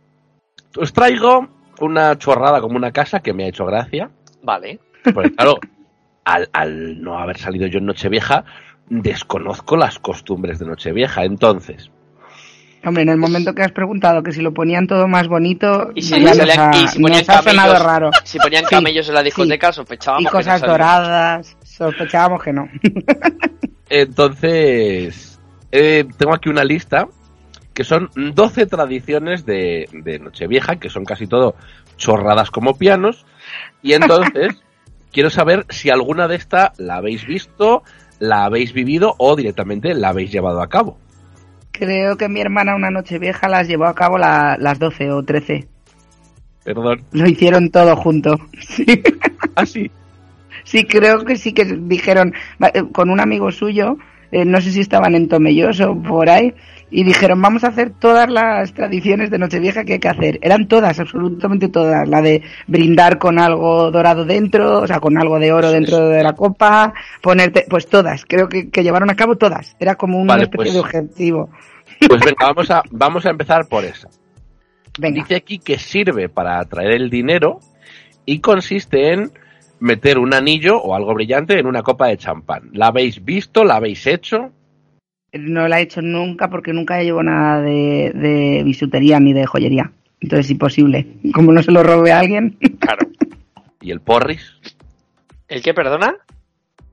Os 0.76 0.92
traigo 0.92 1.46
una 1.80 2.16
chorrada 2.18 2.60
como 2.60 2.76
una 2.76 2.92
casa 2.92 3.20
que 3.20 3.32
me 3.32 3.44
ha 3.44 3.48
hecho 3.48 3.66
gracia. 3.66 4.10
Vale. 4.42 4.78
Porque 5.12 5.32
claro, 5.34 5.58
al, 6.24 6.48
al 6.52 7.02
no 7.02 7.18
haber 7.18 7.38
salido 7.38 7.66
yo 7.66 7.78
en 7.78 7.86
Nochevieja, 7.86 8.44
desconozco 8.88 9.76
las 9.76 9.98
costumbres 9.98 10.58
de 10.58 10.66
Nochevieja. 10.66 11.24
Entonces, 11.24 11.90
Hombre, 12.84 13.04
en 13.04 13.10
el 13.10 13.16
momento 13.16 13.54
que 13.54 13.62
has 13.62 13.70
preguntado 13.70 14.24
que 14.24 14.32
si 14.32 14.42
lo 14.42 14.52
ponían 14.52 14.88
todo 14.88 15.06
más 15.06 15.28
bonito, 15.28 15.92
Y 15.94 16.02
si, 16.02 16.18
ya 16.20 16.30
nos 16.30 16.36
salían- 16.36 16.74
ha, 16.74 16.76
y 16.76 16.88
si 16.88 16.98
ponían 17.00 17.20
nos 17.20 17.28
ha 17.28 17.42
sonado 17.42 17.74
camellos- 17.74 17.84
raro. 17.86 18.10
Si 18.24 18.38
ponían 18.40 18.64
Sí, 18.64 18.70
camellos 18.70 19.08
en 19.08 19.14
la 19.14 19.22
discoteca, 19.22 19.72
sospechábamos 19.72 20.22
Y 20.22 20.24
que 20.24 20.30
no 20.32 20.38
cosas 20.38 20.58
salía. 20.60 20.72
doradas, 20.72 21.56
sospechábamos 21.62 22.42
que 22.42 22.52
no. 22.52 22.68
entonces 23.88 25.38
eh, 25.70 26.04
tengo 26.18 26.34
aquí 26.34 26.48
una 26.48 26.64
lista 26.64 27.06
que 27.72 27.84
son 27.84 28.10
12 28.16 28.66
tradiciones 28.66 29.46
de, 29.46 29.88
de 29.92 30.18
Nochevieja, 30.18 30.76
que 30.76 30.90
son 30.90 31.04
casi 31.04 31.26
todo 31.26 31.54
chorradas 31.96 32.50
como 32.50 32.76
pianos. 32.76 33.24
Y 33.80 33.92
entonces 33.94 34.56
quiero 35.12 35.30
saber 35.30 35.64
si 35.70 35.88
alguna 35.88 36.26
de 36.28 36.34
estas 36.36 36.78
la 36.78 36.96
habéis 36.96 37.24
visto, 37.26 37.82
la 38.22 38.44
habéis 38.44 38.72
vivido 38.72 39.14
o 39.18 39.34
directamente 39.34 39.92
la 39.94 40.10
habéis 40.10 40.30
llevado 40.30 40.62
a 40.62 40.68
cabo. 40.68 40.96
Creo 41.72 42.16
que 42.16 42.28
mi 42.28 42.40
hermana 42.40 42.76
una 42.76 42.90
noche 42.90 43.18
vieja 43.18 43.48
las 43.48 43.66
llevó 43.66 43.86
a 43.86 43.94
cabo 43.94 44.16
la- 44.16 44.56
las 44.60 44.78
12 44.78 45.10
o 45.10 45.22
13. 45.24 45.66
Perdón. 46.64 47.02
Lo 47.10 47.28
hicieron 47.28 47.70
todo 47.70 47.96
junto. 47.96 48.36
Sí. 48.60 48.84
Ah, 49.56 49.66
sí. 49.66 49.90
Sí, 50.64 50.84
creo 50.84 51.24
que 51.24 51.36
sí 51.36 51.52
que 51.52 51.64
dijeron, 51.64 52.32
eh, 52.72 52.84
con 52.92 53.10
un 53.10 53.18
amigo 53.18 53.50
suyo, 53.50 53.96
eh, 54.30 54.44
no 54.44 54.60
sé 54.60 54.70
si 54.70 54.80
estaban 54.80 55.14
en 55.16 55.26
Tomelloso 55.28 55.90
o 55.90 56.00
por 56.02 56.30
ahí, 56.30 56.54
y 56.94 57.04
dijeron, 57.04 57.40
vamos 57.40 57.64
a 57.64 57.68
hacer 57.68 57.90
todas 57.90 58.30
las 58.30 58.74
tradiciones 58.74 59.30
de 59.30 59.38
Nochevieja 59.38 59.82
que 59.84 59.94
hay 59.94 59.98
que 59.98 60.08
hacer. 60.08 60.38
Eran 60.42 60.68
todas, 60.68 61.00
absolutamente 61.00 61.68
todas. 61.68 62.06
La 62.06 62.20
de 62.20 62.42
brindar 62.66 63.18
con 63.18 63.38
algo 63.38 63.90
dorado 63.90 64.26
dentro, 64.26 64.82
o 64.82 64.86
sea, 64.86 65.00
con 65.00 65.16
algo 65.16 65.38
de 65.38 65.52
oro 65.52 65.70
dentro 65.70 66.10
de 66.10 66.22
la 66.22 66.34
copa, 66.34 66.92
ponerte, 67.22 67.64
pues 67.68 67.88
todas. 67.88 68.26
Creo 68.26 68.46
que, 68.48 68.68
que 68.68 68.82
llevaron 68.82 69.08
a 69.10 69.16
cabo 69.16 69.36
todas. 69.36 69.74
Era 69.80 69.94
como 69.94 70.18
una 70.20 70.34
Vale, 70.34 70.44
especie 70.44 70.64
pues- 70.64 70.74
de 70.74 70.80
objetivo. 70.80 71.50
Pues 72.08 72.20
venga, 72.20 72.46
vamos 72.46 72.70
a, 72.70 72.82
vamos 72.90 73.24
a 73.26 73.30
empezar 73.30 73.66
por 73.68 73.84
esa. 73.84 74.08
Venga. 74.98 75.22
Dice 75.22 75.36
aquí 75.36 75.58
que 75.58 75.78
sirve 75.78 76.28
para 76.28 76.58
atraer 76.58 76.92
el 76.92 77.08
dinero 77.08 77.60
y 78.26 78.40
consiste 78.40 79.12
en 79.14 79.30
meter 79.80 80.18
un 80.18 80.34
anillo 80.34 80.76
o 80.78 80.94
algo 80.94 81.14
brillante 81.14 81.58
en 81.58 81.66
una 81.66 81.82
copa 81.82 82.08
de 82.08 82.18
champán. 82.18 82.68
¿La 82.72 82.88
habéis 82.88 83.24
visto? 83.24 83.64
¿La 83.64 83.76
habéis 83.76 84.06
hecho? 84.06 84.50
No 85.32 85.66
la 85.68 85.80
he 85.80 85.82
hecho 85.84 86.02
nunca 86.02 86.48
porque 86.48 86.72
nunca 86.72 87.02
llevo 87.02 87.22
nada 87.22 87.60
de, 87.62 88.12
de 88.14 88.62
bisutería 88.64 89.18
ni 89.18 89.32
de 89.32 89.46
joyería. 89.46 89.90
Entonces, 90.20 90.50
imposible. 90.50 91.06
Como 91.34 91.52
no 91.52 91.62
se 91.62 91.72
lo 91.72 91.82
robe 91.82 92.12
a 92.12 92.18
alguien. 92.20 92.56
Claro. 92.78 93.06
¿Y 93.80 93.90
el 93.90 94.00
porris? 94.00 94.52
¿El 95.48 95.62
qué, 95.62 95.74
perdona? 95.74 96.14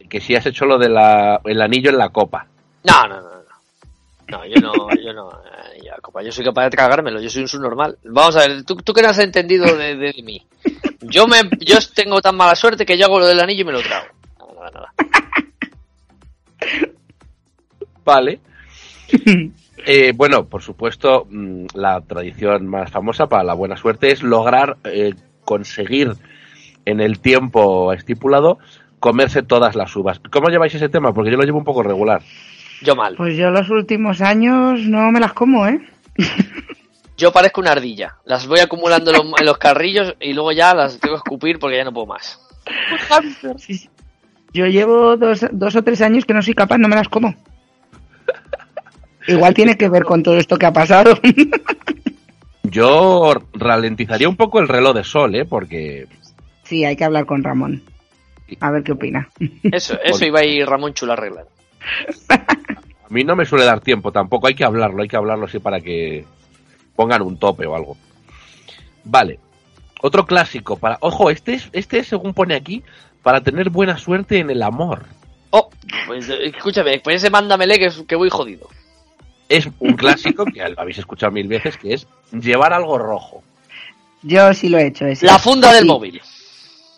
Que 0.10 0.20
si 0.22 0.36
has 0.36 0.46
hecho 0.46 0.66
lo 0.66 0.80
del 0.80 0.98
anillo 1.62 1.90
en 1.92 1.98
la 1.98 2.10
copa. 2.10 2.48
No, 2.84 3.08
no, 3.08 3.22
no, 3.22 3.30
no. 3.30 3.40
No, 4.30 4.46
yo 4.46 4.62
no, 4.62 4.88
yo 5.04 5.12
no. 5.14 5.30
eh, 5.32 6.24
yo 6.24 6.32
soy 6.32 6.46
capaz 6.46 6.64
de 6.66 6.70
tragármelo, 6.72 7.20
yo 7.20 7.30
soy 7.30 7.42
un 7.42 7.48
subnormal. 7.48 7.98
Vamos 8.06 8.36
a 8.36 8.48
ver, 8.48 8.64
¿tú, 8.64 8.76
tú 8.78 8.94
qué 8.94 9.02
no 9.02 9.10
has 9.10 9.18
entendido 9.20 9.66
de, 9.76 9.96
de- 9.96 10.14
de 10.14 10.24
mí? 10.24 10.46
Yo 11.02 11.28
me, 11.28 11.38
yo 11.60 11.78
tengo 11.96 12.22
tan 12.22 12.36
mala 12.38 12.56
suerte 12.56 12.86
que 12.86 12.98
yo 12.98 13.06
hago 13.06 13.20
lo 13.20 13.26
del 13.28 13.40
anillo 13.40 13.62
y 13.62 13.66
me 13.66 13.72
lo 13.72 13.82
trago. 13.82 14.06
Nada, 14.40 14.54
nada, 14.72 14.72
nada. 14.72 14.94
Vale. 18.10 18.40
Eh, 19.86 20.12
bueno, 20.14 20.44
por 20.44 20.62
supuesto, 20.62 21.26
mm, 21.30 21.68
la 21.74 22.02
tradición 22.02 22.68
más 22.68 22.92
famosa 22.92 23.28
para 23.28 23.46
la 23.46 23.54
buena 23.54 23.78
suerte 23.78 24.12
es 24.12 24.22
lograr 24.22 24.76
eh, 24.84 25.14
conseguir 25.46 26.16
en 26.84 27.00
el 27.00 27.22
tiempo 27.22 27.94
estipulado 27.94 28.60
comerse 29.00 29.42
todas 29.42 29.78
las 29.78 29.96
uvas. 29.96 30.20
¿Cómo 30.32 30.50
lleváis 30.50 30.76
ese 30.76 30.90
tema? 30.90 31.14
Porque 31.14 31.32
yo 31.32 31.38
lo 31.38 31.44
llevo 31.44 31.60
un 31.60 31.64
poco 31.64 31.82
regular. 31.82 32.22
Yo 32.82 32.94
mal. 32.94 33.16
Pues 33.16 33.38
yo 33.38 33.52
los 33.52 33.70
últimos 33.70 34.20
años 34.20 34.82
no 34.82 35.14
me 35.14 35.22
las 35.22 35.32
como, 35.32 35.66
¿eh? 35.66 35.80
Yo 37.18 37.32
parezco 37.32 37.62
una 37.62 37.72
ardilla. 37.72 38.18
Las 38.26 38.48
voy 38.48 38.60
acumulando 38.60 39.12
en 39.12 39.18
los, 39.18 39.40
en 39.40 39.46
los 39.46 39.58
carrillos 39.58 40.14
y 40.20 40.34
luego 40.34 40.52
ya 40.52 40.76
las 40.76 41.00
tengo 41.00 41.16
que 41.16 41.20
escupir 41.20 41.58
porque 41.58 41.78
ya 41.78 41.86
no 41.86 41.94
puedo 41.94 42.08
más. 42.08 42.38
Sí, 43.58 43.78
sí. 43.78 43.90
Yo 44.54 44.66
llevo 44.66 45.16
dos, 45.16 45.46
dos 45.52 45.76
o 45.78 45.84
tres 45.84 46.02
años 46.02 46.26
que 46.26 46.34
no 46.34 46.42
soy 46.42 46.54
capaz, 46.54 46.78
no 46.78 46.90
me 46.90 46.96
las 46.98 47.08
como. 47.08 47.34
Igual 49.28 49.54
tiene 49.54 49.78
que 49.78 49.90
ver 49.90 50.04
con 50.04 50.24
todo 50.24 50.38
esto 50.38 50.58
que 50.58 50.66
ha 50.66 50.74
pasado. 50.74 51.20
Yo 52.64 53.34
ralentizaría 53.54 54.30
un 54.30 54.36
poco 54.36 54.60
el 54.60 54.68
reloj 54.68 54.96
de 54.96 55.04
sol, 55.04 55.36
¿eh? 55.36 55.46
Porque 55.46 56.08
Sí, 56.70 56.86
hay 56.86 56.96
que 56.96 57.04
hablar 57.04 57.26
con 57.26 57.44
Ramón. 57.44 57.82
A 58.60 58.70
ver 58.70 58.84
qué 58.84 58.92
opina. 58.92 59.28
Eso, 59.64 59.98
eso 60.04 60.26
iba 60.26 60.42
a 60.42 60.46
ir 60.46 60.68
Ramón 60.68 60.94
Chula 60.94 61.14
a 61.14 61.18
arreglar. 61.18 61.48
a 62.30 63.10
mí 63.10 63.24
no 63.24 63.36
me 63.36 63.46
suele 63.46 63.66
dar 63.66 63.80
tiempo 63.80 64.12
tampoco. 64.12 64.46
Hay 64.46 64.54
que 64.54 64.64
hablarlo, 64.64 65.02
hay 65.02 65.08
que 65.08 65.18
hablarlo 65.18 65.46
así 65.46 65.58
para 65.58 65.82
que 65.82 66.26
pongan 66.96 67.24
un 67.24 67.40
tope 67.40 67.66
o 67.66 67.76
algo. 67.76 67.98
Vale. 69.04 69.40
Otro 70.02 70.28
clásico 70.28 70.78
para... 70.78 70.98
Ojo, 71.02 71.32
este 71.32 71.56
es, 71.56 71.70
este 71.74 72.00
es, 72.00 72.08
según 72.08 72.36
pone 72.36 72.54
aquí, 72.54 72.84
para 73.24 73.42
tener 73.42 73.72
buena 73.72 73.98
suerte 73.98 74.38
en 74.38 74.52
el 74.52 74.62
amor. 74.62 75.06
Pues 76.10 76.28
eh, 76.28 76.48
escúchame, 76.56 77.00
pues 77.04 77.18
ese 77.18 77.30
mándamele 77.30 77.78
que, 77.78 77.90
que 78.08 78.16
voy 78.16 78.32
jodido. 78.32 78.68
Es 79.48 79.70
un 79.78 79.94
clásico 79.96 80.44
que 80.44 80.68
lo 80.68 80.80
habéis 80.82 80.98
escuchado 80.98 81.32
mil 81.32 81.48
veces, 81.48 81.78
que 81.78 81.94
es 81.94 82.08
llevar 82.32 82.74
algo 82.74 82.98
rojo. 82.98 83.44
Yo 84.24 84.52
sí 84.56 84.70
lo 84.70 84.80
he 84.80 84.88
hecho. 84.88 85.06
Ese. 85.06 85.28
La 85.28 85.38
funda 85.38 85.72
del 85.72 85.84
Sí. 85.84 85.88
móvil. 85.88 86.20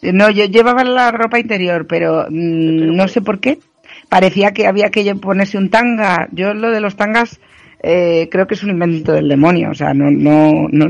No, 0.02 0.30
yo 0.30 0.46
llevaba 0.46 0.86
la 0.86 1.12
ropa 1.12 1.40
interior, 1.40 1.88
pero 1.88 2.26
mm, 2.30 2.96
no 2.96 3.08
sé 3.10 3.20
por 3.22 3.42
qué. 3.42 3.60
Parecía 4.08 4.54
que 4.54 4.66
había 4.66 4.90
que 4.92 5.14
ponerse 5.16 5.58
un 5.58 5.70
tanga. 5.70 6.30
Yo 6.32 6.54
lo 6.54 6.72
de 6.72 6.80
los 6.80 6.96
tangas 6.96 7.42
eh, 7.84 8.30
creo 8.32 8.48
que 8.48 8.54
es 8.54 8.64
un 8.64 8.70
invento 8.70 9.12
del 9.12 9.28
demonio. 9.28 9.72
O 9.72 9.76
sea, 9.76 9.94
no, 9.94 10.10
no, 10.10 10.68
no, 10.72 10.88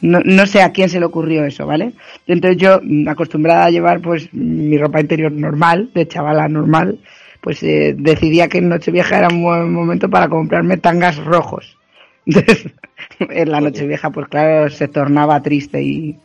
no, 0.00 0.20
no 0.24 0.46
sé 0.46 0.62
a 0.62 0.72
quién 0.72 0.88
se 0.88 0.98
le 0.98 1.06
ocurrió 1.06 1.44
eso, 1.44 1.64
¿vale? 1.64 1.92
Entonces 2.26 2.58
yo, 2.60 2.80
mm, 2.82 3.08
acostumbrada 3.08 3.66
a 3.66 3.70
llevar 3.70 4.00
pues 4.00 4.28
mi 4.34 4.76
ropa 4.76 5.00
interior 5.00 5.30
normal, 5.30 5.90
de 5.94 6.08
chavala 6.08 6.48
normal, 6.48 6.98
pues 7.42 7.62
eh, 7.62 7.94
decidía 7.98 8.48
que 8.48 8.58
en 8.58 8.70
Nochevieja 8.70 9.18
era 9.18 9.28
un 9.28 9.42
buen 9.42 9.72
momento 9.72 10.08
para 10.08 10.28
comprarme 10.28 10.78
tangas 10.78 11.18
rojos. 11.18 11.76
Entonces, 12.26 12.72
en 13.18 13.50
la 13.50 13.60
Nochevieja, 13.60 14.10
pues 14.10 14.28
claro, 14.28 14.70
se 14.70 14.88
tornaba 14.88 15.42
triste 15.42 15.82
y, 15.82 16.16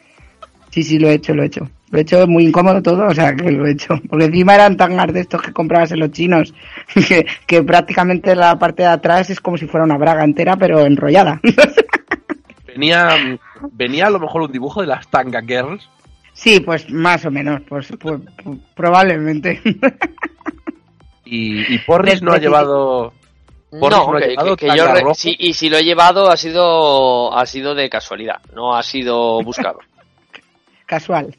Sí, 0.78 0.84
sí, 0.84 1.00
lo 1.00 1.10
he 1.10 1.16
hecho, 1.16 1.34
lo 1.34 1.44
he 1.44 1.48
hecho. 1.48 1.70
Lo 1.90 1.98
he 1.98 2.02
hecho 2.02 2.28
muy 2.28 2.46
incómodo 2.46 2.82
todo, 2.84 3.08
o 3.08 3.14
sea, 3.14 3.36
que 3.36 3.52
lo 3.52 3.66
he 3.66 3.72
hecho. 3.72 4.00
Porque 4.10 4.26
encima 4.26 4.54
eran 4.56 4.78
tangas 4.78 5.12
de 5.14 5.22
estos 5.22 5.42
que 5.42 5.54
comprabas 5.54 5.92
en 5.92 6.00
los 6.00 6.12
chinos, 6.12 6.54
que, 7.08 7.26
que 7.46 7.64
prácticamente 7.64 8.36
la 8.36 8.60
parte 8.60 8.84
de 8.84 8.90
atrás 8.90 9.30
es 9.30 9.40
como 9.40 9.58
si 9.58 9.66
fuera 9.66 9.86
una 9.86 9.98
braga 9.98 10.24
entera, 10.24 10.56
pero 10.56 10.86
enrollada. 10.86 11.42
Venía, 12.68 13.40
venía 13.72 14.06
a 14.06 14.12
lo 14.12 14.20
mejor 14.20 14.44
un 14.44 14.52
dibujo 14.52 14.82
de 14.82 14.88
las 14.88 15.08
Tanga 15.08 15.42
Girls. 15.42 15.90
Sí, 16.34 16.60
pues 16.60 16.88
más 16.92 17.26
o 17.26 17.32
menos, 17.32 17.64
pues, 17.68 17.88
pues, 18.00 18.22
pues, 18.44 18.60
probablemente. 18.76 19.60
Y, 21.30 21.74
y 21.76 21.78
Porris 21.80 22.22
no 22.22 22.32
ha 22.34 22.38
llevado. 22.38 23.14
Porris 23.70 23.98
No, 24.00 24.12
no 24.12 24.18
ha 24.18 24.22
que, 24.22 24.28
llevado 24.30 24.56
que- 24.56 24.68
que 24.68 24.78
yo 24.78 24.88
re- 24.88 25.04
y 25.40 25.54
si 25.54 25.70
lo 25.70 25.78
he 25.78 25.84
llevado 25.84 26.30
ha 26.32 26.38
sido 26.38 27.38
ha 27.38 27.46
sido 27.46 27.76
de 27.76 27.90
casualidad, 27.90 28.40
no 28.54 28.76
ha 28.76 28.82
sido 28.84 29.42
buscado. 29.44 29.80
Casual. 30.86 31.36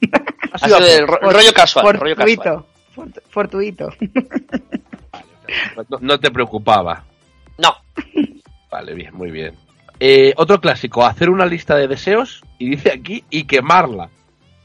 Ha 0.53 0.57
ha 0.57 0.59
sido 0.59 0.79
de 0.81 1.01
rollo 1.07 1.53
casual, 1.55 1.95
rollo 1.99 2.15
casual. 2.17 2.37
Fortuito. 2.37 2.67
Fort- 2.95 3.23
Fortuito. 3.31 3.89
no, 5.89 5.99
no 6.01 6.21
te 6.21 6.31
preocupaba. 6.31 7.05
No, 7.57 7.75
Vale, 8.71 8.95
bien, 8.95 9.15
muy 9.15 9.31
bien. 9.31 9.55
Eh, 9.99 10.33
otro 10.37 10.61
clásico, 10.61 11.05
hacer 11.05 11.31
una 11.31 11.47
lista 11.47 11.75
de 11.77 11.89
deseos 11.89 12.43
y 12.59 12.69
dice 12.71 12.93
aquí 12.93 13.25
y 13.31 13.45
quemarla. 13.45 14.11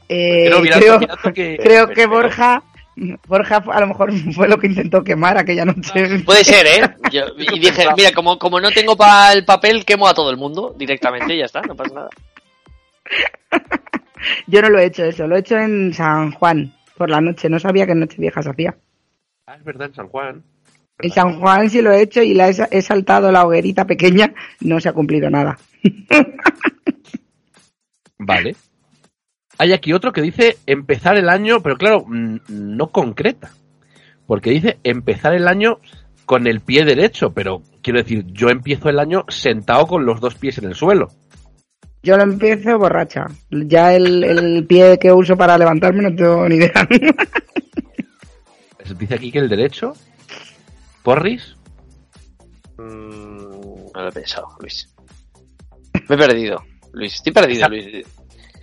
Eh, 0.08 0.50
mirad 0.60 0.78
que- 1.34 1.56
creo 1.56 1.86
que 1.88 1.94
pero- 1.94 2.10
Borja, 2.10 2.62
Borja 3.26 3.56
a 3.56 3.80
lo 3.80 3.86
mejor 3.88 4.12
fue 4.32 4.48
lo 4.48 4.58
que 4.58 4.68
intentó 4.68 5.02
quemar 5.02 5.36
aquella 5.36 5.64
noche. 5.64 6.20
puede 6.24 6.44
ser, 6.44 6.66
¿eh? 6.66 6.94
Yo- 7.12 7.26
y 7.36 7.58
dije, 7.58 7.86
mira, 7.96 8.12
como, 8.12 8.38
como 8.38 8.60
no 8.60 8.70
tengo 8.70 8.96
para 8.96 9.32
el 9.32 9.44
papel, 9.44 9.84
quemo 9.84 10.06
a 10.06 10.14
todo 10.14 10.30
el 10.30 10.36
mundo 10.36 10.74
directamente 10.78 11.34
y 11.34 11.38
ya 11.38 11.46
está, 11.46 11.60
no 11.62 11.74
pasa 11.74 11.94
nada. 11.94 12.08
Yo 14.46 14.62
no 14.62 14.70
lo 14.70 14.78
he 14.78 14.86
hecho 14.86 15.04
eso, 15.04 15.26
lo 15.26 15.36
he 15.36 15.40
hecho 15.40 15.58
en 15.58 15.92
San 15.92 16.30
Juan 16.32 16.72
por 16.96 17.10
la 17.10 17.20
noche, 17.20 17.48
no 17.48 17.58
sabía 17.58 17.84
que 17.86 17.92
en 17.92 18.00
Nochevieja 18.00 18.42
se 18.42 18.50
hacía. 18.50 18.76
Ah, 19.46 19.56
es 19.56 19.64
verdad, 19.64 19.88
en 19.88 19.94
San 19.94 20.08
Juan. 20.08 20.42
En 21.00 21.10
San 21.10 21.40
Juan 21.40 21.68
sí 21.68 21.82
lo 21.82 21.90
he 21.92 22.00
hecho 22.00 22.22
y 22.22 22.32
la 22.34 22.48
he, 22.48 22.54
he 22.70 22.80
saltado 22.80 23.30
la 23.32 23.44
hoguerita 23.44 23.84
pequeña, 23.86 24.32
no 24.60 24.80
se 24.80 24.88
ha 24.88 24.92
cumplido 24.92 25.28
nada. 25.28 25.58
Vale. 28.18 28.54
Hay 29.58 29.72
aquí 29.72 29.92
otro 29.92 30.12
que 30.12 30.22
dice 30.22 30.58
empezar 30.66 31.16
el 31.16 31.28
año, 31.28 31.60
pero 31.62 31.76
claro, 31.76 32.04
mm, 32.06 32.38
no 32.48 32.88
concreta. 32.88 33.50
Porque 34.26 34.50
dice 34.50 34.78
empezar 34.84 35.34
el 35.34 35.48
año 35.48 35.78
con 36.24 36.46
el 36.46 36.60
pie 36.60 36.84
derecho, 36.84 37.32
pero 37.32 37.62
quiero 37.82 38.00
decir, 38.00 38.24
yo 38.26 38.48
empiezo 38.48 38.88
el 38.88 38.98
año 38.98 39.24
sentado 39.28 39.86
con 39.86 40.06
los 40.06 40.20
dos 40.20 40.34
pies 40.34 40.58
en 40.58 40.64
el 40.64 40.74
suelo. 40.74 41.10
Yo 42.02 42.16
lo 42.16 42.22
empiezo 42.22 42.78
borracha. 42.78 43.26
Ya 43.50 43.94
el, 43.94 44.24
el 44.24 44.66
pie 44.66 44.98
que 44.98 45.12
uso 45.12 45.36
para 45.36 45.56
levantarme 45.56 46.02
no 46.02 46.14
tengo 46.14 46.48
ni 46.48 46.56
idea. 46.56 46.72
Dice 48.98 49.14
aquí 49.14 49.32
que 49.32 49.38
el 49.38 49.48
derecho. 49.48 49.94
Porris. 51.02 51.56
Mm, 52.76 53.92
no 53.94 54.02
lo 54.02 54.08
he 54.08 54.12
pensado, 54.12 54.48
Luis. 54.60 54.94
Me 56.08 56.16
he 56.16 56.18
perdido, 56.18 56.62
Luis. 56.92 57.14
Estoy 57.14 57.32
perdido, 57.32 57.68
Luis. 57.68 58.06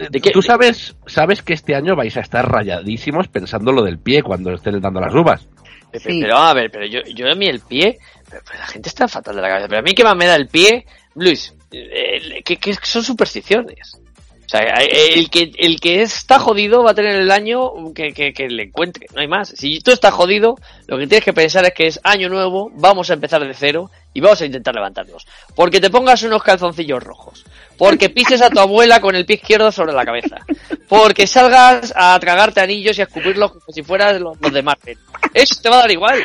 ¿De 0.09 0.19
qué? 0.19 0.31
Tú 0.31 0.41
sabes, 0.41 0.95
sabes 1.05 1.41
que 1.41 1.53
este 1.53 1.75
año 1.75 1.95
vais 1.95 2.15
a 2.17 2.21
estar 2.21 2.49
rayadísimos 2.49 3.27
pensando 3.27 3.71
lo 3.71 3.83
del 3.83 3.99
pie 3.99 4.23
cuando 4.23 4.53
estén 4.53 4.79
dando 4.79 4.99
las 4.99 5.13
uvas. 5.13 5.47
Sí. 5.93 6.21
Pero 6.21 6.37
a 6.37 6.53
ver, 6.53 6.71
pero 6.71 6.85
yo, 6.85 7.01
yo 7.13 7.29
a 7.29 7.35
mí 7.35 7.47
el 7.47 7.59
pie, 7.59 7.97
pero, 8.29 8.41
pero 8.45 8.59
la 8.59 8.67
gente 8.67 8.89
está 8.89 9.07
fatal 9.07 9.35
de 9.35 9.41
la 9.41 9.49
cabeza. 9.49 9.67
Pero 9.67 9.79
a 9.79 9.83
mí 9.83 9.93
que 9.93 10.03
más 10.03 10.15
me 10.15 10.25
da 10.25 10.35
el 10.35 10.47
pie, 10.47 10.85
Luis, 11.15 11.53
eh, 11.71 12.41
que, 12.43 12.57
que 12.57 12.73
son 12.81 13.03
supersticiones. 13.03 13.99
O 14.45 14.49
sea, 14.51 14.81
eh, 14.81 15.13
el 15.13 15.29
que, 15.29 15.51
el 15.57 15.79
que 15.79 16.01
está 16.01 16.37
jodido 16.37 16.83
va 16.83 16.91
a 16.91 16.93
tener 16.93 17.15
el 17.15 17.31
año 17.31 17.93
que, 17.95 18.11
que, 18.11 18.33
que 18.33 18.49
le 18.49 18.63
encuentre, 18.63 19.07
no 19.13 19.21
hay 19.21 19.27
más. 19.27 19.49
Si 19.49 19.79
tú 19.79 19.91
estás 19.91 20.13
jodido, 20.13 20.55
lo 20.87 20.97
que 20.97 21.07
tienes 21.07 21.23
que 21.23 21.31
pensar 21.31 21.63
es 21.63 21.73
que 21.73 21.87
es 21.87 22.01
año 22.03 22.27
nuevo, 22.27 22.69
vamos 22.75 23.09
a 23.09 23.13
empezar 23.13 23.41
de 23.45 23.53
cero 23.53 23.89
y 24.13 24.21
vamos 24.21 24.41
a 24.41 24.45
intentar 24.45 24.75
levantarnos. 24.75 25.25
Porque 25.55 25.79
te 25.79 25.89
pongas 25.89 26.23
unos 26.23 26.43
calzoncillos 26.43 27.03
rojos, 27.03 27.45
porque 27.77 28.09
pises 28.09 28.41
a 28.41 28.49
tu 28.49 28.59
abuela 28.59 28.99
con 28.99 29.15
el 29.15 29.25
pie 29.25 29.37
izquierdo 29.37 29.71
sobre 29.71 29.93
la 29.93 30.05
cabeza, 30.05 30.37
porque 30.87 31.27
salgas 31.27 31.93
a 31.95 32.19
tragarte 32.19 32.61
anillos 32.61 32.97
y 32.97 33.01
a 33.01 33.05
escupirlos 33.05 33.51
como 33.51 33.65
si 33.73 33.83
fueras 33.83 34.19
los, 34.19 34.39
los 34.41 34.53
de 34.53 34.61
Marvel. 34.61 34.97
Eso 35.33 35.61
te 35.61 35.69
va 35.69 35.77
a 35.77 35.81
dar 35.81 35.91
igual. 35.91 36.19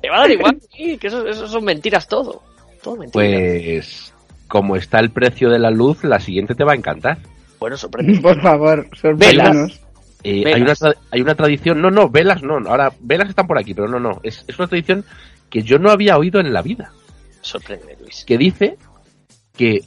Te 0.00 0.08
va 0.10 0.16
a 0.16 0.20
dar 0.20 0.30
igual, 0.30 0.58
sí, 0.70 0.96
que 0.96 1.08
eso, 1.08 1.26
eso 1.26 1.48
son 1.48 1.64
mentiras 1.64 2.06
todo. 2.06 2.42
Todo 2.82 2.96
mentira. 2.96 3.12
Pues, 3.12 4.14
como 4.46 4.76
está 4.76 5.00
el 5.00 5.10
precio 5.10 5.50
de 5.50 5.58
la 5.58 5.70
luz, 5.70 6.04
la 6.04 6.20
siguiente 6.20 6.54
te 6.54 6.64
va 6.64 6.72
a 6.72 6.76
encantar. 6.76 7.18
Bueno, 7.58 7.76
sorprende. 7.76 8.18
Por 8.22 8.40
favor, 8.40 8.88
sorpréndanos. 9.00 9.80
Eh, 10.24 10.42
Velas. 10.44 10.82
hay, 10.82 10.88
una 10.88 10.94
hay 11.12 11.20
una 11.20 11.34
tradición, 11.36 11.80
no, 11.80 11.92
no, 11.92 12.08
velas 12.08 12.42
no, 12.42 12.58
ahora 12.68 12.92
velas 12.98 13.28
están 13.28 13.46
por 13.46 13.56
aquí, 13.56 13.72
pero 13.72 13.86
no, 13.86 14.00
no, 14.00 14.18
es, 14.24 14.44
es 14.48 14.58
una 14.58 14.66
tradición 14.66 15.04
que 15.48 15.62
yo 15.62 15.78
no 15.78 15.90
había 15.92 16.18
oído 16.18 16.40
en 16.40 16.52
la 16.52 16.60
vida, 16.60 16.90
Sorprende, 17.40 17.96
Luis. 18.00 18.24
que 18.26 18.36
dice 18.38 18.76
que 19.56 19.80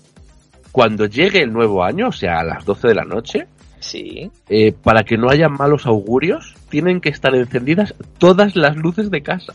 cuando 0.71 1.05
llegue 1.05 1.41
el 1.41 1.51
nuevo 1.53 1.83
año, 1.83 2.07
o 2.09 2.11
sea, 2.11 2.39
a 2.39 2.43
las 2.43 2.63
12 2.65 2.87
de 2.89 2.95
la 2.95 3.03
noche, 3.03 3.47
Sí. 3.79 4.29
eh, 4.49 4.71
para 4.71 5.03
que 5.03 5.17
no 5.17 5.29
haya 5.29 5.49
malos 5.49 5.85
augurios, 5.85 6.55
tienen 6.69 7.01
que 7.01 7.09
estar 7.09 7.33
encendidas 7.35 7.93
todas 8.19 8.55
las 8.55 8.75
luces 8.77 9.09
de 9.11 9.21
casa. 9.21 9.53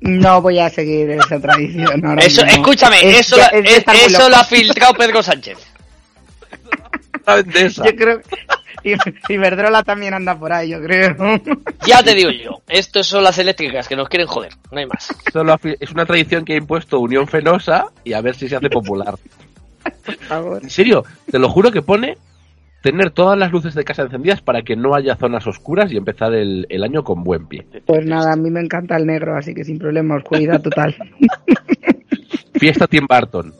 No 0.00 0.40
voy 0.42 0.58
a 0.58 0.68
seguir 0.70 1.10
esa 1.10 1.38
tradición 1.40 2.04
ahora 2.06 2.22
Eso, 2.24 2.42
mismo. 2.44 2.58
escúchame, 2.62 2.96
Es- 3.02 3.20
eso, 3.20 3.36
la- 3.36 3.46
es 3.48 3.84
eso 4.06 4.28
lo 4.28 4.36
ha 4.36 4.44
filtrado 4.44 4.94
Pedro 4.94 5.22
Sánchez. 5.22 5.58
Yo 7.84 7.94
creo 7.96 8.20
y, 9.28 9.36
Verdrola 9.36 9.82
también 9.82 10.14
anda 10.14 10.38
por 10.38 10.52
ahí, 10.52 10.70
yo 10.70 10.80
creo. 10.80 11.16
Ya 11.86 12.02
te 12.02 12.14
digo 12.14 12.30
yo, 12.30 12.60
estos 12.68 13.06
son 13.06 13.24
las 13.24 13.38
eléctricas 13.38 13.88
que 13.88 13.96
nos 13.96 14.08
quieren 14.08 14.26
joder, 14.26 14.52
no 14.70 14.78
hay 14.78 14.86
más. 14.86 15.14
Solo 15.32 15.56
es 15.62 15.90
una 15.90 16.04
tradición 16.04 16.44
que 16.44 16.52
ha 16.52 16.56
impuesto 16.56 17.00
Unión 17.00 17.26
Fenosa 17.26 17.86
y 18.04 18.12
a 18.12 18.20
ver 18.20 18.34
si 18.34 18.48
se 18.48 18.56
hace 18.56 18.68
popular. 18.68 19.14
Por 20.04 20.14
favor. 20.16 20.62
En 20.62 20.70
serio, 20.70 21.04
te 21.30 21.38
lo 21.38 21.48
juro 21.48 21.72
que 21.72 21.82
pone 21.82 22.18
tener 22.82 23.10
todas 23.10 23.38
las 23.38 23.50
luces 23.50 23.74
de 23.74 23.84
casa 23.84 24.02
encendidas 24.02 24.42
para 24.42 24.62
que 24.62 24.76
no 24.76 24.94
haya 24.94 25.16
zonas 25.16 25.46
oscuras 25.46 25.92
y 25.92 25.96
empezar 25.96 26.34
el, 26.34 26.66
el 26.68 26.82
año 26.82 27.02
con 27.02 27.24
buen 27.24 27.46
pie. 27.46 27.66
Pues 27.86 28.06
nada, 28.06 28.32
a 28.32 28.36
mí 28.36 28.50
me 28.50 28.60
encanta 28.60 28.96
el 28.96 29.06
negro, 29.06 29.36
así 29.36 29.54
que 29.54 29.64
sin 29.64 29.78
problema, 29.78 30.16
oscuridad 30.16 30.60
total. 30.60 30.94
Fiesta 32.54 32.86
Tim 32.86 33.06
Burton. 33.08 33.54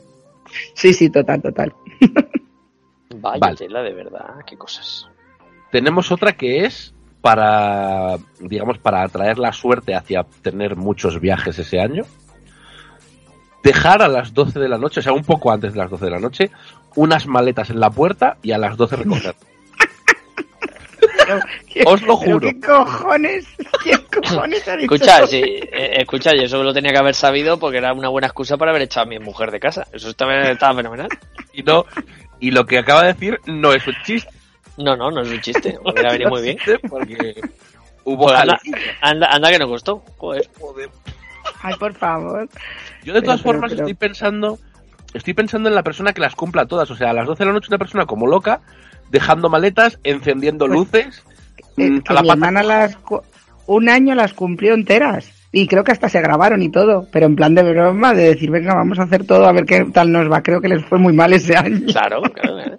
Sí, 0.75 0.93
sí, 0.93 1.09
total, 1.09 1.41
total. 1.41 1.73
Vaya 3.15 3.39
Vale. 3.39 3.55
tela, 3.57 3.81
de 3.81 3.93
verdad, 3.93 4.35
qué 4.45 4.57
cosas. 4.57 5.07
Tenemos 5.71 6.11
otra 6.11 6.33
que 6.33 6.65
es 6.65 6.93
para, 7.21 8.17
digamos, 8.39 8.77
para 8.79 9.03
atraer 9.03 9.37
la 9.37 9.53
suerte 9.53 9.95
hacia 9.95 10.23
tener 10.41 10.75
muchos 10.75 11.19
viajes 11.19 11.57
ese 11.59 11.79
año. 11.79 12.03
Dejar 13.63 14.01
a 14.01 14.07
las 14.07 14.33
12 14.33 14.59
de 14.59 14.67
la 14.67 14.77
noche, 14.77 15.01
o 15.01 15.03
sea, 15.03 15.13
un 15.13 15.23
poco 15.23 15.51
antes 15.51 15.73
de 15.73 15.79
las 15.79 15.89
12 15.91 16.05
de 16.05 16.11
la 16.11 16.19
noche, 16.19 16.49
unas 16.95 17.27
maletas 17.27 17.69
en 17.69 17.79
la 17.79 17.91
puerta 17.91 18.37
y 18.41 18.51
a 18.53 18.57
las 18.57 18.75
12 18.75 18.95
recoger. 18.95 19.35
pero, 20.99 21.39
¿qué- 21.67 21.83
Os 21.85 22.01
lo 22.01 22.17
juro. 22.17 22.39
¿Qué 22.49 22.59
cojones? 22.59 23.47
¿Qué 23.83 23.91
cojones 24.21 24.67
ha 24.67 24.75
dicho 24.77 24.95
Escucha, 24.95 25.27
sí, 25.27 25.41
eh, 25.43 25.91
escucha, 26.01 26.31
yo 26.35 26.43
eso 26.43 26.63
lo 26.63 26.73
tenía 26.73 26.91
que 26.91 26.97
haber 26.97 27.13
sabido 27.15 27.57
porque 27.59 27.77
era 27.77 27.93
una 27.93 28.09
buena 28.09 28.27
excusa 28.27 28.57
para 28.57 28.71
haber 28.71 28.83
echado 28.83 29.05
a 29.05 29.09
mi 29.09 29.19
mujer 29.19 29.51
de 29.51 29.59
casa. 29.59 29.85
Eso 29.93 30.09
estaba, 30.09 30.41
estaba 30.49 30.75
fenomenal. 30.75 31.09
Y, 31.53 31.61
no, 31.63 31.85
y 32.41 32.51
lo 32.51 32.65
que 32.65 32.77
acaba 32.79 33.03
de 33.03 33.13
decir 33.13 33.39
no 33.45 33.71
es 33.71 33.87
un 33.87 33.95
chiste. 34.03 34.29
No, 34.77 34.97
no, 34.97 35.09
no 35.11 35.21
es 35.21 35.29
un 35.29 35.39
chiste. 35.39 35.79
Me 35.85 35.91
hubiera 35.93 36.11
venido 36.11 36.29
muy 36.31 36.41
bien. 36.41 36.57
Porque 36.89 37.39
hubo 38.03 38.23
Pues 38.25 38.37
anda, 38.39 38.59
anda, 39.01 39.27
anda 39.31 39.49
que 39.51 39.59
no 39.59 39.67
costó. 39.69 40.03
Joder. 40.17 40.49
Joder. 40.59 40.89
Ay, 41.61 41.75
por 41.79 41.93
favor. 41.93 42.49
Yo 43.03 43.13
de 43.13 43.21
Pero, 43.21 43.23
todas 43.23 43.41
pero, 43.41 43.53
formas 43.53 43.71
pero- 43.71 43.83
estoy 43.83 43.93
pensando 43.93 44.59
estoy 45.13 45.33
pensando 45.33 45.67
en 45.69 45.75
la 45.75 45.83
persona 45.83 46.13
que 46.13 46.21
las 46.21 46.35
cumpla 46.35 46.65
todas. 46.65 46.89
O 46.91 46.95
sea, 46.95 47.09
a 47.11 47.13
las 47.13 47.27
12 47.27 47.39
de 47.43 47.47
la 47.47 47.53
noche 47.53 47.67
una 47.69 47.77
persona 47.77 48.05
como 48.05 48.27
loca, 48.27 48.61
dejando 49.09 49.49
maletas, 49.49 49.99
encendiendo 50.03 50.65
Pues, 50.67 50.77
luces. 50.77 51.23
Eh, 51.77 51.89
mm, 51.89 51.99
que 52.01 52.11
a 52.11 52.15
la 52.15 52.21
mi 52.23 52.29
hermana 52.29 52.63
las 52.63 52.95
cu- 52.97 53.21
un 53.67 53.89
año 53.89 54.15
las 54.15 54.33
cumplió 54.33 54.73
enteras 54.73 55.31
y 55.51 55.67
creo 55.67 55.83
que 55.83 55.91
hasta 55.91 56.07
se 56.09 56.21
grabaron 56.21 56.61
y 56.61 56.69
todo, 56.69 57.07
pero 57.11 57.25
en 57.25 57.35
plan 57.35 57.53
de 57.55 57.63
broma 57.63 58.13
de 58.13 58.23
decir, 58.29 58.49
venga, 58.49 58.73
vamos 58.73 58.99
a 58.99 59.03
hacer 59.03 59.25
todo 59.25 59.45
a 59.45 59.51
ver 59.51 59.65
qué 59.65 59.85
tal 59.93 60.11
nos 60.11 60.31
va. 60.31 60.41
Creo 60.41 60.61
que 60.61 60.69
les 60.69 60.83
fue 60.85 60.97
muy 60.97 61.13
mal 61.13 61.33
ese 61.33 61.55
año. 61.57 61.81
Claro, 61.87 62.21
claro. 62.21 62.77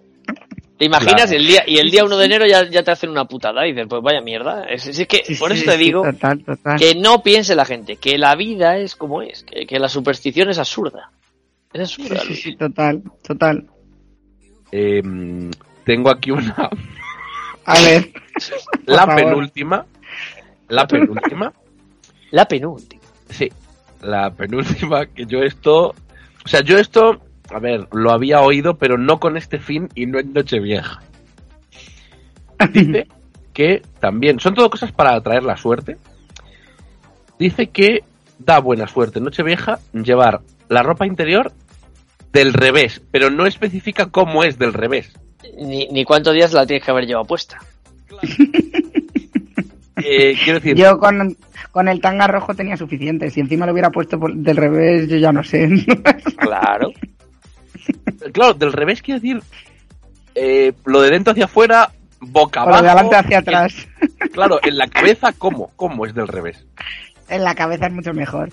¿Te 0.79 0.87
imaginas? 0.87 1.27
Claro. 1.31 1.37
El 1.37 1.47
día, 1.47 1.63
y 1.67 1.77
el 1.79 1.91
día 1.91 2.05
1 2.05 2.17
de 2.17 2.25
enero 2.25 2.47
ya, 2.47 2.69
ya 2.69 2.83
te 2.83 2.91
hacen 2.91 3.11
una 3.11 3.27
putada 3.27 3.67
y 3.67 3.73
dices, 3.73 3.87
pues 3.89 4.03
vaya 4.03 4.21
mierda. 4.21 4.65
Es, 4.65 4.87
es 4.87 5.07
que, 5.07 5.23
Sí, 5.25 5.35
por 5.37 5.53
sí, 5.53 5.59
eso 5.59 5.71
te 5.71 5.77
sí, 5.77 5.85
digo 5.85 6.03
total, 6.03 6.43
total. 6.43 6.79
que 6.79 6.95
no 6.97 7.23
piense 7.23 7.55
la 7.55 7.65
gente, 7.65 7.97
que 7.97 8.19
la 8.19 8.35
vida 8.35 8.77
es 8.79 8.97
como 8.97 9.23
es, 9.23 9.45
que, 9.45 9.67
que 9.67 9.79
la 9.79 9.89
superstición 9.89 10.49
es 10.51 10.59
absurda. 10.59 11.11
Es 11.73 11.83
absurda. 11.83 12.21
sí, 12.21 12.35
sí, 12.35 12.57
total, 12.57 13.03
total. 13.27 13.67
Eh, 14.73 15.03
tengo 15.85 16.11
aquí 16.11 16.31
una. 16.31 16.71
A 17.65 17.75
ver, 17.81 18.11
la 18.87 19.07
favor. 19.07 19.15
penúltima. 19.25 19.87
La 20.69 20.87
penúltima. 20.87 21.53
La 22.33 22.49
penúltima. 22.49 23.03
Sí, 23.29 23.53
la 24.01 24.31
penúltima, 24.35 25.07
que 25.07 25.27
yo 25.27 25.43
esto. 25.43 25.95
O 26.45 26.49
sea, 26.49 26.63
yo 26.63 26.79
esto. 26.79 27.21
A 27.51 27.59
ver, 27.59 27.87
lo 27.93 28.11
había 28.11 28.41
oído, 28.41 28.79
pero 28.79 28.97
no 28.97 29.21
con 29.21 29.37
este 29.37 29.59
fin 29.59 29.89
y 29.95 30.07
no 30.07 30.19
en 30.19 30.33
Nochevieja. 30.33 31.03
Dice 32.73 33.07
que 33.53 33.83
también. 34.01 34.41
Son 34.41 34.55
todo 34.55 34.71
cosas 34.71 34.93
para 34.93 35.15
atraer 35.15 35.43
la 35.43 35.59
suerte. 35.59 35.99
Dice 37.39 37.69
que 37.69 38.03
da 38.39 38.61
buena 38.61 38.89
suerte 38.89 39.19
en 39.19 39.27
Nochevieja 39.27 39.79
llevar 39.93 40.41
la 40.69 40.83
ropa 40.83 41.07
interior 41.07 41.53
del 42.33 42.55
revés, 42.55 43.03
pero 43.11 43.29
no 43.29 43.45
especifica 43.45 44.07
cómo 44.07 44.43
es 44.43 44.59
del 44.59 44.73
revés. 44.73 45.13
Ni, 45.59 45.87
ni 45.89 46.07
cuántos 46.07 46.33
días 46.33 46.55
la 46.55 46.65
tienes 46.65 46.83
que 46.83 46.91
haber 46.91 47.07
llevado 47.07 47.27
puesta. 47.27 47.59
Eh, 50.05 50.35
quiero 50.43 50.59
decir, 50.61 50.77
yo 50.77 50.99
con, 50.99 51.37
con 51.71 51.89
el 51.89 52.01
tanga 52.01 52.27
rojo 52.27 52.55
tenía 52.55 52.77
suficiente. 52.77 53.31
Si 53.31 53.41
encima 53.41 53.67
lo 53.67 53.73
hubiera 53.73 53.91
puesto 53.91 54.19
por- 54.19 54.35
del 54.35 54.57
revés, 54.57 55.09
yo 55.09 55.17
ya 55.17 55.33
no 55.33 55.43
sé. 55.43 55.69
Claro. 56.37 56.91
claro, 58.33 58.55
del 58.55 58.73
revés 58.73 59.03
quiero 59.03 59.21
decir 59.21 59.43
eh, 60.35 60.73
lo 60.85 61.01
de 61.03 61.11
dentro 61.11 61.33
hacia 61.33 61.45
afuera, 61.47 61.91
boca 62.21 62.63
abajo. 62.63 62.79
lo 62.79 62.83
de 62.83 62.89
adelante 62.91 63.17
hacia 63.17 63.39
atrás. 63.39 63.89
en- 64.21 64.29
claro, 64.33 64.59
en 64.63 64.77
la 64.77 64.87
cabeza, 64.87 65.33
¿cómo? 65.37 65.71
¿Cómo 65.77 66.07
es 66.07 66.15
del 66.15 66.29
revés? 66.29 66.65
En 67.29 67.45
la 67.45 67.55
cabeza 67.55 67.87
es 67.87 67.93
mucho 67.93 68.13
mejor. 68.13 68.51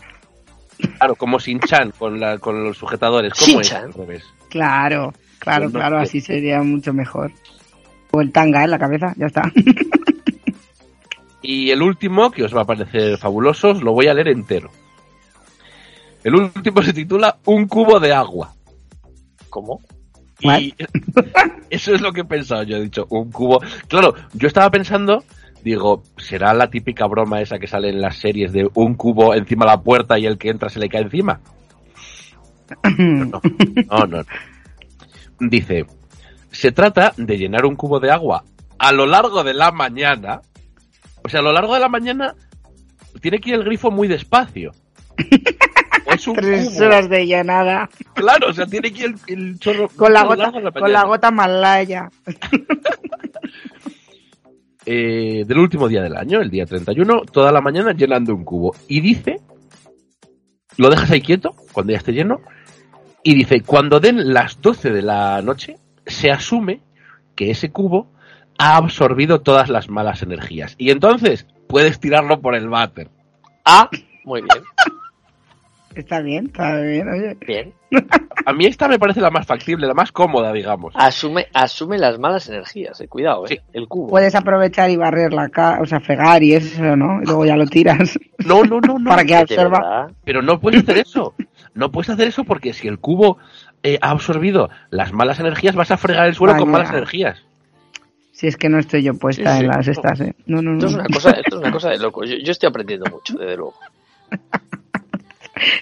Claro, 0.98 1.16
como 1.16 1.40
Sin-Chan 1.40 1.92
con, 1.98 2.20
la, 2.20 2.38
con 2.38 2.64
los 2.64 2.78
sujetadores, 2.78 3.34
¿cómo 3.34 3.60
es 3.62 3.70
del 3.72 3.94
revés? 3.94 4.24
Claro, 4.50 5.14
claro, 5.40 5.70
claro, 5.70 5.98
así 6.00 6.22
sería 6.22 6.62
mucho 6.62 6.94
mejor. 6.94 7.32
O 8.12 8.22
el 8.22 8.32
tanga 8.32 8.64
en 8.64 8.72
la 8.72 8.80
cabeza, 8.80 9.14
ya 9.18 9.26
está. 9.28 9.42
Y 11.42 11.72
el 11.72 11.82
último, 11.82 12.32
que 12.32 12.44
os 12.44 12.56
va 12.56 12.62
a 12.62 12.66
parecer 12.66 13.18
fabuloso, 13.18 13.70
os 13.70 13.82
lo 13.82 13.94
voy 13.94 14.08
a 14.08 14.14
leer 14.14 14.30
entero. 14.30 14.70
El 16.24 16.36
último 16.36 16.82
se 16.82 16.94
titula 16.94 17.38
Un 17.46 17.68
cubo 17.68 18.00
de 18.00 18.14
agua. 18.14 18.54
¿Cómo? 19.50 19.80
Y 20.42 20.74
eso 21.70 21.94
es 21.94 22.02
lo 22.02 22.12
que 22.12 22.22
he 22.22 22.26
pensado. 22.26 22.64
Yo 22.64 22.78
he 22.78 22.84
dicho, 22.84 23.08
un 23.10 23.32
cubo. 23.32 23.62
Claro, 23.88 24.14
yo 24.34 24.48
estaba 24.48 24.70
pensando, 24.70 25.24
digo, 25.64 26.04
será 26.18 26.54
la 26.54 26.70
típica 26.70 27.06
broma 27.08 27.42
esa 27.42 27.60
que 27.60 27.68
sale 27.68 27.90
en 27.90 28.02
las 28.02 28.18
series 28.18 28.52
de 28.52 28.70
un 28.74 28.96
cubo 28.96 29.34
encima 29.34 29.66
de 29.66 29.72
la 29.72 29.82
puerta 29.82 30.20
y 30.20 30.26
el 30.26 30.38
que 30.38 30.50
entra 30.50 30.70
se 30.70 30.80
le 30.80 30.90
cae 30.90 31.04
encima. 31.04 31.40
No, 32.98 33.42
no, 33.90 34.06
no. 34.06 34.24
Dice, 35.40 35.86
se 36.52 36.72
trata 36.72 37.14
de 37.18 37.38
llenar 37.38 37.66
un 37.66 37.76
cubo 37.76 38.00
de 38.00 38.12
agua 38.12 38.44
a 38.78 38.92
lo 38.92 39.06
largo 39.06 39.44
de 39.44 39.54
la 39.54 39.72
mañana. 39.72 40.42
O 41.30 41.32
sea, 41.32 41.42
a 41.42 41.44
lo 41.44 41.54
largo 41.54 41.76
de 41.76 41.80
la 41.80 41.90
mañana 41.90 42.34
tiene 43.22 43.38
que 43.38 43.52
ir 43.52 43.56
el 43.56 43.64
grifo 43.64 43.92
muy 43.92 44.08
despacio. 44.08 44.72
O 46.08 46.12
es 46.12 46.28
un 46.28 46.36
Tres 46.38 46.72
cubo. 46.72 46.86
horas 46.88 47.08
de 47.08 47.28
llenada. 47.28 47.88
Claro, 48.16 48.48
o 48.50 48.54
sea, 48.54 48.66
tiene 48.66 48.92
que 48.92 49.04
ir 49.04 49.16
el, 49.28 49.38
el 49.38 49.60
chorro 49.60 49.90
Con 49.90 50.12
la 50.12 50.24
gota, 50.24 50.46
largo 50.46 50.58
de 50.58 50.64
la 50.64 50.72
con 50.72 50.92
la 50.92 51.04
gota 51.04 51.30
malaya. 51.30 52.10
eh, 54.88 55.44
del 55.46 55.58
último 55.60 55.88
día 55.88 56.02
del 56.02 56.18
año, 56.18 56.42
el 56.42 56.50
día 56.50 56.66
31, 56.66 57.22
toda 57.32 57.52
la 57.52 57.62
mañana 57.62 57.92
llenando 57.92 58.34
un 58.34 58.44
cubo. 58.44 58.74
Y 58.88 59.00
dice, 59.00 59.40
lo 60.78 60.90
dejas 60.90 61.12
ahí 61.12 61.22
quieto, 61.22 61.52
cuando 61.74 61.92
ya 61.92 62.00
esté 62.00 62.12
lleno, 62.12 62.42
y 63.24 63.36
dice, 63.36 63.62
cuando 63.62 64.00
den 64.00 64.34
las 64.34 64.60
12 64.62 64.90
de 64.90 65.04
la 65.04 65.44
noche, 65.44 65.76
se 66.08 66.32
asume 66.32 66.82
que 67.36 67.52
ese 67.52 67.70
cubo 67.70 68.08
ha 68.60 68.76
absorbido 68.76 69.42
todas 69.42 69.70
las 69.70 69.90
malas 69.90 70.22
energías. 70.22 70.76
Y 70.78 70.92
entonces 70.92 71.48
puedes 71.68 72.00
tirarlo 72.00 72.42
por 72.42 72.56
el 72.56 72.70
váter. 72.70 73.10
Ah, 73.66 73.90
muy 74.26 74.42
bien. 74.42 74.64
Está 75.96 76.20
bien, 76.22 76.46
está 76.48 76.80
bien, 76.80 77.10
oye. 77.10 77.38
Bien. 77.48 77.74
A 78.46 78.54
mí 78.54 78.66
esta 78.66 78.88
me 78.88 79.00
parece 79.00 79.22
la 79.22 79.32
más 79.32 79.48
factible, 79.48 79.88
la 79.88 79.94
más 79.94 80.12
cómoda, 80.12 80.54
digamos. 80.54 80.94
Asume, 80.96 81.48
asume 81.54 81.98
las 81.98 82.20
malas 82.20 82.48
energías, 82.48 83.00
eh. 83.02 83.08
cuidado, 83.08 83.46
eh. 83.46 83.50
Sí. 83.50 83.60
El 83.74 83.88
cubo. 83.88 84.08
Puedes 84.08 84.36
aprovechar 84.36 84.90
y 84.92 84.98
barrer 84.98 85.34
la 85.34 85.50
casa, 85.50 85.82
o 85.82 85.86
sea, 85.86 86.00
fregar 86.00 86.44
y 86.44 86.54
eso, 86.54 86.96
¿no? 86.96 87.22
Y 87.22 87.26
luego 87.26 87.46
ya 87.46 87.56
lo 87.56 87.66
tiras. 87.66 88.20
No, 88.46 88.64
no, 88.64 88.80
no, 88.82 89.00
no. 89.00 89.10
Para 89.10 89.26
que 89.26 89.36
absorba. 89.36 90.08
Pero 90.24 90.42
no 90.42 90.60
puedes 90.60 90.84
hacer 90.84 91.00
eso. 91.00 91.34
No 91.74 91.92
puedes 91.92 92.10
hacer 92.10 92.28
eso 92.28 92.44
porque 92.44 92.74
si 92.74 92.88
el 92.88 93.00
cubo 93.00 93.38
eh, 93.84 93.98
ha 94.02 94.12
absorbido 94.12 94.70
las 94.92 95.12
malas 95.14 95.40
energías, 95.40 95.76
vas 95.76 95.92
a 95.92 95.98
fregar 95.98 96.28
el 96.28 96.36
suelo 96.36 96.58
con 96.58 96.70
malas 96.70 96.92
energías. 96.92 97.44
Si 98.40 98.48
es 98.48 98.56
que 98.56 98.70
no 98.70 98.80
estoy 98.80 99.04
yo 99.04 99.14
puesta 99.16 99.52
Sí, 99.52 99.58
sí. 99.58 99.64
en 99.66 99.68
las 99.68 99.86
estas, 99.90 100.22
¿eh? 100.22 100.34
No, 100.46 100.62
no, 100.62 100.72
no. 100.72 100.78
Esto 100.78 100.88
es 100.88 100.94
una 100.96 101.06
cosa, 101.14 101.32
esto 101.32 101.56
es 101.58 101.62
una 101.62 101.72
cosa 101.74 101.90
de 101.90 101.98
loco. 102.00 102.24
Yo, 102.24 102.36
yo 102.38 102.52
estoy 102.54 102.70
aprendiendo 102.70 103.12
mucho, 103.12 103.34
desde 103.38 103.58
luego. 103.58 103.74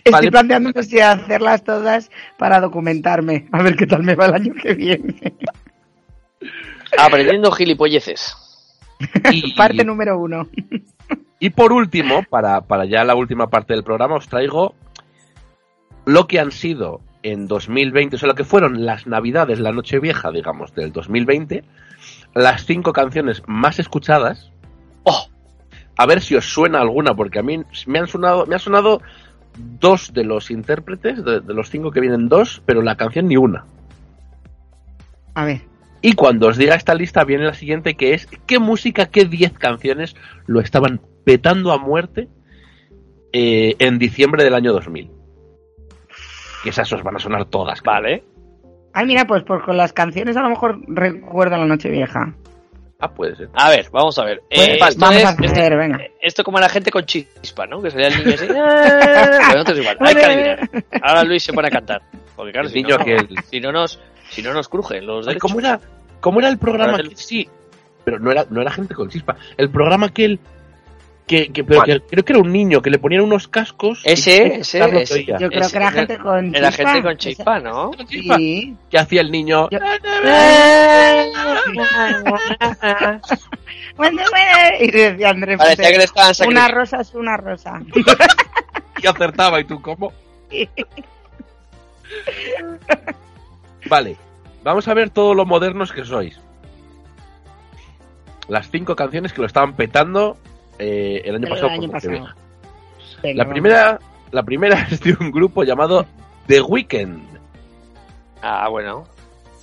Estoy 0.03 0.11
Vale. 0.11 0.31
planteándome 0.31 0.81
si 0.81 0.99
hacerlas 0.99 1.63
todas 1.63 2.09
para 2.35 2.59
documentarme. 2.59 3.47
A 3.51 3.61
ver 3.61 3.75
qué 3.75 3.85
tal 3.85 4.01
me 4.01 4.15
va 4.15 4.25
el 4.25 4.33
año 4.33 4.53
que 4.59 4.73
viene. 4.73 5.33
Aprendiendo 6.97 7.51
gilipolleces. 7.51 8.35
Y, 9.31 9.53
Parte 9.53 9.85
número 9.85 10.17
uno. 10.17 10.47
y 11.39 11.51
por 11.51 11.71
último, 11.71 12.23
para, 12.27 12.61
para 12.61 12.85
ya 12.85 13.03
la 13.03 13.13
última 13.13 13.51
parte 13.51 13.73
del 13.73 13.83
programa, 13.83 14.15
os 14.15 14.27
traigo 14.27 14.73
lo 16.05 16.25
que 16.25 16.39
han 16.39 16.51
sido 16.51 17.01
en 17.21 17.47
2020, 17.47 18.15
o 18.15 18.19
sea, 18.19 18.29
lo 18.29 18.33
que 18.33 18.43
fueron 18.45 18.83
las 18.83 19.05
navidades, 19.05 19.59
la 19.59 19.71
noche 19.71 19.99
vieja, 19.99 20.31
digamos, 20.31 20.73
del 20.73 20.91
2020, 20.91 21.63
las 22.37 22.65
cinco 22.65 22.93
canciones 22.93 23.43
más 23.47 23.79
escuchadas. 23.79 24.51
¡Oh! 25.03 25.27
A 25.97 26.05
ver 26.05 26.21
si 26.21 26.35
os 26.35 26.45
suena 26.45 26.79
alguna, 26.79 27.15
porque 27.15 27.39
a 27.39 27.43
mí 27.43 27.63
me 27.87 27.99
han 27.99 28.07
sonado, 28.07 28.45
me 28.45 28.55
ha 28.55 28.59
sonado 28.59 29.01
dos 29.57 30.13
de 30.13 30.23
los 30.23 30.51
intérpretes, 30.51 31.23
de, 31.23 31.39
de 31.39 31.53
los 31.53 31.69
cinco 31.69 31.91
que 31.91 32.01
vienen 32.01 32.29
dos, 32.29 32.61
pero 32.65 32.81
la 32.81 32.95
canción 32.95 33.27
ni 33.27 33.37
una. 33.37 33.65
A 35.33 35.45
ver. 35.45 35.61
Y 36.01 36.13
cuando 36.13 36.47
os 36.47 36.57
diga 36.57 36.75
esta 36.75 36.93
lista 36.93 37.23
viene 37.23 37.45
la 37.45 37.53
siguiente 37.53 37.95
que 37.95 38.13
es 38.13 38.27
qué 38.45 38.59
música, 38.59 39.07
qué 39.07 39.25
10 39.25 39.53
canciones 39.53 40.15
lo 40.45 40.59
estaban 40.59 41.01
petando 41.25 41.71
a 41.71 41.77
muerte 41.77 42.27
eh, 43.33 43.75
en 43.79 43.97
diciembre 43.97 44.43
del 44.43 44.53
año 44.53 44.73
2000. 44.73 45.11
Que 46.63 46.69
esas 46.69 46.91
os 46.93 47.03
van 47.03 47.15
a 47.15 47.19
sonar 47.19 47.45
todas. 47.45 47.81
Vale. 47.81 48.23
Ay, 48.97 49.05
mira, 49.05 49.25
pues, 49.25 49.43
pues 49.45 49.61
con 49.63 49.77
las 49.77 49.93
canciones 49.93 50.35
a 50.37 50.41
lo 50.41 50.49
mejor 50.49 50.79
recuerda 50.87 51.55
la 51.57 51.65
noche 51.65 51.89
vieja. 51.89 52.33
Ah, 52.99 53.09
puede 53.13 53.35
ser. 53.35 53.49
A 53.53 53.69
ver, 53.69 53.85
vamos 53.91 54.17
a 54.17 54.25
ver. 54.25 54.41
Pues, 54.49 54.67
Eh, 54.69 54.77
esto, 54.81 54.95
vamos 54.99 55.17
es, 55.17 55.25
a 55.25 55.29
hacer, 55.29 55.45
esto, 55.45 55.77
venga. 55.77 55.99
esto 56.19 56.43
como 56.43 56.59
la 56.59 56.67
gente 56.67 56.89
con 56.89 57.05
chispa, 57.05 57.67
¿no? 57.67 57.79
Que 57.79 57.91
salía 57.91 58.07
el 58.07 58.17
niño 58.17 58.33
así. 58.33 58.47
"Ah". 58.57 59.39
Bueno, 59.53 59.71
es 59.71 59.77
igual. 59.77 59.97
Hay 59.99 60.15
que 60.15 60.25
adivinar. 60.25 60.69
Ahora 61.03 61.23
Luis 61.23 61.43
se 61.43 61.53
pone 61.53 61.67
a 61.67 61.71
cantar. 61.71 62.01
Porque 62.35 62.51
claro, 62.53 62.67
El 62.69 62.73
si 62.73 62.81
no, 62.81 62.97
que- 62.97 63.27
si 63.51 63.59
no 63.59 63.71
nos, 63.71 63.99
si 64.31 64.41
no 64.41 64.51
nos 64.51 64.67
crujen 64.67 65.05
los 65.05 65.27
Ay, 65.27 65.35
derechos. 65.35 65.41
¿Cómo 65.51 65.59
era, 65.59 65.79
cómo 66.19 66.39
era 66.39 66.49
el 66.49 66.57
programa? 66.57 66.93
Ahora 66.93 67.03
el- 67.03 67.09
que- 67.09 67.15
sí, 67.17 67.47
pero 68.03 68.17
no 68.17 68.31
era, 68.31 68.47
no 68.49 68.61
era 68.61 68.71
gente 68.71 68.95
con 68.95 69.09
chispa. 69.09 69.35
El 69.57 69.69
programa 69.69 70.07
aquel 70.07 70.39
que, 71.27 71.51
que- 71.51 71.63
pero 71.63 71.81
que 71.83 71.99
creo 72.01 72.25
que 72.25 72.33
era 72.33 72.41
un 72.41 72.51
niño 72.51 72.81
que 72.81 72.89
le 72.89 72.97
ponían 72.99 73.21
unos 73.21 73.47
cascos. 73.47 74.01
Ese, 74.05 74.59
ese, 74.61 74.79
ese. 75.01 75.25
Yo 75.25 75.35
creo 75.49 75.61
Ese, 75.61 75.71
que 75.71 75.77
era 75.77 75.87
era- 75.89 75.91
gente 75.91 76.17
con 76.17 76.55
Era 76.55 76.69
chispa. 76.71 76.91
gente 76.93 77.07
con 77.07 77.17
chispa, 77.17 77.59
¿no? 77.59 77.91
Sí. 78.09 78.75
que 78.89 78.97
hacía 78.97 79.21
el 79.21 79.31
niño. 79.31 79.69
Yo- 79.69 79.79
Y 84.79 84.91
decía 84.91 85.29
Andrés 85.29 85.57
Parecía 85.57 85.91
que 85.91 85.97
le 85.97 86.03
estaban 86.03 86.29
una 86.29 86.33
sacrificando. 86.35 86.75
rosa 86.75 87.01
es 87.01 87.13
una 87.15 87.37
rosa. 87.37 87.81
y 89.01 89.07
acertaba. 89.07 89.59
¿Y 89.59 89.63
tú 89.65 89.81
cómo? 89.81 90.13
Vale, 93.89 94.15
vamos 94.63 94.87
a 94.87 94.93
ver 94.93 95.09
todo 95.09 95.33
lo 95.33 95.45
modernos 95.45 95.91
que 95.91 96.05
sois. 96.05 96.39
Las 98.47 98.69
cinco 98.69 98.95
canciones 98.95 99.33
que 99.33 99.41
lo 99.41 99.47
estaban 99.47 99.75
petando 99.75 100.37
eh, 100.79 101.21
el 101.25 101.35
año 101.35 101.45
El 101.45 101.49
pasado. 101.49 101.69
año 101.69 101.77
por 101.89 101.95
lo 101.95 101.99
que 102.01 102.07
pasado. 102.17 102.35
Venga, 103.23 103.37
La 103.37 103.43
vamos. 103.43 103.53
primera, 103.53 103.99
la 104.31 104.43
primera 104.43 104.87
es 104.91 104.99
de 105.01 105.17
un 105.19 105.31
grupo 105.31 105.63
llamado 105.63 106.05
The 106.47 106.61
Weeknd. 106.61 107.19
Ah, 108.41 108.67
bueno. 108.69 109.05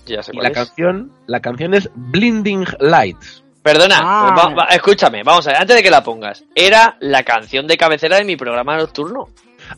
Ya 0.06 0.22
sé 0.22 0.32
Y 0.32 0.36
cuál 0.36 0.42
la 0.44 0.48
es. 0.50 0.54
canción, 0.68 1.12
la 1.26 1.40
canción 1.40 1.74
es 1.74 1.88
Blinding 1.94 2.64
Lights. 2.80 3.42
Perdona, 3.62 3.96
Ah. 4.02 4.34
va- 4.36 4.54
va- 4.54 4.64
escúchame, 4.66 5.22
vamos 5.22 5.46
a 5.46 5.52
ver, 5.52 5.60
antes 5.62 5.76
de 5.76 5.82
que 5.82 5.90
la 5.90 6.04
pongas. 6.04 6.44
Era 6.54 6.96
la 7.00 7.22
canción 7.22 7.66
de 7.66 7.78
cabecera 7.78 8.16
de 8.18 8.24
mi 8.24 8.36
programa 8.36 8.76
nocturno. 8.76 9.28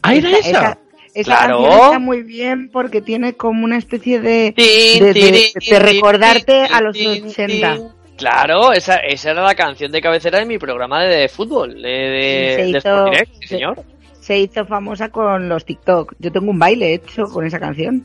¡Ah, 0.03 0.15
era 0.15 0.31
esa! 0.31 0.39
esa, 0.41 0.79
esa 1.15 1.37
Claro. 1.37 1.63
canción 1.63 1.85
está 1.85 1.99
muy 2.01 2.23
bien 2.25 2.69
porque 2.73 3.01
tiene 3.01 3.35
como 3.35 3.65
una 3.65 3.79
especie 3.79 4.19
de, 4.21 4.53
de, 4.57 5.13
de- 5.15 5.53
de 5.71 5.79
recordarte 5.79 6.65
a 6.65 6.81
los 6.81 6.97
tin, 6.97 7.29
80. 7.29 7.77
Claro, 8.17 8.73
esa, 8.73 8.97
esa 8.97 9.31
era 9.33 9.43
la 9.43 9.55
canción 9.55 9.93
de 9.93 10.01
cabecera 10.01 10.39
de 10.39 10.47
mi 10.47 10.59
programa 10.59 11.03
de 11.05 11.29
fútbol, 11.29 11.75
de, 11.83 11.89
de, 11.89 12.55
Sí, 12.57 12.57
se 12.57 12.63
de 12.63 12.69
hizo- 12.71 12.79
Sport 12.79 13.11
Direct, 13.11 13.33
sí, 13.35 13.41
se- 13.43 13.49
señor. 13.49 13.85
Se 14.21 14.39
hizo 14.39 14.67
famosa 14.67 15.11
con 15.11 15.49
los 15.49 15.65
TikTok. 15.65 16.15
Yo 16.19 16.33
tengo 16.33 16.51
un 16.51 16.59
baile 16.59 16.95
hecho 16.95 17.27
con 17.27 17.47
esa 17.47 17.61
canción. 17.61 18.05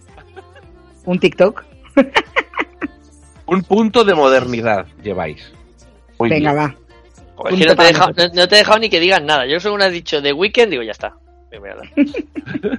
Un 1.06 1.18
TikTok. 1.20 1.64
Un 3.48 3.64
punto 3.64 4.04
de 4.04 4.14
modernidad 4.14 4.86
lleváis. 5.04 5.52
Muy 6.20 6.30
Venga, 6.30 6.54
bien. 6.54 6.64
va. 6.64 6.76
Joder, 7.36 7.54
no 7.54 7.58
te, 7.66 7.72
he 7.72 7.76
para 7.76 7.88
dejado, 7.90 8.08
nosotros. 8.10 8.34
no, 8.36 8.42
no 8.42 8.48
te 8.48 8.56
he 8.56 8.58
dejado 8.60 8.80
ni 8.80 8.90
que 8.90 9.00
digas 9.00 9.24
nada. 9.24 9.46
Yo 9.48 9.60
según 9.60 9.82
has 9.82 9.92
dicho 9.92 10.22
de 10.22 10.32
Weekend, 10.32 10.70
digo, 10.72 10.84
ya 10.84 10.92
está. 10.92 11.08
A. 11.08 11.18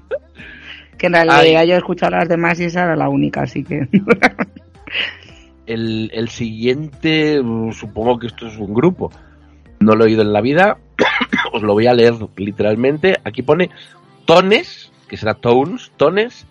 Que 0.98 1.06
en 1.08 1.12
realidad 1.14 1.62
Ay. 1.62 1.68
yo 1.68 1.74
he 1.74 1.78
escuchado 1.78 2.12
las 2.12 2.28
demás 2.28 2.60
y 2.60 2.64
esa 2.66 2.84
era 2.84 2.94
la 2.94 3.08
única, 3.08 3.42
así 3.42 3.64
que. 3.64 3.88
El, 5.66 6.10
el 6.12 6.28
siguiente, 6.28 7.40
uh, 7.40 7.72
supongo 7.72 8.18
que 8.18 8.26
esto 8.26 8.46
es 8.46 8.56
un 8.58 8.74
grupo. 8.74 9.10
No 9.80 9.94
lo 9.94 10.04
he 10.04 10.08
oído 10.08 10.22
en 10.22 10.32
la 10.32 10.40
vida. 10.40 10.78
Os 11.52 11.62
lo 11.62 11.72
voy 11.72 11.86
a 11.86 11.94
leer 11.94 12.14
literalmente. 12.36 13.16
Aquí 13.24 13.42
pone 13.42 13.70
Tones, 14.24 14.92
que 15.08 15.16
será 15.16 15.34
Tones, 15.34 15.92
Tones, 15.96 16.46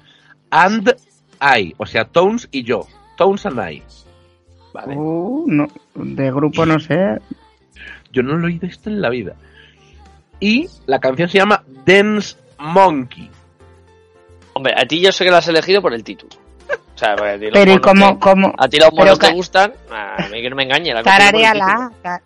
and 0.50 0.96
I. 1.42 1.74
O 1.78 1.86
sea, 1.86 2.06
Tones 2.06 2.48
y 2.52 2.64
yo. 2.64 2.88
Tones 3.18 3.46
and 3.46 3.60
I. 3.60 3.84
Vale. 4.74 4.96
Uh, 4.96 5.46
no, 5.48 5.68
de 5.96 6.32
grupo 6.32 6.66
no 6.66 6.80
sé. 6.80 7.20
Yo 8.12 8.24
no 8.24 8.36
lo 8.36 8.48
he 8.48 8.52
oído 8.52 8.68
esto 8.68 8.90
en 8.90 9.02
la 9.02 9.10
vida. 9.10 9.36
Y 10.40 10.68
la 10.86 11.00
canción 11.00 11.30
se 11.30 11.38
llama 11.38 11.64
Dance 11.86 12.36
Monkey. 12.58 13.30
Hombre, 14.54 14.74
a 14.76 14.86
ti 14.86 15.02
yo 15.02 15.12
sé 15.12 15.24
que 15.24 15.32
lo 15.32 15.38
has 15.38 15.48
elegido 15.48 15.82
por 15.82 15.94
el 15.94 16.04
título. 16.04 16.41
O 17.02 17.04
sea, 17.04 17.16
porque 17.16 17.32
a 17.32 17.40
ti 17.40 17.46
los 17.46 17.54
Pero 17.54 17.72
¿y 17.72 17.74
monos 17.76 17.82
cómo, 17.88 18.14
te- 18.14 18.20
cómo? 18.20 18.54
A 18.58 18.68
ti 18.68 18.78
los 18.78 18.90
Pero 18.92 19.02
monos 19.02 19.20
te 19.20 19.34
gustan, 19.34 19.74
a 19.90 20.28
mí 20.32 20.42
que 20.42 20.50
no 20.52 20.56
me 20.56 20.64
engañe. 20.64 20.94
La. 20.94 21.02
Tarareala. 21.02 21.92
ta- 22.04 22.22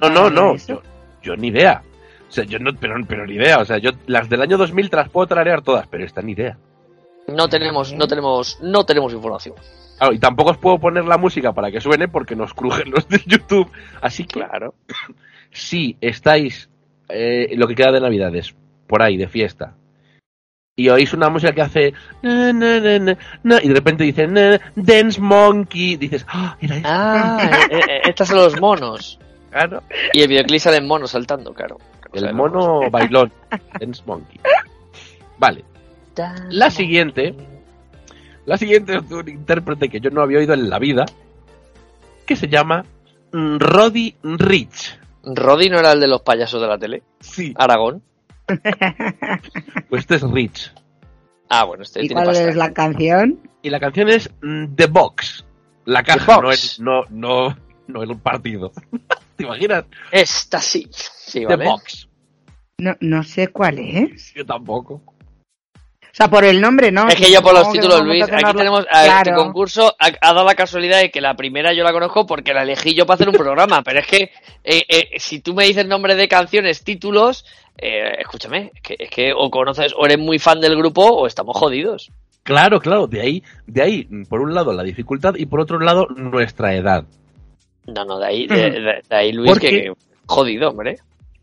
No, 0.00 0.08
no, 0.08 0.30
no. 0.30 0.56
Yo, 0.56 0.80
yo 1.22 1.36
ni 1.36 1.48
idea. 1.48 1.82
O 2.28 2.32
sea, 2.32 2.44
yo 2.44 2.58
no, 2.58 2.70
pero, 2.80 2.94
pero 3.06 3.26
ni 3.26 3.34
idea. 3.34 3.58
O 3.58 3.64
sea, 3.66 3.76
yo 3.78 3.90
las 4.06 4.28
del 4.30 4.40
año 4.40 4.56
2000 4.56 4.88
te 4.88 4.96
las 4.96 5.10
puedo 5.10 5.26
tararear 5.26 5.60
todas, 5.62 5.86
pero 5.86 6.04
esta 6.04 6.22
ni 6.22 6.32
idea. 6.32 6.56
No 7.28 7.48
tenemos, 7.48 7.92
no 7.92 8.06
tenemos, 8.08 8.58
no 8.62 8.84
tenemos 8.86 9.12
información. 9.12 9.54
Claro, 9.98 10.12
y 10.14 10.18
tampoco 10.18 10.50
os 10.52 10.58
puedo 10.58 10.78
poner 10.78 11.04
la 11.04 11.18
música 11.18 11.52
para 11.52 11.70
que 11.70 11.80
suene 11.80 12.08
porque 12.08 12.34
nos 12.36 12.54
crujen 12.54 12.90
los 12.90 13.06
de 13.08 13.20
YouTube. 13.26 13.70
Así 14.00 14.24
que 14.24 14.40
Claro. 14.40 14.74
si 15.50 15.96
estáis 16.00 16.70
eh, 17.08 17.48
lo 17.56 17.66
que 17.68 17.74
queda 17.74 17.92
de 17.92 18.00
Navidades 18.00 18.54
por 18.86 19.02
ahí 19.02 19.16
de 19.16 19.28
fiesta 19.28 19.74
y 20.78 20.90
oís 20.90 21.14
una 21.14 21.30
música 21.30 21.52
que 21.52 21.62
hace 21.62 21.94
na, 22.22 22.52
na, 22.52 22.78
na, 22.80 22.98
na, 22.98 23.18
na, 23.42 23.62
y 23.62 23.68
de 23.68 23.74
repente 23.74 24.04
dice 24.04 24.26
na, 24.26 24.60
Dance 24.74 25.18
Monkey, 25.20 25.96
dices, 25.96 26.26
ah, 26.28 26.54
era 26.60 26.76
eso. 26.76 26.86
Ah, 26.88 27.50
eh, 27.70 27.80
eh, 27.88 28.00
estos 28.04 28.28
son 28.28 28.36
los 28.36 28.60
monos. 28.60 29.18
Claro. 29.50 29.82
Y 30.12 30.20
el 30.20 30.28
videoclip 30.28 30.60
sale 30.60 30.76
en 30.76 30.86
monos 30.86 31.12
saltando, 31.12 31.54
claro. 31.54 31.78
El 32.12 32.26
no- 32.26 32.34
mono 32.34 32.80
bailón. 32.90 33.32
Dance 33.80 34.02
Monkey. 34.04 34.38
Vale. 35.38 35.64
La 36.50 36.70
siguiente. 36.70 37.34
La 38.44 38.58
siguiente 38.58 38.96
es 38.98 39.08
de 39.08 39.14
un 39.14 39.28
intérprete 39.28 39.88
que 39.88 40.00
yo 40.00 40.10
no 40.10 40.20
había 40.20 40.38
oído 40.38 40.52
en 40.54 40.68
la 40.68 40.78
vida, 40.78 41.06
que 42.26 42.36
se 42.36 42.48
llama 42.48 42.84
mm, 43.32 43.56
Roddy 43.58 44.14
Rich. 44.22 44.98
Roddy 45.24 45.70
no 45.70 45.78
era 45.78 45.92
el 45.92 46.00
de 46.00 46.06
los 46.06 46.20
payasos 46.20 46.60
de 46.60 46.68
la 46.68 46.78
tele. 46.78 47.02
Sí. 47.20 47.54
Aragón. 47.56 48.02
Pues 49.88 50.00
este 50.00 50.16
es 50.16 50.22
Rich. 50.22 50.72
Ah, 51.48 51.64
bueno, 51.64 51.82
este 51.82 52.00
¿Y 52.00 52.08
tiene 52.08 52.14
cuál 52.22 52.26
pasta. 52.34 52.48
es 52.48 52.56
la 52.56 52.72
canción? 52.72 53.40
Y 53.62 53.70
la 53.70 53.80
canción 53.80 54.08
es 54.08 54.30
mm, 54.42 54.74
The 54.74 54.86
Box. 54.86 55.44
La 55.84 56.02
caja, 56.02 56.40
no 56.40 56.50
el, 56.50 56.58
no, 56.80 57.04
no, 57.10 57.56
no 57.86 58.02
el 58.02 58.18
partido. 58.18 58.72
¿Te 59.36 59.44
imaginas? 59.44 59.84
Esta 60.10 60.60
sí. 60.60 60.88
Sí, 60.90 61.40
The 61.40 61.56
vale. 61.56 61.64
Box. 61.66 62.08
No, 62.78 62.96
no 63.00 63.22
sé 63.22 63.48
cuál 63.48 63.78
es. 63.78 64.34
Yo 64.34 64.44
tampoco. 64.44 65.02
O 66.16 66.18
sea, 66.18 66.28
por 66.28 66.46
el 66.46 66.62
nombre, 66.62 66.90
¿no? 66.90 67.08
Es 67.08 67.16
que 67.16 67.30
yo 67.30 67.42
por 67.42 67.52
los 67.52 67.70
títulos, 67.70 68.02
Luis, 68.02 68.22
aquí 68.22 68.56
tenemos 68.56 68.86
a 68.90 69.18
este 69.18 69.34
concurso, 69.34 69.94
ha, 69.98 70.06
ha 70.06 70.32
dado 70.32 70.46
la 70.46 70.54
casualidad 70.54 70.98
de 71.00 71.10
que 71.10 71.20
la 71.20 71.36
primera 71.36 71.74
yo 71.74 71.84
la 71.84 71.92
conozco 71.92 72.24
porque 72.24 72.54
la 72.54 72.62
elegí 72.62 72.94
yo 72.94 73.04
para 73.04 73.16
hacer 73.16 73.28
un 73.28 73.34
programa, 73.34 73.82
pero 73.82 74.00
es 74.00 74.06
que 74.06 74.30
eh, 74.64 74.82
eh, 74.88 75.08
si 75.18 75.40
tú 75.40 75.52
me 75.52 75.66
dices 75.66 75.84
nombre 75.84 76.14
de 76.14 76.26
canciones, 76.26 76.82
títulos, 76.84 77.44
eh, 77.78 78.16
escúchame, 78.20 78.70
es 78.74 78.80
que, 78.82 78.96
es 78.98 79.10
que 79.10 79.32
o 79.34 79.50
conoces 79.50 79.92
o 79.96 80.04
eres 80.06 80.18
muy 80.18 80.38
fan 80.38 80.60
del 80.60 80.76
grupo 80.76 81.02
o 81.04 81.26
estamos 81.26 81.56
jodidos. 81.56 82.10
Claro, 82.42 82.80
claro, 82.80 83.06
de 83.06 83.20
ahí, 83.20 83.42
de 83.66 83.82
ahí, 83.82 84.08
por 84.28 84.40
un 84.40 84.54
lado 84.54 84.72
la 84.72 84.82
dificultad 84.84 85.34
y 85.36 85.46
por 85.46 85.60
otro 85.60 85.80
lado 85.80 86.06
nuestra 86.14 86.74
edad. 86.74 87.04
No, 87.86 88.04
no, 88.04 88.18
de 88.18 88.26
ahí, 88.26 88.46
de, 88.46 88.70
de- 88.70 89.02
de 89.08 89.16
ahí 89.16 89.32
Luis, 89.32 89.50
¿Por 89.50 89.60
que, 89.60 89.92
jodido, 90.26 90.70
hombre. 90.70 90.96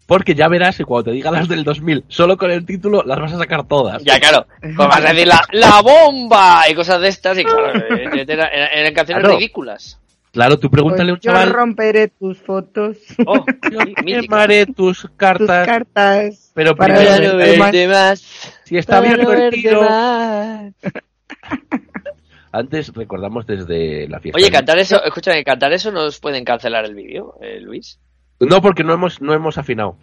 Porque 0.06 0.36
ya 0.36 0.50
verás 0.50 0.76
que 0.78 0.84
cuando 0.84 1.06
te 1.06 1.12
diga 1.12 1.32
las 1.32 1.48
del 1.48 1.64
2000, 1.64 2.04
solo 2.10 2.38
con 2.38 2.52
el 2.52 2.66
título 2.66 3.04
las 3.06 3.20
vas 3.20 3.32
a 3.34 3.38
sacar 3.38 3.66
todas. 3.66 4.04
Ya, 4.04 4.20
claro, 4.20 4.46
pues 4.62 4.76
vas 4.76 4.98
a 4.98 5.14
decir 5.14 5.28
la, 5.28 5.42
la 5.54 5.82
bomba 5.82 6.64
y 6.70 6.74
cosas 6.76 7.00
de 7.00 7.08
estas, 7.08 7.38
y 7.40 7.44
claro, 7.46 7.74
eh, 7.96 8.26
eran, 8.28 8.50
eran 8.74 8.94
canciones 8.94 9.24
Claro. 9.24 9.38
ridículas. 9.38 10.00
Claro, 10.34 10.58
tú 10.58 10.72
pregúntale 10.72 11.12
a 11.12 11.14
un 11.14 11.20
Pues 11.20 11.26
yo 11.26 11.32
chaval, 11.32 11.54
romperé 11.54 12.08
tus 12.08 12.40
fotos, 12.40 12.98
Oh, 13.28 13.46
yo 13.72 13.80
quemaré 14.04 14.66
tus 14.66 15.02
tus 15.02 15.12
cartas, 15.16 16.52
pero 16.56 16.76
para 16.76 16.96
primero, 16.96 17.38
ver 17.38 17.58
no 17.58 17.64
verte 17.64 17.88
más. 17.88 18.20
si 18.64 18.78
está 18.78 18.96
Para 18.96 19.12
abierto 19.12 19.24
no 19.26 19.34
el 19.34 19.40
verte 19.40 19.58
tiro... 19.58 19.82
más. 19.84 20.74
Antes 22.52 22.92
recordamos 22.96 23.46
desde 23.46 24.08
la 24.08 24.20
fiesta. 24.20 24.38
Oye, 24.38 24.50
cantar 24.52 24.80
eso, 24.80 25.04
escúchame, 25.04 25.44
cantar 25.44 25.72
eso 25.72 25.92
nos 25.92 26.20
pueden 26.20 26.44
cancelar 26.44 26.86
el 26.86 26.96
vídeo, 26.96 27.36
eh, 27.40 27.60
Luis. 27.60 28.00
No, 28.40 28.60
porque 28.60 28.84
no 28.84 28.94
hemos, 28.94 29.22
no 29.22 29.36
hemos 29.36 29.60
afinado. 29.60 29.98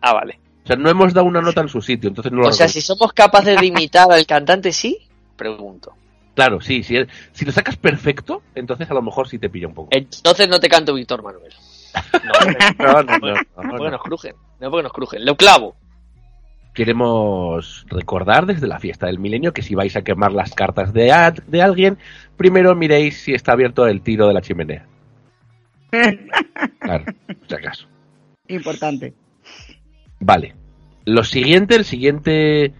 Ah, 0.00 0.12
vale. 0.12 0.38
O 0.62 0.66
sea, 0.66 0.76
no 0.76 0.90
hemos 0.90 1.12
dado 1.12 1.26
una 1.26 1.40
nota 1.40 1.60
en 1.60 1.68
su 1.68 1.80
sitio, 1.80 2.08
entonces 2.08 2.30
no 2.32 2.42
lo 2.42 2.48
O 2.48 2.52
sea, 2.52 2.68
si 2.68 2.80
somos 2.80 3.12
capaces 3.12 3.60
de 3.60 3.66
imitar 3.66 4.10
al 4.12 4.26
cantante, 4.26 4.72
sí, 4.72 5.08
pregunto. 5.36 5.92
Claro, 6.36 6.60
sí, 6.60 6.84
si, 6.84 6.96
si 7.32 7.44
lo 7.44 7.50
sacas 7.50 7.76
perfecto, 7.76 8.42
entonces 8.54 8.88
a 8.90 8.94
lo 8.94 9.02
mejor 9.02 9.26
sí 9.26 9.38
te 9.40 9.48
pilla 9.50 9.66
un 9.66 9.74
poco. 9.74 9.88
Entonces 9.90 10.48
no 10.48 10.60
te 10.60 10.68
canto 10.68 10.94
Víctor 10.94 11.22
Manuel. 11.24 11.52
No, 12.78 13.02
no, 13.02 13.02
no, 13.02 13.18
no, 13.18 13.34
No 13.56 13.62
no. 13.62 13.70
porque 13.78 13.90
nos 13.90 14.02
crujen. 14.02 14.34
No 14.60 14.70
porque 14.70 14.82
nos 14.84 14.92
crujen. 14.92 15.24
Lo 15.24 15.36
clavo. 15.36 15.74
Queremos 16.74 17.86
recordar 17.88 18.44
desde 18.44 18.66
la 18.66 18.78
fiesta 18.78 19.06
del 19.06 19.18
milenio 19.18 19.54
que 19.54 19.62
si 19.62 19.74
vais 19.74 19.96
a 19.96 20.02
quemar 20.02 20.30
las 20.32 20.52
cartas 20.54 20.92
de, 20.92 21.10
ad- 21.10 21.42
de 21.46 21.62
alguien, 21.62 21.96
primero 22.36 22.74
miréis 22.74 23.18
si 23.22 23.32
está 23.32 23.52
abierto 23.52 23.86
el 23.86 24.02
tiro 24.02 24.28
de 24.28 24.34
la 24.34 24.42
chimenea. 24.42 24.86
Claro, 26.80 27.04
si 27.48 27.54
acaso. 27.54 27.86
Importante. 28.48 29.14
Vale. 30.20 30.54
Lo 31.06 31.24
siguiente, 31.24 31.74
el 31.76 31.84
siguiente. 31.84 32.74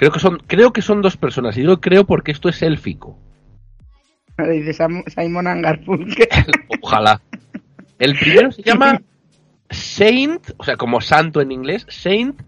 Creo 0.00 0.12
que 0.12 0.18
son, 0.18 0.38
creo 0.46 0.72
que 0.72 0.80
son 0.80 1.02
dos 1.02 1.18
personas. 1.18 1.58
Y 1.58 1.60
digo 1.60 1.78
creo 1.78 2.06
porque 2.06 2.32
esto 2.32 2.48
es 2.48 2.62
élfico. 2.62 3.18
Dice 4.50 4.72
Simon 4.72 5.60
Garfunkel. 5.60 6.26
Ojalá. 6.82 7.20
El 7.98 8.18
primero 8.18 8.50
se 8.50 8.62
llama 8.62 9.02
Saint, 9.68 10.52
o 10.56 10.64
sea, 10.64 10.78
como 10.78 11.02
santo 11.02 11.42
en 11.42 11.52
inglés, 11.52 11.84
Saint, 11.90 12.40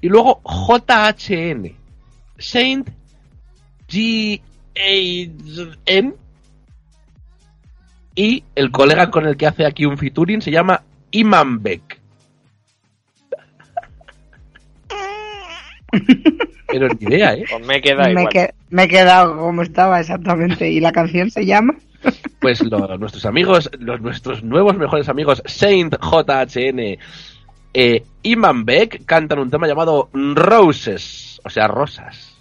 y 0.00 0.08
luego 0.08 0.40
JHN. 0.46 1.76
Saint 2.38 2.88
G-A-N. 3.86 4.40
Y 8.14 8.44
el 8.54 8.70
colega 8.70 9.10
con 9.10 9.26
el 9.26 9.36
que 9.36 9.46
hace 9.46 9.66
aquí 9.66 9.84
un 9.84 9.98
featuring 9.98 10.40
se 10.40 10.50
llama 10.50 10.82
Imam 11.10 11.62
Beck. 11.62 12.00
Pero 16.78 16.88
ni 16.98 17.06
idea, 17.06 17.34
¿eh? 17.34 17.44
Pues 17.48 17.66
me 17.66 17.80
queda 17.80 18.04
Me, 18.04 18.10
igual. 18.12 18.28
que- 18.28 18.54
me 18.70 18.82
he 18.84 18.88
quedado 18.88 19.36
como 19.38 19.62
estaba 19.62 20.00
exactamente. 20.00 20.68
¿Y 20.70 20.80
la 20.80 20.90
canción 20.92 21.30
se 21.30 21.46
llama? 21.46 21.74
Pues 22.40 22.60
lo- 22.62 22.98
nuestros 22.98 23.24
amigos, 23.26 23.70
los, 23.78 24.00
nuestros 24.00 24.42
nuevos 24.42 24.76
mejores 24.76 25.08
amigos 25.08 25.42
Saint 25.46 25.94
JHN 26.00 26.98
eh, 27.76 28.02
Iman 28.22 28.64
Beck 28.64 29.04
cantan 29.06 29.38
un 29.38 29.50
tema 29.50 29.66
llamado 29.68 30.10
Roses, 30.12 31.40
o 31.44 31.50
sea, 31.50 31.66
rosas. 31.68 32.36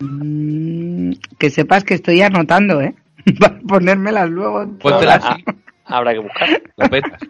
Mm, 0.00 1.12
que 1.38 1.50
sepas 1.50 1.84
que 1.84 1.94
estoy 1.94 2.22
anotando, 2.22 2.80
¿eh? 2.80 2.94
Para 3.40 3.58
ponérmelas 3.60 4.28
luego. 4.30 4.66
Póntela 4.78 5.18
todas. 5.18 5.34
así, 5.34 5.44
Habrá 5.84 6.12
que 6.12 6.18
buscar. 6.20 6.62
la 6.76 6.88
petas. 6.88 7.20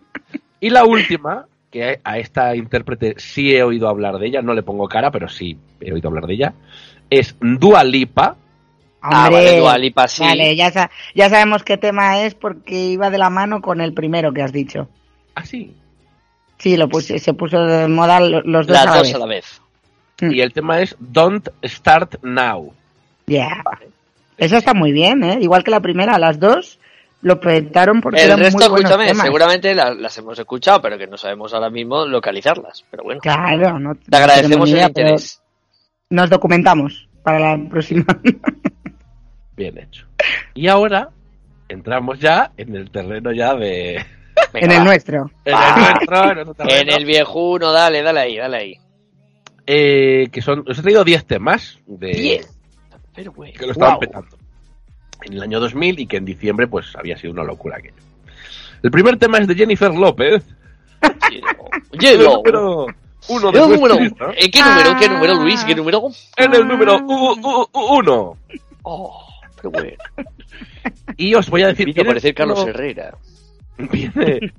Y 0.60 0.70
la 0.70 0.84
última, 0.84 1.46
que 1.70 2.00
a 2.02 2.18
esta 2.18 2.56
intérprete 2.56 3.14
sí 3.18 3.54
he 3.54 3.62
oído 3.62 3.88
hablar 3.88 4.18
de 4.18 4.26
ella, 4.26 4.42
no 4.42 4.54
le 4.54 4.62
pongo 4.62 4.88
cara, 4.88 5.10
pero 5.10 5.28
sí 5.28 5.56
he 5.80 5.92
oído 5.92 6.08
hablar 6.08 6.26
de 6.26 6.34
ella, 6.34 6.54
es 7.08 7.36
Dua 7.40 7.84
Lipa. 7.84 8.36
Ah, 9.02 9.26
Hombre, 9.28 9.44
vale, 9.44 9.58
Dua 9.60 9.78
Lipa, 9.78 10.08
sí. 10.08 10.22
Vale, 10.22 10.56
ya, 10.56 10.70
sa- 10.70 10.90
ya 11.14 11.30
sabemos 11.30 11.62
qué 11.62 11.76
tema 11.76 12.22
es 12.22 12.34
porque 12.34 12.74
iba 12.74 13.08
de 13.10 13.18
la 13.18 13.30
mano 13.30 13.60
con 13.62 13.80
el 13.80 13.94
primero 13.94 14.32
que 14.32 14.42
has 14.42 14.52
dicho. 14.52 14.88
Ah, 15.34 15.44
sí. 15.46 15.74
Sí, 16.58 16.76
lo 16.76 16.88
puse, 16.88 17.18
se 17.18 17.32
puso 17.34 17.64
de 17.64 17.88
moda 17.88 18.20
lo- 18.20 18.42
los 18.42 18.66
dos 18.66 18.74
Las 18.76 18.86
a 18.86 18.90
la 18.90 18.96
dos 18.98 19.06
vez. 19.06 19.14
a 19.14 19.18
la 19.18 19.26
vez. 19.26 19.62
Mm. 20.20 20.32
Y 20.32 20.40
el 20.40 20.52
tema 20.52 20.80
es 20.80 20.96
Don't 20.98 21.48
Start 21.64 22.16
Now. 22.22 22.74
Yeah. 23.26 23.62
Eso 24.36 24.56
está 24.56 24.74
muy 24.74 24.90
bien, 24.92 25.22
¿eh? 25.22 25.38
Igual 25.40 25.62
que 25.62 25.70
la 25.70 25.80
primera, 25.80 26.18
las 26.18 26.40
dos 26.40 26.79
lo 27.22 27.38
petaron 27.40 28.00
porque 28.00 28.20
El 28.20 28.26
eran 28.28 28.38
resto, 28.38 28.58
muy 28.58 28.68
buenos 28.68 28.90
escúchame, 28.90 29.08
temas. 29.10 29.24
seguramente 29.26 29.74
la- 29.74 29.94
las 29.94 30.16
hemos 30.18 30.38
escuchado, 30.38 30.80
pero 30.80 30.96
que 30.98 31.06
no 31.06 31.16
sabemos 31.16 31.52
ahora 31.54 31.68
mismo 31.70 32.06
localizarlas. 32.06 32.84
Pero 32.90 33.02
bueno, 33.04 33.20
Claro, 33.20 33.78
no 33.78 33.94
te 33.94 34.16
agradecemos 34.16 34.70
el 34.72 34.80
interés. 34.82 35.42
Nos 36.08 36.30
documentamos 36.30 37.08
para 37.22 37.56
la 37.56 37.68
próxima. 37.68 38.04
Bien 39.56 39.78
hecho. 39.78 40.06
Y 40.54 40.68
ahora 40.68 41.10
entramos 41.68 42.18
ya 42.18 42.52
en 42.56 42.74
el 42.74 42.90
terreno 42.90 43.32
ya 43.32 43.54
de... 43.54 44.04
Venga, 44.52 44.66
en 44.66 44.72
el 44.72 44.78
va. 44.80 44.84
nuestro. 44.84 45.30
En 45.44 45.54
Va. 45.54 45.74
el 45.76 45.82
nuestro, 45.82 46.30
en 46.30 46.34
nuestro 46.46 46.54
En 46.64 46.68
terreno. 46.68 46.96
el 46.96 47.04
viejuno, 47.04 47.72
dale, 47.72 48.02
dale 48.02 48.20
ahí, 48.20 48.36
dale 48.38 48.56
ahí. 48.56 48.74
Eh, 49.66 50.28
que 50.32 50.40
son, 50.42 50.64
os 50.68 50.78
he 50.78 50.82
traído 50.82 51.04
10 51.04 51.26
temas 51.26 51.78
de, 51.86 52.08
Diez. 52.08 52.58
Pero 53.14 53.32
bueno. 53.32 53.52
que 53.58 53.66
lo 53.66 53.72
estaban 53.72 53.96
Guau. 53.96 54.00
petando 54.00 54.36
en 55.26 55.32
el 55.34 55.42
año 55.42 55.60
2000 55.60 56.00
y 56.00 56.06
que 56.06 56.16
en 56.18 56.24
diciembre 56.24 56.66
pues 56.66 56.94
había 56.96 57.16
sido 57.16 57.32
una 57.32 57.44
locura 57.44 57.76
aquello. 57.78 57.94
El 58.82 58.90
primer 58.90 59.16
tema 59.18 59.38
es 59.38 59.46
de 59.46 59.54
Jennifer 59.54 59.92
López, 59.94 60.44
Oye, 61.92 62.12
el 62.12 62.22
lo- 62.22 62.36
número 62.36 62.86
uno 63.28 63.48
el 63.48 63.54
de 63.54 63.60
número. 63.76 63.98
¿En 63.98 64.50
qué 64.50 64.60
número? 64.62 64.96
¿Qué 64.98 65.08
número, 65.08 65.32
Ah. 65.34 65.42
Luis? 65.42 65.64
¿Qué 65.64 65.74
número? 65.74 66.02
En 66.36 66.54
el 66.54 66.66
número 66.66 66.96
u- 66.98 67.32
u- 67.32 67.68
u- 67.72 67.98
uno. 67.98 68.36
Oh, 68.82 69.26
pero 69.56 69.70
bueno. 69.70 69.92
Y 71.18 71.34
os 71.34 71.50
voy 71.50 71.62
a 71.62 71.66
decir... 71.68 71.84
Viene 71.84 72.00
el 72.00 72.06
parecer 72.06 72.34
Carlos 72.34 72.58
título- 72.60 72.70
Herrera. 72.70 73.14
Viene, 73.92 74.52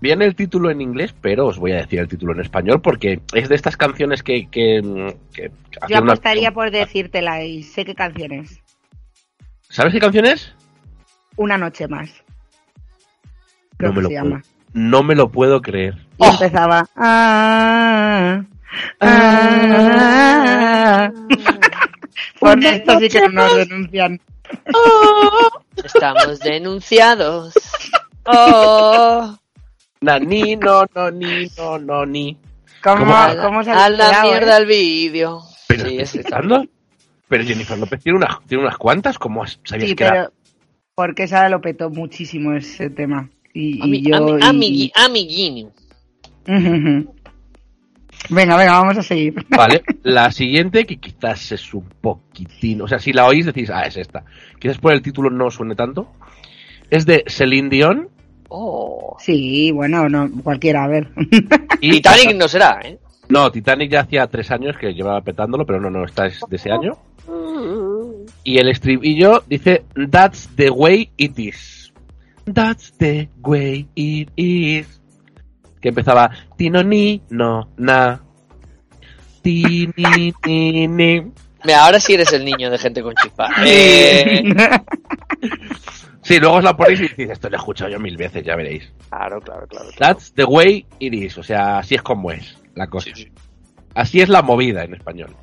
viene 0.00 0.24
el 0.26 0.34
título 0.34 0.70
en 0.70 0.82
inglés, 0.82 1.14
pero 1.22 1.46
os 1.46 1.58
voy 1.58 1.72
a 1.72 1.76
decir 1.76 1.98
el 2.00 2.08
título 2.08 2.34
en 2.34 2.40
español 2.42 2.82
porque 2.82 3.20
es 3.34 3.48
de 3.48 3.54
estas 3.54 3.76
canciones 3.78 4.22
que... 4.22 4.46
que, 4.50 4.82
que 5.32 5.48
Yo 5.48 5.78
hacían 5.80 6.02
una- 6.02 6.12
apostaría 6.12 6.52
por 6.52 6.70
decírtela 6.70 7.42
y 7.44 7.62
sé 7.62 7.86
qué 7.86 7.94
canción 7.94 8.32
es. 8.32 8.60
¿Sabes 9.76 9.92
qué 9.92 10.00
canción 10.00 10.24
es? 10.24 10.54
Una 11.36 11.58
noche 11.58 11.86
más. 11.86 12.08
Creo 13.76 13.92
No 13.92 13.92
me 13.92 13.96
que 13.96 14.02
lo 14.02 14.08
se 14.08 14.14
puedo. 14.14 14.24
llama. 14.24 14.42
No 14.72 15.02
me 15.02 15.14
lo 15.14 15.30
puedo 15.30 15.60
creer. 15.60 15.96
Y 16.16 16.24
Oh. 16.24 16.30
empezaba. 16.30 16.88
"Ah, 16.96 18.40
ah". 19.02 21.10
Por 22.40 22.64
esto 22.64 22.98
sí 23.00 23.08
que 23.10 23.28
nos 23.28 23.54
denuncian. 23.56 24.18
Estamos 25.84 26.38
denunciados. 26.40 27.52
Oh, 28.28 29.38
Na, 30.00 30.18
ni, 30.18 30.56
no, 30.56 30.84
no, 30.96 31.10
ni, 31.12 31.46
no, 31.56 31.78
no, 31.78 32.04
ni. 32.04 32.36
¿Cómo, 32.82 33.04
¿Cómo? 33.04 33.14
cómo 33.40 33.62
se 33.62 33.70
ha 33.70 33.84
a 33.84 33.88
la 33.88 34.22
mierda 34.22 34.56
eh? 34.56 34.60
el 34.62 34.66
vídeo. 34.66 35.42
Pero 35.68 35.88
Sí, 35.88 36.04
flipando. 36.06 36.58
bien. 36.62 36.70
Pero 37.28 37.44
Jennifer 37.44 37.78
López 37.78 38.02
tiene 38.02 38.18
unas, 38.18 38.38
tiene 38.46 38.62
unas 38.64 38.76
cuantas, 38.78 39.18
¿cómo 39.18 39.42
has- 39.42 39.58
sabías 39.64 39.90
Sí, 39.90 39.96
que 39.96 40.04
era? 40.04 40.12
pero 40.12 40.32
porque 40.94 41.24
esa 41.24 41.48
lo 41.48 41.60
petó 41.60 41.90
muchísimo 41.90 42.52
ese 42.52 42.88
tema. 42.90 43.28
Y, 43.52 43.78
y 43.78 43.80
Ami- 43.80 44.08
yo. 44.08 44.38
ami- 44.38 45.26
y-. 45.28 45.66
Venga, 48.30 48.56
venga, 48.56 48.72
vamos 48.80 48.96
a 48.98 49.02
seguir. 49.02 49.34
Vale, 49.50 49.82
la 50.02 50.30
siguiente, 50.32 50.84
que 50.86 50.96
quizás 50.96 51.52
es 51.52 51.74
un 51.74 51.84
poquitín, 52.00 52.80
o 52.82 52.88
sea, 52.88 52.98
si 52.98 53.12
la 53.12 53.26
oís 53.26 53.46
decís, 53.46 53.70
ah, 53.70 53.82
es 53.82 53.96
esta. 53.96 54.24
Quizás 54.58 54.78
por 54.78 54.92
el 54.94 55.02
título 55.02 55.30
no 55.30 55.50
suene 55.50 55.74
tanto. 55.76 56.10
Es 56.90 57.04
de 57.06 57.24
Celine 57.26 57.68
Dion 57.68 58.08
Oh. 58.48 59.16
Sí, 59.18 59.72
bueno, 59.72 60.08
no, 60.08 60.30
cualquiera, 60.42 60.84
a 60.84 60.88
ver. 60.88 61.08
y 61.80 61.90
Titanic 61.90 62.36
no 62.36 62.46
será, 62.46 62.78
¿eh? 62.84 62.98
No, 63.28 63.50
Titanic 63.50 63.90
ya 63.90 64.00
hacía 64.02 64.26
tres 64.28 64.52
años 64.52 64.76
que 64.78 64.94
llevaba 64.94 65.20
petándolo, 65.20 65.66
pero 65.66 65.80
no, 65.80 65.90
no, 65.90 66.04
esta 66.04 66.26
es 66.26 66.40
de 66.48 66.54
ese 66.56 66.70
año. 66.70 66.96
Y 68.46 68.58
el 68.58 68.68
estribillo 68.68 69.42
dice, 69.48 69.84
That's 70.08 70.48
the 70.54 70.70
way 70.70 71.10
it 71.16 71.36
is. 71.36 71.92
That's 72.44 72.96
the 72.96 73.28
way 73.42 73.88
it 73.96 74.30
is. 74.36 75.00
Que 75.80 75.88
empezaba, 75.88 76.30
Tino 76.56 76.84
ni, 76.84 77.20
no, 77.28 77.68
na. 77.76 78.22
Ti, 79.42 79.90
ni, 79.96 80.32
ni, 80.46 80.86
ni. 80.86 81.20
Mira, 81.64 81.84
ahora 81.84 81.98
sí 81.98 82.14
eres 82.14 82.32
el 82.34 82.44
niño 82.44 82.70
de 82.70 82.78
gente 82.78 83.02
con 83.02 83.14
chispa. 83.16 83.48
Eh, 83.64 84.44
Sí, 86.22 86.38
luego 86.40 86.56
os 86.56 86.64
la 86.64 86.76
ponéis 86.76 87.00
y 87.00 87.02
decís, 87.08 87.30
esto 87.30 87.48
lo 87.48 87.56
he 87.56 87.58
escuchado 87.58 87.90
yo 87.90 88.00
mil 88.00 88.16
veces, 88.16 88.44
ya 88.44 88.56
veréis. 88.56 88.92
claro, 89.10 89.40
claro, 89.40 89.66
claro. 89.68 89.90
claro. 89.90 90.14
That's 90.14 90.32
the 90.34 90.44
way 90.44 90.86
it 91.00 91.14
is. 91.14 91.36
O 91.38 91.42
sea, 91.42 91.78
así 91.78 91.94
es 91.96 92.02
como 92.02 92.30
es 92.32 92.56
la 92.74 92.86
cosa. 92.88 93.10
Sí, 93.12 93.24
sí. 93.24 93.32
Así 93.94 94.20
es 94.20 94.28
la 94.28 94.42
movida 94.42 94.82
en 94.84 94.94
español. 94.94 95.36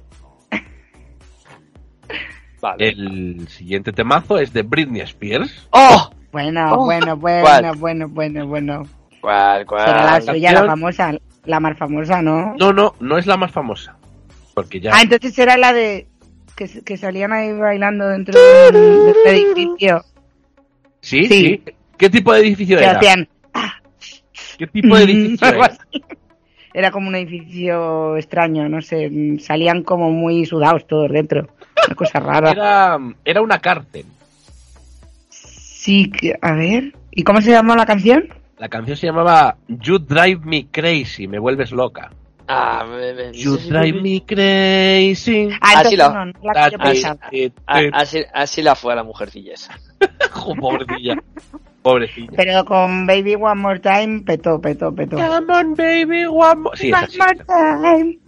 Vale. 2.64 2.88
El 2.88 3.46
siguiente 3.50 3.92
temazo 3.92 4.40
es 4.40 4.54
de 4.54 4.62
Britney 4.62 5.02
Spears. 5.02 5.68
¡Oh! 5.72 6.10
bueno, 6.32 6.74
Oh, 6.76 6.86
bueno, 6.86 7.18
bueno, 7.18 7.42
¿cuál? 7.42 7.76
bueno, 7.78 8.08
bueno, 8.08 8.48
bueno. 8.48 8.84
¿Cuál, 9.20 9.66
cuál? 9.66 9.86
Será 9.86 10.04
la 10.06 10.22
suya, 10.22 10.54
la 10.54 10.66
famosa, 10.66 11.14
la 11.44 11.60
más 11.60 11.78
famosa, 11.78 12.22
¿no? 12.22 12.56
No, 12.58 12.72
no, 12.72 12.96
no 13.02 13.18
es 13.18 13.28
la 13.28 13.36
más 13.36 13.52
famosa. 13.52 13.98
Porque 14.54 14.80
ya. 14.80 14.92
Ah, 14.96 15.02
entonces 15.02 15.38
era 15.38 15.58
la 15.58 15.74
de 15.74 16.08
que, 16.56 16.70
que 16.86 16.96
salían 16.96 17.34
ahí 17.34 17.52
bailando 17.52 18.08
dentro 18.08 18.40
de 18.40 18.70
un, 18.70 18.74
de 18.78 19.12
un 19.12 19.28
edificio. 19.28 20.02
¿Sí? 21.02 21.26
sí. 21.26 21.62
sí, 21.66 21.74
¿Qué 21.98 22.10
tipo 22.10 22.32
de 22.32 22.40
edificio 22.40 22.78
Que 22.78 22.86
era? 22.86 22.98
hacían. 22.98 23.28
¿Qué 24.58 24.68
tipo 24.68 24.96
de 24.96 25.04
edificio 25.04 25.48
era? 25.50 25.78
Era 26.74 26.92
como 26.92 27.10
un 27.10 27.16
edificio 27.16 28.16
extraño, 28.16 28.70
no 28.70 28.82
sé. 28.82 29.12
Salían 29.40 29.84
como 29.84 30.12
muy 30.12 30.46
sudados 30.46 30.88
todos 30.88 31.12
dentro. 31.12 31.50
Una 31.86 31.96
cosa 31.96 32.20
rara. 32.20 32.52
Era, 32.52 32.98
era 33.26 33.42
una 33.42 33.60
cárcel. 33.60 34.06
Sí, 35.30 36.10
que- 36.10 36.38
a 36.42 36.54
ver. 36.54 36.94
¿Y 37.12 37.24
cómo 37.24 37.42
se 37.42 37.52
llama 37.52 37.76
la 37.76 37.86
canción? 37.86 38.28
La 38.58 38.70
canción 38.70 38.96
se 38.98 39.08
llamaba 39.08 39.58
You 39.68 40.00
Drive 40.00 40.40
Me 40.46 40.68
Crazy, 40.72 41.28
me 41.28 41.40
vuelves 41.40 41.72
loca. 41.72 42.12
Ah, 42.48 42.86
me- 42.90 43.14
me- 43.14 43.34
You 43.34 43.58
Drive 43.58 44.02
Me 44.02 44.24
Crazy. 44.26 45.50
Ah, 45.62 45.80
Así 45.80 45.96
la- 45.96 46.10
no, 46.10 46.26
no 46.26 46.34
así- 48.34 48.62
la 48.62 48.76
fue 48.76 48.94
a 48.94 48.96
la 48.98 49.04
mujercilla 49.04 49.54
esa. 49.54 49.78
Pobrecilla. 50.60 51.16
Pobrecilla. 51.82 52.32
Pero 52.38 52.64
con 52.66 53.06
Baby 53.06 53.36
One 53.36 53.56
More 53.62 53.80
Time, 53.80 54.22
petó, 54.22 54.60
petó, 54.62 54.94
petó. 54.96 55.18
Come 55.18 55.54
on, 55.54 55.76
baby, 55.76 56.26
one 56.26 56.56
more. 56.62 56.78
Sí, 56.78 56.92
One 56.94 57.08
more 57.18 57.36
time, 57.46 58.20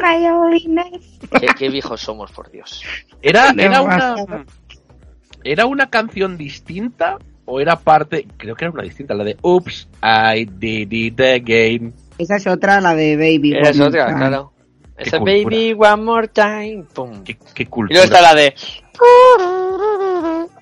my 0.00 0.26
holiness. 0.28 1.18
¿Qué, 1.40 1.46
qué 1.58 1.68
viejos 1.68 2.00
somos, 2.00 2.30
por 2.32 2.50
Dios. 2.50 2.82
Era, 3.20 3.52
era 3.56 3.82
una. 3.82 4.14
¿Era 5.44 5.66
una 5.66 5.90
canción 5.90 6.38
distinta? 6.38 7.18
¿O 7.44 7.60
era 7.60 7.76
parte.? 7.76 8.26
Creo 8.36 8.54
que 8.54 8.64
era 8.64 8.72
una 8.72 8.84
distinta, 8.84 9.14
la 9.14 9.24
de 9.24 9.36
Oops, 9.42 9.88
I 10.02 10.44
did 10.44 10.92
it 10.92 11.20
again. 11.20 11.92
Esa 12.18 12.36
es 12.36 12.46
otra, 12.46 12.80
la 12.80 12.94
de 12.94 13.16
Baby 13.16 13.56
Esa 13.56 13.70
es 13.70 13.76
One 13.80 13.88
otra, 13.88 14.04
More 14.04 14.12
Time. 14.14 14.28
claro. 14.28 14.52
Esa 14.98 15.18
cultura. 15.18 15.36
baby 15.44 15.72
one 15.72 16.02
more 16.02 16.28
time. 16.28 16.84
Pum. 16.94 17.24
Qué, 17.24 17.36
qué 17.54 17.62
Y 17.64 17.66
cultura. 17.66 18.00
luego 18.00 18.04
está 18.04 18.22
la 18.22 18.34
de. 18.34 18.54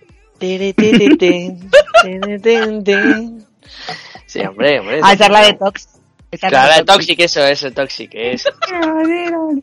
Sí, 4.26 4.40
hombre, 4.40 4.80
hombre. 4.80 5.00
Ah, 5.02 5.12
esa 5.12 5.24
es 5.26 5.30
la 5.30 5.42
de 5.42 5.52
Tox. 5.54 5.88
Es 6.30 6.40
Claro, 6.40 6.68
la 6.68 6.84
Toxic, 6.84 7.18
eso, 7.20 7.44
eso, 7.44 7.70
Toxic, 7.72 8.10
eso. 8.14 8.50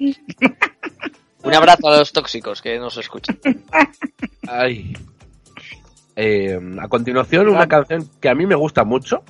Un 1.44 1.54
abrazo 1.54 1.88
a 1.88 1.98
los 2.00 2.12
tóxicos 2.12 2.62
que 2.62 2.78
nos 2.78 2.98
escuchan. 2.98 3.40
Ay. 4.48 4.98
Eh, 6.16 6.60
a 6.82 6.88
continuación, 6.88 7.48
una 7.48 7.68
canción 7.68 8.10
que 8.20 8.30
a 8.30 8.36
mí 8.36 8.46
me 8.46 8.56
gusta 8.56 8.84
mucho. 8.84 9.24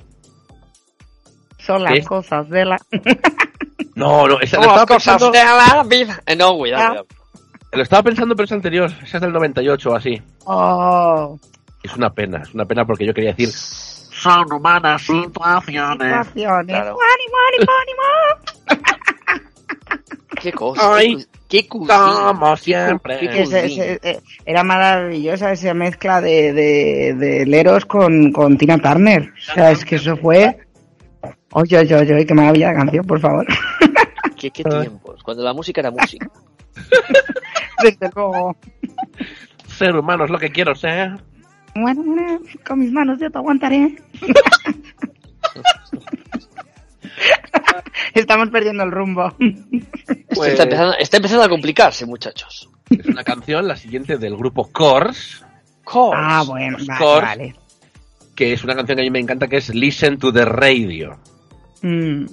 Son 1.58 1.82
las 1.84 1.92
¿Qué? 1.92 2.04
cosas 2.04 2.48
de 2.48 2.64
la... 2.64 2.76
No, 3.94 4.28
no, 4.28 4.40
esa, 4.40 4.58
Como 4.58 4.68
estaba 4.70 4.86
cosas 4.86 5.14
pensando, 5.14 5.30
de 5.32 5.44
la 5.44 5.82
vida. 5.84 6.22
Eh, 6.24 6.36
no, 6.36 6.56
cuidado, 6.56 6.82
Ah. 6.82 6.88
cuidado. 6.88 7.06
lo 7.72 7.82
estaba 7.82 8.02
pensando, 8.04 8.36
pero 8.36 8.44
es 8.44 8.52
anterior. 8.52 8.90
Esa 9.02 9.16
es 9.16 9.20
del 9.20 9.32
98 9.32 9.90
o 9.90 9.94
así. 9.96 10.22
Oh, 10.44 11.36
Es 11.82 11.94
una 11.96 12.08
pena, 12.10 12.42
es 12.42 12.54
una 12.54 12.64
pena 12.64 12.84
porque 12.84 13.04
yo 13.04 13.12
quería 13.12 13.32
decir. 13.32 13.48
Son 14.20 14.52
humanas 14.52 15.02
situaciones. 15.02 16.26
situaciones. 16.28 16.76
Claro. 16.76 16.96
Ánimo, 17.14 17.36
ánimo, 17.48 17.72
ánimo. 17.82 18.88
Qué 20.40 20.52
cosa. 20.52 20.94
Ay, 20.96 21.16
qué, 21.48 21.62
qué 21.62 21.68
cusi- 21.68 21.88
Como 22.28 22.54
qué 22.54 22.60
siempre. 22.60 23.18
cu- 23.18 23.24
Ese- 23.26 23.66
ese- 23.66 24.00
eh, 24.02 24.20
era 24.46 24.62
maravillosa 24.62 25.50
esa 25.50 25.74
mezcla 25.74 26.20
de, 26.20 26.52
de, 26.52 27.14
de 27.14 27.44
Leros 27.46 27.84
con, 27.86 28.30
con 28.32 28.56
Tina 28.56 28.78
Turner. 28.78 29.32
O 29.50 29.54
sea, 29.54 29.72
es 29.72 29.84
que 29.84 29.96
eso 29.96 30.16
fue. 30.16 30.58
Oye, 31.52 31.78
oye, 31.78 31.94
oye, 31.96 32.24
qué 32.26 32.34
maravilla 32.34 32.68
de 32.68 32.74
canción, 32.76 33.04
por 33.04 33.18
favor. 33.18 33.46
qué, 34.36 34.50
qué 34.52 34.62
tiempos. 34.62 35.22
Cuando 35.24 35.42
la 35.42 35.52
música 35.52 35.80
era 35.80 35.90
música. 35.90 36.30
Desde 37.82 38.10
luego. 38.14 38.56
Ser 39.66 39.96
humano 39.96 40.24
es 40.24 40.30
lo 40.30 40.38
que 40.38 40.50
quiero 40.50 40.74
ser. 40.76 41.12
Bueno, 41.80 42.02
bueno, 42.04 42.40
con 42.66 42.78
mis 42.80 42.90
manos 42.92 43.18
yo 43.20 43.30
te 43.30 43.38
aguantaré. 43.38 43.94
Estamos 48.14 48.48
perdiendo 48.50 48.82
el 48.84 48.90
rumbo. 48.90 49.32
Pues- 50.34 50.50
está, 50.52 50.64
empezando, 50.64 50.94
está 50.98 51.16
empezando 51.18 51.44
a 51.44 51.48
complicarse, 51.48 52.04
muchachos. 52.06 52.68
Es 52.90 53.06
una 53.06 53.22
canción, 53.24 53.66
la 53.68 53.76
siguiente 53.76 54.16
del 54.18 54.36
grupo 54.36 54.68
Course, 54.72 55.44
Course. 55.84 56.20
Ah, 56.22 56.42
bueno, 56.46 56.76
vale, 56.86 56.98
Cors. 56.98 57.22
vale. 57.22 57.54
que 58.34 58.52
es 58.52 58.62
una 58.64 58.74
canción 58.74 58.96
que 58.96 59.02
a 59.02 59.04
mí 59.04 59.10
me 59.10 59.20
encanta, 59.20 59.46
que 59.48 59.56
es 59.58 59.74
Listen 59.74 60.18
to 60.18 60.32
the 60.32 60.44
Radio. 60.44 61.18
Mm. 61.82 62.24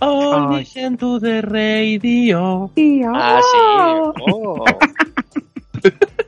Oh, 0.00 0.48
Ay. 0.50 0.60
listen 0.60 0.96
to 0.96 1.20
the 1.20 1.42
radio. 1.42 2.70
Ah, 3.14 3.40
Oh. 3.40 4.12
sí. 4.16 4.22
Oh. 4.32 4.64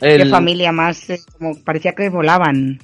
Qué 0.00 0.14
El- 0.16 0.30
familia 0.30 0.72
más, 0.72 1.08
eh, 1.10 1.20
como 1.38 1.56
parecía 1.62 1.92
que 1.94 2.08
volaban. 2.08 2.80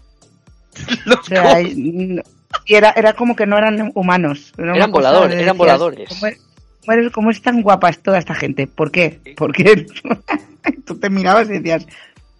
O 1.20 1.22
sea, 1.24 1.60
y- 1.60 2.20
era, 2.66 2.90
era 2.96 3.12
como 3.14 3.34
que 3.36 3.46
no 3.46 3.56
eran 3.58 3.92
humanos. 3.94 4.52
Era 4.58 4.74
Eran 4.76 4.90
voladores, 4.92 5.36
eran 5.40 5.56
voladores. 5.56 6.08
¿Cómo 6.08 6.26
es, 6.26 6.38
cómo 6.84 6.92
es- 6.98 7.12
cómo 7.12 7.30
es 7.30 7.42
tan 7.42 7.62
guapas 7.62 7.98
toda 8.02 8.18
esta 8.18 8.34
gente? 8.34 8.66
¿Por 8.66 8.90
qué? 8.90 9.20
Porque 9.36 9.86
tú 10.86 10.98
te 10.98 11.10
mirabas 11.10 11.48
y 11.48 11.54
decías, 11.54 11.86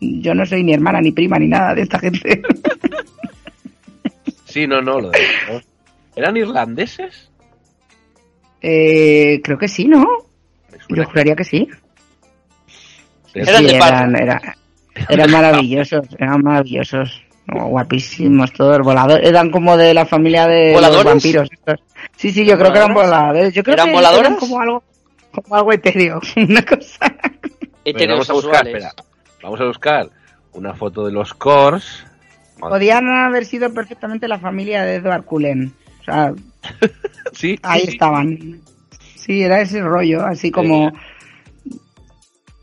yo 0.01 0.35
no 0.35 0.45
soy 0.47 0.65
ni 0.65 0.73
hermana, 0.75 1.01
ni 1.01 1.13
prima, 1.13 1.39
ni 1.39 1.49
nada 1.49 1.75
de 1.75 1.83
esta 1.83 1.99
gente. 1.99 2.43
Sí, 4.45 4.67
no, 4.67 4.83
no, 4.83 5.01
lo 5.01 5.11
de 5.11 5.19
¿no? 5.51 5.61
¿Eran 6.15 6.37
irlandeses? 6.37 7.31
Eh, 8.61 9.41
creo 9.43 9.57
que 9.57 9.67
sí, 9.67 9.87
¿no? 9.87 10.07
Yo 10.91 11.05
juraría 11.07 11.35
que 11.35 11.45
sí. 11.45 11.67
Eran 13.33 13.57
Sí, 13.63 13.65
de 13.69 13.77
eran, 13.77 14.15
era- 14.15 14.57
eran 15.09 15.31
maravillosos, 15.31 16.07
eran 16.19 16.43
maravillosos. 16.43 17.23
Oh, 17.53 17.67
guapísimos 17.67 18.53
todos, 18.53 18.79
voladores. 18.79 19.29
Eran 19.29 19.51
como 19.51 19.77
de 19.77 19.93
la 19.95 20.07
familia 20.07 20.47
de 20.47 20.75
vampiros. 21.05 21.49
estos. 21.51 21.81
Sí, 22.17 22.31
sí, 22.31 22.45
yo 22.47 22.57
creo 22.57 22.73
que 22.73 22.79
eran 22.79 22.95
voladores. 22.95 23.53
Yo 23.53 23.63
creo 23.65 23.75
¿Eran 23.75 23.89
que 23.89 23.95
voladores? 23.95 24.27
eran 24.27 24.39
como 24.39 24.61
algo, 24.61 24.83
como 25.33 25.57
algo 25.57 25.73
etéreo, 25.73 26.21
una 26.37 26.65
cosa. 26.65 27.15
Bueno, 27.85 28.13
vamos 28.13 28.31
a 28.31 28.33
buscar, 28.33 28.67
espera. 28.67 28.93
Vamos 29.43 29.61
a 29.61 29.65
buscar 29.65 30.09
una 30.53 30.73
foto 30.75 31.05
de 31.07 31.13
los 31.13 31.35
Course. 31.35 32.05
Podían 32.61 33.09
haber 33.11 33.45
sido 33.45 33.75
perfectamente 33.75 34.29
la 34.29 34.39
familia 34.39 34.85
de 34.85 34.97
Edward 34.97 35.25
Cullen. 35.25 35.73
O 36.01 36.05
sea, 36.05 36.33
Sí, 37.33 37.59
ahí 37.63 37.83
sí, 37.83 37.89
estaban. 37.89 38.61
Sí, 39.17 39.43
era 39.43 39.61
ese 39.61 39.81
rollo, 39.81 40.25
así 40.25 40.51
como 40.51 40.93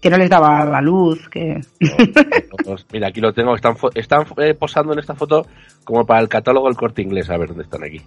que 0.02 0.10
no 0.10 0.18
les 0.18 0.30
daba 0.30 0.64
la 0.66 0.82
luz, 0.82 1.28
que 1.30 1.60
Mira, 2.94 3.08
aquí 3.08 3.20
lo 3.22 3.34
tengo. 3.34 3.56
Están, 3.56 3.76
fo- 3.76 3.92
están 3.96 4.26
eh, 4.38 4.54
posando 4.54 4.94
en 4.94 5.00
esta 5.00 5.16
foto 5.16 5.46
como 5.84 6.06
para 6.06 6.22
el 6.22 6.30
catálogo 6.30 6.68
del 6.68 6.78
corte 6.78 7.02
inglés. 7.02 7.30
A 7.30 7.38
ver 7.38 7.50
dónde 7.50 7.64
están 7.64 7.84
aquí. 7.84 8.02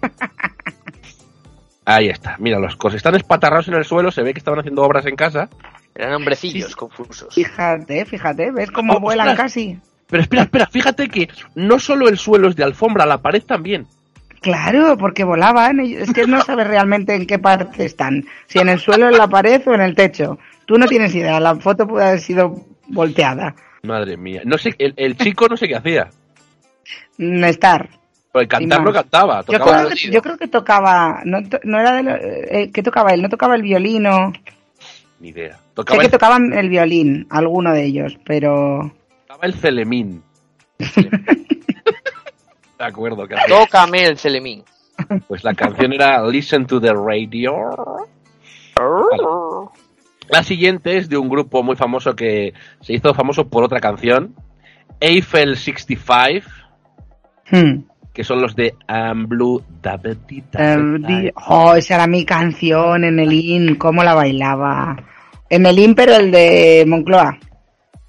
Ahí 1.85 2.07
está. 2.07 2.37
Mira, 2.39 2.59
los 2.59 2.75
cos 2.77 2.93
están 2.93 3.15
espatarrados 3.15 3.67
en 3.67 3.73
el 3.75 3.83
suelo. 3.85 4.09
Se 4.11 4.23
ve 4.23 4.33
que 4.33 4.39
estaban 4.39 4.59
haciendo 4.59 4.83
obras 4.83 5.05
en 5.05 5.15
casa. 5.15 5.49
Eran 5.95 6.15
hombrecillos 6.15 6.69
Sí, 6.69 6.75
confusos. 6.75 7.33
fíjate, 7.35 8.05
fíjate, 8.05 8.51
¿ves 8.51 8.71
cómo 8.71 8.93
Oh, 8.93 8.99
vuelan 8.99 9.27
ostras. 9.29 9.45
casi? 9.51 9.79
Pero 10.07 10.23
espera, 10.23 10.43
espera. 10.43 10.65
Fíjate 10.67 11.07
que 11.09 11.27
no 11.55 11.77
solo 11.79 12.07
el 12.07 12.17
suelo 12.17 12.47
es 12.49 12.55
de 12.55 12.63
alfombra, 12.63 13.05
la 13.05 13.21
pared 13.21 13.43
también. 13.43 13.85
Claro, 14.41 14.97
porque 14.97 15.23
volaban. 15.23 15.79
ellos- 15.81 16.03
Es 16.03 16.13
que 16.13 16.25
no 16.25 16.41
sabes 16.41 16.67
realmente 16.67 17.13
en 17.15 17.25
qué 17.27 17.37
parte 17.37 17.85
están. 17.85 18.25
Si 18.47 18.59
en 18.59 18.69
el 18.69 18.79
suelo, 18.79 19.07
en 19.09 19.17
la 19.17 19.27
pared 19.27 19.61
o 19.67 19.73
en 19.73 19.81
el 19.81 19.93
techo. 19.95 20.37
Tú 20.65 20.75
no 20.77 20.87
tienes 20.87 21.13
idea. 21.15 21.39
La 21.39 21.55
foto 21.55 21.85
puede 21.87 22.05
haber 22.07 22.19
sido 22.19 22.55
volteada. 22.87 23.55
Madre 23.83 24.15
mía. 24.17 24.41
No 24.45 24.57
sé, 24.57 24.73
el, 24.77 24.93
el 24.97 25.17
chico 25.17 25.47
no 25.47 25.57
sé 25.57 25.67
qué 25.67 25.75
hacía. 25.75 26.09
No 27.17 27.45
estar. 27.47 27.89
Porque 28.31 28.47
cantar 28.47 28.77
Sin 28.77 28.85
no 28.85 28.91
más. 28.91 29.01
cantaba. 29.01 29.43
Yo 29.47 29.59
creo, 29.59 29.89
que, 29.89 29.95
yo 30.11 30.21
creo 30.21 30.37
que 30.37 30.47
tocaba. 30.47 31.21
No, 31.25 31.43
to- 31.47 31.59
no 31.63 31.79
era 31.79 31.93
de 31.97 32.03
lo- 32.03 32.15
eh, 32.15 32.71
¿Qué 32.73 32.81
tocaba 32.81 33.11
él? 33.11 33.21
No 33.21 33.29
tocaba 33.29 33.55
el 33.55 33.61
violino. 33.61 34.31
Ni 35.19 35.29
idea. 35.29 35.53
Sé 35.55 35.59
Tocaba, 35.75 35.99
que 35.99 36.05
el, 36.05 36.11
tocaban 36.11 36.53
el 36.53 36.69
violín, 36.69 37.27
alguno 37.29 37.71
de 37.73 37.83
ellos, 37.85 38.17
pero. 38.25 38.91
tocaba 39.27 39.45
el 39.47 39.53
celemín. 39.53 40.23
De 42.79 42.85
acuerdo. 42.85 43.27
que. 43.27 43.35
Tócame 43.47 44.05
el 44.05 44.17
celemín. 44.17 44.63
Pues 45.27 45.43
la 45.43 45.53
canción 45.53 45.93
era 45.93 46.23
Listen 46.27 46.65
to 46.65 46.79
the 46.81 46.93
Radio. 46.93 47.53
La 50.33 50.43
siguiente 50.43 50.97
es 50.97 51.09
de 51.09 51.17
un 51.17 51.29
grupo 51.29 51.61
muy 51.61 51.75
famoso 51.75 52.15
que 52.15 52.53
se 52.81 52.93
hizo 52.93 53.13
famoso 53.13 53.47
por 53.47 53.63
otra 53.63 53.79
canción, 53.79 54.33
Eiffel 54.99 55.55
65, 55.57 56.47
Hmm. 57.51 57.83
que 58.13 58.23
son 58.23 58.41
los 58.41 58.55
de 58.55 58.73
I'm 58.89 59.27
Blue 59.27 59.61
di- 60.99 61.31
oh, 61.47 61.75
esa 61.75 61.95
era 61.95 62.07
mi 62.07 62.25
canción 62.25 63.03
en 63.03 63.19
el 63.19 63.31
IN, 63.31 63.75
cómo 63.75 64.03
la 64.03 64.13
bailaba. 64.15 64.95
En 65.49 65.65
el 65.67 65.77
IN, 65.77 65.93
pero 65.93 66.15
el 66.15 66.31
de 66.31 66.83
Moncloa. 66.87 67.37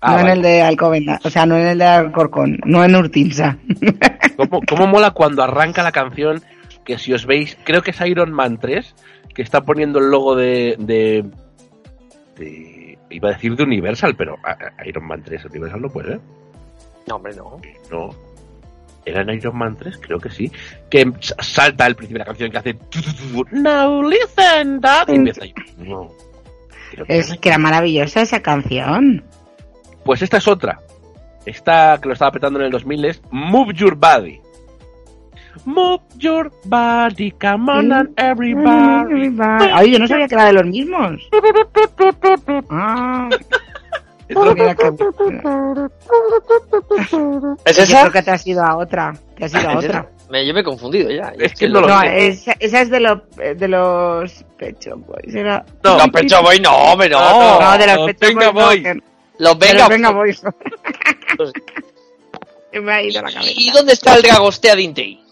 Ah, 0.00 0.12
no 0.14 0.20
en 0.20 0.28
el 0.28 0.42
de 0.42 0.62
Alcobendas, 0.62 1.24
o 1.26 1.30
sea, 1.30 1.44
no 1.46 1.56
en 1.56 1.66
el 1.66 1.78
de 1.78 1.84
Alcorcón, 1.84 2.58
no 2.64 2.84
en 2.84 2.94
Urtinsa. 2.94 3.58
¿Cómo, 4.36 4.60
cómo 4.68 4.86
mola 4.86 5.10
cuando 5.10 5.42
arranca 5.42 5.82
la 5.82 5.92
canción? 5.92 6.40
Que 6.84 6.98
si 6.98 7.12
os 7.12 7.26
veis, 7.26 7.56
creo 7.64 7.82
que 7.82 7.90
es 7.90 8.00
Iron 8.02 8.32
Man 8.32 8.58
3, 8.58 8.94
que 9.34 9.42
está 9.42 9.62
poniendo 9.62 9.98
el 9.98 10.10
logo 10.10 10.36
de. 10.36 10.76
de, 10.78 11.24
de- 12.36 12.98
iba 13.10 13.28
a 13.28 13.32
decir 13.32 13.54
de 13.56 13.62
Universal, 13.62 14.14
pero 14.16 14.36
Iron 14.86 15.06
Man 15.06 15.22
3, 15.22 15.44
Universal 15.46 15.80
no 15.82 15.88
puede. 15.88 16.20
No, 17.06 17.16
hombre, 17.16 17.34
no. 17.36 17.60
No. 17.90 18.10
¿Era 19.06 19.20
en 19.20 19.30
Iron 19.30 19.56
Man 19.58 19.76
3? 19.76 19.98
Creo 19.98 20.18
que 20.18 20.30
sí. 20.30 20.50
Que 20.90 21.12
salta 21.20 21.84
al 21.84 21.94
principio 21.94 22.18
de 22.18 22.18
la 22.20 22.24
canción 22.24 22.50
que 22.50 22.58
hace. 22.58 22.78
Now 23.52 24.02
listen, 24.02 24.80
dad. 24.80 25.06
Y 25.08 25.16
empieza 25.16 25.44
ahí. 25.44 25.54
No. 25.76 26.08
Que 27.06 27.18
es 27.18 27.28
era- 27.30 27.36
que 27.40 27.48
era 27.50 27.58
maravillosa 27.58 28.22
esa 28.22 28.40
canción. 28.40 29.22
Pues 30.04 30.22
esta 30.22 30.38
es 30.38 30.48
otra. 30.48 30.78
Esta 31.44 31.98
que 32.00 32.08
lo 32.08 32.14
estaba 32.14 32.30
petando 32.30 32.58
en 32.58 32.66
el 32.66 32.70
2000 32.72 33.04
es 33.04 33.22
Move 33.30 33.74
Your 33.74 33.96
Body. 33.96 34.40
Move 35.64 36.00
Your 36.18 36.50
Body, 36.64 37.30
come 37.32 37.70
on 37.72 37.92
and 37.92 38.10
everybody. 38.18 39.30
Ay, 39.72 39.90
yo 39.92 39.98
no 39.98 40.06
sabía 40.08 40.26
que 40.28 40.34
era 40.34 40.46
de 40.46 40.52
los 40.54 40.66
mismos. 40.66 41.20
Ah, 42.70 43.28
¿Es 47.64 47.76
Yo 47.76 47.82
esa? 47.82 48.00
creo 48.00 48.12
que 48.12 48.22
te 48.22 48.30
has 48.30 48.46
ido 48.46 48.62
a 48.64 48.76
otra. 48.76 49.12
Te 49.36 49.44
has 49.44 49.52
ido 49.54 49.68
a 49.68 49.72
¿Es 49.72 49.84
otra. 49.84 50.08
Me- 50.30 50.46
yo 50.46 50.54
me 50.54 50.60
he 50.60 50.64
confundido 50.64 51.10
ya. 51.10 51.32
Es 51.38 51.54
que 51.54 51.68
no 51.68 51.80
lo 51.82 51.88
No, 51.88 52.00
sé. 52.00 52.26
esa, 52.28 52.52
esa 52.58 52.80
es 52.80 52.90
de 52.90 53.00
los 53.00 53.18
de 53.36 53.68
los 53.68 54.44
Pecho 54.58 54.96
Boys. 54.96 55.34
Era... 55.34 55.64
No, 55.82 55.98
Los 55.98 56.08
Pecho 56.08 56.42
Boys, 56.42 56.60
no, 56.62 56.74
hombre, 56.74 57.08
no. 57.10 57.20
No, 57.20 57.60
No, 57.60 57.78
de 57.78 57.86
los 57.86 57.96
los 57.96 58.06
Pecho 58.14 58.26
Venga 58.28 58.50
Boys. 58.50 58.82
Boys. 58.82 58.96
no, 58.96 59.02
Los 59.38 59.58
Venga, 59.58 59.88
Venga 59.88 60.10
Boys. 60.10 60.42
Me 62.72 62.92
ha 62.92 63.02
ido 63.02 63.22
la 63.22 63.30
cabeza. 63.30 63.52
¿Y 63.54 63.70
dónde 63.70 63.92
está 63.92 64.16
el 64.16 64.22
Dragostea 64.22 64.74
Dintei? 64.74 65.22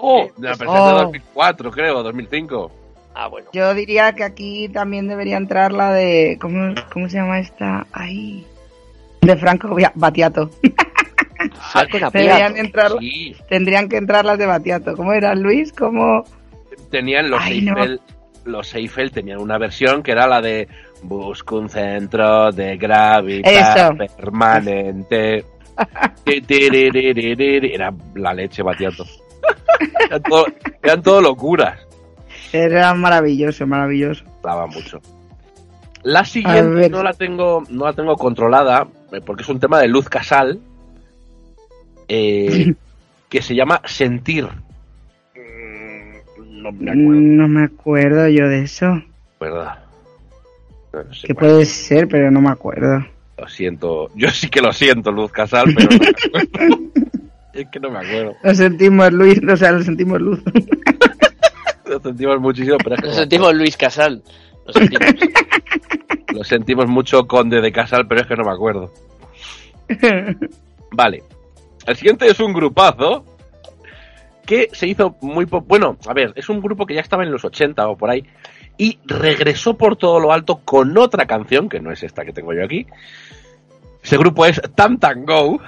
Oh, 0.00 0.28
la 0.38 0.50
versión 0.50 0.68
Oh. 0.70 0.86
de 0.88 1.02
2004, 1.04 1.70
creo, 1.70 2.02
2005. 2.02 2.70
Ah, 3.14 3.26
bueno. 3.26 3.48
Yo 3.52 3.74
diría 3.74 4.12
que 4.12 4.22
aquí 4.22 4.68
también 4.68 5.08
debería 5.08 5.36
entrar 5.36 5.72
la 5.72 5.92
de. 5.92 6.38
¿Cómo, 6.40 6.74
cómo 6.92 7.08
se 7.08 7.16
llama 7.16 7.40
esta? 7.40 7.86
Ahí. 7.92 8.46
De 9.22 9.36
Franco 9.36 9.76
Batiato. 9.94 10.50
Apiato. 11.74 12.56
entrar. 12.56 12.92
Sí, 13.00 13.34
Tendrían 13.48 13.88
que 13.88 13.96
entrar 13.96 14.24
las 14.24 14.38
de 14.38 14.46
Batiato. 14.46 14.96
¿Cómo 14.96 15.12
era 15.12 15.34
Luis? 15.34 15.72
¿Cómo.? 15.72 16.24
tenían 16.90 17.28
los 17.30 17.40
Ay, 17.42 17.60
no. 17.62 17.76
Eiffel. 17.76 18.00
Los 18.44 18.74
Eiffel 18.74 19.10
tenían 19.10 19.40
una 19.40 19.58
versión 19.58 20.02
que 20.02 20.12
era 20.12 20.26
la 20.26 20.40
de 20.40 20.68
Busco 21.02 21.58
un 21.58 21.68
centro 21.68 22.50
de 22.50 22.76
gravedad 22.76 23.92
Eso. 23.98 24.14
permanente. 24.16 25.44
Era 27.74 27.92
la 28.14 28.34
leche 28.34 28.62
batiato. 28.62 29.04
Eran, 30.06 30.22
todo, 30.22 30.46
eran 30.82 31.02
todo 31.02 31.20
locuras. 31.20 31.78
Era 32.52 32.94
maravilloso, 32.94 33.66
maravilloso. 33.66 34.24
Daba 34.42 34.66
mucho. 34.66 35.00
La 36.02 36.24
siguiente 36.24 36.88
no 36.88 37.02
la 37.02 37.12
tengo, 37.12 37.62
no 37.68 37.84
la 37.84 37.92
tengo 37.92 38.16
controlada, 38.16 38.86
eh, 39.12 39.20
porque 39.24 39.42
es 39.42 39.48
un 39.48 39.60
tema 39.60 39.80
de 39.80 39.88
Luz 39.88 40.08
Casal, 40.08 40.60
eh, 42.06 42.72
que 43.28 43.42
se 43.42 43.54
llama 43.54 43.82
Sentir. 43.84 44.48
Mm, 45.34 46.62
No 46.62 46.72
me 46.72 46.90
acuerdo, 46.90 47.10
No 47.20 47.48
me 47.48 47.64
acuerdo 47.64 48.28
yo 48.28 48.48
de 48.48 48.62
eso. 48.62 49.02
¿verdad? 49.40 49.78
No 50.92 51.14
sé 51.14 51.26
Que 51.26 51.34
puede 51.34 51.64
ser, 51.66 52.08
pero 52.08 52.30
no 52.30 52.40
me 52.40 52.50
acuerdo. 52.50 53.04
Lo 53.36 53.48
siento, 53.48 54.10
yo 54.16 54.30
sí 54.30 54.48
que 54.48 54.60
lo 54.60 54.72
siento, 54.72 55.12
Luz 55.12 55.30
Casal, 55.30 55.72
pero 55.76 55.88
no 55.90 55.98
me 55.98 56.08
acuerdo. 56.08 56.78
es 57.52 57.68
que 57.70 57.80
no 57.80 57.90
me 57.90 57.98
acuerdo. 57.98 58.34
Lo 58.42 58.54
sentimos, 58.54 59.12
Luis, 59.12 59.40
o 59.50 59.56
sea, 59.56 59.72
lo 59.72 59.82
sentimos, 59.82 60.20
Luz. 60.20 60.40
Lo 61.86 62.00
sentimos 62.00 62.40
muchísimo, 62.40 62.76
pero 62.78 62.94
es 62.96 63.00
que 63.02 63.08
me 63.08 63.14
sentimos 63.14 63.54
Luis 63.54 63.76
Casal. 63.76 64.22
Nos 64.66 64.74
sentimos. 64.74 65.14
Lo 66.34 66.44
sentimos 66.44 66.86
mucho, 66.86 67.26
Conde 67.26 67.60
de 67.62 67.72
Casal, 67.72 68.06
pero 68.06 68.20
es 68.20 68.26
que 68.26 68.36
no 68.36 68.44
me 68.44 68.52
acuerdo. 68.52 68.92
Vale. 70.92 71.22
El 71.86 71.96
siguiente 71.96 72.26
es 72.26 72.38
un 72.40 72.52
grupazo 72.52 73.24
que 74.44 74.68
se 74.72 74.86
hizo 74.86 75.16
muy... 75.22 75.46
po- 75.46 75.62
Bueno, 75.62 75.96
a 76.06 76.12
ver, 76.12 76.32
es 76.36 76.48
un 76.50 76.60
grupo 76.60 76.84
que 76.86 76.94
ya 76.94 77.00
estaba 77.00 77.24
en 77.24 77.30
los 77.32 77.44
80 77.44 77.88
o 77.88 77.96
por 77.96 78.10
ahí 78.10 78.24
y 78.76 78.98
regresó 79.06 79.76
por 79.76 79.96
todo 79.96 80.20
lo 80.20 80.32
alto 80.32 80.60
con 80.64 80.96
otra 80.98 81.26
canción, 81.26 81.68
que 81.68 81.80
no 81.80 81.90
es 81.90 82.02
esta 82.02 82.24
que 82.24 82.32
tengo 82.32 82.52
yo 82.52 82.62
aquí. 82.64 82.86
Ese 84.02 84.18
grupo 84.18 84.44
es 84.46 84.60
Tam 84.74 84.98
Tam 84.98 85.24
Go. 85.24 85.60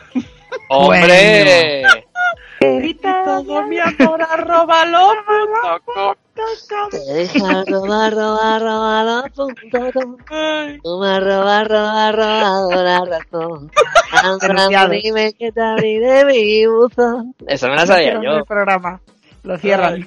¡Hombre! 0.68 1.82
Todo 2.60 3.62
mi 3.62 3.78
amor 3.78 4.22
arroba 4.22 4.84
lo. 4.84 5.12
Te 6.90 6.98
deja 7.12 7.64
robar, 7.64 8.14
robar, 8.14 8.62
robar, 8.62 9.32
punto 9.32 9.78
com. 9.92 10.16
Tú 10.82 10.98
me 11.00 11.08
has 11.08 11.24
robado, 11.24 11.64
robado, 11.64 12.12
robado 12.12 12.82
la 12.82 13.04
razón. 13.04 13.70
Denunciado. 14.40 14.90
Dime 14.90 15.32
que 15.32 15.52
te 15.52 15.60
abriré 15.60 16.24
mi 16.26 16.66
buzón. 16.66 17.34
Esa 17.46 17.68
me 17.68 17.76
la 17.76 17.86
sabía 17.86 18.20
yo. 18.22 18.38
El 18.38 18.44
programa. 18.44 19.00
Lo 19.42 19.56
cierran. 19.56 20.06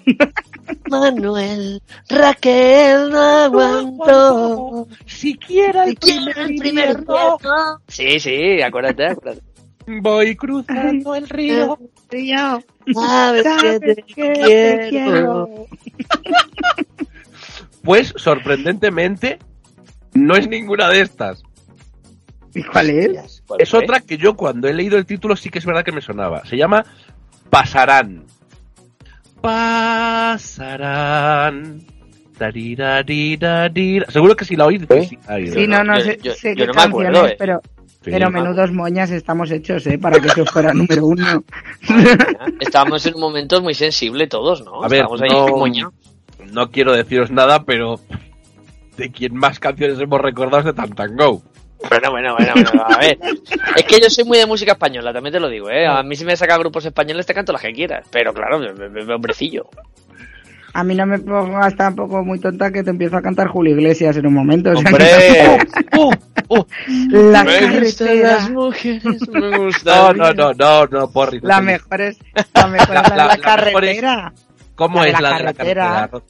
Manuel, 0.90 1.82
Raquel 2.08 3.10
no 3.10 3.20
aguantó. 3.20 4.88
Siquiera 5.08 5.86
el 5.86 5.98
Siquiera 6.00 6.44
el 6.44 6.56
primer 6.56 6.98
beso. 7.00 7.40
Sí, 7.88 8.20
sí, 8.20 8.62
acuérdate, 8.62 9.08
acuérdate. 9.08 9.53
Voy 9.88 10.36
cruzando 10.36 11.16
el 11.16 11.28
río. 11.30 11.78
Sabes 12.94 13.44
que 13.44 13.80
te 13.80 14.04
quiero. 14.90 15.66
Pues, 17.84 18.14
sorprendentemente, 18.16 19.40
no 20.14 20.36
es 20.36 20.48
ninguna 20.48 20.90
de 20.90 21.02
estas. 21.02 21.44
¿Y 22.56 22.64
cuál 22.64 22.90
es? 22.92 23.44
¿Cuál 23.48 23.62
Es 23.62 23.74
otra 23.74 24.00
que 24.00 24.18
yo 24.18 24.36
cuando 24.36 24.68
he 24.68 24.74
leído 24.74 24.98
el 24.98 25.06
título 25.06 25.36
sí 25.36 25.50
que 25.50 25.60
es 25.60 25.66
verdad 25.66 25.84
que 25.84 25.92
me 25.92 26.02
sonaba. 26.02 26.46
Se 26.46 26.56
llama 26.56 26.86
Pasarán. 27.50 28.24
Pasarán. 30.34 31.82
Seguro 34.10 34.36
que 34.36 34.46
si 34.46 34.56
la 34.56 34.66
oís, 34.66 34.82
¿Eh? 34.90 35.10
sí, 35.54 35.68
no, 35.68 35.84
no 35.84 35.98
Yo- 35.98 36.04
sé, 36.06 36.20
yo- 36.22 36.34
sé 36.34 36.56
yo 36.56 36.66
qué 36.66 36.68
no 36.68 36.74
me 36.74 36.82
acuerdo, 36.82 37.28
eh. 37.28 37.36
pero. 37.38 37.62
Pero 38.04 38.30
menudos 38.32 38.72
moñas 38.72 39.12
estamos 39.12 39.50
hechos, 39.52 39.86
¿eh? 39.88 39.98
Para 39.98 40.20
que 40.20 40.28
eso 40.28 40.46
fuera 40.46 40.74
número 40.74 41.06
uno. 41.06 41.44
Estábamos 42.60 43.06
en 43.06 43.16
un 43.16 43.22
momento 43.22 43.62
muy 43.62 43.74
sensible 43.74 44.28
todos, 44.28 44.64
¿no? 44.64 44.84
A 44.84 44.88
ver, 44.88 45.02
Estábamos 45.06 45.22
ahí 45.22 45.30
no, 45.30 45.48
moñados. 45.58 45.94
no 46.52 46.70
quiero 46.72 46.94
deciros 46.94 47.32
nada, 47.32 47.64
pero 47.64 48.00
de 48.98 49.12
quien 49.12 49.36
más 49.36 49.60
canciones 49.60 50.00
hemos 50.00 50.22
recordado 50.22 50.60
es 50.60 50.66
de 50.66 50.74
Tam 50.74 50.92
Tam 50.92 51.16
Go. 51.16 51.42
Bueno, 51.90 52.12
bueno, 52.12 52.34
bueno, 52.38 52.54
bueno, 52.54 52.86
a 52.88 52.98
ver. 52.98 53.18
Es 53.76 53.84
que 53.84 54.00
yo 54.00 54.10
soy 54.10 54.24
muy 54.24 54.38
de 54.38 54.46
música 54.46 54.72
española, 54.74 55.12
también 55.12 55.34
te 55.34 55.40
lo 55.40 55.50
digo, 55.50 55.70
¿eh? 55.70 55.86
A 55.86 56.02
mí 56.04 56.16
si 56.16 56.24
me 56.24 56.38
saca 56.38 56.58
grupos 56.58 56.86
españoles 56.86 57.26
te 57.26 57.34
canto 57.34 57.52
las 57.52 57.62
que 57.62 57.74
quieras. 57.74 58.08
Pero 58.12 58.34
claro, 58.34 58.58
me, 58.60 58.72
me- 58.74 58.90
me- 59.04 59.14
hombrecillo. 59.14 59.66
A 60.76 60.84
mí 60.84 60.96
no 60.96 61.06
me 61.06 61.20
pongas 61.20 61.76
tampoco 61.76 62.24
muy 62.24 62.40
tonta 62.40 62.72
que 62.72 62.84
te 62.84 62.90
empiezo 62.90 63.16
a 63.18 63.22
cantar 63.22 63.48
Julio 63.48 63.76
Iglesias 63.76 64.18
en 64.18 64.26
un 64.26 64.34
momento. 64.34 64.72
o 64.72 64.76
sea, 64.76 64.90
¡Hombre! 64.90 65.58
¡Uh! 65.98 66.12
¡Uh! 66.50 66.66
La 67.10 67.46
carretera. 67.46 68.32
las 68.34 68.50
mujeres, 68.50 69.30
me 69.30 69.40
No, 69.52 69.58
gustan... 69.66 70.18
no, 70.18 70.34
no, 70.34 70.54
no, 70.54 70.86
no, 70.88 71.12
porri. 71.12 71.40
no 71.42 71.48
La 71.48 71.62
mejor 71.62 72.02
es 72.02 72.18
la, 72.56 72.68
mejor 72.68 72.96
es 72.96 73.04
la, 73.04 73.10
de 73.10 73.10
La- 73.10 73.16
la 73.16 73.26
la 73.28 73.36
mejor 73.36 73.38
es- 73.38 73.42
carretera. 73.44 74.34
¿Cómo 74.76 75.04
es 75.04 75.14
la 75.14 75.22
la 75.22 75.38
de 75.38 75.44
la 75.44 75.54
carretera. 75.54 76.10
carretera? 76.10 76.24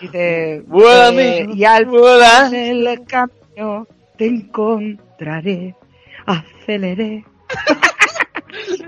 Dice, 0.00 0.62
Vuela, 0.66 1.08
eh, 1.22 1.40
amigo, 1.42 1.54
y 1.56 1.64
al 1.64 1.84
vuela. 1.86 2.48
final 2.50 2.84
del 2.84 3.04
camino 3.06 3.86
te 4.16 4.26
encontraré, 4.26 5.74
aceleré. 6.26 7.24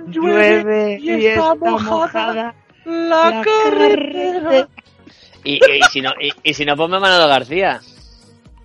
Llueve 0.09 0.99
y 1.01 1.27
está 1.27 1.55
mojada 1.55 2.55
la 2.85 3.43
carretera. 3.45 4.69
Y, 5.45 5.55
y 5.57 5.83
si 5.91 6.01
no, 6.03 6.11
y, 6.21 6.31
y 6.43 6.55
si 6.55 6.65
no, 6.65 6.77
ponme 6.77 6.99
Manolo 7.01 7.27
García. 7.29 7.81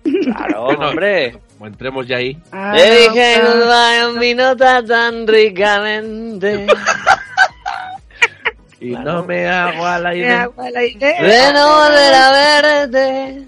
Claro, 0.02 0.64
Bueno, 0.64 0.88
hombre. 0.90 1.38
Como 1.56 1.66
entremos 1.68 2.06
ya 2.06 2.16
ahí. 2.18 2.36
Ah, 2.52 2.72
Le 2.76 3.00
dije 3.08 3.38
no, 3.42 4.10
en 4.10 4.18
mi 4.18 4.34
nota 4.34 4.84
tan 4.84 5.26
ricamente. 5.26 6.66
Y 8.78 8.90
Claro. 8.90 9.12
no 9.14 9.24
me 9.24 9.48
hago 9.48 9.86
a 9.86 9.98
la 9.98 10.10
me 10.10 10.18
idea. 10.18 10.42
hago 10.42 10.68
la 10.70 10.84
idea. 10.84 11.22
De 11.22 11.52
no 11.54 11.76
volver 11.78 12.14
a 12.14 12.30
verte. 12.32 13.44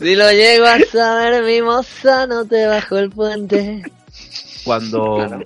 Si 0.00 0.14
lo 0.14 0.30
llego 0.30 0.66
a 0.66 0.78
saber, 0.90 1.42
mi 1.42 1.60
moza, 1.62 2.26
no 2.28 2.44
te 2.44 2.66
bajo 2.66 2.96
el 2.98 3.10
puente. 3.10 3.82
Cuando. 4.64 5.16
Claro. 5.26 5.40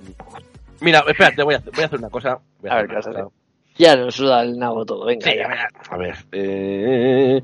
Mira, 0.81 1.03
espérate, 1.07 1.41
voy 1.43 1.55
a, 1.55 1.57
hacer- 1.57 1.73
voy 1.73 1.83
a 1.83 1.87
hacer 1.87 1.99
una 1.99 2.09
cosa. 2.09 2.37
Voy 2.61 2.69
A 2.69 2.75
ver, 2.75 2.91
hacer 2.97 3.01
¿qué 3.03 3.09
una 3.09 3.19
a 3.21 3.23
cosa. 3.23 3.35
Ya 3.77 3.95
nos 3.95 4.15
suda 4.15 4.41
el 4.43 4.57
nabo 4.57 4.85
todo, 4.85 5.05
venga. 5.05 5.29
Sí, 5.31 5.37
ya. 5.37 5.45
a 5.45 5.47
ver, 5.49 5.59
a 5.89 5.97
ver. 5.97 6.15
eh, 6.31 7.41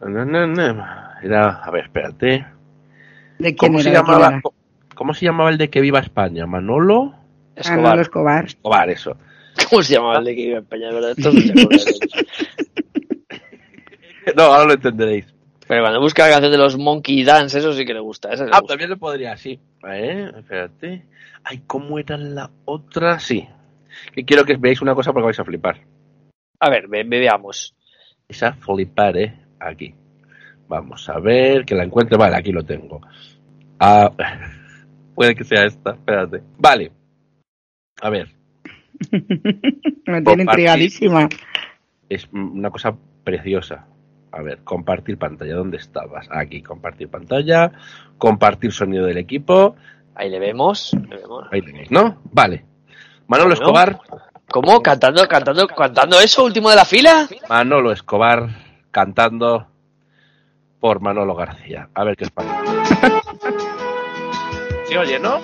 na, 0.00 0.24
na, 0.24 0.46
na. 0.46 1.18
Era, 1.22 1.48
a 1.64 1.70
ver, 1.70 1.84
espérate. 1.84 2.46
¿De 3.38 3.54
quién 3.54 3.56
¿Cómo 3.56 3.80
era? 3.80 3.82
se 3.84 3.90
¿De 3.90 3.94
quién 3.96 4.06
llamaba? 4.06 4.28
era? 4.28 4.42
¿Cómo 4.94 5.12
se 5.14 5.24
llamaba 5.26 5.50
el 5.50 5.58
de 5.58 5.68
que 5.70 5.80
viva 5.80 5.98
España? 6.00 6.46
Manolo 6.46 7.14
Escobar. 7.54 7.82
Manolo 7.82 8.02
Escobar. 8.02 8.44
Escobar, 8.46 8.90
eso. 8.90 9.16
¿Cómo 9.70 9.82
se 9.82 9.94
llamaba 9.94 10.18
el 10.18 10.24
de 10.24 10.34
que 10.36 10.40
iba 10.42 10.58
a 10.58 10.60
España? 10.60 10.90
no 10.92 11.00
se 11.02 11.10
acuerda 11.50 11.68
de 11.68 11.76
eso. 11.76 11.98
No, 14.36 14.42
ahora 14.44 14.64
lo 14.64 14.72
entenderéis. 14.74 15.26
Pero 15.68 15.82
cuando 15.82 16.00
busca 16.00 16.24
la 16.26 16.32
canción 16.32 16.52
de 16.52 16.58
los 16.58 16.76
Monkey 16.78 17.24
Dance, 17.24 17.58
eso 17.58 17.72
sí 17.72 17.84
que 17.84 17.94
le 17.94 18.00
gusta. 18.00 18.32
Esa 18.32 18.44
Ah, 18.44 18.46
gusta. 18.60 18.66
también 18.68 18.90
le 18.90 18.96
podría, 18.96 19.36
sí. 19.36 19.58
Eh, 19.88 20.30
espérate. 20.36 21.06
Ay, 21.44 21.62
¿cómo 21.66 21.98
era 21.98 22.16
la 22.16 22.50
otra? 22.64 23.18
Sí. 23.18 23.48
Que 24.12 24.24
quiero 24.24 24.44
que 24.44 24.56
veáis 24.56 24.80
una 24.82 24.94
cosa 24.94 25.12
porque 25.12 25.26
vais 25.26 25.40
a 25.40 25.44
flipar. 25.44 25.80
A 26.60 26.70
ver, 26.70 26.88
ve- 26.88 27.04
ve- 27.04 27.20
veamos. 27.20 27.74
Vais 28.28 28.42
a 28.42 28.52
flipar, 28.54 29.16
¿eh? 29.16 29.34
Aquí. 29.60 29.94
Vamos 30.68 31.08
a 31.08 31.18
ver, 31.20 31.64
que 31.64 31.74
la 31.74 31.84
encuentre. 31.84 32.16
Vale, 32.18 32.36
aquí 32.36 32.52
lo 32.52 32.64
tengo. 32.64 33.00
Ah, 33.78 34.10
puede 35.14 35.34
que 35.34 35.44
sea 35.44 35.64
esta, 35.64 35.92
espérate. 35.92 36.42
Vale. 36.58 36.90
A 38.02 38.10
ver, 38.10 38.28
Me 40.06 40.22
tiene 40.22 40.42
intrigadísima. 40.42 41.28
es 42.08 42.28
una 42.32 42.70
cosa 42.70 42.96
preciosa. 43.24 43.86
A 44.32 44.42
ver, 44.42 44.58
compartir 44.64 45.16
pantalla. 45.18 45.54
¿Dónde 45.54 45.78
estabas? 45.78 46.28
Aquí, 46.30 46.62
compartir 46.62 47.08
pantalla. 47.08 47.72
Compartir 48.18 48.72
sonido 48.72 49.06
del 49.06 49.16
equipo. 49.18 49.76
Ahí 50.14 50.28
le 50.30 50.38
vemos. 50.38 50.92
le 51.08 51.16
vemos. 51.16 51.46
Ahí 51.50 51.62
tenéis, 51.62 51.90
¿no? 51.90 52.20
Vale. 52.32 52.64
Manolo. 53.28 53.54
Escobar. 53.54 54.00
¿Cómo? 54.48 54.80
¿Cantando, 54.82 55.26
cantando, 55.26 55.66
cantando 55.66 56.20
eso, 56.20 56.44
último 56.44 56.70
de 56.70 56.76
la 56.76 56.84
fila? 56.84 57.28
Manolo 57.48 57.90
Escobar 57.92 58.48
cantando 58.92 59.66
por 60.80 61.00
Manolo 61.00 61.34
García. 61.34 61.88
A 61.94 62.04
ver 62.04 62.16
qué 62.16 62.24
os 62.24 62.30
parece. 62.30 62.54
¿Se 64.86 64.96
oye, 64.98 65.18
no? 65.18 65.40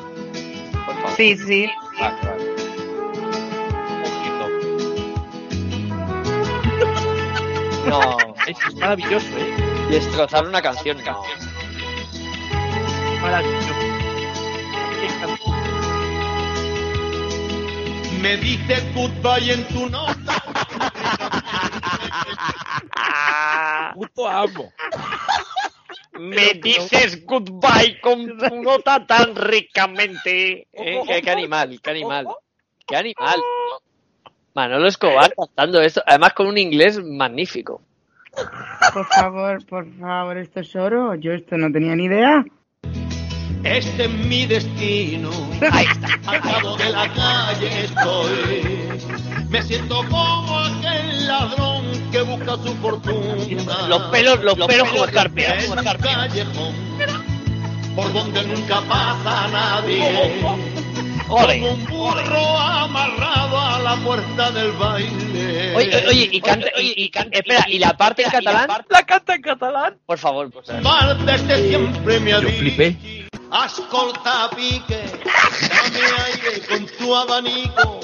Por 0.86 0.94
favor. 0.94 1.10
Sí, 1.16 1.36
sí. 1.36 1.68
Vale, 1.98 2.16
vale. 2.22 2.54
Un 3.88 4.02
poquito. 4.02 4.48
No, 7.88 8.16
Es 8.46 8.56
es 8.68 8.74
maravilloso, 8.76 9.26
¿eh? 9.36 9.54
destrozar 9.90 10.46
una 10.46 10.62
canción, 10.62 10.96
no. 11.04 11.20
Maravilloso. 13.20 13.74
Me 18.22 18.36
dices 18.36 18.94
goodbye 18.94 19.52
en 19.52 19.64
tu 19.66 19.88
nota. 19.88 20.42
Puto 23.94 24.28
amo. 24.28 24.72
Me 26.20 26.54
dices 26.54 27.26
goodbye 27.26 28.00
con 28.00 28.38
tu 28.38 28.54
nota 28.62 29.04
tan 29.04 29.34
ricamente. 29.34 30.68
¿Eh? 30.72 31.02
¿Qué, 31.04 31.20
qué 31.20 31.30
animal, 31.32 31.80
qué 31.82 31.90
animal. 31.90 32.28
Qué 32.86 32.94
animal. 32.94 33.42
Manolo 34.54 34.86
Escobar 34.86 35.34
cantando 35.34 35.80
esto, 35.80 36.00
además 36.06 36.32
con 36.34 36.46
un 36.46 36.58
inglés 36.58 37.02
magnífico. 37.02 37.82
Por 38.94 39.06
favor, 39.06 39.66
por 39.66 39.98
favor, 39.98 40.38
esto 40.38 40.60
es 40.60 40.76
oro. 40.76 41.16
Yo 41.16 41.32
esto 41.32 41.56
no 41.56 41.72
tenía 41.72 41.96
ni 41.96 42.04
idea. 42.04 42.44
Este 43.64 44.04
es 44.04 44.10
mi 44.10 44.46
destino. 44.46 45.30
Al 46.26 46.40
lado 46.44 46.76
de 46.76 46.90
la 46.90 47.08
calle 47.12 47.84
estoy. 47.84 48.98
Me 49.48 49.62
siento 49.62 50.04
como 50.08 50.58
aquel 50.58 51.26
ladrón 51.26 51.84
que 52.10 52.22
busca 52.22 52.56
su 52.56 52.74
fortuna. 52.76 53.88
Los 53.88 54.02
pelos, 54.04 54.42
los, 54.42 54.54
pelos 54.66 54.88
como 54.88 55.04
En 55.04 55.08
escarpias. 55.10 55.68
un 55.68 55.76
callejón 55.84 56.74
por 57.94 58.12
donde 58.12 58.42
nunca 58.44 58.80
pasa 58.88 59.48
nadie. 59.48 60.42
Ole. 61.28 61.60
Como 61.60 61.72
un 61.74 61.86
burro 61.86 62.58
amarrado 62.58 63.58
a 63.58 63.78
la 63.80 63.96
puerta 63.96 64.50
del 64.50 64.72
baile. 64.72 65.74
Oye, 65.76 66.04
oye, 66.08 66.28
y 66.32 66.40
canta, 66.40 66.66
y, 66.80 66.94
y 67.04 67.10
canta, 67.10 67.38
espera, 67.38 67.64
¿y 67.68 67.78
la 67.78 67.96
parte 67.96 68.22
en 68.24 68.30
catalán? 68.30 68.68
¿La 68.90 69.02
canta 69.04 69.34
en 69.34 69.42
catalán? 69.42 69.98
Por 70.04 70.18
favor, 70.18 70.50
pues, 70.50 70.68
eh. 70.68 70.80
Parte 70.82 71.38
siempre 71.68 72.20
me 72.20 72.32
ha 72.32 72.40
Yo 72.40 72.48
dicho, 72.48 72.58
flipé. 72.58 73.21
Ascolta, 73.52 74.48
pique, 74.56 75.04
dame 75.68 76.00
aire 76.24 76.66
con 76.66 76.86
tu 76.96 77.14
abanico. 77.14 78.00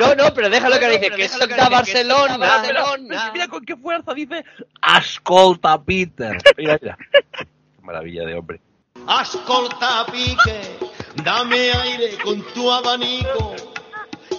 No, 0.00 0.14
no, 0.14 0.32
pero 0.32 0.48
déjalo 0.48 0.78
que 0.78 0.88
dice, 0.88 1.10
que 1.10 1.28
soc 1.28 1.50
de 1.50 1.68
Barcelona. 1.68 2.62
Mira, 2.98 3.30
mira 3.30 3.48
con 3.48 3.62
qué 3.62 3.76
fuerza 3.76 4.14
dice 4.14 4.42
Ascolta, 4.80 5.82
Peter. 5.82 6.38
Mira, 6.56 6.78
mira. 6.80 6.96
Qué 7.10 7.46
maravilla 7.82 8.24
de 8.24 8.34
hombre. 8.36 8.60
Ascolta, 9.06 10.06
pique, 10.06 10.78
dame 11.22 11.72
aire 11.72 12.16
con 12.24 12.42
tu 12.54 12.72
abanico. 12.72 13.54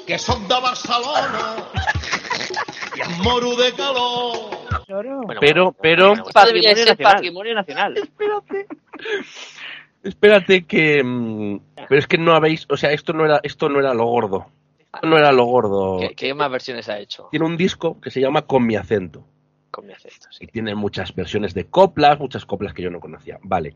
Que 0.07 0.17
soc 0.17 0.39
de 0.39 0.59
Barcelona 0.59 1.55
y 2.95 3.01
em 3.01 3.23
moro 3.23 3.55
de 3.55 3.71
calor. 3.73 4.62
Bueno, 5.01 5.39
Pero, 5.39 5.63
bueno, 5.63 5.75
pero, 5.81 6.15
ser 6.75 6.97
patrimonio 6.97 7.53
nacional. 7.55 7.97
espérate. 7.97 8.67
Espérate 10.03 10.65
que. 10.65 11.01
mm, 11.03 11.59
Pero 11.87 11.99
es 11.99 12.07
que 12.07 12.17
no 12.17 12.33
habéis. 12.33 12.65
O 12.69 12.77
sea, 12.77 12.91
esto 12.91 13.13
no 13.13 13.25
era, 13.25 13.39
esto 13.43 13.69
no 13.69 13.79
era 13.79 13.93
lo 13.93 14.05
gordo. 14.05 14.47
Esto 14.93 15.07
no 15.07 15.17
era 15.17 15.31
lo 15.31 15.45
gordo. 15.45 15.97
¿Qué, 15.99 16.13
qué 16.15 16.33
más 16.33 16.51
versiones 16.51 16.87
ha 16.89 16.99
hecho 16.99 17.27
Tiene 17.31 17.45
un 17.45 17.57
disco 17.57 17.99
que 17.99 18.11
se 18.11 18.21
llama 18.21 18.43
Con 18.43 18.65
mi 18.67 18.75
acento. 18.75 19.25
con 19.71 19.87
mi 19.87 19.93
acento? 19.93 20.27
Y 20.39 20.45
Sí. 20.45 20.47
tiene 20.47 20.75
muchas 20.75 21.15
versiones 21.15 21.53
de 21.53 21.65
coplas, 21.65 22.19
muchas 22.19 22.45
coplas 22.45 22.73
que 22.73 22.83
yo 22.83 22.89
no 22.91 22.99
conocía. 22.99 23.39
Vale. 23.43 23.75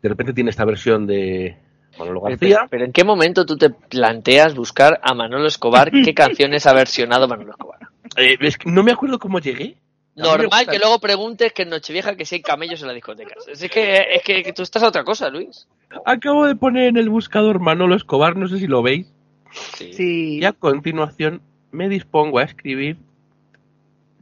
De 0.00 0.08
repente 0.08 0.32
tiene 0.32 0.50
esta 0.50 0.64
versión 0.64 1.06
de 1.06 1.56
Manolo 1.98 2.20
Pero, 2.22 2.36
García. 2.36 2.66
pero 2.70 2.84
¿en 2.84 2.92
qué 2.92 3.02
momento 3.04 3.44
tú 3.46 3.56
te 3.56 3.70
planteas 3.70 4.54
buscar 4.54 5.00
a 5.02 5.14
Manolo 5.14 5.46
Escobar? 5.48 5.90
¿Qué 5.90 6.14
canciones 6.14 6.66
ha 6.66 6.74
versionado 6.74 7.26
Manolo 7.26 7.50
Escobar? 7.52 7.80
Eh, 8.16 8.36
es 8.40 8.58
que 8.58 8.70
no 8.70 8.82
me 8.84 8.92
acuerdo 8.92 9.18
cómo 9.18 9.38
llegué. 9.40 9.76
Normal 10.14 10.66
que 10.66 10.78
luego 10.78 10.98
preguntes 10.98 11.52
que 11.52 11.62
en 11.62 11.70
Nochevieja 11.70 12.16
que 12.16 12.24
si 12.26 12.36
hay 12.36 12.42
camellos 12.42 12.80
en 12.82 12.88
las 12.88 12.94
discotecas. 12.94 13.46
Es 13.48 13.70
que, 13.70 14.06
es 14.14 14.22
que, 14.22 14.42
que 14.42 14.52
tú 14.52 14.62
estás 14.62 14.82
a 14.82 14.88
otra 14.88 15.04
cosa, 15.04 15.28
Luis. 15.30 15.66
Acabo 16.04 16.46
de 16.46 16.54
poner 16.54 16.88
en 16.88 16.96
el 16.98 17.08
buscador 17.08 17.60
Manolo 17.60 17.94
Escobar, 17.94 18.36
no 18.36 18.46
sé 18.48 18.58
si 18.58 18.66
lo 18.66 18.82
veis. 18.82 19.10
Sí. 19.52 19.92
Sí. 19.92 20.38
Y 20.40 20.44
a 20.44 20.52
continuación 20.52 21.40
me 21.70 21.88
dispongo 21.88 22.38
a 22.38 22.42
escribir 22.44 22.98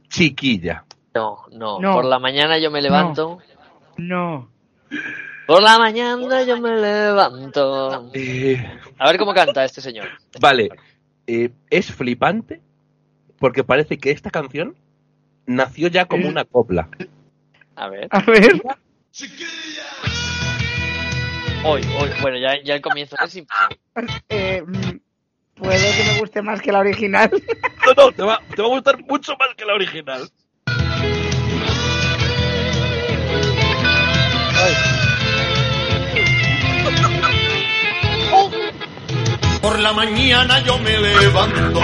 chiquilla. 0.09 0.85
No, 1.13 1.39
no, 1.51 1.79
No. 1.79 1.93
Por 1.93 2.05
la 2.05 2.19
mañana 2.19 2.57
yo 2.57 2.71
me 2.71 2.81
levanto. 2.81 3.39
No. 3.97 4.49
Por 5.47 5.61
la 5.61 5.77
mañana 5.77 6.43
yo 6.43 6.57
me 6.59 6.75
levanto. 6.79 8.09
Eh, 8.13 8.63
A 8.97 9.07
ver 9.07 9.17
cómo 9.17 9.33
canta 9.33 9.65
este 9.65 9.81
señor. 9.81 10.07
vale, 10.39 10.69
eh, 11.27 11.49
es 11.69 11.91
flipante 11.91 12.61
porque 13.39 13.63
parece 13.63 13.97
que 13.97 14.11
esta 14.11 14.29
canción 14.29 14.75
nació 15.45 15.87
ya 15.87 16.05
como 16.05 16.27
una 16.27 16.45
copla. 16.45 16.89
A 17.75 17.89
ver. 17.89 18.07
A 18.11 18.21
ver. 18.21 18.61
Hoy, 21.63 21.81
hoy. 21.99 22.09
Bueno, 22.21 22.37
ya, 22.37 22.61
ya 22.63 22.75
el 22.75 22.81
comienzo 22.81 23.15
es 23.23 23.35
imposible. 23.35 23.79
Eh, 24.29 24.63
puede 25.55 25.95
que 25.95 26.03
me 26.11 26.19
guste 26.19 26.41
más 26.41 26.61
que 26.61 26.71
la 26.71 26.79
original. 26.79 27.31
No, 27.83 27.93
no, 27.95 28.11
te 28.11 28.21
va, 28.21 28.39
te 28.55 28.61
va 28.61 28.67
a 28.67 28.71
gustar 28.71 29.03
mucho 29.05 29.33
más 29.39 29.55
que 29.55 29.65
la 29.65 29.73
original. 29.73 30.29
Por 39.61 39.79
la 39.79 39.93
mañana 39.93 40.59
yo 40.59 40.77
me 40.77 40.97
levanto 40.97 41.81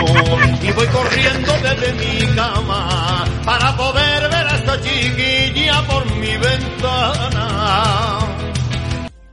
y 0.62 0.72
voy 0.72 0.88
corriendo 0.88 1.54
desde 1.64 1.94
mi 1.94 2.36
cama 2.36 3.07
para 3.48 3.78
poder 3.78 4.24
ver 4.30 4.46
a 4.46 4.56
esta 4.58 4.82
chiquilla 4.82 5.82
por 5.88 6.06
mi 6.18 6.36
ventana. 6.36 8.20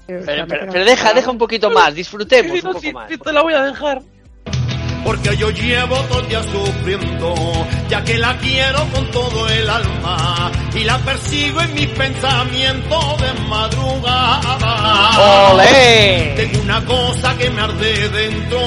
Pero, 0.07 0.47
pero, 0.47 0.67
pero 0.71 0.85
deja, 0.85 1.13
deja 1.13 1.31
un 1.33 1.39
poquito 1.39 1.69
más. 1.71 1.93
Disfrutemos 1.93 2.53
Sí, 2.53 2.59
un 2.59 2.63
poco 2.73 2.81
sí, 2.81 2.93
más. 2.93 3.09
sí, 3.11 3.19
te 3.19 3.33
la 3.33 3.43
voy 3.43 3.55
a 3.55 3.63
dejar. 3.65 4.01
Porque 5.05 5.37
yo 5.37 5.51
llevo 5.51 5.97
todo 6.09 6.21
el 6.21 6.29
día 6.29 6.43
sufriendo, 6.45 7.35
ya 7.91 8.03
que 8.05 8.17
la 8.19 8.37
quiero 8.39 8.87
con 8.95 9.11
todo 9.11 9.49
el 9.51 9.69
alma 9.69 10.51
y 10.75 10.85
la 10.85 10.97
persigo 10.99 11.61
en 11.61 11.75
mis 11.75 11.89
pensamientos 11.89 13.21
de 13.21 13.33
madrugada. 13.49 15.51
¡Olé! 15.53 16.35
Tengo 16.37 16.63
una 16.63 16.85
cosa 16.85 17.37
que 17.37 17.51
me 17.51 17.61
arde 17.63 18.09
dentro, 18.11 18.61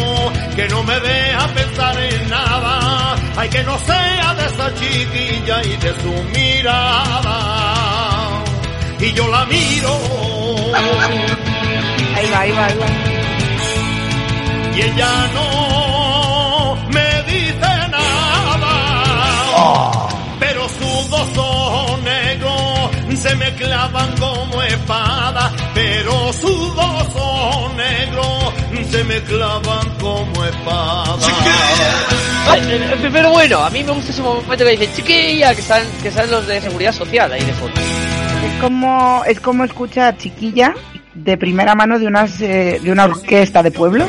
que 0.56 0.68
no 0.68 0.84
me 0.84 1.00
deja 1.00 1.48
pensar 1.56 1.98
en 2.04 2.30
nada. 2.30 2.87
Hay 3.38 3.50
que 3.50 3.64
no 3.64 3.78
sea 3.80 4.34
de 4.34 4.46
esa 4.48 4.74
chiquilla 4.74 5.64
y 5.64 5.78
de 5.78 5.94
su 6.02 6.12
mirada. 6.36 7.38
Y 9.00 9.14
yo 9.14 9.28
la 9.28 9.46
miro 9.46 9.96
Ahí 10.74 12.30
va, 12.32 12.40
ahí 12.40 12.52
va, 12.52 12.66
ahí 12.66 12.78
va. 12.80 12.88
y 14.76 14.82
ella 14.82 15.10
no 15.36 16.76
me 16.90 17.24
dice 17.32 17.72
nada. 17.92 18.74
Pero 20.40 20.68
sus 20.70 21.10
dos 21.12 21.38
ojos 21.38 22.02
negros 22.02 22.90
se 23.20 23.36
me 23.36 23.54
clavan 23.56 24.16
como 24.18 24.62
espada. 24.64 25.52
Pero 25.76 26.34
sus 26.34 26.76
dos 26.76 27.08
ojos 27.16 27.27
se 28.92 29.04
me 29.04 29.22
clavan 29.24 29.90
como 30.00 30.46
espada. 30.46 31.18
Ay, 32.50 32.62
eh, 32.68 32.92
eh, 33.04 33.10
Pero 33.12 33.32
bueno, 33.32 33.60
a 33.60 33.70
mí 33.70 33.84
me 33.84 33.92
gusta 33.92 34.12
ese 34.12 34.22
momento 34.22 34.58
que 34.58 34.72
dice 34.72 34.94
chiquilla, 34.94 35.54
que 35.54 35.62
están, 35.62 35.84
que 36.02 36.12
salen 36.12 36.32
los 36.32 36.48
de 36.48 36.62
seguridad 36.62 36.94
social 36.94 37.32
ahí 37.32 37.44
de 37.44 37.54
fondo. 37.54 37.80
Es 38.46 38.62
como, 38.62 39.24
es 39.26 39.40
como 39.40 39.64
escuchar 39.64 40.18
Chiquilla 40.18 40.74
de 41.14 41.38
primera 41.38 41.74
mano 41.74 41.98
de, 41.98 42.06
unas, 42.06 42.40
eh, 42.42 42.80
de 42.82 42.92
una 42.92 43.06
orquesta 43.06 43.64
de 43.64 43.72
pueblo. 43.72 44.08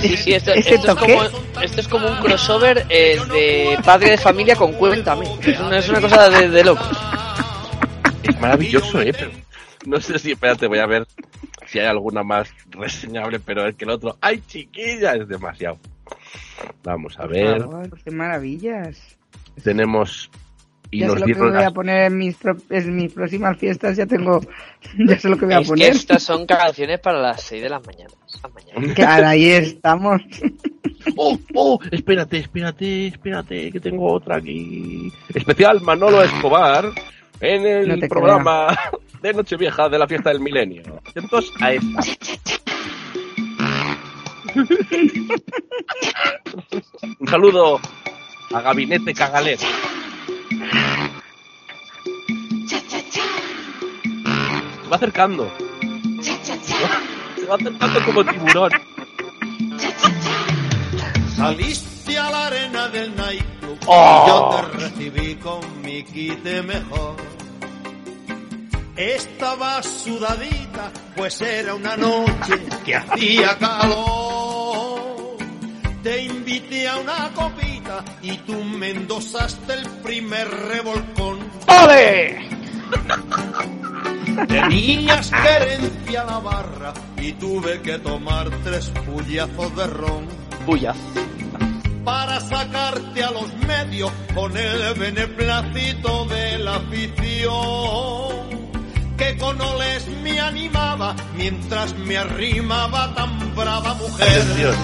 Sí, 0.00 0.16
sí, 0.16 0.32
esto, 0.32 0.52
¿Ese 0.52 0.76
esto 0.76 0.92
es, 0.92 0.98
como, 0.98 1.22
esto 1.62 1.80
es 1.80 1.88
como 1.88 2.08
un 2.08 2.16
crossover 2.16 2.86
eh, 2.88 3.20
de 3.30 3.78
padre 3.84 4.12
de 4.12 4.18
familia 4.18 4.56
con 4.56 4.72
Cuéntame. 4.72 5.26
Es 5.42 5.60
una, 5.60 5.78
es 5.78 5.88
una 5.88 6.00
cosa 6.00 6.30
de, 6.30 6.48
de 6.48 6.64
locos. 6.64 6.88
Es 8.22 8.40
maravilloso, 8.40 9.02
¿eh? 9.02 9.12
Pero 9.12 9.30
no 9.84 10.00
sé 10.00 10.18
si, 10.18 10.32
espérate, 10.32 10.66
voy 10.66 10.78
a 10.78 10.86
ver 10.86 11.06
si 11.70 11.78
hay 11.78 11.86
alguna 11.86 12.22
más 12.22 12.52
reseñable, 12.70 13.38
pero 13.40 13.66
es 13.66 13.74
que 13.76 13.84
el 13.84 13.90
otro, 13.92 14.16
¡ay, 14.20 14.42
chiquilla! 14.46 15.14
Es 15.14 15.28
demasiado. 15.28 15.78
Vamos 16.82 17.16
a 17.18 17.22
Por 17.22 17.30
ver. 17.32 17.60
favor, 17.60 17.98
qué 18.04 18.10
maravillas. 18.10 19.16
Tenemos. 19.62 20.30
Y 20.92 21.00
ya 21.00 21.06
sé 21.06 21.12
nos 21.12 21.20
lo 21.20 21.26
que 21.26 21.34
voy 21.34 21.48
a 21.50 21.52
las- 21.52 21.72
poner 21.72 22.02
en 22.06 22.18
mis, 22.18 22.36
pro- 22.36 22.56
en 22.70 22.96
mis 22.96 23.12
próximas 23.12 23.56
fiestas. 23.56 23.96
Ya 23.96 24.06
tengo, 24.06 24.40
ya 24.98 25.18
sé 25.18 25.28
lo 25.28 25.36
que 25.38 25.44
voy 25.44 25.54
a 25.54 25.58
Es 25.60 25.66
que 25.68 25.68
poner. 25.68 25.92
estas 25.92 26.22
son 26.24 26.46
canciones 26.46 26.98
para 26.98 27.20
las 27.20 27.42
6 27.42 27.62
de 27.62 27.68
la 27.68 27.78
mañana. 27.80 28.10
Las 28.42 28.52
mañanas. 28.52 28.94
Claro, 28.96 29.28
ahí 29.28 29.50
estamos. 29.50 30.20
¡Oh, 31.16 31.38
oh! 31.54 31.78
Espérate, 31.92 32.38
espérate, 32.38 33.06
espérate, 33.06 33.70
que 33.72 33.80
tengo 33.80 34.12
otra 34.12 34.36
aquí. 34.36 35.10
Especial 35.32 35.80
Manolo 35.80 36.22
Escobar 36.22 36.86
en 37.40 37.66
el 37.66 38.00
No 38.00 38.08
programa 38.08 38.76
de 39.22 39.32
Nochevieja 39.34 39.88
de 39.88 39.98
la 39.98 40.06
fiesta 40.08 40.30
del 40.30 40.40
milenio. 40.40 40.82
Atentos 41.06 41.52
a 41.60 41.72
esta. 41.72 42.00
Un 47.18 47.28
saludo 47.28 47.80
a 48.52 48.60
Gabinete 48.60 49.14
Cagalero. 49.14 49.60
Se 52.66 52.76
va 54.88 54.96
acercando. 54.96 55.50
Se 56.20 57.46
va 57.46 57.54
acercando 57.54 58.04
como 58.04 58.24
tiburón. 58.24 58.72
Saliste 61.36 62.18
a 62.18 62.30
la 62.30 62.46
arena 62.48 62.88
del 62.88 63.14
nightclub 63.16 63.78
Oh. 63.86 64.24
y 64.24 64.28
yo 64.28 64.50
te 64.50 64.62
recibí 64.78 65.34
con 65.36 65.60
mi 65.82 66.02
kit 66.04 66.44
mejor. 66.64 67.16
Estaba 69.00 69.82
sudadita, 69.82 70.92
pues 71.16 71.40
era 71.40 71.74
una 71.74 71.96
noche 71.96 72.60
que 72.84 72.94
hacía 72.94 73.56
calor. 73.56 75.38
Te 76.02 76.24
invité 76.24 76.86
a 76.86 76.98
una 76.98 77.30
copita 77.34 78.04
y 78.20 78.36
tú 78.36 78.62
me 78.62 78.90
endosaste 78.90 79.72
el 79.72 79.88
primer 80.02 80.50
revolcón. 80.50 81.38
¡Ole! 81.82 82.46
Tenías 84.46 85.30
querencia 85.30 86.24
la 86.24 86.38
barra 86.40 86.92
y 87.16 87.32
tuve 87.32 87.80
que 87.80 87.98
tomar 88.00 88.50
tres 88.62 88.90
puñazos 89.06 89.76
de 89.76 89.86
ron 89.86 90.26
Puya. 90.66 90.94
para 92.04 92.38
sacarte 92.38 93.24
a 93.24 93.30
los 93.30 93.50
medios 93.66 94.12
con 94.34 94.54
el 94.54 94.92
beneplácito 94.92 96.26
de 96.26 96.58
la 96.58 96.76
afición. 96.76 98.30
Que 99.20 99.36
con 99.36 99.60
oles 99.60 100.08
me 100.22 100.40
animaba 100.40 101.14
mientras 101.36 101.94
me 101.94 102.16
arrimaba 102.16 103.14
tan 103.14 103.54
brava 103.54 103.92
mujer. 103.92 104.26
Atención. 104.26 104.74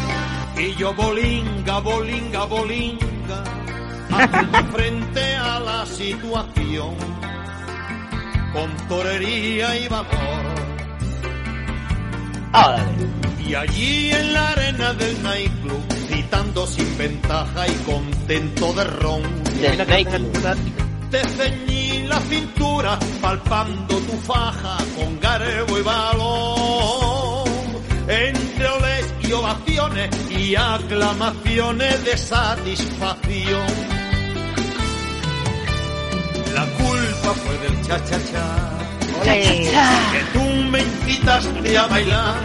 Y 0.59 0.75
yo 0.75 0.93
bolinga, 0.93 1.79
bolinga, 1.79 2.45
bolinga, 2.45 3.45
haciendo 4.11 4.59
frente 4.77 5.37
a 5.37 5.59
la 5.59 5.87
situación, 5.87 6.97
con 8.53 8.77
torería 8.89 9.75
y 9.75 9.89
valor. 9.89 10.45
¡Órale! 12.53 13.09
Y 13.43 13.55
allí 13.55 14.11
en 14.11 14.35
la 14.35 14.51
arena 14.51 14.93
del 14.93 15.23
nightclub, 15.23 15.83
gritando 16.11 16.67
sin 16.67 16.99
ventaja 16.99 17.69
y 17.69 17.75
contento 17.91 18.75
de 18.75 18.85
ron, 18.85 19.23
Del 19.63 19.79
nightclub. 19.89 20.77
Te 21.17 21.29
ceñí 21.29 22.03
la 22.09 22.21
cintura, 22.21 22.99
palpando 23.21 23.97
tu 23.99 24.17
faja 24.19 24.77
con 24.97 25.19
garbo 25.21 25.79
y 25.79 25.83
valor. 25.83 27.49
Entre 28.09 28.67
oles 28.69 29.15
y 29.21 29.33
ovaciones 29.33 30.11
y 30.31 30.55
aclamaciones 30.55 32.05
de 32.05 32.17
satisfacción. 32.19 33.67
La 36.55 36.65
culpa 36.81 37.31
fue 37.43 37.59
del 37.65 37.87
cha-cha-cha, 37.87 38.49
que 40.13 40.23
tú 40.33 40.45
me 40.71 40.81
incitaste 40.83 41.79
a 41.79 41.87
bailar. 41.87 42.37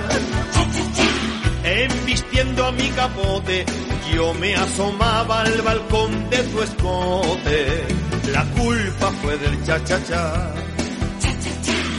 Embistiendo 1.63 2.65
a 2.65 2.71
mi 2.71 2.89
capote, 2.89 3.65
yo 4.13 4.33
me 4.33 4.55
asomaba 4.55 5.41
al 5.41 5.61
balcón 5.61 6.29
de 6.29 6.37
tu 6.43 6.61
escote. 6.61 8.10
La 8.27 8.45
culpa 8.45 9.07
fue 9.21 9.37
del 9.37 9.63
cha-cha-cha. 9.63 10.53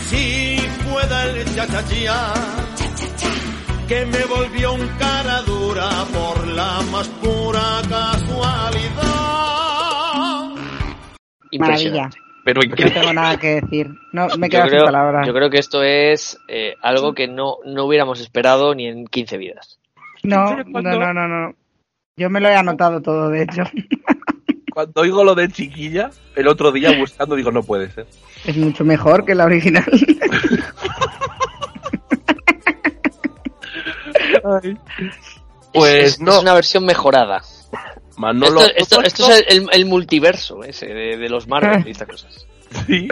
Sí, 0.09 0.57
fue 0.85 1.03
del 1.07 1.45
cha-cha-cha. 1.55 2.35
Que 3.89 4.07
me 4.07 4.25
volvió 4.25 4.73
un 4.73 4.87
cara 4.99 5.43
dura 5.43 5.91
por 6.13 6.47
la 6.47 6.81
más 6.91 7.09
pura 7.09 7.83
casualidad. 7.89 9.03
Maravilla. 11.59 12.11
Pero 12.45 12.61
No 12.63 12.75
tengo 12.75 13.13
nada 13.13 13.37
que 13.39 13.61
decir. 13.61 13.91
No, 14.13 14.27
me 14.39 14.49
Yo 14.49 14.51
quedo 14.51 14.63
sin 14.63 14.71
creo, 14.71 14.85
palabras. 14.85 15.27
yo 15.27 15.33
creo 15.35 15.51
que 15.51 15.59
esto 15.59 15.83
es 15.83 16.39
eh, 16.49 16.75
algo 16.83 17.15
que 17.15 17.29
no, 17.29 17.59
no 17.65 17.85
hubiéramos 17.85 18.21
esperado 18.21 18.75
ni 18.75 18.87
en 18.89 19.07
15 19.07 19.37
vidas. 19.39 19.79
No, 20.25 20.57
no, 20.57 20.81
no, 20.83 21.13
no, 21.13 21.29
no. 21.29 21.55
Yo 22.17 22.31
me 22.31 22.41
lo 22.41 22.49
he 22.49 22.55
anotado 22.55 23.01
todo, 23.01 23.29
de 23.29 23.43
hecho. 23.43 23.63
Cuando 24.73 25.01
oigo 25.03 25.23
lo 25.25 25.35
de 25.35 25.49
chiquilla, 25.49 26.11
el 26.35 26.49
otro 26.49 26.73
día 26.73 26.97
buscando, 26.99 27.37
digo, 27.37 27.51
no 27.51 27.63
puede 27.63 27.91
ser. 27.91 28.07
Es 28.45 28.57
mucho 28.57 28.85
mejor 28.85 29.25
que 29.25 29.35
la 29.35 29.45
original. 29.45 29.85
Pues 35.73 36.05
es, 36.05 36.21
no, 36.21 36.33
es 36.33 36.43
una 36.43 36.55
versión 36.55 36.85
mejorada. 36.85 37.43
Manolo. 38.17 38.61
esto, 38.77 39.03
esto- 39.03 39.31
es 39.31 39.45
el, 39.49 39.67
el 39.73 39.87
multiverso 39.87 40.63
ese 40.65 40.87
de, 40.87 41.17
de 41.17 41.29
los 41.29 41.49
Marvel 41.49 41.87
y 41.87 41.91
estas 41.93 42.09
cosas. 42.09 42.47
Sí. 42.87 43.09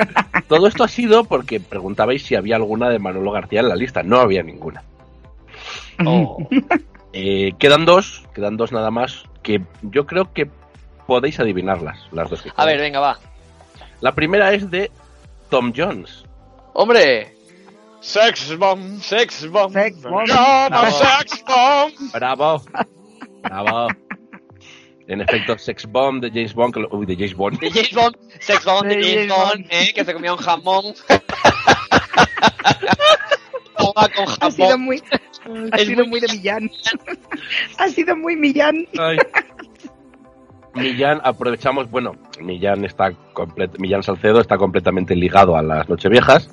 Todo 0.49 0.66
esto 0.66 0.85
ha 0.85 0.89
sido 0.89 1.24
porque 1.24 1.61
preguntabais 1.61 2.23
si 2.23 2.35
había 2.35 2.57
alguna 2.57 2.89
de 2.89 2.99
Manolo 2.99 3.31
García 3.32 3.61
en 3.61 3.69
la 3.69 3.77
lista. 3.77 4.03
No 4.03 4.19
había 4.20 4.43
ninguna. 4.43 4.82
Oh. 6.07 6.47
Eh, 7.12 7.53
quedan 7.59 7.85
dos, 7.85 8.24
quedan 8.35 8.57
dos 8.57 8.73
nada 8.73 8.91
más, 8.91 9.24
que 9.43 9.62
yo 9.82 10.07
creo 10.07 10.32
que 10.32 10.49
podéis 11.11 11.41
adivinarlas, 11.41 11.99
las 12.12 12.31
dos 12.31 12.41
que 12.41 12.53
A 12.55 12.65
ver, 12.65 12.78
venga, 12.78 13.01
va. 13.01 13.19
La 14.01 14.15
primera 14.15 14.53
es 14.53 14.70
de 14.70 14.93
Tom 15.49 15.73
Jones. 15.77 16.23
¡Hombre! 16.73 17.35
Sex 18.01 18.57
bomb, 18.57 19.01
sex 19.01 19.49
bomb. 19.51 19.73
Sex 19.73 20.01
bomb. 20.03 20.24
Bravo. 20.28 20.87
sex 20.93 21.45
bomb. 21.45 22.12
Bravo. 22.12 22.62
Bravo. 23.43 23.89
En 25.09 25.20
efecto, 25.20 25.59
Sex 25.59 25.85
Bomb 25.87 26.20
de 26.23 26.28
James 26.31 26.55
Bond. 26.55 26.77
Uy, 26.93 27.05
de 27.07 27.16
James 27.16 27.35
Bond. 27.35 27.59
De 27.59 27.69
James 27.73 27.93
Bond, 27.93 28.16
sex 28.39 28.65
bomb 28.65 28.87
de 28.87 28.95
De 28.97 29.03
James 29.03 29.28
James 29.28 29.49
Bond, 29.53 29.66
eh, 29.70 29.93
que 29.93 30.05
se 30.05 30.15
comía 30.15 30.32
un 30.32 30.39
jamón. 30.39 30.85
Toma 33.77 34.09
con 34.15 34.27
Ha 34.41 34.51
sido 34.53 34.69
jamón. 34.69 34.82
muy, 34.85 35.03
ha 35.73 35.77
Es 35.77 35.87
sido 35.89 36.03
muy- 36.05 36.09
muy 36.11 36.20
de 36.20 36.28
Millán. 36.28 36.70
ha 37.78 37.89
sido 37.89 38.15
muy 38.16 38.37
Millán. 38.37 38.87
Ay. 38.99 39.16
Millán, 40.74 41.20
aprovechamos, 41.24 41.90
bueno, 41.90 42.12
Millán 42.40 42.84
está 42.84 43.10
complet- 43.34 43.78
Millán 43.78 44.02
Salcedo 44.02 44.40
está 44.40 44.56
completamente 44.56 45.14
ligado 45.16 45.56
a 45.56 45.62
las 45.62 45.88
Nocheviejas. 45.88 46.48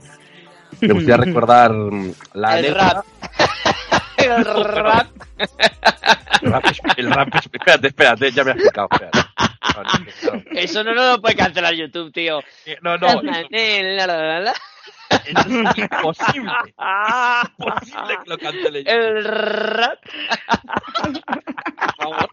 Me 0.82 0.94
gustaría 0.94 1.18
recordar 1.18 1.72
mm, 1.72 2.12
la 2.34 2.60
El 2.60 2.76
rap. 2.76 3.06
El 4.18 4.46
rap. 4.66 5.08
El 6.42 6.52
rap, 6.52 6.66
es- 6.66 6.82
el 6.98 7.12
rap 7.12 7.36
es- 7.36 7.46
espérate, 7.52 7.88
espérate, 7.88 8.32
ya 8.32 8.44
me 8.44 8.52
has 8.52 8.58
explicado. 8.58 8.90
Eso 10.52 10.84
no, 10.84 10.94
no 10.96 11.12
lo 11.12 11.22
puede 11.22 11.36
cancelar 11.36 11.74
YouTube, 11.74 12.12
tío. 12.12 12.40
Eh, 12.66 12.78
No, 12.82 12.98
no, 12.98 13.08
eso, 13.08 13.22
eso 13.22 13.32
es 15.70 15.78
imposible. 15.78 16.52
Imposible 17.60 18.18
que 18.24 18.30
lo 18.30 18.38
cancele. 18.40 18.84
El 18.86 19.24
rap. 19.24 20.00
Por 21.78 21.96
favor, 21.98 22.30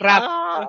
Rap. 0.00 0.68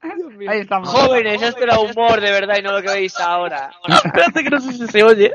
Ahí 0.00 0.60
estamos. 0.60 0.88
Jóvenes, 0.88 1.42
esto 1.42 1.62
era 1.62 1.80
humor 1.80 2.20
de 2.20 2.30
verdad 2.30 2.56
y 2.58 2.62
no 2.62 2.72
lo 2.72 2.82
que 2.82 2.88
veis 2.88 3.18
ahora. 3.18 3.70
Espérate 4.04 4.44
que 4.44 4.50
no 4.50 4.60
sé 4.60 4.72
si 4.72 4.86
se 4.86 5.02
oye. 5.02 5.32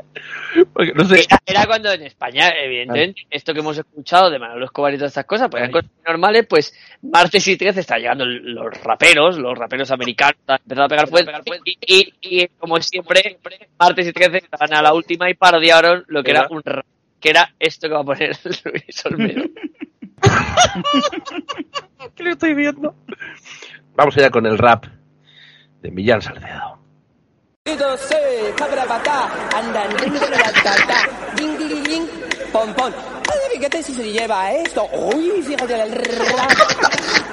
Porque 0.72 0.92
no 0.94 1.04
sé. 1.04 1.20
Era, 1.20 1.38
era 1.44 1.66
cuando 1.66 1.92
en 1.92 2.02
España, 2.02 2.48
evidentemente, 2.62 3.26
esto 3.30 3.52
que 3.52 3.60
hemos 3.60 3.76
escuchado 3.76 4.30
de 4.30 4.38
Manolo 4.38 4.64
Escobar 4.64 4.94
y 4.94 4.96
todas 4.96 5.10
estas 5.10 5.26
cosas, 5.26 5.48
pues 5.50 5.60
eran 5.60 5.72
cosas 5.72 5.90
normales, 6.06 6.46
pues 6.48 6.74
martes 7.02 7.46
y 7.46 7.58
13 7.58 7.80
están 7.80 8.00
llegando 8.00 8.24
los 8.24 8.82
raperos, 8.82 9.36
los 9.36 9.56
raperos 9.58 9.90
americanos, 9.90 10.36
empezado 10.48 10.86
a 10.86 10.88
pegar 10.88 11.08
fuerte, 11.08 11.32
y, 11.64 11.78
y, 11.86 12.14
y, 12.22 12.48
como 12.58 12.80
siempre, 12.80 13.38
martes 13.78 14.08
y 14.08 14.12
13 14.12 14.38
estaban 14.38 14.72
a 14.72 14.82
la 14.82 14.94
última 14.94 15.28
y 15.28 15.34
parodiaron 15.34 16.04
lo 16.08 16.22
que 16.22 16.30
era 16.30 16.46
un 16.48 16.62
rap, 16.64 16.86
que 17.24 17.30
era 17.30 17.54
esto 17.58 17.88
que 17.88 17.94
va 17.94 18.00
a 18.00 18.04
poner 18.04 18.38
Luis 18.44 19.06
Olmedo. 19.06 19.44
¿Qué 22.14 22.22
le 22.22 22.32
estoy 22.32 22.52
viendo? 22.52 22.94
Vamos 23.96 24.14
allá 24.18 24.28
con 24.28 24.44
el 24.44 24.58
rap 24.58 24.84
de 25.80 25.90
Millán 25.90 26.20
Salcedo. 26.20 26.78
pom 32.52 32.74
pom. 32.74 32.92
Ay, 32.92 33.56
fíjate 33.56 33.82
si 33.82 33.94
se 33.94 34.12
lleva 34.12 34.52
esto. 34.52 34.86
Uy, 34.92 35.40
fíjate 35.42 35.80
el 35.80 35.92
rap. 35.92 37.23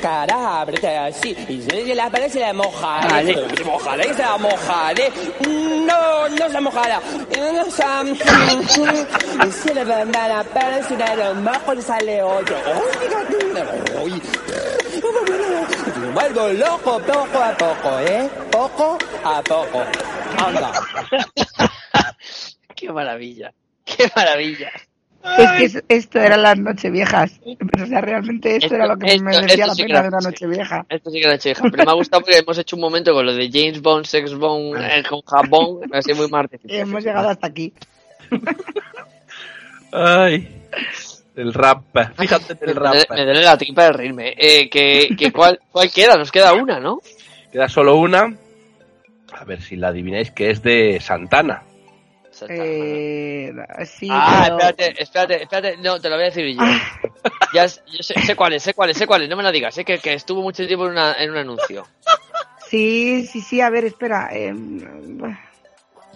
Cara, 0.00 0.60
abrete 0.60 0.96
así. 0.96 1.36
Y 1.48 1.62
se 1.62 1.94
la 1.94 2.10
pared 2.10 2.30
se 2.30 2.40
la 2.40 2.52
mojaré. 2.52 3.34
Se 3.56 3.64
mojaré, 3.64 4.14
se 4.14 4.22
la 4.22 4.36
mojaré. 4.36 5.12
No, 5.86 6.28
no 6.28 6.50
se 6.50 6.60
mojará. 6.60 7.00
No 7.00 7.64
se 7.64 7.82
Se 9.52 9.74
le 9.74 9.84
va 9.84 10.40
a 10.40 10.44
pared, 10.44 10.82
se 10.86 10.96
le 10.96 11.34
mejor 11.34 11.82
sale 11.82 12.22
otro. 12.22 12.56
Fíjate. 13.00 13.46
Me 16.00 16.10
vuelvo 16.12 16.48
loco 16.48 16.98
poco 17.00 17.42
a 17.42 17.52
poco, 17.56 17.98
¿eh? 18.00 18.30
Poco 18.50 18.98
a 19.24 19.42
poco. 19.42 19.84
Anda. 20.38 20.72
¡Qué 22.76 22.92
maravilla! 22.92 23.52
¡Qué 23.84 24.10
maravilla! 24.14 24.70
Es 25.38 25.50
que 25.58 25.64
es- 25.64 25.84
esto 25.88 26.18
eran 26.20 26.42
las 26.42 26.58
nocheviejas. 26.58 27.40
Pero, 27.44 27.84
o 27.84 27.86
sea, 27.86 28.00
realmente 28.00 28.50
esto, 28.56 28.66
Esto- 28.66 28.74
era 28.76 28.86
lo 28.86 28.96
que 28.98 29.06
esto- 29.06 29.24
me 29.24 29.30
merecía 29.32 29.54
esto 29.54 29.66
la 29.66 29.74
sí 29.74 29.82
pena 29.82 29.92
era 29.94 30.02
de 30.02 30.08
una 30.08 30.16
noche. 30.18 30.28
nochevieja. 30.46 30.86
Esto 30.88 31.10
sí 31.10 31.20
que 31.20 31.26
era 31.26 31.38
cheja, 31.38 31.62
pero 31.70 31.84
me 31.84 31.90
ha 31.90 31.94
gustado 31.94 32.22
porque 32.22 32.38
hemos 32.38 32.58
hecho 32.58 32.76
un 32.76 32.82
momento 32.82 33.12
con 33.12 33.26
lo 33.26 33.34
de 33.34 33.50
James 33.52 33.80
Bond, 33.82 34.04
Sex 34.06 34.34
Bond, 34.34 34.76
eh, 34.80 35.02
con 35.08 35.20
Japón, 35.22 35.80
me 35.90 35.98
ha 35.98 36.02
sido 36.02 36.16
muy 36.18 36.28
martes. 36.28 36.60
Y 36.64 36.76
hemos 36.76 37.04
llegado 37.04 37.28
hasta 37.28 37.46
aquí. 37.46 37.72
Ay. 39.92 40.48
El 41.34 41.52
rap. 41.52 41.82
Fíjate 42.18 42.56
el 42.62 42.74
rap. 42.76 42.94
me 43.10 43.24
duele 43.24 43.42
la 43.42 43.58
tripa 43.58 43.84
de 43.84 43.92
reírme. 43.92 44.34
Eh, 44.38 44.70
que, 44.70 45.08
que 45.16 45.30
cuál, 45.32 45.60
¿Cuál 45.70 45.90
queda? 45.92 46.16
Nos 46.16 46.32
queda 46.32 46.54
una, 46.54 46.80
¿no? 46.80 47.00
Queda 47.52 47.68
solo 47.68 47.96
una. 47.96 48.34
A 49.32 49.44
ver 49.44 49.60
si 49.60 49.76
la 49.76 49.88
adivináis, 49.88 50.30
que 50.30 50.50
es 50.50 50.62
de 50.62 50.98
Santana. 51.00 51.62
Eh, 52.48 53.52
sí, 53.86 54.08
ah, 54.10 54.42
pero- 54.44 54.58
espérate, 54.58 55.02
espérate, 55.02 55.42
espérate. 55.42 55.76
No, 55.78 56.00
te 56.00 56.08
lo 56.08 56.16
voy 56.16 56.24
a 56.24 56.26
decir 56.30 56.46
yo. 56.56 56.62
Ya, 57.52 57.68
sé- 57.68 57.80
yo 57.86 58.02
sé, 58.02 58.14
sé 58.22 58.34
cuál 58.36 58.52
es, 58.54 58.62
sé 58.62 58.74
cuál 58.74 58.90
es, 58.90 58.98
sé 58.98 59.06
cuál 59.06 59.22
es, 59.22 59.28
no 59.28 59.36
me 59.36 59.42
lo 59.42 59.50
digas, 59.52 59.74
sé 59.74 59.84
que, 59.84 59.98
que 59.98 60.12
estuvo 60.14 60.42
mucho 60.42 60.66
tiempo 60.66 60.84
en, 60.86 60.92
una- 60.92 61.14
en 61.14 61.30
un 61.30 61.36
anuncio. 61.38 61.86
Sí, 62.68 63.26
sí, 63.26 63.40
sí, 63.40 63.60
a 63.60 63.70
ver, 63.70 63.84
espera. 63.84 64.28
eh, 64.32 64.52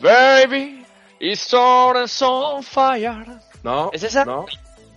Baby, 0.00 0.84
it's 1.20 1.52
all 1.54 1.96
on 1.96 2.62
fire. 2.62 3.26
No. 3.62 3.90
¿Es 3.92 4.02
esa? 4.02 4.24
No. 4.24 4.46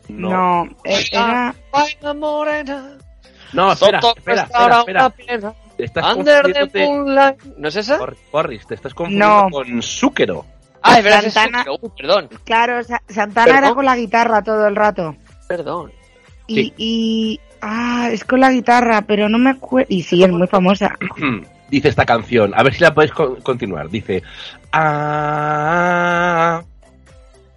no, 0.09 0.29
No. 0.65 0.77
eh, 0.85 1.03
era... 1.11 1.53
Baila 1.71 2.13
morena. 2.13 2.97
No, 3.53 3.71
espera, 3.73 3.99
espera, 3.99 4.43
espera, 4.43 5.07
espera. 5.17 5.53
Te 5.77 5.85
estás 5.85 6.15
Under 6.15 6.69
the 6.71 6.85
moonlight. 6.87 7.41
¿No 7.57 7.67
es 7.67 7.75
esa? 7.75 7.97
Cor- 7.97 8.17
Corris, 8.31 8.65
te 8.67 8.75
estás 8.75 8.93
confundiendo 8.93 9.43
No. 9.43 9.49
con 9.49 9.81
Zúquero. 9.81 10.45
Ah, 10.83 10.97
es 10.99 11.03
verdad, 11.03 11.25
es 11.25 11.33
Santana. 11.33 11.65
Uy, 11.81 11.89
perdón, 11.97 12.29
Claro, 12.43 12.83
Sa- 12.83 13.01
Santana 13.09 13.47
era 13.51 13.59
¿Perdón? 13.61 13.75
con 13.75 13.85
la 13.85 13.95
guitarra 13.95 14.43
todo 14.43 14.67
el 14.67 14.75
rato. 14.75 15.15
perdón. 15.47 15.91
Y, 16.47 16.55
Sí. 16.55 16.73
y... 16.77 17.39
Ah, 17.61 18.09
es 18.11 18.25
con 18.25 18.41
la 18.41 18.51
guitarra, 18.51 19.01
pero 19.03 19.29
no 19.29 19.37
me 19.39 19.51
acuerdo... 19.51 19.87
Y 19.89 20.03
sí, 20.03 20.21
es 20.23 20.29
muy 20.29 20.47
famosa. 20.47 20.95
Dice 21.69 21.87
esta 21.87 22.05
canción, 22.05 22.51
a 22.55 22.61
ver 22.61 22.73
si 22.73 22.81
la 22.81 22.93
podéis 22.93 23.13
con- 23.13 23.39
continuar. 23.41 23.89
Dice, 23.89 24.21
ah, 24.73 26.61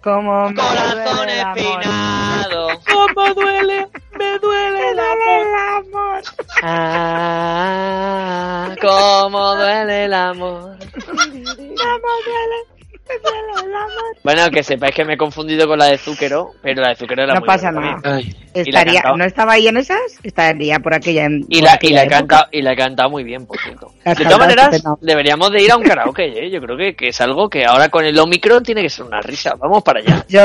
Como 0.01 0.49
me 0.49 0.55
Corazón 0.55 1.15
duele 1.17 1.33
el 1.33 1.39
amor. 1.41 1.57
espinado. 1.81 2.67
cómo 2.93 3.33
duele, 3.33 3.87
me 4.17 4.39
duele 4.39 4.89
el 4.91 4.99
amor. 4.99 5.27
el 5.27 5.55
amor. 5.75 6.21
Ah, 6.63 8.69
cómo 8.81 9.55
duele 9.55 10.05
el 10.05 10.13
amor. 10.13 10.77
Cómo 11.07 12.11
duele, 12.25 12.57
Bueno, 14.23 14.49
que 14.51 14.61
sepáis 14.63 14.93
que 14.93 15.05
me 15.05 15.13
he 15.13 15.17
confundido 15.17 15.67
con 15.67 15.79
la 15.79 15.85
de 15.85 15.97
Zúquero, 15.97 16.51
pero 16.61 16.81
la 16.81 16.89
de 16.89 16.95
Zúquero 16.95 17.23
era 17.23 17.33
No 17.35 17.39
muy 17.39 17.47
pasa 17.47 17.71
buena 17.71 17.91
nada. 17.91 18.01
también. 18.01 18.35
Ay, 18.35 18.45
Estaría. 18.53 19.01
¿No 19.15 19.23
estaba 19.23 19.53
ahí 19.53 19.67
en 19.67 19.77
esas? 19.77 19.99
Estaría 20.23 20.79
por 20.79 20.93
aquella. 20.93 21.25
en- 21.25 21.45
Y 21.47 21.59
por 21.59 21.63
la, 21.65 21.71
y, 21.71 21.75
aquella 21.75 21.95
la 21.95 22.01
he 22.01 22.05
época. 22.05 22.17
cantado, 22.19 22.43
y 22.51 22.61
la 22.61 22.73
he 22.73 22.75
cantado 22.75 23.09
muy 23.09 23.23
bien, 23.23 23.45
por 23.45 23.57
cierto. 23.59 23.91
La 24.03 24.11
has 24.11 24.17
De 24.17 24.23
todas 24.25 24.39
cantado 24.39 24.39
maneras, 24.39 24.75
estupendo. 24.75 24.99
deberíamos 25.01 25.51
de 25.51 25.63
ir 25.63 25.71
a 25.71 25.77
un 25.77 25.83
karaoke, 25.83 26.25
¿eh? 26.25 26.51
Yo 26.51 26.59
creo 26.61 26.75
que, 26.77 26.95
que 26.95 27.07
es 27.09 27.21
algo 27.21 27.49
que 27.49 27.65
ahora 27.65 27.87
con 27.89 28.03
el 28.03 28.19
Omicron 28.19 28.63
tiene 28.63 28.81
que 28.81 28.89
ser 28.89 29.05
una 29.05 29.21
risa. 29.21 29.55
Vamos 29.55 29.81
para 29.83 29.99
allá. 30.01 30.25
Yo, 30.27 30.41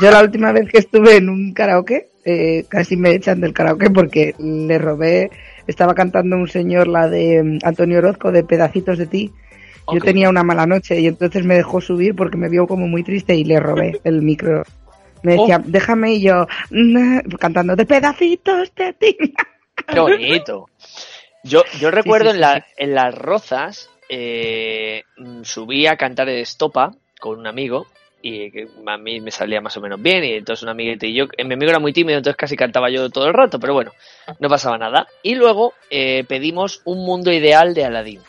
yo 0.00 0.10
la 0.10 0.20
última 0.22 0.52
vez 0.52 0.70
que 0.70 0.78
estuve 0.78 1.16
en 1.16 1.28
un 1.28 1.52
karaoke, 1.52 2.10
eh, 2.24 2.66
casi 2.68 2.96
me 2.96 3.10
echan 3.14 3.40
del 3.40 3.52
karaoke 3.54 3.90
porque 3.90 4.34
le 4.38 4.78
robé, 4.78 5.30
estaba 5.66 5.94
cantando 5.94 6.36
un 6.36 6.46
señor 6.48 6.86
la 6.86 7.08
de 7.08 7.42
mm, 7.42 7.58
Antonio 7.66 7.98
Orozco 7.98 8.30
de 8.30 8.44
Pedacitos 8.44 8.98
de 8.98 9.06
ti. 9.06 9.32
Yo 9.92 10.00
tenía 10.00 10.28
una 10.28 10.42
mala 10.42 10.66
noche 10.66 11.00
y 11.00 11.06
entonces 11.06 11.44
me 11.44 11.54
dejó 11.54 11.80
subir 11.80 12.14
porque 12.14 12.36
me 12.36 12.48
vio 12.48 12.66
como 12.66 12.86
muy 12.86 13.02
triste 13.02 13.34
y 13.34 13.44
le 13.44 13.58
robé 13.60 14.00
el 14.04 14.22
micro. 14.22 14.62
Me 15.22 15.34
Oh. 15.36 15.40
decía, 15.40 15.60
déjame 15.64 16.14
y 16.14 16.20
yo 16.22 16.46
"Mm", 16.70 17.20
cantando 17.40 17.74
de 17.74 17.86
pedacitos 17.86 18.72
de 18.74 18.92
ti. 18.92 19.16
Qué 19.86 20.00
bonito. 20.00 20.68
Yo, 21.44 21.62
yo 21.80 21.90
recuerdo 21.90 22.30
sí, 22.30 22.34
en, 22.36 22.40
la, 22.40 22.54
sí. 22.56 22.62
en 22.76 22.94
las 22.94 23.14
rozas, 23.14 23.90
eh, 24.08 25.02
mm, 25.16 25.42
subí 25.42 25.86
a 25.86 25.96
cantar 25.96 26.28
el 26.28 26.38
estopa 26.40 26.92
con 27.20 27.38
un 27.38 27.46
amigo 27.46 27.86
y 28.20 28.50
que 28.50 28.68
a 28.86 28.98
mí 28.98 29.20
me 29.20 29.30
salía 29.30 29.60
más 29.60 29.76
o 29.76 29.80
menos 29.80 30.02
bien 30.02 30.24
y 30.24 30.32
entonces 30.34 30.62
un 30.64 30.68
amiguete 30.70 31.06
y 31.06 31.14
yo, 31.14 31.26
eh, 31.36 31.44
mi 31.44 31.54
amigo 31.54 31.70
era 31.70 31.78
muy 31.78 31.92
tímido 31.92 32.18
entonces 32.18 32.36
casi 32.36 32.56
cantaba 32.56 32.90
yo 32.90 33.08
todo 33.10 33.26
el 33.28 33.34
rato, 33.34 33.58
pero 33.60 33.74
bueno, 33.74 33.92
no 34.40 34.48
pasaba 34.48 34.76
nada. 34.78 35.06
Y 35.22 35.34
luego 35.36 35.72
eh, 35.90 36.24
pedimos 36.28 36.82
un 36.84 37.04
mundo 37.04 37.32
ideal 37.32 37.74
de 37.74 37.84
Aladdin. 37.84 38.20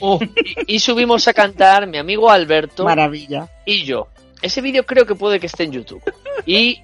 Y, 0.00 0.74
y 0.76 0.78
subimos 0.78 1.26
a 1.28 1.32
cantar 1.32 1.86
mi 1.86 1.98
amigo 1.98 2.30
Alberto 2.30 2.84
Maravilla. 2.84 3.48
y 3.64 3.84
yo. 3.84 4.08
Ese 4.42 4.60
vídeo 4.60 4.84
creo 4.86 5.06
que 5.06 5.14
puede 5.14 5.38
que 5.38 5.46
esté 5.46 5.64
en 5.64 5.72
YouTube. 5.72 6.02
Y 6.46 6.80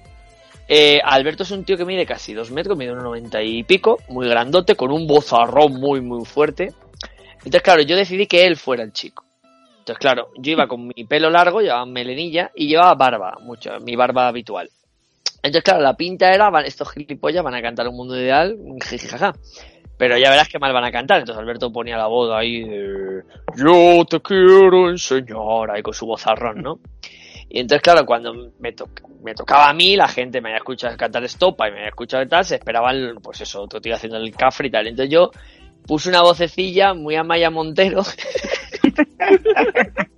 eh, 0.67 0.99
Alberto 1.03 1.43
es 1.43 1.51
un 1.51 1.63
tío 1.63 1.77
que 1.77 1.85
mide 1.85 2.05
casi 2.05 2.33
dos 2.33 2.51
metros, 2.51 2.77
mide 2.77 2.91
unos 2.91 3.05
90 3.05 3.41
y 3.41 3.63
pico, 3.63 3.99
muy 4.09 4.27
grandote, 4.27 4.75
con 4.75 4.91
un 4.91 5.07
bozarrón 5.07 5.79
muy, 5.79 6.01
muy 6.01 6.25
fuerte. 6.25 6.73
Entonces, 7.37 7.61
claro, 7.61 7.81
yo 7.81 7.95
decidí 7.95 8.27
que 8.27 8.45
él 8.45 8.57
fuera 8.57 8.83
el 8.83 8.91
chico. 8.91 9.23
Entonces, 9.79 9.99
claro, 9.99 10.29
yo 10.37 10.51
iba 10.51 10.67
con 10.67 10.87
mi 10.87 11.05
pelo 11.05 11.29
largo, 11.29 11.61
llevaba 11.61 11.85
melenilla 11.85 12.51
y 12.53 12.67
llevaba 12.67 12.93
barba, 12.95 13.37
mucho, 13.41 13.79
mi 13.79 13.95
barba 13.95 14.27
habitual. 14.27 14.69
Entonces, 15.37 15.63
claro, 15.63 15.81
la 15.81 15.95
pinta 15.95 16.33
era, 16.33 16.49
van, 16.49 16.65
estos 16.65 16.91
gilipollas 16.91 17.43
van 17.43 17.55
a 17.55 17.61
cantar 17.61 17.87
un 17.87 17.95
mundo 17.95 18.19
ideal, 18.19 18.57
jijijaja. 18.81 19.33
Pero 19.97 20.17
ya 20.17 20.29
verás 20.29 20.47
que 20.47 20.59
mal 20.59 20.73
van 20.73 20.85
a 20.85 20.91
cantar. 20.91 21.19
Entonces 21.19 21.41
Alberto 21.41 21.71
ponía 21.71 21.97
la 21.97 22.07
voz 22.07 22.31
ahí 22.33 22.63
de 22.63 23.23
Yo 23.55 24.05
te 24.05 24.19
quiero 24.21 24.89
enseñar, 24.89 25.71
ahí 25.73 25.81
con 25.81 25.93
su 25.93 26.05
vozarrón, 26.05 26.61
¿no? 26.61 26.79
Y 27.49 27.61
entonces, 27.61 27.81
claro, 27.81 28.05
cuando 28.05 28.51
me, 28.59 28.73
to- 28.73 28.89
me 29.23 29.33
tocaba 29.33 29.69
a 29.69 29.73
mí, 29.73 29.95
la 29.95 30.07
gente 30.09 30.41
me 30.41 30.49
había 30.49 30.57
escuchado 30.57 30.95
cantar 30.97 31.23
estopa 31.23 31.67
y 31.67 31.71
me 31.71 31.77
había 31.77 31.89
escuchado 31.89 32.27
tal, 32.27 32.43
se 32.45 32.55
esperaban, 32.55 33.15
pues 33.23 33.39
eso, 33.41 33.61
otro 33.63 33.79
tío 33.79 33.95
haciendo 33.95 34.17
el 34.17 34.35
cafre 34.35 34.67
y 34.67 34.71
tal. 34.71 34.87
Entonces 34.87 35.11
yo 35.13 35.31
puse 35.85 36.09
una 36.09 36.21
vocecilla 36.21 36.93
muy 36.93 37.15
a 37.15 37.23
Maya 37.23 37.49
Montero. 37.49 38.03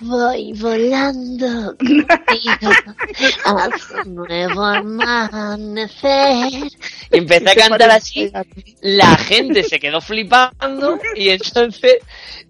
Voy 0.00 0.52
volando 0.54 1.76
contigo 1.76 2.70
un 4.04 4.14
nuevo 4.14 4.64
amanecer. 4.64 6.68
Y 7.10 7.18
empecé 7.18 7.50
a 7.50 7.54
cantar 7.54 7.90
así, 7.90 8.30
la 8.80 9.16
gente 9.16 9.62
se 9.62 9.78
quedó 9.78 10.00
flipando 10.00 10.98
y 11.14 11.30
entonces, 11.30 11.98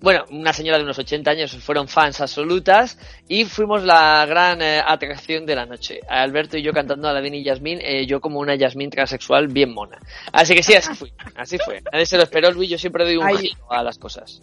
bueno, 0.01 0.25
una 0.31 0.53
señora 0.53 0.79
de 0.79 0.85
unos 0.85 0.99
80 0.99 1.31
años 1.31 1.57
fueron 1.57 1.89
fans 1.89 2.21
absolutas 2.21 2.99
y 3.29 3.45
fuimos 3.45 3.85
la 3.85 4.25
gran 4.27 4.63
eh, 4.63 4.83
atracción 4.85 5.47
de 5.47 5.55
la 5.55 5.67
noche. 5.67 6.01
Alberto 6.09 6.59
y 6.59 6.63
yo 6.63 6.73
cantando 6.73 7.09
a 7.09 7.13
la 7.13 7.25
y 7.25 7.45
Yasmín, 7.45 7.81
eh, 7.83 8.07
yo 8.07 8.21
como 8.21 8.41
una 8.41 8.55
Yasmín 8.55 8.91
transexual 8.91 9.49
bien 9.49 9.73
mona. 9.73 9.99
Así 10.33 10.55
que 10.55 10.63
sí, 10.63 10.75
así 10.75 10.95
fue, 10.95 11.13
así 11.37 11.59
fue. 11.59 11.83
Nadie 11.93 12.07
se 12.07 12.17
lo 12.17 12.25
esperó, 12.25 12.51
Luis, 12.51 12.71
yo 12.71 12.79
siempre 12.79 13.05
doy 13.05 13.17
un 13.17 13.39
giro 13.39 13.57
a 13.71 13.83
las 13.83 13.99
cosas. 13.99 14.41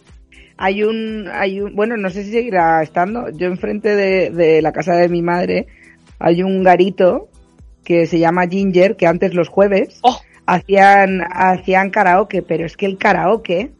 Hay 0.63 0.83
un, 0.83 1.27
hay 1.33 1.59
un, 1.59 1.75
bueno, 1.75 1.97
no 1.97 2.11
sé 2.11 2.23
si 2.23 2.31
seguirá 2.31 2.83
estando. 2.83 3.29
Yo 3.31 3.47
enfrente 3.47 3.95
de, 3.95 4.29
de 4.29 4.61
la 4.61 4.71
casa 4.71 4.93
de 4.93 5.09
mi 5.09 5.23
madre 5.23 5.65
hay 6.19 6.43
un 6.43 6.61
garito 6.61 7.29
que 7.83 8.05
se 8.05 8.19
llama 8.19 8.47
Ginger, 8.47 8.95
que 8.95 9.07
antes 9.07 9.33
los 9.33 9.49
jueves 9.49 9.99
¡Oh! 10.03 10.21
hacían, 10.45 11.21
hacían 11.31 11.89
karaoke, 11.89 12.43
pero 12.43 12.65
es 12.65 12.77
que 12.77 12.85
el 12.85 12.99
karaoke 12.99 13.71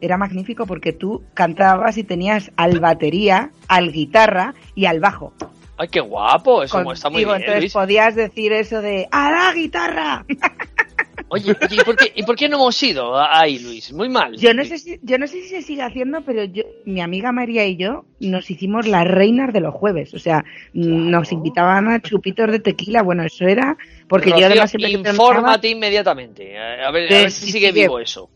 era 0.00 0.16
magnífico 0.16 0.66
porque 0.66 0.94
tú 0.94 1.22
cantabas 1.34 1.98
y 1.98 2.04
tenías 2.04 2.50
al 2.56 2.80
batería, 2.80 3.50
al 3.68 3.92
guitarra 3.92 4.54
y 4.74 4.86
al 4.86 5.00
bajo. 5.00 5.34
¡Ay, 5.76 5.88
qué 5.88 6.00
guapo! 6.00 6.62
Eso 6.62 6.90
está 6.92 7.10
muy 7.10 7.24
bien, 7.24 7.36
Entonces 7.36 7.60
Luis. 7.60 7.72
podías 7.74 8.14
decir 8.14 8.52
eso 8.52 8.80
de 8.80 9.06
¡a 9.10 9.30
la 9.30 9.52
guitarra! 9.52 10.24
Oye, 11.28 11.56
¿y 11.70 11.76
por, 11.82 11.96
qué, 11.96 12.12
¿y 12.14 12.22
por 12.22 12.36
qué 12.36 12.48
no 12.48 12.56
hemos 12.56 12.80
ido 12.82 13.18
ahí, 13.18 13.58
Luis? 13.58 13.92
Muy 13.92 14.08
mal. 14.08 14.36
Yo 14.36 14.54
no 14.54 14.64
sé 14.64 14.78
si, 14.78 15.00
yo 15.02 15.18
no 15.18 15.26
sé 15.26 15.42
si 15.42 15.48
se 15.48 15.62
sigue 15.62 15.82
haciendo, 15.82 16.22
pero 16.22 16.44
yo, 16.44 16.62
mi 16.84 17.00
amiga 17.00 17.32
María 17.32 17.66
y 17.66 17.76
yo 17.76 18.04
nos 18.20 18.48
hicimos 18.48 18.86
las 18.86 19.06
reinas 19.06 19.52
de 19.52 19.60
los 19.60 19.74
jueves. 19.74 20.14
O 20.14 20.20
sea, 20.20 20.44
nos 20.72 21.32
invitaban 21.32 21.88
a 21.88 22.00
chupitos 22.00 22.50
de 22.50 22.60
tequila. 22.60 23.02
Bueno, 23.02 23.24
eso 23.24 23.44
era 23.44 23.76
porque 24.08 24.30
yo 24.30 24.36
Rocío, 24.36 24.46
además 24.46 24.72
que 24.72 24.78
terminaba, 24.78 25.10
infórmate 25.10 25.68
inmediatamente. 25.68 26.56
A 26.58 26.90
ver, 26.92 27.12
a 27.12 27.16
ver 27.22 27.30
si 27.32 27.50
sigue. 27.50 27.72
vivo 27.72 27.98
eso. 27.98 28.30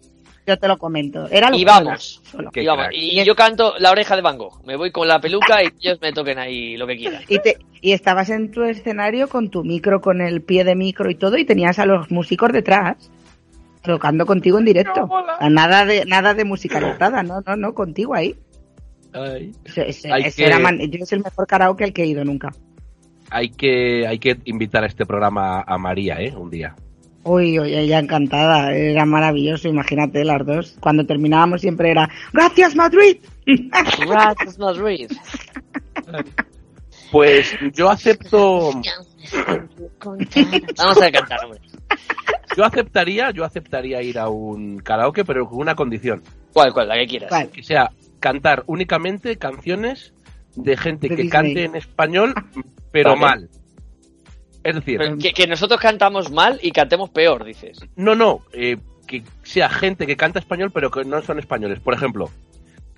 Yo 0.51 0.59
te 0.59 0.69
lo 0.69 0.77
comento. 0.79 1.27
Era 1.31 1.55
Y 1.57 1.65
vamos. 1.65 2.21
solo. 2.31 2.51
Y, 2.55 2.67
vamos, 2.67 2.87
crack. 2.87 2.95
y 2.97 3.25
yo 3.25 3.35
canto 3.35 3.75
la 3.79 3.91
oreja 3.91 4.17
de 4.17 4.23
Van 4.23 4.37
Gogh. 4.39 4.63
Me 4.67 4.77
voy 4.77 4.91
con 4.91 5.09
la 5.09 5.21
peluca 5.21 5.63
y 5.63 5.69
ellos 5.81 5.99
me 6.03 6.13
toquen 6.13 6.39
ahí 6.39 6.77
lo 6.77 6.87
que 6.87 6.97
quieran. 6.97 7.23
Y, 7.29 7.39
te- 7.39 7.57
y 7.81 7.93
estabas 7.93 8.29
en 8.31 8.51
tu 8.51 8.63
escenario 8.65 9.29
con 9.29 9.49
tu 9.51 9.65
micro, 9.65 10.01
con 10.01 10.21
el 10.21 10.43
pie 10.43 10.65
de 10.65 10.75
micro 10.75 11.11
y 11.11 11.15
todo, 11.15 11.37
y 11.39 11.45
tenías 11.45 11.79
a 11.79 11.87
los 11.87 12.11
músicos 12.11 12.53
detrás 12.53 13.11
tocando 13.83 14.27
contigo 14.27 14.59
en 14.59 14.67
directo. 14.67 15.09
Nada 15.49 15.87
de 15.87 16.05
nada 16.05 16.35
de 16.35 16.45
musicalizada, 16.45 17.23
no, 17.23 17.41
no, 17.47 17.57
no, 17.57 17.73
contigo 17.75 18.15
ahí. 18.15 18.35
ay. 19.15 19.53
Ese- 19.65 19.89
ese- 19.89 20.13
Hay 20.13 20.23
ese 20.25 20.43
que- 20.43 20.47
era 20.47 20.59
man- 20.59 20.79
yo 20.79 20.99
es 21.03 21.13
el 21.13 21.23
mejor 21.23 21.47
karaoke 21.47 21.85
al 21.85 21.93
que 21.93 22.03
he 22.03 22.07
ido 22.07 22.25
nunca. 22.25 22.53
Hay 23.31 23.49
que, 23.51 24.07
hay 24.07 24.19
que 24.19 24.39
invitar 24.45 24.83
a 24.85 24.87
este 24.89 25.07
programa 25.07 25.63
a 25.67 25.79
María, 25.79 26.21
¿eh? 26.21 26.35
Un 26.37 26.51
día. 26.51 26.75
Uy, 27.23 27.59
uy, 27.61 27.75
ella 27.75 27.99
encantada, 27.99 28.73
era 28.75 29.05
maravilloso, 29.05 29.69
imagínate 29.69 30.25
las 30.25 30.45
dos. 30.47 30.77
Cuando 30.81 31.05
terminábamos 31.05 31.61
siempre 31.61 31.91
era 31.91 32.09
¡Gracias 32.33 32.75
Madrid! 32.75 33.19
Gracias, 34.07 34.59
Madrid. 34.59 35.11
Pues 37.13 37.53
yo 37.75 37.91
acepto, 37.91 38.71
Vamos 40.79 41.03
a 41.03 41.11
cantar, 41.11 41.45
hombre. 41.45 41.61
yo 42.57 42.65
aceptaría, 42.65 43.31
yo 43.33 43.45
aceptaría 43.45 44.01
ir 44.03 44.19
a 44.19 44.29
un 44.29 44.79
karaoke, 44.79 45.25
pero 45.25 45.49
con 45.49 45.59
una 45.59 45.75
condición, 45.75 46.23
¿Cuál, 46.53 46.73
cuál? 46.73 46.89
La 46.89 46.95
que 46.97 47.07
quieras. 47.07 47.29
¿Cuál? 47.29 47.49
que 47.51 47.63
sea 47.63 47.91
cantar 48.19 48.65
únicamente 48.67 49.37
canciones 49.37 50.13
de 50.57 50.77
gente 50.77 51.09
De 51.09 51.17
que 51.17 51.23
Disney. 51.23 51.31
cante 51.31 51.65
en 51.65 51.77
español, 51.77 52.35
pero 52.93 53.11
Vale. 53.11 53.21
mal. 53.21 53.49
Es 54.63 54.75
decir, 54.75 55.01
que, 55.21 55.33
que 55.33 55.47
nosotros 55.47 55.81
cantamos 55.81 56.31
mal 56.31 56.59
y 56.63 56.71
cantemos 56.73 57.11
peor, 57.11 57.45
dices. 57.45 57.79
no, 57.97 58.15
no, 58.15 58.43
eh, 58.53 58.77
que 59.07 59.23
sea 59.43 59.69
gente 59.69 60.07
que 60.07 60.17
canta 60.17 60.39
español, 60.39 60.71
pero 60.73 60.91
que 60.91 61.05
no 61.05 61.21
son 61.23 61.39
españoles. 61.39 61.81
Por 61.81 61.95
ejemplo, 61.95 62.31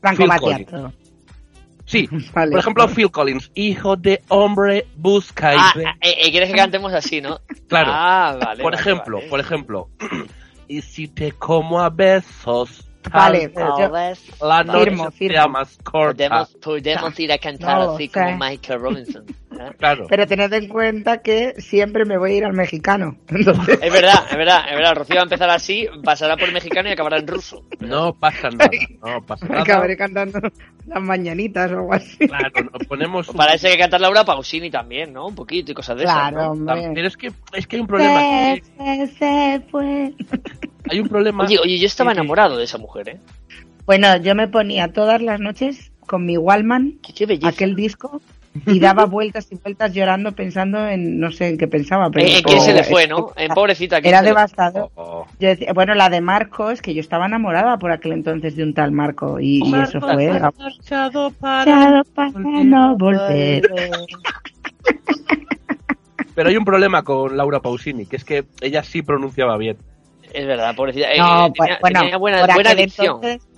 Franco 0.01 0.19
Phil 0.19 0.29
Battiato. 0.29 0.93
Sí, 1.87 2.09
Vale. 2.35 2.51
por 2.53 2.61
ejemplo, 2.61 2.89
Phil 2.89 3.11
Collins, 3.11 3.51
hijo 3.55 3.97
de 3.97 4.23
hombre, 4.29 4.87
busca 4.97 5.55
y 5.55 5.59
Ah, 5.59 5.73
eh, 6.01 6.15
eh, 6.19 6.31
¿Quieres 6.31 6.51
que 6.51 6.57
cantemos 6.57 6.93
así, 6.93 7.21
no? 7.21 7.41
Claro. 7.69 7.91
Ah, 7.95 8.37
vale. 8.41 8.63
por 8.63 8.73
vale, 8.73 8.83
ejemplo, 8.83 9.17
vale. 9.19 9.31
por 9.31 9.41
ejemplo, 9.41 9.89
y 10.69 10.83
si 10.83 11.09
te 11.09 11.33
como 11.33 11.81
a 11.81 11.91
besos, 11.91 12.89
Vale, 13.11 13.51
yo- 13.55 14.47
la 14.47 14.63
noche 14.63 14.85
Firmo, 14.85 15.03
sea 15.05 15.11
firmo. 15.11 15.49
más 15.49 15.79
corta. 15.83 16.29
Podemos, 16.29 16.57
podemos 16.63 17.21
ir 17.21 17.33
a 17.33 17.39
cantar 17.39 17.79
No 17.79 17.95
así 17.95 18.09
como 18.09 18.37
Michael 18.39 18.81
Robinson. 18.81 19.25
¿eh? 19.29 19.35
Claro. 19.79 20.07
Pero 20.09 20.27
tened 20.27 20.53
en 20.55 20.67
cuenta 20.69 21.19
que 21.23 21.55
siempre 21.59 22.05
me 22.07 22.17
voy 22.19 22.33
a 22.33 22.35
ir 22.39 22.45
al 22.47 22.55
mexicano. 22.55 23.17
Entonces, 23.29 23.79
Es 23.83 23.93
verdad, 23.93 24.25
es 24.31 24.37
verdad, 24.37 24.65
es 24.69 24.75
verdad. 24.77 24.95
Rocío 24.97 25.17
va 25.17 25.21
a 25.21 25.25
empezar 25.25 25.51
así, 25.51 25.87
pasará 26.03 26.37
por 26.37 26.51
mexicano 26.53 26.89
y 26.89 26.93
acabará 26.93 27.19
en 27.19 27.27
ruso. 27.29 27.63
No 27.81 28.15
pasa 28.15 28.49
nada, 28.51 28.71
no 29.05 29.21
pasa 29.25 29.47
nada. 29.47 29.63
acabaré 29.63 29.97
cantando 29.97 30.41
las 30.87 31.03
mañanitas 31.03 31.71
o 31.71 31.75
algo 31.79 31.93
así. 31.95 32.27
Claro, 32.27 32.51
nos 32.73 32.87
ponemos 32.89 33.29
un- 33.29 33.37
Para 33.37 33.55
eso 33.55 33.67
hay 33.69 33.75
que 33.75 33.81
cantar 33.81 34.01
Laura 34.01 34.25
Pausini 34.25 34.71
también, 34.71 35.13
¿no? 35.13 35.27
Un 35.29 35.35
poquito 35.35 35.71
y 35.73 35.75
cosas 35.75 35.97
de 35.99 36.05
esas. 36.05 36.17
Claro, 36.31 36.37
¿no? 36.55 36.73
hombre. 36.73 36.91
Pero 36.95 37.07
es 37.09 37.17
que, 37.17 37.31
es 37.53 37.67
que 37.67 37.77
hay 37.77 37.81
un 37.83 37.87
problema. 37.89 38.21
Se, 38.21 39.07
se, 39.07 39.13
se 39.19 39.61
fue. 39.71 40.15
Hay 40.91 41.01
un 41.01 41.09
problema. 41.09 41.45
Oye, 41.45 41.59
oye, 41.59 41.79
yo 41.79 41.87
estaba 41.87 42.13
enamorado 42.13 42.57
de 42.57 42.65
esa 42.65 42.79
mujer, 42.79 43.09
¿eh? 43.09 43.17
Bueno, 43.87 44.17
yo 44.19 44.35
me 44.35 44.49
ponía 44.49 44.93
todas 44.93 45.21
las 45.23 45.41
noches 45.41 45.91
con 46.07 46.25
mi 46.27 46.37
Wallman, 46.37 46.99
Qué, 47.03 47.27
qué 47.27 47.39
aquel 47.47 47.75
disco, 47.75 48.21
y 48.67 48.79
daba 48.81 49.07
vueltas 49.07 49.49
y 49.51 49.55
vueltas 49.57 49.95
llorando 49.95 50.33
pensando 50.33 50.87
en, 50.87 51.19
no 51.19 51.33
sé 51.33 51.49
en 51.49 51.59
qué 51.59 51.67
pensaba. 51.69 52.11
Pero 52.11 52.27
Eh, 52.27 52.37
¿En 52.39 52.43
quién 52.43 52.61
se 52.61 52.75
le 52.75 52.81
Oh, 52.81 52.85
fue, 52.85 53.07
no? 53.09 53.33
En 53.37 53.49
pobrecita. 53.53 54.01
¿quién 54.01 54.11
Era 54.11 54.19
se 54.19 54.25
le- 54.25 54.31
devastador. 54.31 54.91
Oh, 54.95 55.27
Yo 55.41 55.49
decía- 55.49 55.73
bueno, 55.73 55.95
la 55.95 56.11
de 56.11 56.21
Marcos, 56.21 56.83
que 56.83 56.93
yo 56.95 57.01
estaba 57.01 57.27
enamorada 57.27 57.79
por 57.79 57.93
aquel 57.93 58.13
entonces 58.13 58.55
de 58.57 58.63
un 58.65 58.75
tal 58.75 58.93
Marco, 58.93 59.41
y, 59.41 59.63
y 59.65 59.75
eso 59.75 60.01
fue. 60.01 60.29
marchado 60.29 61.31
para- 61.31 62.05
para 62.15 62.31
no 62.65 62.97
volver. 62.97 63.71
Pero 66.35 66.49
hay 66.49 66.57
un 66.57 66.65
problema 66.65 67.03
con 67.03 67.37
Laura 67.37 67.61
Pausini, 67.61 68.07
que 68.07 68.17
es 68.17 68.25
que 68.25 68.45
ella 68.61 68.83
sí 68.83 69.03
pronunciaba 69.03 69.57
bien. 69.59 69.77
Es 70.33 70.47
verdad, 70.47 70.75
pobrecita. 70.75 71.13
Eh, 71.13 71.19
No, 71.19 71.47
eh, 71.47 71.53
pues, 71.57 71.69
tenía, 71.69 71.79
bueno, 71.81 72.01
tenía 72.01 72.17
buena, 72.17 72.39
por 72.41 72.55
buena 72.55 72.71
aquel 72.71 72.85
entonces, 72.85 73.49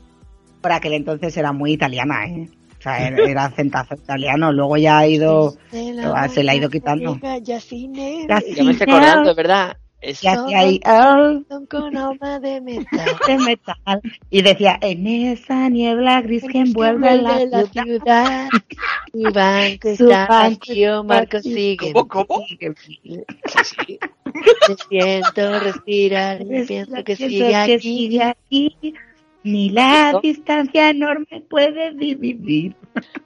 por 0.61 0.73
aquel 0.73 0.93
entonces 0.95 1.37
era 1.37 1.53
muy 1.53 1.73
italiana, 1.73 2.27
¿eh? 2.27 2.49
O 2.79 2.83
sea, 2.83 3.07
era, 3.07 3.17
era 3.31 3.45
acentazo 3.45 3.95
italiano. 3.95 4.53
Luego 4.53 4.77
ya 4.77 4.99
ha 4.99 5.07
ido, 5.07 5.55
se 5.71 6.43
le 6.43 6.51
ha 6.51 6.55
ido 6.55 6.69
quitando. 6.69 7.19
Ya 7.21 7.61
me 7.89 8.27
Casi 8.27 8.71
estoy 8.71 8.93
acordando, 8.93 9.31
es 9.31 9.37
verdad. 9.37 9.77
Es 10.05 10.23
Y 10.23 10.29
hacía 10.29 10.59
ahí, 10.59 10.81
oh, 10.85 11.41
con 11.71 11.97
alma 11.97 12.39
de 12.39 12.61
metal. 12.61 13.17
de 13.27 13.39
metal. 13.39 14.03
Y 14.29 14.43
decía, 14.43 14.79
en 14.83 15.07
esa 15.07 15.71
niebla 15.71 16.21
gris 16.21 16.45
que 16.45 16.59
envuelve 16.59 17.23
la 17.23 17.65
ciudad. 17.67 18.49
Mi 19.15 19.25
banco 19.25 19.97
Su 19.97 20.05
está 20.05 20.27
vacío, 20.27 21.05
Marco 21.05 21.41
sigue. 21.41 21.93
¿Cómo, 21.93 22.09
cómo? 22.09 22.45
Sí, 22.47 22.59
sí. 23.65 23.99
Te 24.67 24.77
siento 24.89 25.61
respirar 25.61 26.43
y 26.43 26.65
pienso 26.65 27.03
que 27.03 27.17
sigue 27.17 27.49
que 27.49 27.57
aquí. 27.57 27.79
sigue 27.81 28.23
aquí. 28.23 28.95
Ni 29.43 29.71
la 29.71 30.19
distancia 30.23 30.91
enorme 30.91 31.45
puede 31.49 31.93
dividir. 31.93 32.75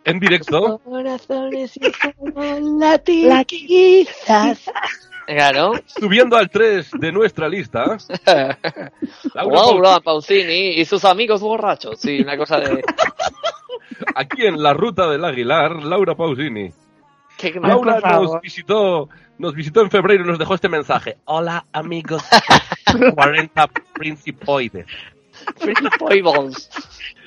En 0.05 0.21
directo. 0.21 0.79
Corazones 0.85 1.77
y 1.77 2.71
latir 2.79 3.47
quizás. 3.47 4.71
Claro. 5.29 5.73
Subiendo 5.85 6.37
al 6.39 6.49
3 6.49 6.91
de 6.99 7.13
nuestra 7.13 7.49
lista. 7.51 7.99
Laura 9.35 10.01
Pausini 10.01 10.71
y 10.81 10.85
sus 10.87 11.05
amigos 11.05 11.43
borrachos. 11.43 12.01
Sí, 12.01 12.21
una 12.23 12.39
cosa 12.39 12.59
de. 12.61 12.83
Aquí 14.15 14.47
en 14.47 14.63
la 14.63 14.73
ruta 14.73 15.07
del 15.11 15.23
Aguilar, 15.25 15.83
Laura 15.83 16.15
Pausini. 16.15 16.73
¿Qué, 17.37 17.53
qué 17.53 17.61
Ay, 17.63 17.69
Laura 17.71 18.01
nos 18.01 18.41
visitó, 18.41 19.11
nos 19.37 19.55
visitó 19.55 19.83
en 19.83 19.91
febrero 19.91 20.25
y 20.25 20.27
nos 20.27 20.39
dejó 20.39 20.55
este 20.55 20.69
mensaje. 20.71 21.19
Hola 21.27 21.67
amigos. 21.73 22.23
40 23.15 23.67
principoides. 23.93 24.87
Foibles. 25.99 26.71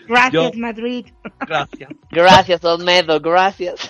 Gracias, 0.08 0.52
Yo- 0.54 0.60
Madrid. 0.60 1.06
Gracias. 1.40 1.90
Gracias, 2.10 2.66
Olmedo, 2.66 3.20
gracias. 3.22 3.90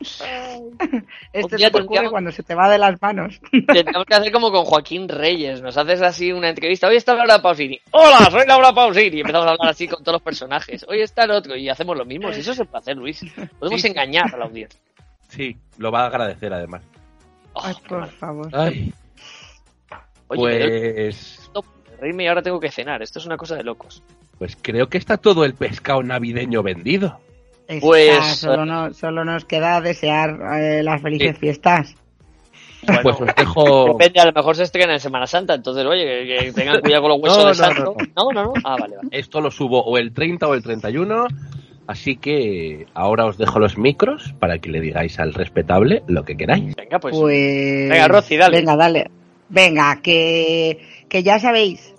Esto 0.00 1.56
día 1.56 1.66
se 1.68 1.72
te 1.72 1.82
ocurre 1.82 1.86
tendríamos- 1.86 2.10
cuando 2.10 2.32
se 2.32 2.42
te 2.42 2.54
va 2.54 2.68
de 2.70 2.78
las 2.78 3.00
manos. 3.02 3.40
Tendríamos 3.50 4.04
que 4.06 4.14
hacer 4.14 4.32
como 4.32 4.50
con 4.50 4.64
Joaquín 4.64 5.08
Reyes. 5.08 5.60
Nos 5.62 5.76
haces 5.76 6.00
así 6.02 6.32
una 6.32 6.48
entrevista. 6.48 6.88
Hoy 6.88 6.96
está 6.96 7.14
Laura 7.14 7.40
Pausini. 7.42 7.78
Hola, 7.90 8.28
soy 8.30 8.46
Laura 8.46 8.72
Pausini. 8.72 9.18
Y 9.18 9.20
empezamos 9.20 9.46
a 9.46 9.50
hablar 9.50 9.68
así 9.70 9.86
con 9.88 10.02
todos 10.02 10.14
los 10.16 10.22
personajes. 10.22 10.84
Hoy 10.88 11.00
está 11.02 11.24
el 11.24 11.32
otro. 11.32 11.54
Y 11.56 11.68
hacemos 11.68 11.96
lo 11.96 12.04
mismo. 12.04 12.32
Si 12.32 12.40
eso 12.40 12.54
se 12.54 12.64
puede 12.64 12.80
hacer, 12.80 12.96
Luis. 12.96 13.20
Podemos 13.58 13.80
Sí. 13.80 13.88
engañar 13.88 14.34
a 14.34 14.38
la 14.38 14.44
audiencia. 14.46 14.80
Sí, 15.28 15.56
lo 15.78 15.92
va 15.92 16.02
a 16.04 16.06
agradecer 16.06 16.52
además. 16.52 16.82
Oh, 17.52 17.62
Ay, 17.64 17.74
por 17.88 18.00
mal. 18.00 18.10
favor. 18.10 18.48
Ay, 18.52 18.92
Oye, 20.28 20.40
pues, 21.06 21.50
reírme 22.00 22.24
y 22.24 22.26
ahora 22.28 22.42
tengo 22.42 22.60
que 22.60 22.70
cenar. 22.70 23.02
Esto 23.02 23.18
es 23.18 23.26
una 23.26 23.36
cosa 23.36 23.56
de 23.56 23.64
locos. 23.64 24.02
pues 24.38 24.56
creo 24.60 24.88
que 24.88 24.96
está 24.96 25.18
todo 25.18 25.44
el 25.44 25.52
pescado 25.54 26.02
navideño 26.02 26.62
vendido. 26.62 27.20
Está, 27.70 27.86
Pues- 27.86 28.36
solo, 28.36 28.64
no- 28.66 28.92
solo 28.92 29.24
nos 29.24 29.44
queda 29.44 29.80
desear 29.80 30.38
eh, 30.60 30.82
las 30.82 31.00
felices 31.00 31.32
Sí. 31.34 31.40
fiestas. 31.40 31.94
Bueno, 32.86 33.02
Pues 33.02 33.20
os 33.20 33.34
dejo. 33.36 33.86
Depende, 33.98 34.20
a 34.20 34.24
lo 34.26 34.32
mejor 34.32 34.56
se 34.56 34.62
estrena 34.62 34.94
en 34.94 35.00
Semana 35.00 35.26
Santa. 35.26 35.54
Entonces, 35.54 35.84
oye, 35.84 36.04
que, 36.26 36.44
que 36.46 36.52
tengan 36.52 36.80
cuidado 36.80 37.02
con 37.02 37.10
los 37.12 37.20
huesos 37.22 37.38
No, 37.44 37.44
de 37.44 37.50
no, 37.50 37.54
santo. 37.54 37.96
no, 38.16 38.24
No, 38.24 38.32
no, 38.32 38.44
no. 38.44 38.52
Ah, 38.64 38.76
vale, 38.80 38.96
vale. 38.96 39.08
Esto 39.12 39.40
lo 39.40 39.50
subo 39.50 39.82
o 39.84 39.98
el 39.98 40.12
30 40.12 40.48
o 40.48 40.54
el 40.54 40.62
31. 40.62 41.26
Así 41.86 42.16
que 42.16 42.86
ahora 42.94 43.26
os 43.26 43.36
dejo 43.36 43.58
los 43.58 43.76
micros 43.76 44.32
para 44.38 44.58
que 44.58 44.70
le 44.70 44.80
digáis 44.80 45.18
al 45.20 45.34
respetable 45.34 46.02
lo 46.06 46.24
que 46.24 46.36
queráis. 46.36 46.74
Venga, 46.74 46.98
pues. 47.00 47.16
Pues. 47.18 47.88
Venga, 47.90 48.08
Rosy, 48.08 48.36
dale. 48.36 48.56
Venga, 48.58 48.76
dale. 48.76 49.10
Venga, 49.48 50.00
que, 50.02 50.78
que 51.08 51.22
ya 51.22 51.38
sabéis. 51.38 51.92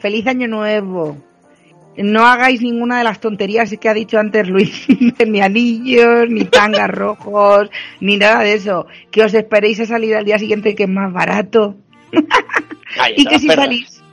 Feliz 0.00 0.26
año 0.26 0.48
nuevo. 0.48 1.16
No 1.96 2.26
hagáis 2.26 2.60
ninguna 2.60 2.98
de 2.98 3.04
las 3.04 3.20
tonterías 3.20 3.74
que 3.78 3.88
ha 3.88 3.94
dicho 3.94 4.18
antes 4.18 4.48
Luis, 4.48 4.86
ni 5.26 5.40
anillos, 5.40 6.28
ni 6.28 6.44
tangas 6.44 6.88
rojos, 6.88 7.70
ni 8.00 8.16
nada 8.16 8.40
de 8.40 8.54
eso. 8.54 8.86
Que 9.10 9.24
os 9.24 9.34
esperéis 9.34 9.80
a 9.80 9.86
salir 9.86 10.16
al 10.16 10.24
día 10.24 10.38
siguiente 10.38 10.74
que 10.74 10.84
es 10.84 10.88
más 10.88 11.12
barato. 11.12 11.76
Y 13.16 13.24
que 13.26 13.40
si 13.40 13.48
salís, 13.48 14.04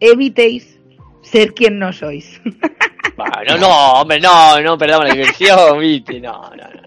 evitéis 0.00 0.78
ser 1.20 1.52
quien 1.52 1.78
no 1.78 1.92
sois. 1.92 2.40
Bueno, 3.14 3.58
no, 3.58 3.92
hombre, 4.00 4.18
no, 4.18 4.58
no, 4.62 4.78
perdamos 4.78 5.08
la 5.08 5.14
diversión, 5.14 5.78
no, 6.22 6.50
no, 6.50 6.56
no. 6.56 6.80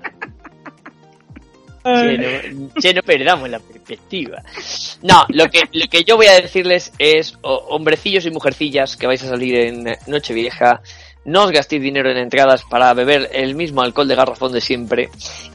No, 1.83 3.01
perdamos 3.03 3.49
la 3.49 3.59
perspectiva. 3.59 4.41
No, 5.01 5.25
lo 5.29 5.49
que, 5.49 5.63
lo 5.71 5.87
que 5.87 6.03
yo 6.03 6.15
voy 6.15 6.27
a 6.27 6.39
decirles 6.39 6.93
es, 6.97 7.37
hombrecillos 7.41 8.25
y 8.25 8.31
mujercillas 8.31 8.95
que 8.95 9.07
vais 9.07 9.23
a 9.23 9.27
salir 9.27 9.55
en 9.55 9.97
Nochevieja, 10.07 10.81
no 11.25 11.43
os 11.43 11.51
gastéis 11.51 11.81
dinero 11.81 12.09
en 12.11 12.17
entradas 12.17 12.63
para 12.63 12.93
beber 12.93 13.29
el 13.33 13.55
mismo 13.55 13.81
alcohol 13.81 14.07
de 14.07 14.15
garrafón 14.15 14.51
de 14.51 14.61
siempre 14.61 15.09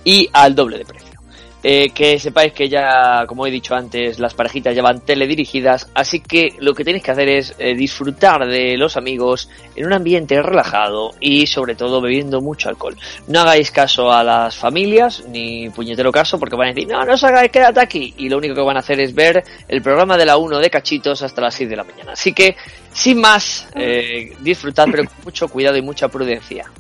y 0.05 0.29
al 0.33 0.55
doble 0.55 0.79
de 0.79 0.85
precio. 0.85 1.18
Eh, 1.61 1.91
que 1.91 2.21
sepáis 2.21 2.53
que 2.53 2.69
ya, 2.69 3.25
como 3.27 3.45
he 3.45 3.51
dicho 3.51 3.75
antes, 3.75 4.21
las 4.21 4.35
parejitas 4.35 4.77
ya 4.77 4.83
van 4.83 5.01
teledirigidas, 5.01 5.91
así 5.93 6.21
que 6.21 6.55
lo 6.61 6.73
que 6.73 6.85
tenéis 6.85 7.03
que 7.03 7.11
hacer 7.11 7.29
es 7.29 7.55
eh, 7.59 7.75
disfrutar 7.75 8.47
de 8.47 8.77
los 8.77 8.97
amigos 8.97 9.51
en 9.75 9.87
un 9.87 9.93
ambiente 9.93 10.41
relajado 10.41 11.15
y 11.19 11.49
sobre 11.49 11.75
todo 11.75 12.01
bebiendo 12.01 12.41
mucho 12.41 12.69
alcohol. 12.69 12.97
No 13.27 13.41
hagáis 13.41 13.73
caso 13.73 14.13
a 14.13 14.23
las 14.23 14.57
familias, 14.57 15.25
ni 15.29 15.69
puñetero 15.71 16.13
caso, 16.13 16.39
porque 16.39 16.55
van 16.55 16.69
a 16.69 16.73
decir, 16.75 16.87
no, 16.87 17.05
no 17.05 17.15
os 17.15 17.25
hagáis, 17.25 17.51
quédate 17.51 17.81
aquí. 17.81 18.15
Y 18.19 18.29
lo 18.29 18.39
único 18.39 18.55
que 18.55 18.61
van 18.61 18.77
a 18.77 18.81
hacer 18.81 19.01
es 19.01 19.13
ver 19.13 19.43
el 19.67 19.83
programa 19.83 20.17
de 20.17 20.27
la 20.27 20.37
1 20.37 20.59
de 20.61 20.71
cachitos 20.71 21.23
hasta 21.23 21.41
las 21.41 21.55
6 21.57 21.71
de 21.71 21.77
la 21.77 21.83
mañana. 21.83 22.13
Así 22.13 22.33
que, 22.33 22.57
sin 22.93 23.21
más, 23.21 23.69
eh, 23.75 24.37
disfrutad, 24.41 24.87
pero 24.91 25.05
con 25.05 25.25
mucho 25.25 25.49
cuidado 25.49 25.77
y 25.77 25.83
mucha 25.83 26.07
prudencia. 26.07 26.71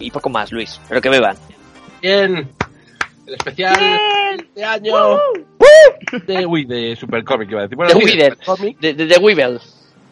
Y 0.00 0.10
poco 0.10 0.28
más, 0.30 0.50
Luis, 0.50 0.80
pero 0.88 1.00
que 1.00 1.10
beban. 1.10 1.36
Bien. 2.02 2.50
El 3.26 3.34
especial 3.34 3.76
de 4.54 4.64
año 4.64 5.18
de, 6.26 6.46
uy, 6.46 6.64
de 6.64 6.94
Supercomic, 6.96 7.50
iba 7.50 7.60
a 7.60 7.62
decir. 7.64 7.76
Bueno, 7.76 7.92
De 7.94 8.00
sí, 8.56 8.76
De, 8.80 8.94
de, 8.94 9.06
de 9.06 9.18
Weevil. 9.18 9.58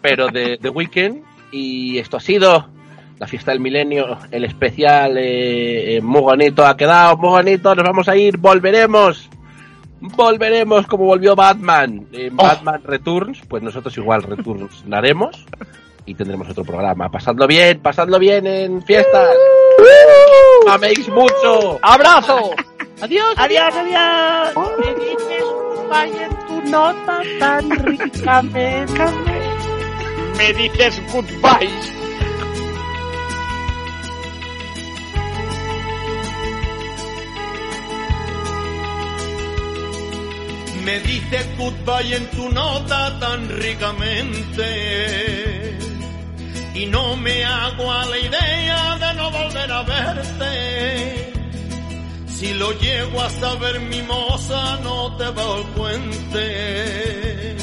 pero 0.02 0.26
de, 0.28 0.58
de 0.60 0.68
Weekend. 0.68 1.22
Y 1.52 1.98
esto 1.98 2.16
ha 2.16 2.20
sido 2.20 2.66
la 3.18 3.26
fiesta 3.28 3.52
del 3.52 3.60
milenio, 3.60 4.18
el 4.32 4.44
especial 4.44 5.16
eh, 5.16 5.96
eh, 5.96 6.00
muy 6.00 6.20
bonito. 6.22 6.66
Ha 6.66 6.76
quedado 6.76 7.16
muy 7.16 7.30
bonito. 7.30 7.72
Nos 7.74 7.84
vamos 7.84 8.08
a 8.08 8.16
ir, 8.16 8.36
volveremos. 8.38 9.30
Volveremos 10.00 10.86
como 10.88 11.04
volvió 11.04 11.36
Batman. 11.36 12.06
En 12.12 12.34
Oh. 12.34 12.42
Batman 12.42 12.82
Returns, 12.84 13.40
pues 13.48 13.62
nosotros 13.62 13.96
igual 13.96 14.24
returnaremos. 14.24 15.46
Y 16.06 16.14
tendremos 16.14 16.48
otro 16.50 16.64
programa. 16.64 17.08
Pasadlo 17.10 17.46
bien, 17.46 17.78
pasadlo 17.80 18.18
bien 18.18 18.46
en 18.46 18.82
fiestas. 18.82 19.30
Améis 20.68 21.08
mucho. 21.08 21.78
¡Abrazo! 21.80 22.50
Adiós, 23.00 23.34
adiós, 23.36 23.74
adiós. 23.76 24.54
Me 24.78 24.94
dices, 24.94 25.42
goodbye 25.42 26.24
en 26.24 26.34
tu 26.46 26.62
nota 26.70 27.22
tan 27.38 27.70
rica, 27.70 28.42
me, 28.42 28.86
me 30.38 30.52
dices 30.54 31.02
goodbye. 31.12 31.94
me 40.84 41.00
dices 41.00 41.46
goodbye 41.56 42.14
en 42.14 42.26
tu 42.30 42.48
nota 42.50 43.18
tan 43.18 43.48
ricamente 43.48 44.68
y 46.74 46.86
no 46.86 47.16
me 47.16 47.44
hago 47.44 47.90
a 47.90 48.04
la 48.04 48.18
idea 48.18 48.98
de 48.98 49.14
no 49.14 49.30
volver 49.30 49.72
a 49.72 49.82
verte. 49.82 51.33
Si 52.44 52.52
lo 52.52 52.72
llego 52.72 53.22
a 53.22 53.30
saber 53.30 53.80
mi 53.80 54.02
moza, 54.02 54.76
no 54.82 55.16
te 55.16 55.30
va 55.30 55.56
el 55.56 55.64
puente. 55.68 57.56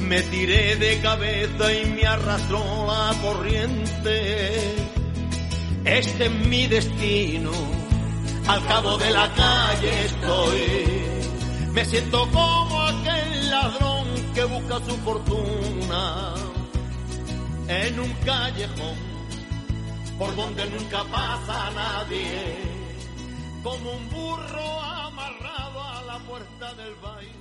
Me 0.00 0.20
tiré 0.20 0.76
de 0.76 1.00
cabeza 1.00 1.72
y 1.72 1.86
me 1.86 2.06
arrastró 2.06 2.62
la 2.86 3.14
corriente. 3.22 4.76
Este 5.82 6.26
es 6.26 6.30
mi 6.46 6.66
destino, 6.66 7.52
al 8.48 8.66
cabo 8.66 8.98
de 8.98 9.10
la 9.12 9.32
calle 9.32 10.04
estoy. 10.04 10.60
Me 11.72 11.86
siento 11.86 12.28
como 12.30 12.82
aquel 12.82 13.48
ladrón 13.48 14.08
que 14.34 14.44
busca 14.44 14.78
su 14.86 14.94
fortuna 15.06 16.34
en 17.66 17.98
un 17.98 18.12
callejón 18.26 18.96
por 20.18 20.36
donde 20.36 20.66
nunca 20.68 21.02
pasa 21.04 21.70
nadie, 21.74 22.77
como 23.62 23.90
un 23.90 24.10
burro 24.10 24.80
amarrado 24.80 25.82
a 25.82 26.02
la 26.02 26.18
puerta 26.20 26.74
del 26.74 26.94
baile. 26.96 27.37